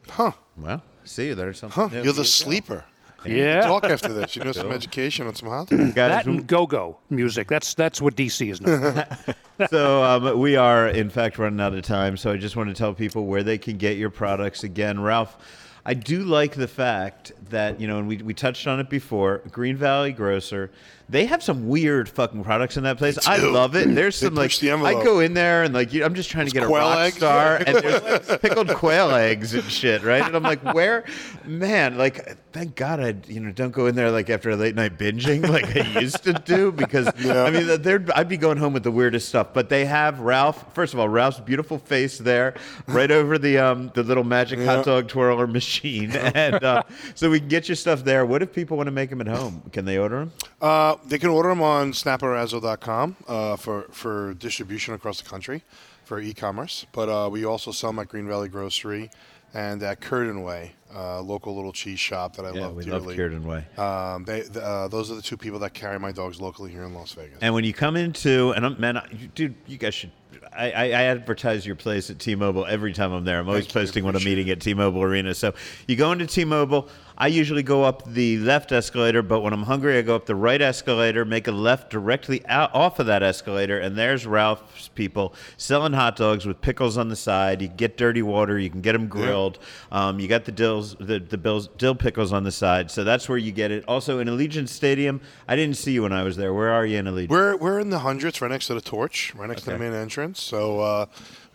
Huh. 0.09 0.31
Well, 0.55 0.83
see, 1.03 1.33
there's 1.33 1.59
something. 1.59 1.89
huh? 1.89 1.95
new. 1.95 2.03
You're 2.03 2.13
the 2.13 2.25
sleeper. 2.25 2.85
Yeah. 3.29 3.61
Talk 3.61 3.85
after 3.85 4.13
this. 4.13 4.35
You 4.35 4.43
know 4.43 4.51
some 4.51 4.71
education 4.79 5.27
on 5.27 5.35
some 5.35 5.49
hot 5.49 5.69
dogs. 5.69 5.93
Guys, 5.93 5.93
That 5.93 6.25
and 6.25 6.47
go-go 6.47 6.97
music. 7.09 7.47
That's 7.47 7.73
that's 7.73 8.01
what 8.01 8.15
DC 8.15 8.51
is 8.51 8.61
known. 8.61 9.03
so 9.69 10.03
um, 10.03 10.39
we 10.39 10.55
are, 10.55 10.87
in 10.87 11.09
fact, 11.09 11.37
running 11.37 11.59
out 11.59 11.73
of 11.73 11.83
time. 11.83 12.17
So 12.17 12.31
I 12.31 12.37
just 12.37 12.55
want 12.55 12.69
to 12.69 12.75
tell 12.75 12.93
people 12.93 13.25
where 13.25 13.43
they 13.43 13.57
can 13.57 13.77
get 13.77 13.97
your 13.97 14.09
products 14.09 14.63
again. 14.63 14.99
Ralph, 14.99 15.37
I 15.85 15.93
do 15.93 16.23
like 16.23 16.55
the 16.55 16.67
fact 16.67 17.31
that 17.49 17.79
you 17.79 17.87
know, 17.87 17.99
and 17.99 18.07
we 18.07 18.17
we 18.17 18.33
touched 18.33 18.67
on 18.67 18.79
it 18.79 18.89
before. 18.89 19.41
Green 19.51 19.75
Valley 19.75 20.11
Grocer, 20.11 20.71
they 21.09 21.25
have 21.25 21.41
some 21.41 21.69
weird 21.69 22.09
fucking 22.09 22.43
products 22.43 22.75
in 22.75 22.83
that 22.83 22.97
place. 22.97 23.25
I 23.27 23.37
love 23.37 23.75
it. 23.75 23.93
There's 23.95 24.17
some 24.17 24.35
like 24.35 24.55
the 24.57 24.71
I 24.71 24.93
go 24.93 25.19
in 25.19 25.33
there 25.33 25.63
and 25.63 25.73
like 25.73 25.93
you, 25.93 26.03
I'm 26.03 26.15
just 26.15 26.29
trying 26.29 26.47
to 26.47 26.51
get 26.51 26.63
a 26.63 26.67
rock 26.67 26.97
eggs. 26.97 27.15
star, 27.15 27.55
and 27.65 27.77
there's 27.77 28.37
pickled 28.39 28.69
quail 28.75 29.11
eggs 29.11 29.53
and 29.53 29.63
shit, 29.65 30.03
right? 30.03 30.21
And 30.21 30.35
I'm 30.35 30.43
like, 30.43 30.61
where, 30.73 31.05
man? 31.45 31.97
Like, 31.97 32.35
thank 32.51 32.75
God 32.75 32.99
I 32.99 33.15
you 33.27 33.39
know 33.39 33.51
don't 33.51 33.71
go 33.71 33.85
in 33.85 33.95
there 33.95 34.11
like 34.11 34.29
after 34.29 34.49
a 34.49 34.55
late 34.55 34.75
night 34.75 34.97
binging 34.97 35.47
like 35.49 35.77
I 35.77 35.99
used 36.01 36.23
to 36.23 36.33
do 36.33 36.71
because 36.71 37.07
I 37.07 37.51
mean 37.51 37.81
there 37.81 38.03
I'd 38.13 38.27
be 38.27 38.37
going 38.37 38.57
home 38.57 38.73
with 38.73 38.83
the 38.83 38.91
weirdest 38.91 39.29
stuff. 39.29 39.53
But 39.53 39.69
they 39.69 39.85
have 39.85 40.19
Ralph. 40.19 40.73
First 40.73 40.93
of 40.93 40.99
all, 40.99 41.07
Ralph's 41.07 41.39
beautiful 41.39 41.77
face 41.77 42.17
there, 42.17 42.55
right 42.87 43.11
over 43.11 43.37
the 43.37 43.59
um 43.59 43.91
the 43.93 44.03
little 44.03 44.25
magic 44.25 44.59
hot 44.59 44.83
dog 44.83 45.07
twirler 45.07 45.47
machine, 45.47 46.11
and 46.15 46.61
uh, 46.63 46.83
so 47.15 47.29
we 47.29 47.36
can 47.39 47.47
get 47.47 47.67
your 47.69 47.75
stuff 47.75 48.03
there. 48.03 48.25
What 48.25 48.41
if 48.41 48.53
people 48.53 48.77
want 48.77 48.87
to 48.87 48.91
make 48.91 49.09
them 49.09 49.21
at 49.21 49.27
home? 49.27 49.61
Can 49.71 49.85
they 49.85 49.97
order 49.97 50.19
them? 50.19 50.31
Uh, 50.61 50.95
they 51.05 51.17
can 51.19 51.29
order 51.29 51.49
them 51.49 51.61
on 51.61 51.91
snapperazzi.com 51.93 53.15
uh, 53.27 53.55
for, 53.55 53.83
for 53.91 54.33
distribution 54.35 54.93
across 54.93 55.21
the 55.21 55.29
country 55.29 55.63
for 56.05 56.19
e-commerce. 56.19 56.85
But 56.91 57.09
uh, 57.09 57.29
we 57.29 57.45
also 57.45 57.71
sell 57.71 57.89
them 57.91 57.99
at 57.99 58.07
Green 58.09 58.27
Valley 58.27 58.49
Grocery 58.49 59.09
and 59.53 59.81
at 59.81 60.01
Curtin 60.01 60.43
Way, 60.43 60.73
uh, 60.93 61.21
local 61.21 61.55
little 61.55 61.71
cheese 61.71 61.99
shop 61.99 62.35
that 62.35 62.45
I 62.45 62.51
Yeah, 62.51 62.61
love 62.67 62.75
we 62.75 62.83
dearly. 62.85 62.99
love 63.07 63.15
Kieran 63.15 63.47
Way. 63.47 63.65
Um, 63.77 64.25
they, 64.25 64.41
th- 64.41 64.57
uh, 64.57 64.87
those 64.89 65.09
are 65.09 65.15
the 65.15 65.21
two 65.21 65.37
people 65.37 65.59
that 65.59 65.73
carry 65.73 65.97
my 65.99 66.11
dogs 66.11 66.41
locally 66.41 66.71
here 66.71 66.83
in 66.83 66.93
Las 66.93 67.13
Vegas. 67.13 67.37
And 67.41 67.53
when 67.53 67.63
you 67.63 67.73
come 67.73 67.95
into, 67.95 68.51
and 68.51 68.65
I'm, 68.65 68.79
man, 68.79 68.97
I- 68.97 69.07
dude, 69.35 69.55
you 69.65 69.77
guys 69.77 69.93
should. 69.93 70.11
I, 70.55 70.71
I, 70.71 70.89
advertise 71.03 71.65
your 71.65 71.75
place 71.75 72.09
at 72.09 72.19
T-Mobile 72.19 72.65
every 72.65 72.91
time 72.93 73.11
I'm 73.11 73.23
there. 73.25 73.39
I'm 73.39 73.47
always 73.47 73.65
Thank 73.65 73.75
you, 73.75 73.81
posting 73.81 74.03
when 74.03 74.15
I'm 74.15 74.17
appreciate 74.17 74.35
meeting 74.37 74.51
at 74.51 74.59
T-Mobile 74.61 75.01
Arena. 75.03 75.33
So 75.33 75.53
you 75.87 75.95
go 75.95 76.11
into 76.11 76.25
T-Mobile. 76.25 76.89
I 77.19 77.27
usually 77.27 77.63
go 77.63 77.83
up 77.83 78.05
the 78.05 78.37
left 78.37 78.71
escalator, 78.71 79.23
but 79.23 79.41
when 79.41 79.51
I'm 79.51 79.63
hungry, 79.63 79.97
I 79.97 80.03
go 80.03 80.15
up 80.15 80.27
the 80.27 80.35
right 80.35 80.61
escalator, 80.61 81.25
make 81.25 81.47
a 81.47 81.51
left 81.51 81.89
directly 81.89 82.45
out, 82.45 82.73
off 82.75 82.99
of 82.99 83.07
that 83.07 83.23
escalator, 83.23 83.79
and 83.79 83.97
there's 83.97 84.27
Ralph's 84.27 84.89
people 84.89 85.33
selling 85.57 85.93
hot 85.93 86.15
dogs 86.15 86.45
with 86.45 86.61
pickles 86.61 86.95
on 86.95 87.09
the 87.09 87.15
side. 87.15 87.61
You 87.61 87.69
get 87.69 87.97
dirty 87.97 88.21
water, 88.21 88.59
you 88.59 88.69
can 88.69 88.81
get 88.81 88.93
them 88.93 89.07
grilled. 89.07 89.57
Um, 89.91 90.19
you 90.19 90.27
got 90.27 90.45
the 90.45 90.51
dills, 90.51 90.95
the 90.99 91.19
the 91.19 91.37
bills, 91.37 91.69
dill 91.77 91.95
pickles 91.95 92.31
on 92.31 92.43
the 92.43 92.51
side. 92.51 92.91
So 92.91 93.03
that's 93.03 93.27
where 93.27 93.37
you 93.37 93.51
get 93.51 93.71
it. 93.71 93.83
Also 93.87 94.19
in 94.19 94.27
Allegiant 94.27 94.69
Stadium, 94.69 95.19
I 95.47 95.55
didn't 95.55 95.77
see 95.77 95.93
you 95.93 96.03
when 96.03 96.13
I 96.13 96.21
was 96.23 96.37
there. 96.37 96.53
Where 96.53 96.69
are 96.69 96.85
you 96.85 96.99
in 96.99 97.05
Allegiant? 97.05 97.29
We're, 97.29 97.57
we're 97.57 97.79
in 97.79 97.89
the 97.89 97.99
hundreds, 97.99 98.41
right 98.41 98.51
next 98.51 98.67
to 98.67 98.75
the 98.75 98.81
torch, 98.81 99.33
right 99.33 99.49
next 99.49 99.63
to 99.63 99.71
the 99.71 99.79
main 99.79 99.93
entrance. 99.93 100.41
So 100.41 100.81
uh, 100.81 101.05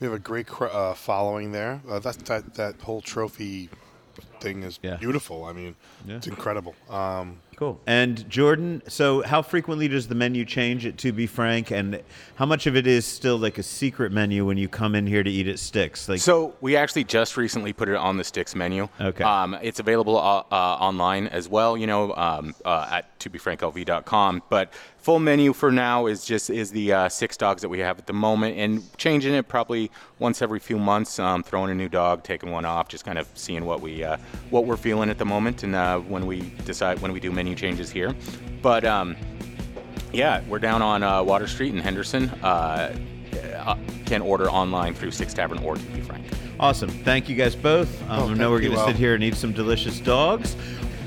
we 0.00 0.06
have 0.06 0.14
a 0.14 0.18
great 0.18 0.48
cr- 0.48 0.66
uh, 0.66 0.94
following 0.94 1.52
there. 1.52 1.80
Uh, 1.88 2.00
that, 2.00 2.18
that 2.26 2.54
that 2.54 2.80
whole 2.80 3.00
trophy 3.00 3.68
thing 4.42 4.62
is 4.62 4.78
Yeah. 4.82 4.96
beautiful. 4.96 5.44
I 5.44 5.52
mean, 5.52 5.74
it's 6.08 6.26
incredible. 6.26 6.74
Um, 6.90 7.40
Cool. 7.56 7.80
And 7.86 8.28
Jordan, 8.28 8.82
so 8.88 9.22
how 9.22 9.42
frequently 9.42 9.86
does 9.86 10.08
the 10.08 10.14
menu 10.14 10.44
change 10.44 10.86
at 10.86 10.98
To 10.98 11.12
Be 11.12 11.26
Frank, 11.26 11.70
and 11.70 12.02
how 12.36 12.46
much 12.46 12.66
of 12.66 12.76
it 12.76 12.86
is 12.86 13.04
still 13.04 13.36
like 13.36 13.58
a 13.58 13.62
secret 13.62 14.10
menu 14.10 14.46
when 14.46 14.56
you 14.56 14.68
come 14.68 14.94
in 14.94 15.06
here 15.06 15.22
to 15.22 15.30
eat 15.30 15.46
at 15.46 15.58
Sticks? 15.58 16.08
Like, 16.08 16.20
So 16.20 16.54
we 16.60 16.76
actually 16.76 17.04
just 17.04 17.36
recently 17.36 17.72
put 17.72 17.88
it 17.88 17.94
on 17.94 18.16
the 18.16 18.24
Sticks 18.24 18.54
menu. 18.54 18.88
Okay. 19.00 19.22
Um, 19.22 19.56
it's 19.62 19.80
available 19.80 20.16
uh, 20.16 20.44
uh, 20.50 20.76
online 20.80 21.26
as 21.28 21.48
well. 21.48 21.76
You 21.76 21.86
know, 21.86 22.14
um, 22.14 22.54
uh, 22.64 22.88
at 22.90 23.18
tobefranklv.com. 23.20 24.42
But 24.48 24.72
full 25.02 25.18
menu 25.18 25.52
for 25.52 25.70
now 25.70 26.06
is 26.06 26.24
just 26.24 26.48
is 26.48 26.70
the 26.70 26.92
uh, 26.92 27.08
six 27.08 27.36
dogs 27.36 27.62
that 27.62 27.68
we 27.68 27.80
have 27.80 27.98
at 27.98 28.06
the 28.06 28.12
moment, 28.12 28.56
and 28.56 28.96
changing 28.96 29.34
it 29.34 29.48
probably 29.48 29.90
once 30.18 30.42
every 30.42 30.58
few 30.58 30.78
months. 30.78 31.18
Um, 31.18 31.42
throwing 31.42 31.70
a 31.70 31.74
new 31.74 31.88
dog, 31.88 32.24
taking 32.24 32.50
one 32.50 32.64
off, 32.64 32.88
just 32.88 33.04
kind 33.04 33.18
of 33.18 33.28
seeing 33.34 33.64
what 33.64 33.80
we 33.80 34.04
uh, 34.04 34.16
what 34.50 34.64
we're 34.64 34.76
feeling 34.76 35.10
at 35.10 35.18
the 35.18 35.24
moment, 35.24 35.62
and 35.62 35.74
uh, 35.74 35.98
when 35.98 36.26
we 36.26 36.40
decide 36.64 37.00
when 37.00 37.12
we 37.12 37.20
do 37.20 37.30
menu 37.30 37.41
changes 37.54 37.90
here. 37.90 38.14
But 38.62 38.84
um, 38.84 39.16
yeah, 40.12 40.42
we're 40.48 40.58
down 40.58 40.82
on 40.82 41.02
uh, 41.02 41.22
Water 41.22 41.46
Street 41.46 41.74
in 41.74 41.80
Henderson. 41.80 42.28
Uh, 42.42 42.96
uh, 43.56 43.76
can 44.06 44.22
order 44.22 44.50
online 44.50 44.94
through 44.94 45.10
Six 45.10 45.32
Tavern 45.34 45.58
or 45.58 45.76
To 45.76 45.82
Be 45.86 46.00
Frank. 46.00 46.24
awesome. 46.60 46.90
Thank 46.90 47.28
you 47.28 47.34
guys 47.36 47.54
both. 47.56 47.88
Um, 48.10 48.32
I 48.32 48.34
know 48.34 48.50
we're 48.50 48.60
going 48.60 48.72
to 48.72 48.78
Al. 48.78 48.86
sit 48.86 48.96
here 48.96 49.14
and 49.14 49.22
eat 49.24 49.34
some 49.34 49.52
delicious 49.52 49.98
dogs. 50.00 50.56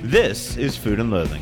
This 0.02 0.58
is 0.58 0.76
Food 0.78 1.00
and 1.00 1.12
Loathing. 1.12 1.42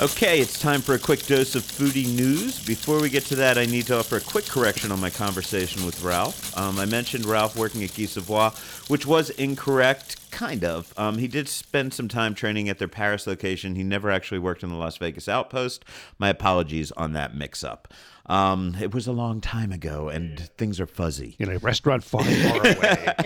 Okay, 0.00 0.40
it's 0.40 0.58
time 0.58 0.80
for 0.80 0.96
a 0.96 0.98
quick 0.98 1.24
dose 1.24 1.54
of 1.54 1.62
foodie 1.62 2.12
news. 2.16 2.58
Before 2.66 3.00
we 3.00 3.08
get 3.08 3.22
to 3.26 3.36
that, 3.36 3.56
I 3.56 3.64
need 3.64 3.86
to 3.86 3.98
offer 3.98 4.16
a 4.16 4.20
quick 4.20 4.44
correction 4.44 4.90
on 4.90 5.00
my 5.00 5.08
conversation 5.08 5.86
with 5.86 6.02
Ralph. 6.02 6.56
Um, 6.58 6.80
I 6.80 6.84
mentioned 6.84 7.24
Ralph 7.24 7.56
working 7.56 7.84
at 7.84 7.94
Guy 7.94 8.06
Savoy, 8.06 8.48
which 8.88 9.06
was 9.06 9.30
incorrect, 9.30 10.16
kind 10.32 10.64
of. 10.64 10.92
Um, 10.96 11.18
he 11.18 11.28
did 11.28 11.48
spend 11.48 11.94
some 11.94 12.08
time 12.08 12.34
training 12.34 12.68
at 12.68 12.78
their 12.78 12.88
Paris 12.88 13.28
location. 13.28 13.76
He 13.76 13.84
never 13.84 14.10
actually 14.10 14.40
worked 14.40 14.64
in 14.64 14.68
the 14.68 14.74
Las 14.74 14.96
Vegas 14.96 15.28
outpost. 15.28 15.84
My 16.18 16.28
apologies 16.28 16.90
on 16.92 17.12
that 17.12 17.36
mix 17.36 17.62
up. 17.62 17.86
Um, 18.26 18.76
it 18.80 18.94
was 18.94 19.06
a 19.06 19.12
long 19.12 19.40
time 19.40 19.70
ago, 19.70 20.08
and 20.08 20.40
things 20.56 20.80
are 20.80 20.86
fuzzy. 20.86 21.36
In 21.38 21.50
a 21.50 21.58
restaurant 21.58 22.04
far, 22.04 22.24
far 22.24 22.60
away. 22.60 23.14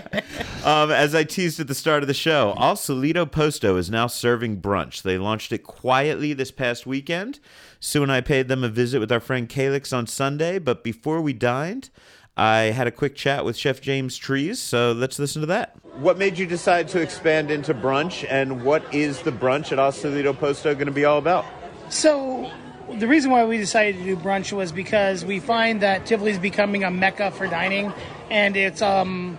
Um, 0.65 0.91
as 0.91 1.15
I 1.15 1.23
teased 1.23 1.61
at 1.61 1.69
the 1.69 1.73
start 1.73 2.03
of 2.03 2.07
the 2.07 2.13
show, 2.13 2.53
Al 2.57 2.75
Solito 2.75 3.29
Posto 3.29 3.77
is 3.77 3.89
now 3.89 4.07
serving 4.07 4.59
brunch. 4.61 5.03
They 5.03 5.17
launched 5.17 5.53
it 5.53 5.59
quietly 5.59 6.33
this 6.33 6.51
past 6.51 6.85
weekend. 6.85 7.39
Sue 7.79 8.03
and 8.03 8.11
I 8.11 8.19
paid 8.19 8.49
them 8.49 8.65
a 8.65 8.67
visit 8.67 8.99
with 8.99 9.09
our 9.09 9.21
friend 9.21 9.47
Calix 9.47 9.93
on 9.93 10.05
Sunday, 10.05 10.59
but 10.59 10.83
before 10.83 11.21
we 11.21 11.31
dined, 11.31 11.89
I 12.35 12.71
had 12.71 12.87
a 12.87 12.91
quick 12.91 13.15
chat 13.15 13.45
with 13.45 13.55
Chef 13.55 13.79
James 13.79 14.17
Trees, 14.17 14.61
so 14.61 14.91
let's 14.91 15.17
listen 15.17 15.39
to 15.41 15.45
that. 15.47 15.77
What 15.95 16.17
made 16.17 16.37
you 16.37 16.45
decide 16.45 16.89
to 16.89 16.99
expand 16.99 17.51
into 17.51 17.73
brunch, 17.73 18.25
and 18.29 18.65
what 18.65 18.93
is 18.93 19.21
the 19.21 19.31
brunch 19.31 19.71
at 19.71 19.79
Al 19.79 19.93
Solito 19.93 20.37
Posto 20.37 20.73
going 20.73 20.87
to 20.87 20.91
be 20.91 21.05
all 21.05 21.19
about? 21.19 21.45
So 21.89 22.51
the 22.97 23.07
reason 23.07 23.31
why 23.31 23.45
we 23.45 23.57
decided 23.57 23.97
to 23.97 24.03
do 24.03 24.15
brunch 24.15 24.51
was 24.51 24.71
because 24.71 25.23
we 25.23 25.39
find 25.39 25.81
that 25.81 26.05
Tivoli 26.05 26.31
is 26.31 26.39
becoming 26.39 26.83
a 26.83 26.91
mecca 26.91 27.31
for 27.31 27.47
dining, 27.47 27.93
and 28.29 28.57
it's 28.57 28.81
um, 28.81 29.37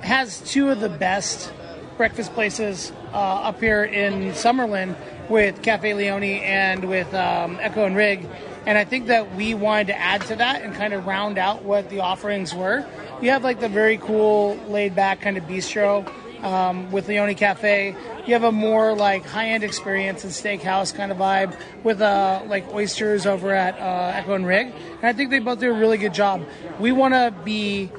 has 0.00 0.40
two 0.40 0.70
of 0.70 0.80
the 0.80 0.88
best 0.88 1.52
breakfast 1.96 2.32
places 2.34 2.92
uh, 3.12 3.16
up 3.16 3.60
here 3.60 3.84
in 3.84 4.32
Summerlin 4.32 4.96
with 5.28 5.62
Cafe 5.62 5.94
Leone 5.94 6.22
and 6.22 6.88
with 6.88 7.12
um, 7.14 7.58
Echo 7.60 7.84
and 7.84 7.96
Rig. 7.96 8.26
And 8.66 8.76
I 8.76 8.84
think 8.84 9.06
that 9.06 9.34
we 9.34 9.54
wanted 9.54 9.88
to 9.88 9.98
add 9.98 10.22
to 10.22 10.36
that 10.36 10.62
and 10.62 10.74
kind 10.74 10.92
of 10.92 11.06
round 11.06 11.38
out 11.38 11.62
what 11.62 11.88
the 11.88 12.00
offerings 12.00 12.54
were. 12.54 12.84
You 13.22 13.30
have 13.30 13.44
like 13.44 13.60
the 13.60 13.68
very 13.68 13.96
cool, 13.96 14.56
laid 14.68 14.94
back 14.94 15.20
kind 15.20 15.36
of 15.36 15.44
bistro 15.44 16.10
um, 16.46 16.92
with 16.92 17.08
Leone 17.08 17.34
Cafe. 17.34 17.96
You 18.26 18.32
have 18.32 18.44
a 18.44 18.52
more 18.52 18.94
like 18.94 19.26
high 19.26 19.48
end 19.48 19.64
experience 19.64 20.24
and 20.24 20.32
steakhouse 20.32 20.94
kind 20.94 21.10
of 21.10 21.18
vibe 21.18 21.58
with 21.82 22.00
uh, 22.00 22.42
like 22.46 22.72
oysters 22.72 23.26
over 23.26 23.52
at 23.52 23.78
uh, 23.78 24.12
Echo 24.14 24.34
and 24.34 24.46
Rig. 24.46 24.68
And 24.68 25.04
I 25.04 25.12
think 25.12 25.30
they 25.30 25.40
both 25.40 25.58
do 25.58 25.74
a 25.74 25.78
really 25.78 25.98
good 25.98 26.14
job. 26.14 26.44
We 26.78 26.92
want 26.92 27.14
to 27.14 27.34
be 27.44 27.90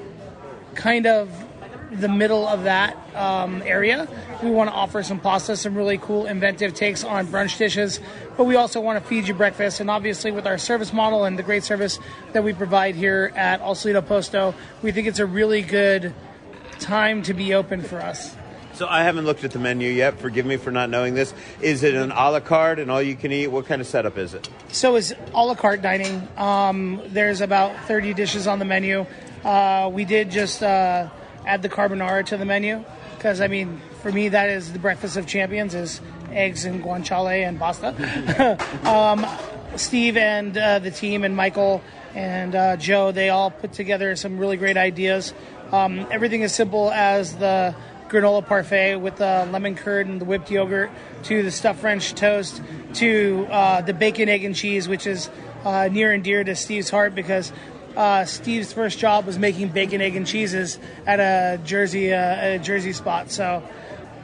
kind 0.75 1.05
of 1.05 1.29
the 1.91 2.09
middle 2.09 2.47
of 2.47 2.63
that 2.63 2.97
um, 3.15 3.61
area. 3.65 4.07
We 4.43 4.51
want 4.51 4.69
to 4.69 4.75
offer 4.75 5.03
some 5.03 5.19
pasta, 5.19 5.55
some 5.55 5.75
really 5.75 5.97
cool, 5.97 6.25
inventive 6.25 6.73
takes 6.73 7.03
on 7.03 7.27
brunch 7.27 7.57
dishes, 7.57 7.99
but 8.35 8.43
we 8.43 8.55
also 8.55 8.81
want 8.81 9.01
to 9.01 9.07
feed 9.07 9.27
you 9.27 9.33
breakfast. 9.33 9.79
And 9.79 9.89
obviously, 9.89 10.31
with 10.31 10.45
our 10.45 10.57
service 10.57 10.93
model 10.93 11.23
and 11.25 11.39
the 11.39 11.43
great 11.43 11.63
service 11.63 11.97
that 12.33 12.43
we 12.43 12.53
provide 12.53 12.95
here 12.95 13.31
at 13.35 13.61
Al 13.61 13.75
Posto, 14.01 14.53
we 14.81 14.91
think 14.91 15.07
it's 15.07 15.19
a 15.19 15.25
really 15.25 15.61
good 15.61 16.13
time 16.79 17.23
to 17.23 17.33
be 17.33 17.53
open 17.53 17.81
for 17.81 17.99
us. 17.99 18.36
So 18.77 18.85
I 18.87 19.01
haven't 19.01 19.25
looked 19.25 19.43
at 19.43 19.49
the 19.49 19.57
menu 19.57 19.89
yet. 19.89 20.19
Forgive 20.19 20.45
me 20.45 20.57
for 20.57 20.69
not 20.69 20.91
knowing 20.91 21.15
this. 21.15 21.33
Is 21.61 21.81
it 21.81 21.95
an 21.95 22.11
a 22.11 22.29
la 22.29 22.39
carte 22.39 22.77
and 22.77 22.91
all 22.91 23.01
you 23.01 23.15
can 23.15 23.31
eat? 23.31 23.47
What 23.47 23.65
kind 23.65 23.81
of 23.81 23.87
setup 23.87 24.19
is 24.19 24.35
it? 24.35 24.47
So 24.67 24.95
it's 24.97 25.13
a 25.33 25.43
la 25.43 25.55
carte 25.55 25.81
dining. 25.81 26.27
Um, 26.37 27.01
there's 27.07 27.41
about 27.41 27.75
30 27.85 28.13
dishes 28.13 28.45
on 28.45 28.59
the 28.59 28.65
menu. 28.65 29.07
Uh, 29.43 29.89
we 29.91 30.05
did 30.05 30.29
just 30.29 30.61
uh, 30.61 31.09
add 31.43 31.63
the 31.63 31.69
carbonara 31.69 32.23
to 32.27 32.37
the 32.37 32.45
menu 32.45 32.85
because 33.15 33.41
I 33.41 33.47
mean, 33.47 33.81
for 34.03 34.11
me, 34.11 34.29
that 34.29 34.51
is 34.51 34.71
the 34.71 34.77
breakfast 34.77 35.17
of 35.17 35.25
champions: 35.25 35.73
is 35.73 35.99
eggs 36.31 36.65
and 36.65 36.83
guanciale 36.83 37.47
and 37.47 37.57
pasta. 37.57 38.59
um, 38.87 39.25
Steve 39.75 40.17
and 40.17 40.55
uh, 40.55 40.77
the 40.77 40.91
team 40.91 41.23
and 41.23 41.35
Michael 41.35 41.81
and 42.13 42.53
uh, 42.53 42.77
Joe, 42.77 43.11
they 43.11 43.29
all 43.29 43.49
put 43.49 43.73
together 43.73 44.15
some 44.15 44.37
really 44.37 44.57
great 44.57 44.77
ideas. 44.77 45.33
Um, 45.71 46.07
everything 46.11 46.43
as 46.43 46.53
simple 46.53 46.91
as 46.91 47.35
the 47.35 47.75
granola 48.09 48.45
parfait 48.45 48.95
with 48.95 49.17
the 49.17 49.47
lemon 49.51 49.75
curd 49.75 50.07
and 50.07 50.21
the 50.21 50.25
whipped 50.25 50.49
yogurt, 50.51 50.89
to 51.23 51.43
the 51.43 51.51
stuffed 51.51 51.79
French 51.79 52.13
toast, 52.13 52.61
to 52.93 53.47
uh, 53.49 53.81
the 53.81 53.93
bacon, 53.93 54.29
egg, 54.29 54.43
and 54.43 54.55
cheese, 54.55 54.87
which 54.87 55.05
is 55.07 55.29
uh, 55.65 55.89
near 55.91 56.11
and 56.11 56.23
dear 56.23 56.43
to 56.43 56.55
Steve's 56.55 56.89
heart 56.89 57.15
because 57.15 57.51
uh, 57.95 58.25
Steve's 58.25 58.71
first 58.71 58.99
job 58.99 59.25
was 59.25 59.39
making 59.39 59.69
bacon, 59.69 60.01
egg, 60.01 60.15
and 60.15 60.27
cheeses 60.27 60.79
at 61.05 61.19
a 61.19 61.59
Jersey 61.63 62.13
uh, 62.13 62.55
a 62.55 62.59
Jersey 62.59 62.93
spot. 62.93 63.31
So, 63.31 63.63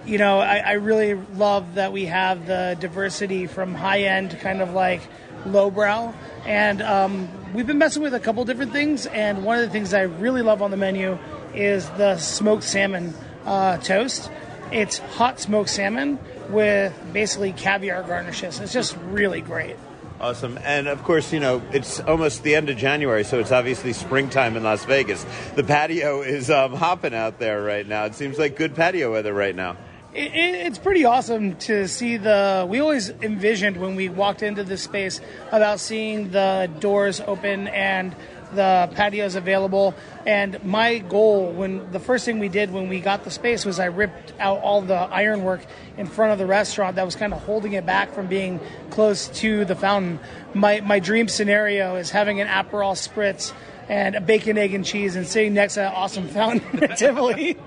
you 0.05 0.17
know, 0.17 0.39
I, 0.39 0.57
I 0.57 0.71
really 0.73 1.15
love 1.15 1.75
that 1.75 1.91
we 1.91 2.05
have 2.05 2.45
the 2.45 2.77
diversity 2.79 3.47
from 3.47 3.73
high 3.73 4.01
end, 4.03 4.39
kind 4.39 4.61
of 4.61 4.73
like 4.73 5.01
lowbrow, 5.45 6.13
and 6.45 6.81
um, 6.81 7.27
we've 7.53 7.67
been 7.67 7.79
messing 7.79 8.03
with 8.03 8.13
a 8.13 8.19
couple 8.19 8.45
different 8.45 8.71
things. 8.71 9.07
And 9.07 9.43
one 9.43 9.57
of 9.57 9.65
the 9.65 9.71
things 9.71 9.93
I 9.93 10.03
really 10.03 10.43
love 10.43 10.61
on 10.61 10.71
the 10.71 10.77
menu 10.77 11.17
is 11.55 11.89
the 11.91 12.17
smoked 12.17 12.63
salmon 12.63 13.13
uh, 13.45 13.77
toast. 13.77 14.29
It's 14.71 14.97
hot 14.97 15.39
smoked 15.39 15.69
salmon 15.69 16.19
with 16.49 16.93
basically 17.13 17.53
caviar 17.53 18.03
garnishes. 18.03 18.59
It's 18.59 18.73
just 18.73 18.97
really 18.97 19.41
great. 19.41 19.75
Awesome. 20.19 20.57
And 20.63 20.87
of 20.87 21.03
course, 21.03 21.33
you 21.33 21.39
know, 21.39 21.61
it's 21.73 21.99
almost 21.99 22.43
the 22.43 22.55
end 22.55 22.69
of 22.69 22.77
January, 22.77 23.25
so 23.25 23.39
it's 23.39 23.51
obviously 23.51 23.91
springtime 23.91 24.55
in 24.55 24.63
Las 24.63 24.85
Vegas. 24.85 25.25
The 25.55 25.63
patio 25.63 26.21
is 26.21 26.49
um, 26.49 26.73
hopping 26.75 27.13
out 27.13 27.39
there 27.39 27.61
right 27.61 27.85
now. 27.85 28.05
It 28.05 28.15
seems 28.15 28.39
like 28.39 28.55
good 28.55 28.73
patio 28.73 29.11
weather 29.11 29.33
right 29.33 29.55
now. 29.55 29.75
It, 30.13 30.31
it, 30.33 30.67
it's 30.67 30.77
pretty 30.77 31.05
awesome 31.05 31.55
to 31.57 31.87
see 31.87 32.17
the. 32.17 32.65
We 32.69 32.79
always 32.79 33.09
envisioned 33.09 33.77
when 33.77 33.95
we 33.95 34.09
walked 34.09 34.43
into 34.43 34.63
this 34.63 34.83
space 34.83 35.19
about 35.51 35.79
seeing 35.79 36.31
the 36.31 36.69
doors 36.79 37.19
open 37.19 37.67
and 37.67 38.15
the 38.55 38.89
patios 38.95 39.35
available. 39.35 39.93
And 40.25 40.63
my 40.63 40.99
goal, 40.99 41.51
when 41.51 41.91
the 41.91 41.99
first 41.99 42.25
thing 42.25 42.39
we 42.39 42.49
did 42.49 42.71
when 42.71 42.89
we 42.89 42.99
got 42.99 43.23
the 43.23 43.31
space, 43.31 43.65
was 43.65 43.79
I 43.79 43.85
ripped 43.85 44.33
out 44.39 44.61
all 44.61 44.81
the 44.81 44.95
ironwork 44.95 45.61
in 45.97 46.07
front 46.07 46.31
of 46.31 46.39
the 46.39 46.45
restaurant 46.45 46.95
that 46.95 47.05
was 47.05 47.15
kind 47.15 47.33
of 47.33 47.41
holding 47.43 47.73
it 47.73 47.85
back 47.85 48.13
from 48.13 48.27
being 48.27 48.59
close 48.89 49.27
to 49.39 49.65
the 49.65 49.75
fountain. 49.75 50.19
My 50.53 50.81
my 50.81 50.99
dream 50.99 51.27
scenario 51.27 51.95
is 51.95 52.09
having 52.09 52.41
an 52.41 52.47
Aperol 52.47 52.93
spritz 52.93 53.53
and 53.89 54.15
a 54.15 54.21
bacon, 54.21 54.57
egg, 54.57 54.73
and 54.73 54.85
cheese, 54.85 55.15
and 55.15 55.27
sitting 55.27 55.53
next 55.53 55.73
to 55.73 55.81
that 55.81 55.93
awesome 55.93 56.27
fountain 56.27 56.83
at 56.83 56.97
Tivoli. 56.97 57.57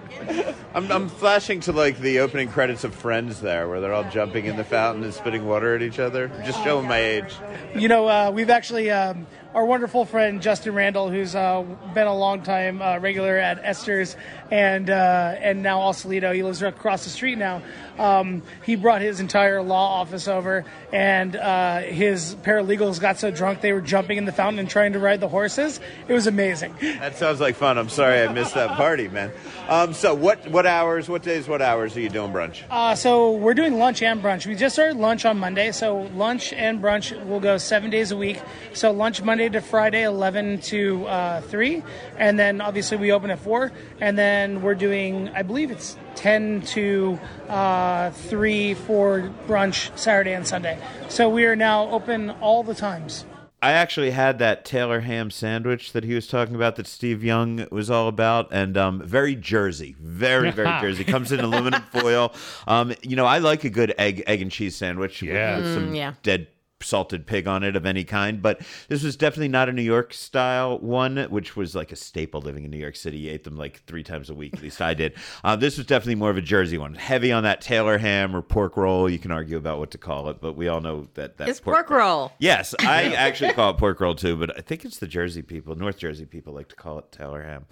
I'm, 0.74 0.90
I'm 0.90 1.08
flashing 1.08 1.60
to 1.60 1.72
like 1.72 1.98
the 1.98 2.20
opening 2.20 2.48
credits 2.48 2.84
of 2.84 2.94
Friends 2.94 3.40
there, 3.40 3.68
where 3.68 3.80
they're 3.80 3.92
all 3.92 4.08
jumping 4.10 4.46
in 4.46 4.56
the 4.56 4.64
fountain 4.64 5.04
and 5.04 5.12
spitting 5.12 5.46
water 5.46 5.74
at 5.74 5.82
each 5.82 5.98
other. 5.98 6.28
Just 6.44 6.62
showing 6.64 6.88
my 6.88 6.98
age. 6.98 7.34
You 7.74 7.88
know, 7.88 8.08
uh, 8.08 8.30
we've 8.32 8.50
actually 8.50 8.90
um, 8.90 9.26
our 9.56 9.64
wonderful 9.64 10.04
friend 10.04 10.42
Justin 10.42 10.74
Randall, 10.74 11.08
who's 11.08 11.34
uh, 11.34 11.62
been 11.94 12.06
a 12.06 12.14
long 12.14 12.42
time 12.42 12.82
uh, 12.82 12.98
regular 12.98 13.38
at 13.38 13.58
Esther's 13.62 14.14
and 14.50 14.90
uh, 14.90 15.34
and 15.38 15.62
now 15.62 15.80
Al 15.80 15.92
Solito. 15.92 16.34
He 16.34 16.42
lives 16.42 16.62
right 16.62 16.74
across 16.74 17.04
the 17.04 17.10
street 17.10 17.38
now. 17.38 17.62
Um, 17.98 18.42
he 18.64 18.76
brought 18.76 19.00
his 19.00 19.20
entire 19.20 19.62
law 19.62 20.00
office 20.00 20.28
over, 20.28 20.64
and 20.92 21.34
uh, 21.34 21.80
his 21.80 22.34
paralegals 22.36 23.00
got 23.00 23.18
so 23.18 23.30
drunk 23.30 23.60
they 23.60 23.72
were 23.72 23.80
jumping 23.80 24.18
in 24.18 24.24
the 24.24 24.32
fountain 24.32 24.58
and 24.58 24.68
trying 24.68 24.92
to 24.92 24.98
ride 24.98 25.20
the 25.20 25.28
horses. 25.28 25.80
It 26.06 26.12
was 26.12 26.26
amazing. 26.26 26.74
That 26.80 27.16
sounds 27.16 27.40
like 27.40 27.56
fun. 27.56 27.78
I'm 27.78 27.88
sorry 27.88 28.22
I 28.22 28.32
missed 28.32 28.54
that 28.54 28.76
party, 28.76 29.08
man. 29.08 29.32
Um, 29.68 29.94
so 29.94 30.14
what 30.14 30.46
what 30.50 30.66
hours, 30.66 31.08
what 31.08 31.22
days, 31.22 31.48
what 31.48 31.62
hours 31.62 31.96
are 31.96 32.00
you 32.00 32.08
doing 32.08 32.32
brunch? 32.32 32.62
Uh, 32.70 32.94
so 32.94 33.32
we're 33.32 33.54
doing 33.54 33.78
lunch 33.78 34.02
and 34.02 34.22
brunch. 34.22 34.46
We 34.46 34.54
just 34.54 34.74
started 34.74 34.98
lunch 34.98 35.24
on 35.24 35.38
Monday, 35.38 35.72
so 35.72 36.02
lunch 36.14 36.52
and 36.52 36.82
brunch 36.82 37.26
will 37.26 37.40
go 37.40 37.58
seven 37.58 37.90
days 37.90 38.12
a 38.12 38.16
week. 38.16 38.40
So 38.74 38.90
lunch 38.92 39.22
Monday 39.22 39.48
to 39.48 39.60
Friday, 39.60 40.02
11 40.04 40.60
to 40.62 41.06
uh, 41.06 41.40
3, 41.42 41.82
and 42.18 42.38
then 42.38 42.60
obviously 42.60 42.98
we 42.98 43.12
open 43.12 43.30
at 43.30 43.38
4, 43.38 43.72
and 44.00 44.18
then 44.18 44.35
we're 44.62 44.74
doing, 44.74 45.28
I 45.30 45.42
believe 45.42 45.70
it's 45.70 45.96
10 46.16 46.62
to 46.62 47.18
uh, 47.48 48.10
3 48.10 48.74
for 48.74 49.30
brunch 49.46 49.96
Saturday 49.98 50.32
and 50.32 50.46
Sunday. 50.46 50.78
So 51.08 51.28
we 51.28 51.44
are 51.44 51.56
now 51.56 51.88
open 51.90 52.30
all 52.40 52.62
the 52.62 52.74
times. 52.74 53.24
I 53.62 53.72
actually 53.72 54.10
had 54.10 54.38
that 54.38 54.64
Taylor 54.66 55.00
ham 55.00 55.30
sandwich 55.30 55.92
that 55.92 56.04
he 56.04 56.14
was 56.14 56.26
talking 56.28 56.54
about 56.54 56.76
that 56.76 56.86
Steve 56.86 57.24
Young 57.24 57.66
was 57.72 57.90
all 57.90 58.06
about, 58.06 58.48
and 58.52 58.76
um, 58.76 59.00
very 59.02 59.34
Jersey, 59.34 59.96
very 59.98 60.50
very 60.50 60.68
Jersey. 60.80 61.04
Comes 61.04 61.32
in 61.32 61.40
aluminum 61.40 61.82
foil. 61.90 62.32
Um, 62.68 62.92
you 63.02 63.16
know, 63.16 63.24
I 63.24 63.38
like 63.38 63.64
a 63.64 63.70
good 63.70 63.94
egg 63.98 64.22
egg 64.26 64.42
and 64.42 64.52
cheese 64.52 64.76
sandwich. 64.76 65.22
with- 65.22 65.30
Yeah. 65.30 65.56
with 65.56 65.74
some 65.74 65.88
Mm, 65.92 65.96
yeah. 65.96 66.12
dead 66.22 66.48
salted 66.80 67.26
pig 67.26 67.46
on 67.46 67.62
it 67.62 67.76
of 67.76 67.86
any 67.86 68.04
kind. 68.04 68.42
But 68.42 68.60
this 68.88 69.02
was 69.02 69.16
definitely 69.16 69.48
not 69.48 69.68
a 69.68 69.72
New 69.72 69.82
York 69.82 70.12
style 70.12 70.78
one, 70.78 71.16
which 71.30 71.56
was 71.56 71.74
like 71.74 71.92
a 71.92 71.96
staple 71.96 72.40
living 72.40 72.64
in 72.64 72.70
New 72.70 72.78
York 72.78 72.96
City. 72.96 73.18
You 73.18 73.32
ate 73.32 73.44
them 73.44 73.56
like 73.56 73.82
three 73.86 74.02
times 74.02 74.30
a 74.30 74.34
week. 74.34 74.54
At 74.54 74.62
least 74.62 74.80
I 74.80 74.94
did. 74.94 75.14
Uh, 75.42 75.56
this 75.56 75.76
was 75.76 75.86
definitely 75.86 76.16
more 76.16 76.30
of 76.30 76.36
a 76.36 76.42
Jersey 76.42 76.78
one, 76.78 76.94
heavy 76.94 77.32
on 77.32 77.44
that 77.44 77.60
Taylor 77.60 77.98
ham 77.98 78.34
or 78.34 78.42
pork 78.42 78.76
roll. 78.76 79.08
You 79.08 79.18
can 79.18 79.30
argue 79.30 79.56
about 79.56 79.78
what 79.78 79.90
to 79.92 79.98
call 79.98 80.28
it, 80.28 80.40
but 80.40 80.54
we 80.54 80.68
all 80.68 80.80
know 80.80 81.08
that 81.14 81.36
that's 81.36 81.50
It's 81.50 81.60
pork 81.60 81.90
roll. 81.90 82.32
Yes, 82.38 82.74
I 82.80 83.04
actually 83.14 83.52
call 83.52 83.70
it 83.70 83.78
pork 83.78 84.00
roll 84.00 84.14
too, 84.14 84.36
but 84.36 84.56
I 84.56 84.60
think 84.60 84.84
it's 84.84 84.98
the 84.98 85.06
Jersey 85.06 85.42
people, 85.42 85.74
North 85.76 85.98
Jersey 85.98 86.26
people 86.26 86.52
like 86.54 86.68
to 86.68 86.76
call 86.76 86.98
it 86.98 87.10
Taylor 87.12 87.42
ham. 87.42 87.66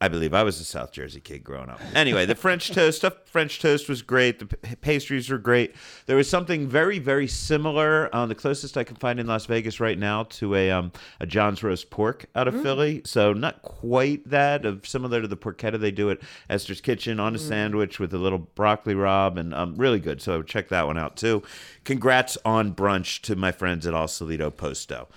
I 0.00 0.06
believe 0.06 0.32
I 0.32 0.44
was 0.44 0.60
a 0.60 0.64
South 0.64 0.92
Jersey 0.92 1.18
kid 1.18 1.42
growing 1.42 1.68
up. 1.68 1.80
Anyway, 1.92 2.24
the 2.24 2.36
French 2.36 2.70
toast, 2.74 2.98
stuffed 2.98 3.28
French 3.28 3.58
toast 3.58 3.88
was 3.88 4.00
great. 4.00 4.38
The 4.38 4.46
p- 4.46 4.76
pastries 4.76 5.28
were 5.28 5.38
great. 5.38 5.74
There 6.06 6.16
was 6.16 6.30
something 6.30 6.68
very, 6.68 7.00
very 7.00 7.26
similar. 7.26 8.08
Uh, 8.14 8.26
the 8.26 8.36
closest 8.36 8.76
I 8.76 8.84
can 8.84 8.94
find 8.94 9.18
in 9.18 9.26
Las 9.26 9.46
Vegas 9.46 9.80
right 9.80 9.98
now 9.98 10.22
to 10.24 10.54
a 10.54 10.70
um, 10.70 10.92
a 11.18 11.26
John's 11.26 11.64
roast 11.64 11.90
pork 11.90 12.26
out 12.36 12.46
of 12.46 12.62
Philly. 12.62 13.02
So 13.04 13.32
not 13.32 13.62
quite 13.62 14.28
that, 14.30 14.64
of 14.64 14.86
similar 14.86 15.20
to 15.20 15.26
the 15.26 15.36
porchetta 15.36 15.80
they 15.80 15.90
do 15.90 16.12
at 16.12 16.18
Esther's 16.48 16.80
Kitchen 16.80 17.18
on 17.18 17.34
a 17.34 17.38
sandwich 17.38 17.98
with 17.98 18.14
a 18.14 18.18
little 18.18 18.38
broccoli 18.38 18.94
rabe, 18.94 19.36
and 19.36 19.52
um, 19.52 19.74
really 19.76 19.98
good. 19.98 20.22
So 20.22 20.42
check 20.42 20.68
that 20.68 20.86
one 20.86 20.96
out 20.96 21.16
too. 21.16 21.42
Congrats 21.82 22.38
on 22.44 22.72
brunch 22.72 23.20
to 23.22 23.34
my 23.34 23.50
friends 23.50 23.84
at 23.84 23.94
Al 23.94 24.06
Solito 24.06 24.56
Posto. 24.56 25.08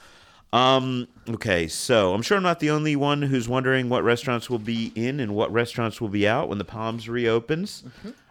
Um, 0.54 1.08
okay, 1.30 1.68
so 1.68 2.14
I'm 2.14 2.22
sure 2.22 2.36
I'm 2.36 2.44
not 2.44 2.60
the 2.60 2.72
only 2.72 2.96
one 2.98 3.22
who's 3.22 3.48
wondering 3.48 3.88
what 3.88 4.04
restaurants 4.04 4.50
will 4.50 4.60
be 4.60 4.92
in 4.96 5.20
and 5.22 5.34
what 5.34 5.52
restaurants 5.52 6.02
will 6.02 6.10
be 6.10 6.28
out 6.28 6.50
when 6.50 6.58
the 6.58 6.66
Palms 6.66 7.08
reopens. 7.08 7.84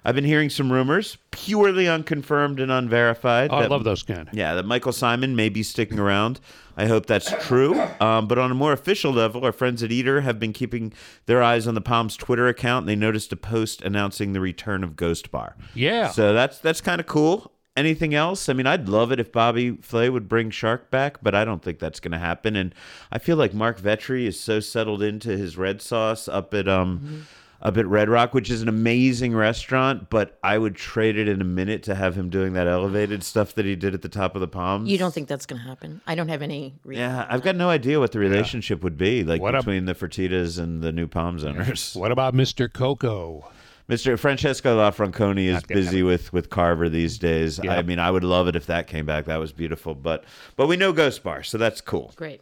I've 0.05 0.15
been 0.15 0.25
hearing 0.25 0.51
some 0.51 0.71
rumors, 0.73 1.17
purely 1.31 1.89
unconfirmed 1.89 2.61
and 2.61 2.71
unverified. 2.71 3.51
Oh, 3.53 3.57
I 3.57 3.67
love 3.67 3.85
those 3.85 4.03
kind. 4.03 4.29
Yeah, 4.33 4.55
that 4.55 4.65
Michael 4.67 4.93
Symon 4.93 5.35
may 5.35 5.49
be 5.49 5.63
sticking 5.63 5.99
around. 5.99 6.41
I 6.77 6.87
hope 6.87 7.07
that's 7.07 7.33
true. 7.47 7.79
Um, 8.01 8.27
but 8.27 8.39
on 8.39 8.51
a 8.51 8.55
more 8.55 8.73
official 8.73 9.13
level, 9.13 9.45
our 9.45 9.53
friends 9.53 9.83
at 9.83 9.93
Eater 9.93 10.23
have 10.23 10.39
been 10.39 10.53
keeping 10.55 10.93
their 11.27 11.43
eyes 11.43 11.67
on 11.67 11.75
the 11.75 11.83
Palms 11.83 12.17
Twitter 12.17 12.49
account. 12.49 12.85
And 12.85 12.89
They 12.89 12.97
noticed 12.97 13.33
a 13.33 13.37
post 13.37 13.83
announcing 13.83 14.33
the 14.33 14.41
return 14.41 14.83
of 14.85 14.97
Ghost 14.97 15.31
Bar. 15.31 15.57
Yeah. 15.75 16.09
So 16.11 16.33
that's 16.33 16.59
that's 16.59 16.81
kind 16.81 17.01
of 17.01 17.07
cool. 17.07 17.53
Anything 17.77 18.15
else? 18.15 18.49
I 18.49 18.53
mean, 18.53 18.67
I'd 18.67 18.89
love 18.89 19.13
it 19.13 19.21
if 19.21 19.31
Bobby 19.31 19.77
Flay 19.77 20.11
would 20.11 20.29
bring 20.29 20.51
Shark 20.51 20.91
back, 20.91 21.23
but 21.23 21.35
I 21.37 21.45
don't 21.45 21.63
think 21.63 21.79
that's 21.79 22.01
going 22.01 22.13
to 22.13 22.19
happen. 22.19 22.57
And 22.57 22.75
I 23.13 23.19
feel 23.19 23.37
like 23.37 23.55
Marc 23.55 23.81
Vetri 23.81 24.27
is 24.27 24.39
so 24.39 24.59
settled 24.59 25.03
into 25.03 25.37
his 25.37 25.57
red 25.57 25.81
sauce 25.81 26.27
up 26.27 26.53
at 26.53 26.67
um 26.69 27.27
up 27.63 27.77
at 27.77 27.87
Red 27.87 28.09
Rock, 28.09 28.33
which 28.33 28.51
is 28.51 28.63
an 28.63 28.69
amazing 28.69 29.35
restaurant, 29.35 30.09
but 30.09 30.39
I 30.43 30.57
would 30.57 30.75
trade 30.75 31.17
it 31.19 31.29
in 31.29 31.41
a 31.41 31.45
minute 31.45 31.83
to 31.85 31.95
have 31.95 32.15
him 32.17 32.31
doing 32.31 32.55
that 32.55 32.67
elevated 32.67 33.23
stuff 33.23 33.55
that 33.55 33.67
he 33.67 33.77
did 33.77 33.93
at 33.95 34.01
the 34.03 34.09
top 34.09 34.35
of 34.35 34.41
the 34.41 34.49
Palms. 34.49 34.89
You 34.91 34.97
don't 34.99 35.13
think 35.13 35.29
that's 35.29 35.45
going 35.47 35.61
to 35.61 35.69
happen? 35.69 36.01
I 36.07 36.15
don't 36.15 36.29
have 36.29 36.41
any. 36.43 36.75
Reason 36.85 37.03
Yeah, 37.05 37.27
I've 37.29 37.43
got 37.43 37.57
no 37.57 37.69
idea 37.69 38.01
what 38.01 38.13
the 38.13 38.19
relationship 38.19 38.83
would 38.83 38.97
be 38.97 39.25
like 39.25 39.43
What 39.43 39.55
a- 39.55 39.59
between 39.59 39.85
the 39.85 39.95
Fertitas 39.95 40.59
and 40.59 40.83
the 40.83 40.91
new 40.91 41.07
Palms 41.07 41.45
owners. 41.45 41.95
What 41.95 42.11
about 42.11 42.35
Mr. 42.35 42.73
Coco? 42.73 43.51
Mr. 43.91 44.19
Francesco 44.19 44.79
Lafranconi 44.79 45.47
is 45.47 45.55
Not 45.55 45.69
gonna 45.69 45.81
busy 45.81 46.03
with 46.03 46.33
with 46.33 46.49
Carver 46.49 46.89
these 46.89 47.19
days. 47.19 47.59
I 47.67 47.83
mean, 47.83 47.99
I 47.99 48.11
would 48.11 48.25
love 48.25 48.47
it 48.49 48.55
if 48.57 48.67
that 48.67 48.87
came 48.87 49.05
back. 49.05 49.25
That 49.27 49.39
was 49.39 49.53
beautiful, 49.53 49.95
but 49.95 50.25
but 50.57 50.69
we 50.69 50.77
know 50.77 50.93
Ghost 50.93 51.23
Bar, 51.23 51.43
so 51.43 51.59
that's 51.59 51.81
cool. 51.81 52.13
Great. 52.17 52.41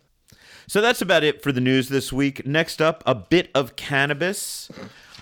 So 0.66 0.82
that's 0.82 1.00
about 1.00 1.24
it 1.24 1.42
for 1.42 1.50
the 1.50 1.62
news 1.62 1.88
this 1.88 2.12
week. 2.12 2.46
Next 2.46 2.82
up, 2.82 3.02
a 3.06 3.14
bit 3.14 3.50
of 3.54 3.74
cannabis. 3.76 4.70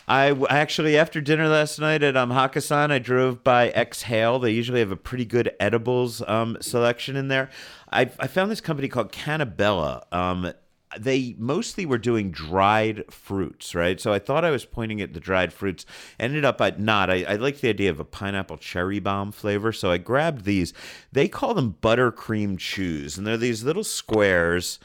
I 0.08 0.30
w- 0.30 0.46
actually, 0.48 0.96
after 0.96 1.20
dinner 1.20 1.48
last 1.48 1.78
night 1.78 2.02
at 2.02 2.16
um, 2.16 2.30
Hakkasan, 2.30 2.90
I 2.90 2.98
drove 2.98 3.44
by 3.44 3.70
Exhale. 3.70 4.38
They 4.40 4.50
usually 4.50 4.80
have 4.80 4.90
a 4.90 4.96
pretty 4.96 5.24
good 5.24 5.52
edibles 5.58 6.22
um, 6.28 6.56
selection 6.60 7.16
in 7.16 7.28
there. 7.28 7.50
I, 7.90 8.10
I 8.18 8.26
found 8.26 8.50
this 8.50 8.60
company 8.60 8.88
called 8.88 9.12
Cannabella. 9.12 10.04
Um, 10.10 10.52
they 10.98 11.34
mostly 11.38 11.86
were 11.86 11.98
doing 11.98 12.30
dried 12.30 13.04
fruits, 13.12 13.74
right? 13.74 14.00
So 14.00 14.12
I 14.12 14.18
thought 14.18 14.44
I 14.44 14.50
was 14.50 14.64
pointing 14.64 15.00
at 15.00 15.12
the 15.14 15.20
dried 15.20 15.52
fruits. 15.52 15.86
Ended 16.18 16.44
up 16.44 16.60
at 16.60 16.80
not. 16.80 17.10
I, 17.10 17.24
I 17.24 17.36
liked 17.36 17.60
the 17.60 17.68
idea 17.68 17.90
of 17.90 18.00
a 18.00 18.04
pineapple 18.04 18.56
cherry 18.58 18.98
bomb 18.98 19.32
flavor, 19.32 19.72
so 19.72 19.90
I 19.90 19.98
grabbed 19.98 20.44
these. 20.44 20.72
They 21.12 21.28
call 21.28 21.54
them 21.54 21.76
buttercream 21.82 22.58
chews, 22.58 23.16
and 23.18 23.26
they're 23.26 23.36
these 23.36 23.64
little 23.64 23.84
squares. 23.84 24.78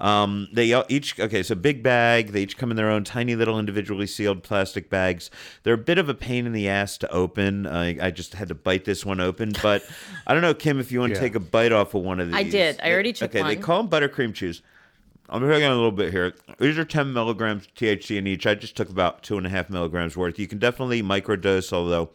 Um, 0.00 0.46
they 0.52 0.72
all- 0.72 0.84
each 0.88 1.18
okay, 1.18 1.42
so 1.42 1.56
big 1.56 1.82
bag. 1.82 2.28
They 2.30 2.42
each 2.42 2.56
come 2.56 2.70
in 2.70 2.76
their 2.76 2.88
own 2.88 3.02
tiny 3.02 3.34
little 3.34 3.58
individually 3.58 4.06
sealed 4.06 4.44
plastic 4.44 4.88
bags. 4.88 5.28
They're 5.64 5.74
a 5.74 5.78
bit 5.78 5.98
of 5.98 6.08
a 6.08 6.14
pain 6.14 6.46
in 6.46 6.52
the 6.52 6.68
ass 6.68 6.98
to 6.98 7.10
open. 7.10 7.66
I, 7.66 8.06
I 8.06 8.10
just 8.12 8.34
had 8.34 8.46
to 8.46 8.54
bite 8.54 8.84
this 8.84 9.04
one 9.04 9.18
open, 9.18 9.50
but 9.60 9.82
I 10.26 10.34
don't 10.34 10.42
know, 10.42 10.54
Kim, 10.54 10.78
if 10.78 10.92
you 10.92 11.00
want 11.00 11.14
to 11.14 11.16
Yeah. 11.16 11.22
take 11.22 11.34
a 11.34 11.40
bite 11.40 11.72
off 11.72 11.94
of 11.94 12.02
one 12.04 12.20
of 12.20 12.28
these. 12.28 12.36
I 12.36 12.44
did. 12.44 12.78
I 12.80 12.92
already 12.92 13.12
took 13.12 13.34
one. 13.34 13.42
Okay, 13.42 13.56
they 13.56 13.60
call 13.60 13.82
them 13.82 13.90
buttercream 13.90 14.32
chews. 14.32 14.62
I'm 15.28 15.40
taking 15.46 15.64
a 15.66 15.74
little 15.74 15.92
bit 15.92 16.10
here. 16.12 16.34
These 16.58 16.78
are 16.78 16.84
10 16.84 17.12
milligrams 17.12 17.66
THC 17.76 18.16
in 18.16 18.26
each. 18.26 18.46
I 18.46 18.54
just 18.54 18.76
took 18.76 18.88
about 18.88 19.22
two 19.22 19.36
and 19.36 19.46
a 19.46 19.50
half 19.50 19.68
milligrams 19.68 20.16
worth. 20.16 20.38
You 20.38 20.46
can 20.48 20.58
definitely 20.58 21.02
microdose, 21.02 21.72
although 21.72 22.10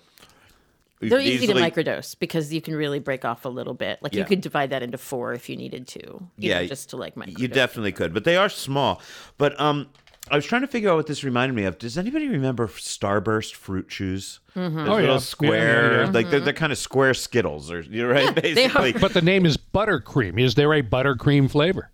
They're 0.99 1.19
could 1.19 1.27
easy 1.27 1.47
to 1.47 1.53
microdose 1.53 2.17
because 2.17 2.51
you 2.53 2.61
can 2.61 2.75
really 2.75 2.99
break 2.99 3.23
off 3.23 3.45
a 3.45 3.49
little 3.49 3.73
bit. 3.75 3.99
Like 4.01 4.13
Yeah. 4.13 4.21
you 4.21 4.25
could 4.25 4.41
divide 4.41 4.71
that 4.71 4.81
into 4.81 4.97
four 4.97 5.33
if 5.33 5.47
you 5.49 5.55
needed 5.55 5.87
to. 5.89 5.99
You 5.99 6.29
Yeah, 6.49 6.61
know, 6.61 6.67
just 6.67 6.89
to 6.91 6.97
like 6.97 7.15
microdose. 7.15 7.39
You 7.39 7.47
definitely 7.47 7.91
could, 7.91 8.13
but 8.13 8.23
they 8.23 8.35
are 8.35 8.49
small. 8.49 8.99
But 9.37 9.59
um, 9.61 9.89
I 10.31 10.35
was 10.35 10.45
trying 10.45 10.61
to 10.61 10.67
figure 10.67 10.89
out 10.89 10.95
what 10.95 11.05
this 11.07 11.23
reminded 11.23 11.53
me 11.53 11.65
of. 11.65 11.77
Does 11.77 11.97
anybody 11.99 12.29
remember 12.29 12.67
Starburst 12.67 13.53
fruit 13.53 13.89
chews? 13.89 14.39
Mm-hmm. 14.55 14.75
Those 14.77 14.87
Oh, 14.87 14.91
yeah. 14.95 15.01
little 15.01 15.15
Yeah, 15.15 15.19
square, 15.19 15.91
yeah, 15.99 16.05
yeah. 16.05 16.11
like 16.11 16.29
they're, 16.31 16.39
they're 16.39 16.53
kind 16.53 16.71
of 16.71 16.77
square 16.79 17.13
Skittles, 17.13 17.69
or 17.71 17.81
you're 17.81 18.09
right, 18.09 18.33
basically. 18.41 18.93
But 18.93 19.13
the 19.13 19.21
name 19.21 19.45
is 19.45 19.57
buttercream. 19.57 20.39
Is 20.39 20.55
there 20.55 20.73
a 20.73 20.81
buttercream 20.81 21.51
flavor? 21.51 21.91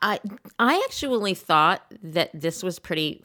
I 0.00 0.20
I 0.58 0.82
actually 0.88 1.34
thought 1.34 1.82
that 2.02 2.30
this 2.32 2.62
was 2.62 2.78
pretty 2.78 3.22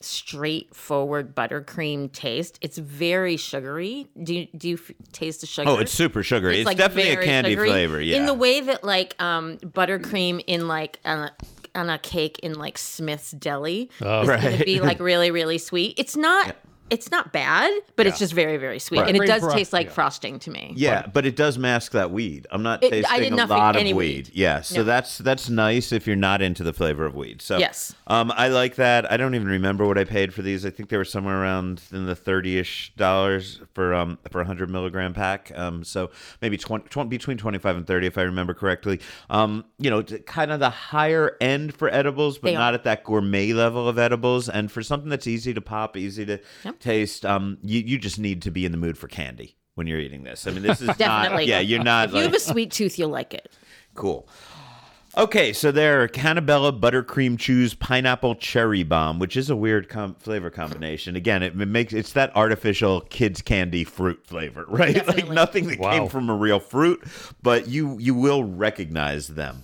straightforward 0.00 1.34
buttercream 1.34 2.10
taste. 2.12 2.58
It's 2.60 2.78
very 2.78 3.36
sugary. 3.36 4.06
Do 4.22 4.34
you, 4.34 4.46
do 4.56 4.68
you 4.68 4.74
f- 4.74 4.90
taste 5.12 5.40
the 5.40 5.46
sugar? 5.46 5.68
oh, 5.70 5.78
it's 5.78 5.92
super 5.92 6.22
sugary. 6.22 6.58
It's, 6.58 6.66
like, 6.66 6.76
definitely 6.76 7.12
a 7.12 7.22
candy 7.22 7.50
sugary. 7.52 7.68
flavor. 7.68 8.00
Yeah. 8.00 8.16
In 8.18 8.26
the 8.26 8.34
way 8.34 8.60
that 8.60 8.84
like 8.84 9.20
um 9.22 9.58
buttercream 9.58 10.42
in 10.46 10.68
like 10.68 10.98
on 11.04 11.18
a, 11.30 11.32
on 11.78 11.90
a 11.90 11.98
cake 11.98 12.38
in 12.40 12.54
like 12.54 12.78
Smith's 12.78 13.30
Deli 13.32 13.90
Oh. 14.02 14.22
is 14.22 14.28
going 14.28 14.40
to 14.40 14.48
Right. 14.48 14.64
be 14.64 14.80
like 14.80 15.00
really 15.00 15.30
really 15.30 15.58
sweet. 15.58 15.94
It's 15.98 16.16
not 16.16 16.56
it's 16.90 17.10
not 17.10 17.32
bad, 17.32 17.72
but 17.96 18.06
it's 18.06 18.18
just 18.18 18.32
very 18.34 18.56
very 18.56 18.78
sweet, 18.78 19.00
Right. 19.00 19.08
and 19.14 19.22
it 19.22 19.26
does 19.26 19.42
fro- 19.42 19.52
taste 19.54 19.72
like 19.72 19.86
yeah. 19.86 19.92
frosting 19.92 20.38
to 20.40 20.50
me. 20.50 20.72
Yeah, 20.76 21.06
but 21.12 21.24
it 21.26 21.34
does 21.36 21.58
mask 21.58 21.92
that 21.92 22.10
weed. 22.10 22.46
I'm 22.50 22.62
not 22.62 22.82
It- 22.84 22.92
I 22.92 23.00
tasting 23.02 23.20
did 23.22 23.32
a 23.32 23.36
nothing- 23.36 23.56
lot 23.56 23.76
of 23.76 23.82
weed. 23.82 23.94
weed. 23.94 24.30
Yeah, 24.34 24.60
so 24.60 24.76
No. 24.78 24.84
that's 24.84 25.18
that's 25.18 25.48
nice 25.48 25.92
if 25.92 26.06
you're 26.06 26.14
not 26.16 26.42
into 26.42 26.62
the 26.62 26.72
flavor 26.72 27.04
of 27.06 27.14
weed. 27.14 27.40
So 27.42 27.58
Yes. 27.58 27.94
um, 28.06 28.32
I 28.36 28.48
like 28.48 28.74
that. 28.76 29.10
I 29.10 29.16
don't 29.16 29.34
even 29.34 29.48
remember 29.48 29.86
what 29.86 29.96
I 29.98 30.04
paid 30.04 30.34
for 30.34 30.42
these. 30.42 30.64
I 30.66 30.70
think 30.70 30.88
they 30.90 30.96
were 30.96 31.04
somewhere 31.04 31.40
around 31.40 31.82
in 31.92 32.06
the 32.06 32.14
thirty-ish 32.14 32.92
dollars 32.96 33.60
for 33.74 33.94
um 33.94 34.18
for 34.30 34.40
a 34.40 34.44
hundred 34.44 34.70
milligram 34.70 35.14
pack. 35.14 35.50
Um, 35.54 35.84
so 35.84 36.10
maybe 36.42 36.56
20, 36.58 36.88
20 36.88 37.08
between 37.08 37.38
twenty 37.38 37.58
five 37.58 37.76
and 37.76 37.86
thirty 37.86 38.06
if 38.06 38.18
I 38.18 38.22
remember 38.22 38.52
correctly. 38.54 39.00
Um, 39.30 39.64
you 39.78 39.90
know, 39.90 40.02
kind 40.02 40.52
of 40.52 40.60
the 40.60 40.70
higher 40.70 41.36
end 41.40 41.74
for 41.74 41.88
edibles, 41.92 42.38
but 42.38 42.48
They 42.48 42.54
not 42.54 42.72
are. 42.72 42.76
at 42.76 42.84
that 42.84 43.04
gourmet 43.04 43.52
level 43.52 43.88
of 43.88 43.98
edibles. 43.98 44.48
And 44.48 44.70
for 44.70 44.82
something 44.82 45.08
that's 45.08 45.26
easy 45.26 45.54
to 45.54 45.60
pop, 45.60 45.96
easy 45.96 46.26
to 46.26 46.38
taste, 46.80 47.24
um, 47.24 47.58
you 47.62 47.80
you 47.80 47.98
just 47.98 48.18
need 48.18 48.42
to 48.42 48.50
be 48.50 48.64
in 48.64 48.72
the 48.72 48.78
mood 48.78 48.98
for 48.98 49.08
candy 49.08 49.56
when 49.74 49.86
you're 49.86 50.00
eating 50.00 50.24
this. 50.24 50.46
I 50.46 50.50
mean, 50.50 50.62
this 50.62 50.80
is 50.80 50.88
not. 50.88 50.98
Definitely. 50.98 51.46
Yeah, 51.46 51.60
you're 51.60 51.82
not. 51.82 52.08
If 52.08 52.14
you 52.14 52.22
have 52.22 52.34
a 52.34 52.40
sweet 52.40 52.70
tooth, 52.70 52.98
you'll 52.98 53.10
like 53.10 53.34
it. 53.34 53.52
Cool. 53.94 54.28
Okay, 55.16 55.52
so 55.52 55.70
there, 55.70 56.02
are 56.02 56.08
Cannabella 56.08 56.72
Buttercream 56.72 57.38
Chews 57.38 57.74
Pineapple 57.74 58.34
Cherry 58.34 58.82
Bomb, 58.82 59.20
which 59.20 59.36
is 59.36 59.48
a 59.48 59.54
weird 59.54 59.88
com- 59.88 60.16
flavor 60.16 60.50
combination. 60.50 61.14
Again, 61.14 61.44
it 61.44 61.54
makes 61.54 61.92
it's 61.92 62.12
that 62.14 62.34
artificial 62.34 63.00
kids 63.02 63.40
candy 63.40 63.84
fruit 63.84 64.26
flavor, 64.26 64.64
right? 64.68 65.06
Like 65.06 65.28
nothing 65.28 65.68
that 65.68 65.78
came 65.78 66.08
from 66.08 66.28
a 66.30 66.34
real 66.34 66.58
fruit, 66.58 67.00
but 67.40 67.68
you 67.68 67.96
you 67.98 68.14
will 68.14 68.42
recognize 68.42 69.28
them. 69.28 69.62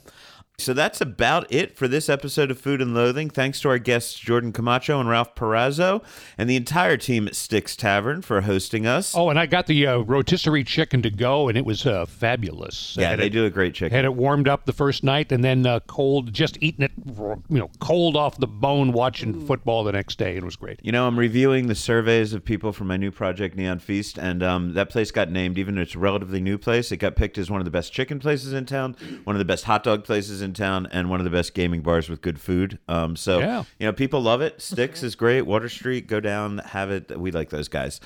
So 0.61 0.75
that's 0.75 1.01
about 1.01 1.51
it 1.53 1.77
for 1.77 1.89
this 1.89 2.09
episode 2.09 2.51
of 2.51 2.59
Food 2.61 2.81
and 2.83 2.95
Loathing. 2.95 3.31
Thanks 3.31 3.61
to 3.63 3.69
our 3.71 3.79
guests 3.79 4.19
Jordan 4.19 4.53
Camacho 4.53 5.01
and 5.01 5.09
Ralph 5.09 5.35
Perazzo, 5.35 6.03
and 6.37 6.49
the 6.49 6.57
entire 6.57 6.97
team 6.97 7.27
at 7.27 7.35
Sticks 7.35 7.75
Tavern 7.75 8.23
for 8.23 8.43
hosting 8.43 8.87
us. 8.87 9.15
Oh, 9.17 9.31
and 9.31 9.39
I 9.39 9.47
got 9.47 9.67
the 9.67 9.87
uh, 9.87 9.99
rotisserie 10.01 10.65
chicken 10.65 11.03
to 11.03 11.11
go, 11.11 11.49
and 11.49 11.57
it 11.57 11.65
was 11.65 11.87
uh, 11.87 12.05
fabulous. 12.07 12.97
yeah, 12.99 13.11
Had 13.11 13.21
they 13.21 13.27
it- 13.27 13.31
do 13.31 13.45
a 13.47 13.51
great 13.51 13.75
chicken. 13.75 13.95
Had 13.97 14.05
it 14.05 14.15
warmed 14.15 14.49
up 14.49 14.67
the 14.67 14.73
first 14.73 15.03
night, 15.03 15.33
and 15.33 15.43
then 15.43 15.67
uh, 15.67 15.81
cold, 15.87 16.33
just 16.33 16.59
eating 16.61 16.85
it, 16.85 16.93
you 17.07 17.59
know, 17.59 17.71
cold 17.81 18.17
off 18.17 18.37
the 18.39 18.47
bone, 18.47 18.93
watching 18.93 19.47
football 19.47 19.83
the 19.85 19.93
next 19.93 20.19
day. 20.19 20.37
It 20.37 20.45
was 20.45 20.57
great. 20.57 20.79
You 20.83 20.93
know, 20.93 21.07
I'm 21.07 21.19
reviewing 21.19 21.67
the 21.69 21.75
surveys 21.75 22.33
of 22.33 22.45
people 22.45 22.73
from 22.73 22.87
my 22.89 22.97
new 22.97 23.11
project, 23.11 23.57
Neon 23.57 23.79
Feast, 23.79 24.19
and 24.19 24.43
um, 24.43 24.75
that 24.75 24.91
place 24.91 25.11
got 25.11 25.31
named, 25.31 25.59
even 25.59 25.75
though 25.77 25.81
it's 25.83 25.95
a 25.95 25.99
relatively 25.99 26.41
new 26.41 26.59
place, 26.59 26.93
it 26.93 26.99
got 26.99 27.17
picked 27.17 27.39
as 27.39 27.51
one 27.51 27.61
of 27.61 27.65
the 27.65 27.71
best 27.71 27.93
chicken 27.93 28.19
places 28.19 28.53
in 28.53 28.67
town, 28.67 28.95
one 29.25 29.35
of 29.35 29.39
the 29.39 29.45
best 29.45 29.65
hot 29.65 29.83
dog 29.83 30.05
places 30.05 30.43
in 30.43 30.50
town, 30.53 30.89
and 30.93 31.09
one 31.11 31.21
of 31.21 31.25
the 31.25 31.31
best 31.31 31.55
gaming 31.55 31.81
bars 31.83 32.09
with 32.09 32.21
good 32.21 32.41
food. 32.41 32.79
Um, 32.89 33.17
so, 33.17 33.39
Yeah. 33.41 33.65
you 33.79 33.87
know, 33.87 33.93
people 33.93 34.21
love 34.21 34.41
it. 34.41 34.61
Sticks 34.61 35.03
is 35.03 35.15
great. 35.15 35.43
Water 35.43 35.69
Street, 35.69 36.07
go 36.07 36.21
down, 36.21 36.59
have 36.59 36.91
it. 36.91 37.19
We 37.19 37.31
like 37.31 37.51
those 37.51 37.69
guys. 37.69 38.01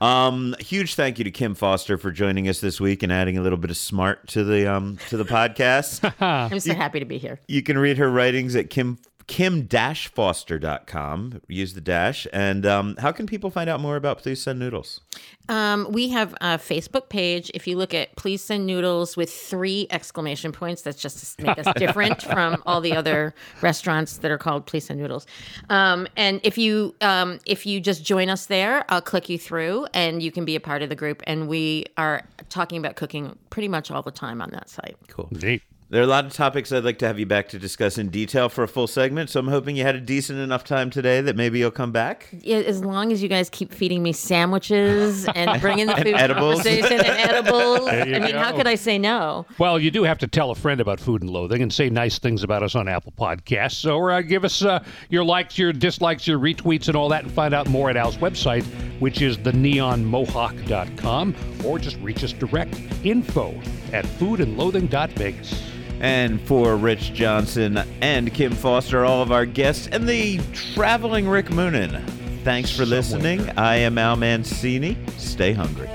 Um, 0.00 0.54
huge 0.60 0.94
thank 0.94 1.18
you 1.18 1.24
to 1.24 1.30
Kim 1.32 1.56
Foster 1.56 1.98
for 1.98 2.12
joining 2.12 2.48
us 2.48 2.60
this 2.60 2.80
week 2.80 3.02
and 3.02 3.10
adding 3.10 3.36
a 3.36 3.42
little 3.42 3.58
bit 3.58 3.70
of 3.70 3.76
smart 3.76 4.28
to 4.28 4.44
the 4.44 4.72
um 4.72 4.96
to 5.08 5.16
the 5.16 5.24
podcast. 5.24 6.12
I'm 6.20 6.60
so 6.60 6.72
happy 6.74 7.00
to 7.00 7.04
be 7.04 7.18
here. 7.18 7.40
You 7.48 7.62
can 7.64 7.76
read 7.76 7.98
her 7.98 8.08
writings 8.08 8.54
at 8.54 8.70
Kim 8.70 8.98
kim-foster.com. 9.28 11.40
Use 11.48 11.74
the 11.74 11.80
dash. 11.80 12.26
And 12.32 12.66
um, 12.66 12.96
how 12.98 13.12
can 13.12 13.26
people 13.26 13.50
find 13.50 13.70
out 13.70 13.78
more 13.78 13.94
about 13.96 14.18
Please 14.18 14.42
Send 14.42 14.58
Noodles? 14.58 15.02
Um, 15.50 15.86
we 15.90 16.08
have 16.08 16.34
a 16.40 16.58
Facebook 16.58 17.10
page. 17.10 17.50
If 17.54 17.66
you 17.66 17.76
look 17.76 17.94
at 17.94 18.16
Please 18.16 18.42
Send 18.42 18.66
Noodles 18.66 19.16
with 19.16 19.30
three 19.30 19.86
exclamation 19.90 20.50
points, 20.50 20.82
that's 20.82 21.00
just 21.00 21.38
to 21.38 21.44
make 21.44 21.58
us 21.58 21.66
different 21.76 22.22
from 22.22 22.62
all 22.66 22.80
the 22.80 22.96
other 22.96 23.34
restaurants 23.60 24.18
that 24.18 24.30
are 24.30 24.38
called 24.38 24.66
Please 24.66 24.86
Send 24.86 24.98
Noodles. 24.98 25.26
Um, 25.68 26.08
and 26.16 26.40
if 26.42 26.58
you 26.58 26.94
um, 27.02 27.38
if 27.46 27.66
you 27.66 27.80
just 27.80 28.04
join 28.04 28.30
us 28.30 28.46
there, 28.46 28.84
I'll 28.88 29.02
click 29.02 29.28
you 29.28 29.38
through, 29.38 29.86
and 29.94 30.22
you 30.22 30.32
can 30.32 30.44
be 30.44 30.56
a 30.56 30.60
part 30.60 30.82
of 30.82 30.88
the 30.88 30.96
group. 30.96 31.22
And 31.26 31.48
we 31.48 31.84
are 31.96 32.22
talking 32.48 32.78
about 32.78 32.96
cooking 32.96 33.38
pretty 33.50 33.68
much 33.68 33.90
all 33.90 34.02
the 34.02 34.10
time 34.10 34.40
on 34.40 34.50
that 34.50 34.70
site. 34.70 34.96
Cool. 35.08 35.28
Neat. 35.30 35.62
There 35.90 36.02
are 36.02 36.04
a 36.04 36.06
lot 36.08 36.26
of 36.26 36.34
topics 36.34 36.70
I'd 36.70 36.84
like 36.84 36.98
to 36.98 37.06
have 37.06 37.18
you 37.18 37.24
back 37.24 37.48
to 37.48 37.58
discuss 37.58 37.96
in 37.96 38.10
detail 38.10 38.50
for 38.50 38.62
a 38.62 38.68
full 38.68 38.86
segment, 38.86 39.30
so 39.30 39.40
I'm 39.40 39.48
hoping 39.48 39.74
you 39.74 39.84
had 39.84 39.96
a 39.96 40.02
decent 40.02 40.38
enough 40.38 40.62
time 40.62 40.90
today 40.90 41.22
that 41.22 41.34
maybe 41.34 41.60
you'll 41.60 41.70
come 41.70 41.92
back. 41.92 42.28
Yeah, 42.42 42.58
as 42.58 42.84
long 42.84 43.10
as 43.10 43.22
you 43.22 43.28
guys 43.30 43.48
keep 43.48 43.72
feeding 43.72 44.02
me 44.02 44.12
sandwiches 44.12 45.24
and 45.34 45.58
bringing 45.62 45.86
the 45.86 45.96
food 45.96 46.08
edibles. 46.08 46.56
conversation 46.56 46.92
and 46.92 47.06
edibles, 47.06 47.88
I 47.88 48.04
you 48.04 48.20
mean, 48.20 48.34
how 48.34 48.54
could 48.54 48.66
I 48.66 48.74
say 48.74 48.98
no? 48.98 49.46
Well, 49.56 49.78
you 49.78 49.90
do 49.90 50.02
have 50.02 50.18
to 50.18 50.26
tell 50.26 50.50
a 50.50 50.54
friend 50.54 50.78
about 50.78 51.00
food 51.00 51.22
and 51.22 51.30
loathing 51.30 51.62
and 51.62 51.72
say 51.72 51.88
nice 51.88 52.18
things 52.18 52.42
about 52.42 52.62
us 52.62 52.74
on 52.74 52.86
Apple 52.86 53.14
Podcasts. 53.16 53.76
So 53.76 54.10
uh, 54.10 54.20
give 54.20 54.44
us 54.44 54.60
uh, 54.60 54.84
your 55.08 55.24
likes, 55.24 55.56
your 55.56 55.72
dislikes, 55.72 56.26
your 56.26 56.38
retweets, 56.38 56.88
and 56.88 56.96
all 56.96 57.08
that, 57.08 57.24
and 57.24 57.32
find 57.32 57.54
out 57.54 57.66
more 57.66 57.88
at 57.88 57.96
Al's 57.96 58.18
website, 58.18 58.62
which 59.00 59.22
is 59.22 59.38
theneonmohawk.com, 59.38 61.34
or 61.64 61.78
just 61.78 61.96
reach 62.00 62.22
us 62.22 62.34
direct 62.34 62.78
info 63.04 63.54
at 63.94 64.04
foodandloathing.vegas. 64.04 65.77
And 66.00 66.40
for 66.42 66.76
Rich 66.76 67.12
Johnson 67.14 67.78
and 68.00 68.32
Kim 68.32 68.52
Foster, 68.52 69.04
all 69.04 69.22
of 69.22 69.32
our 69.32 69.46
guests, 69.46 69.88
and 69.90 70.08
the 70.08 70.38
traveling 70.52 71.28
Rick 71.28 71.46
Moonen, 71.46 72.02
thanks 72.44 72.74
for 72.74 72.86
listening. 72.86 73.48
I 73.58 73.76
am 73.76 73.98
Al 73.98 74.16
Mancini. 74.16 74.96
Stay 75.16 75.52
hungry. 75.52 75.88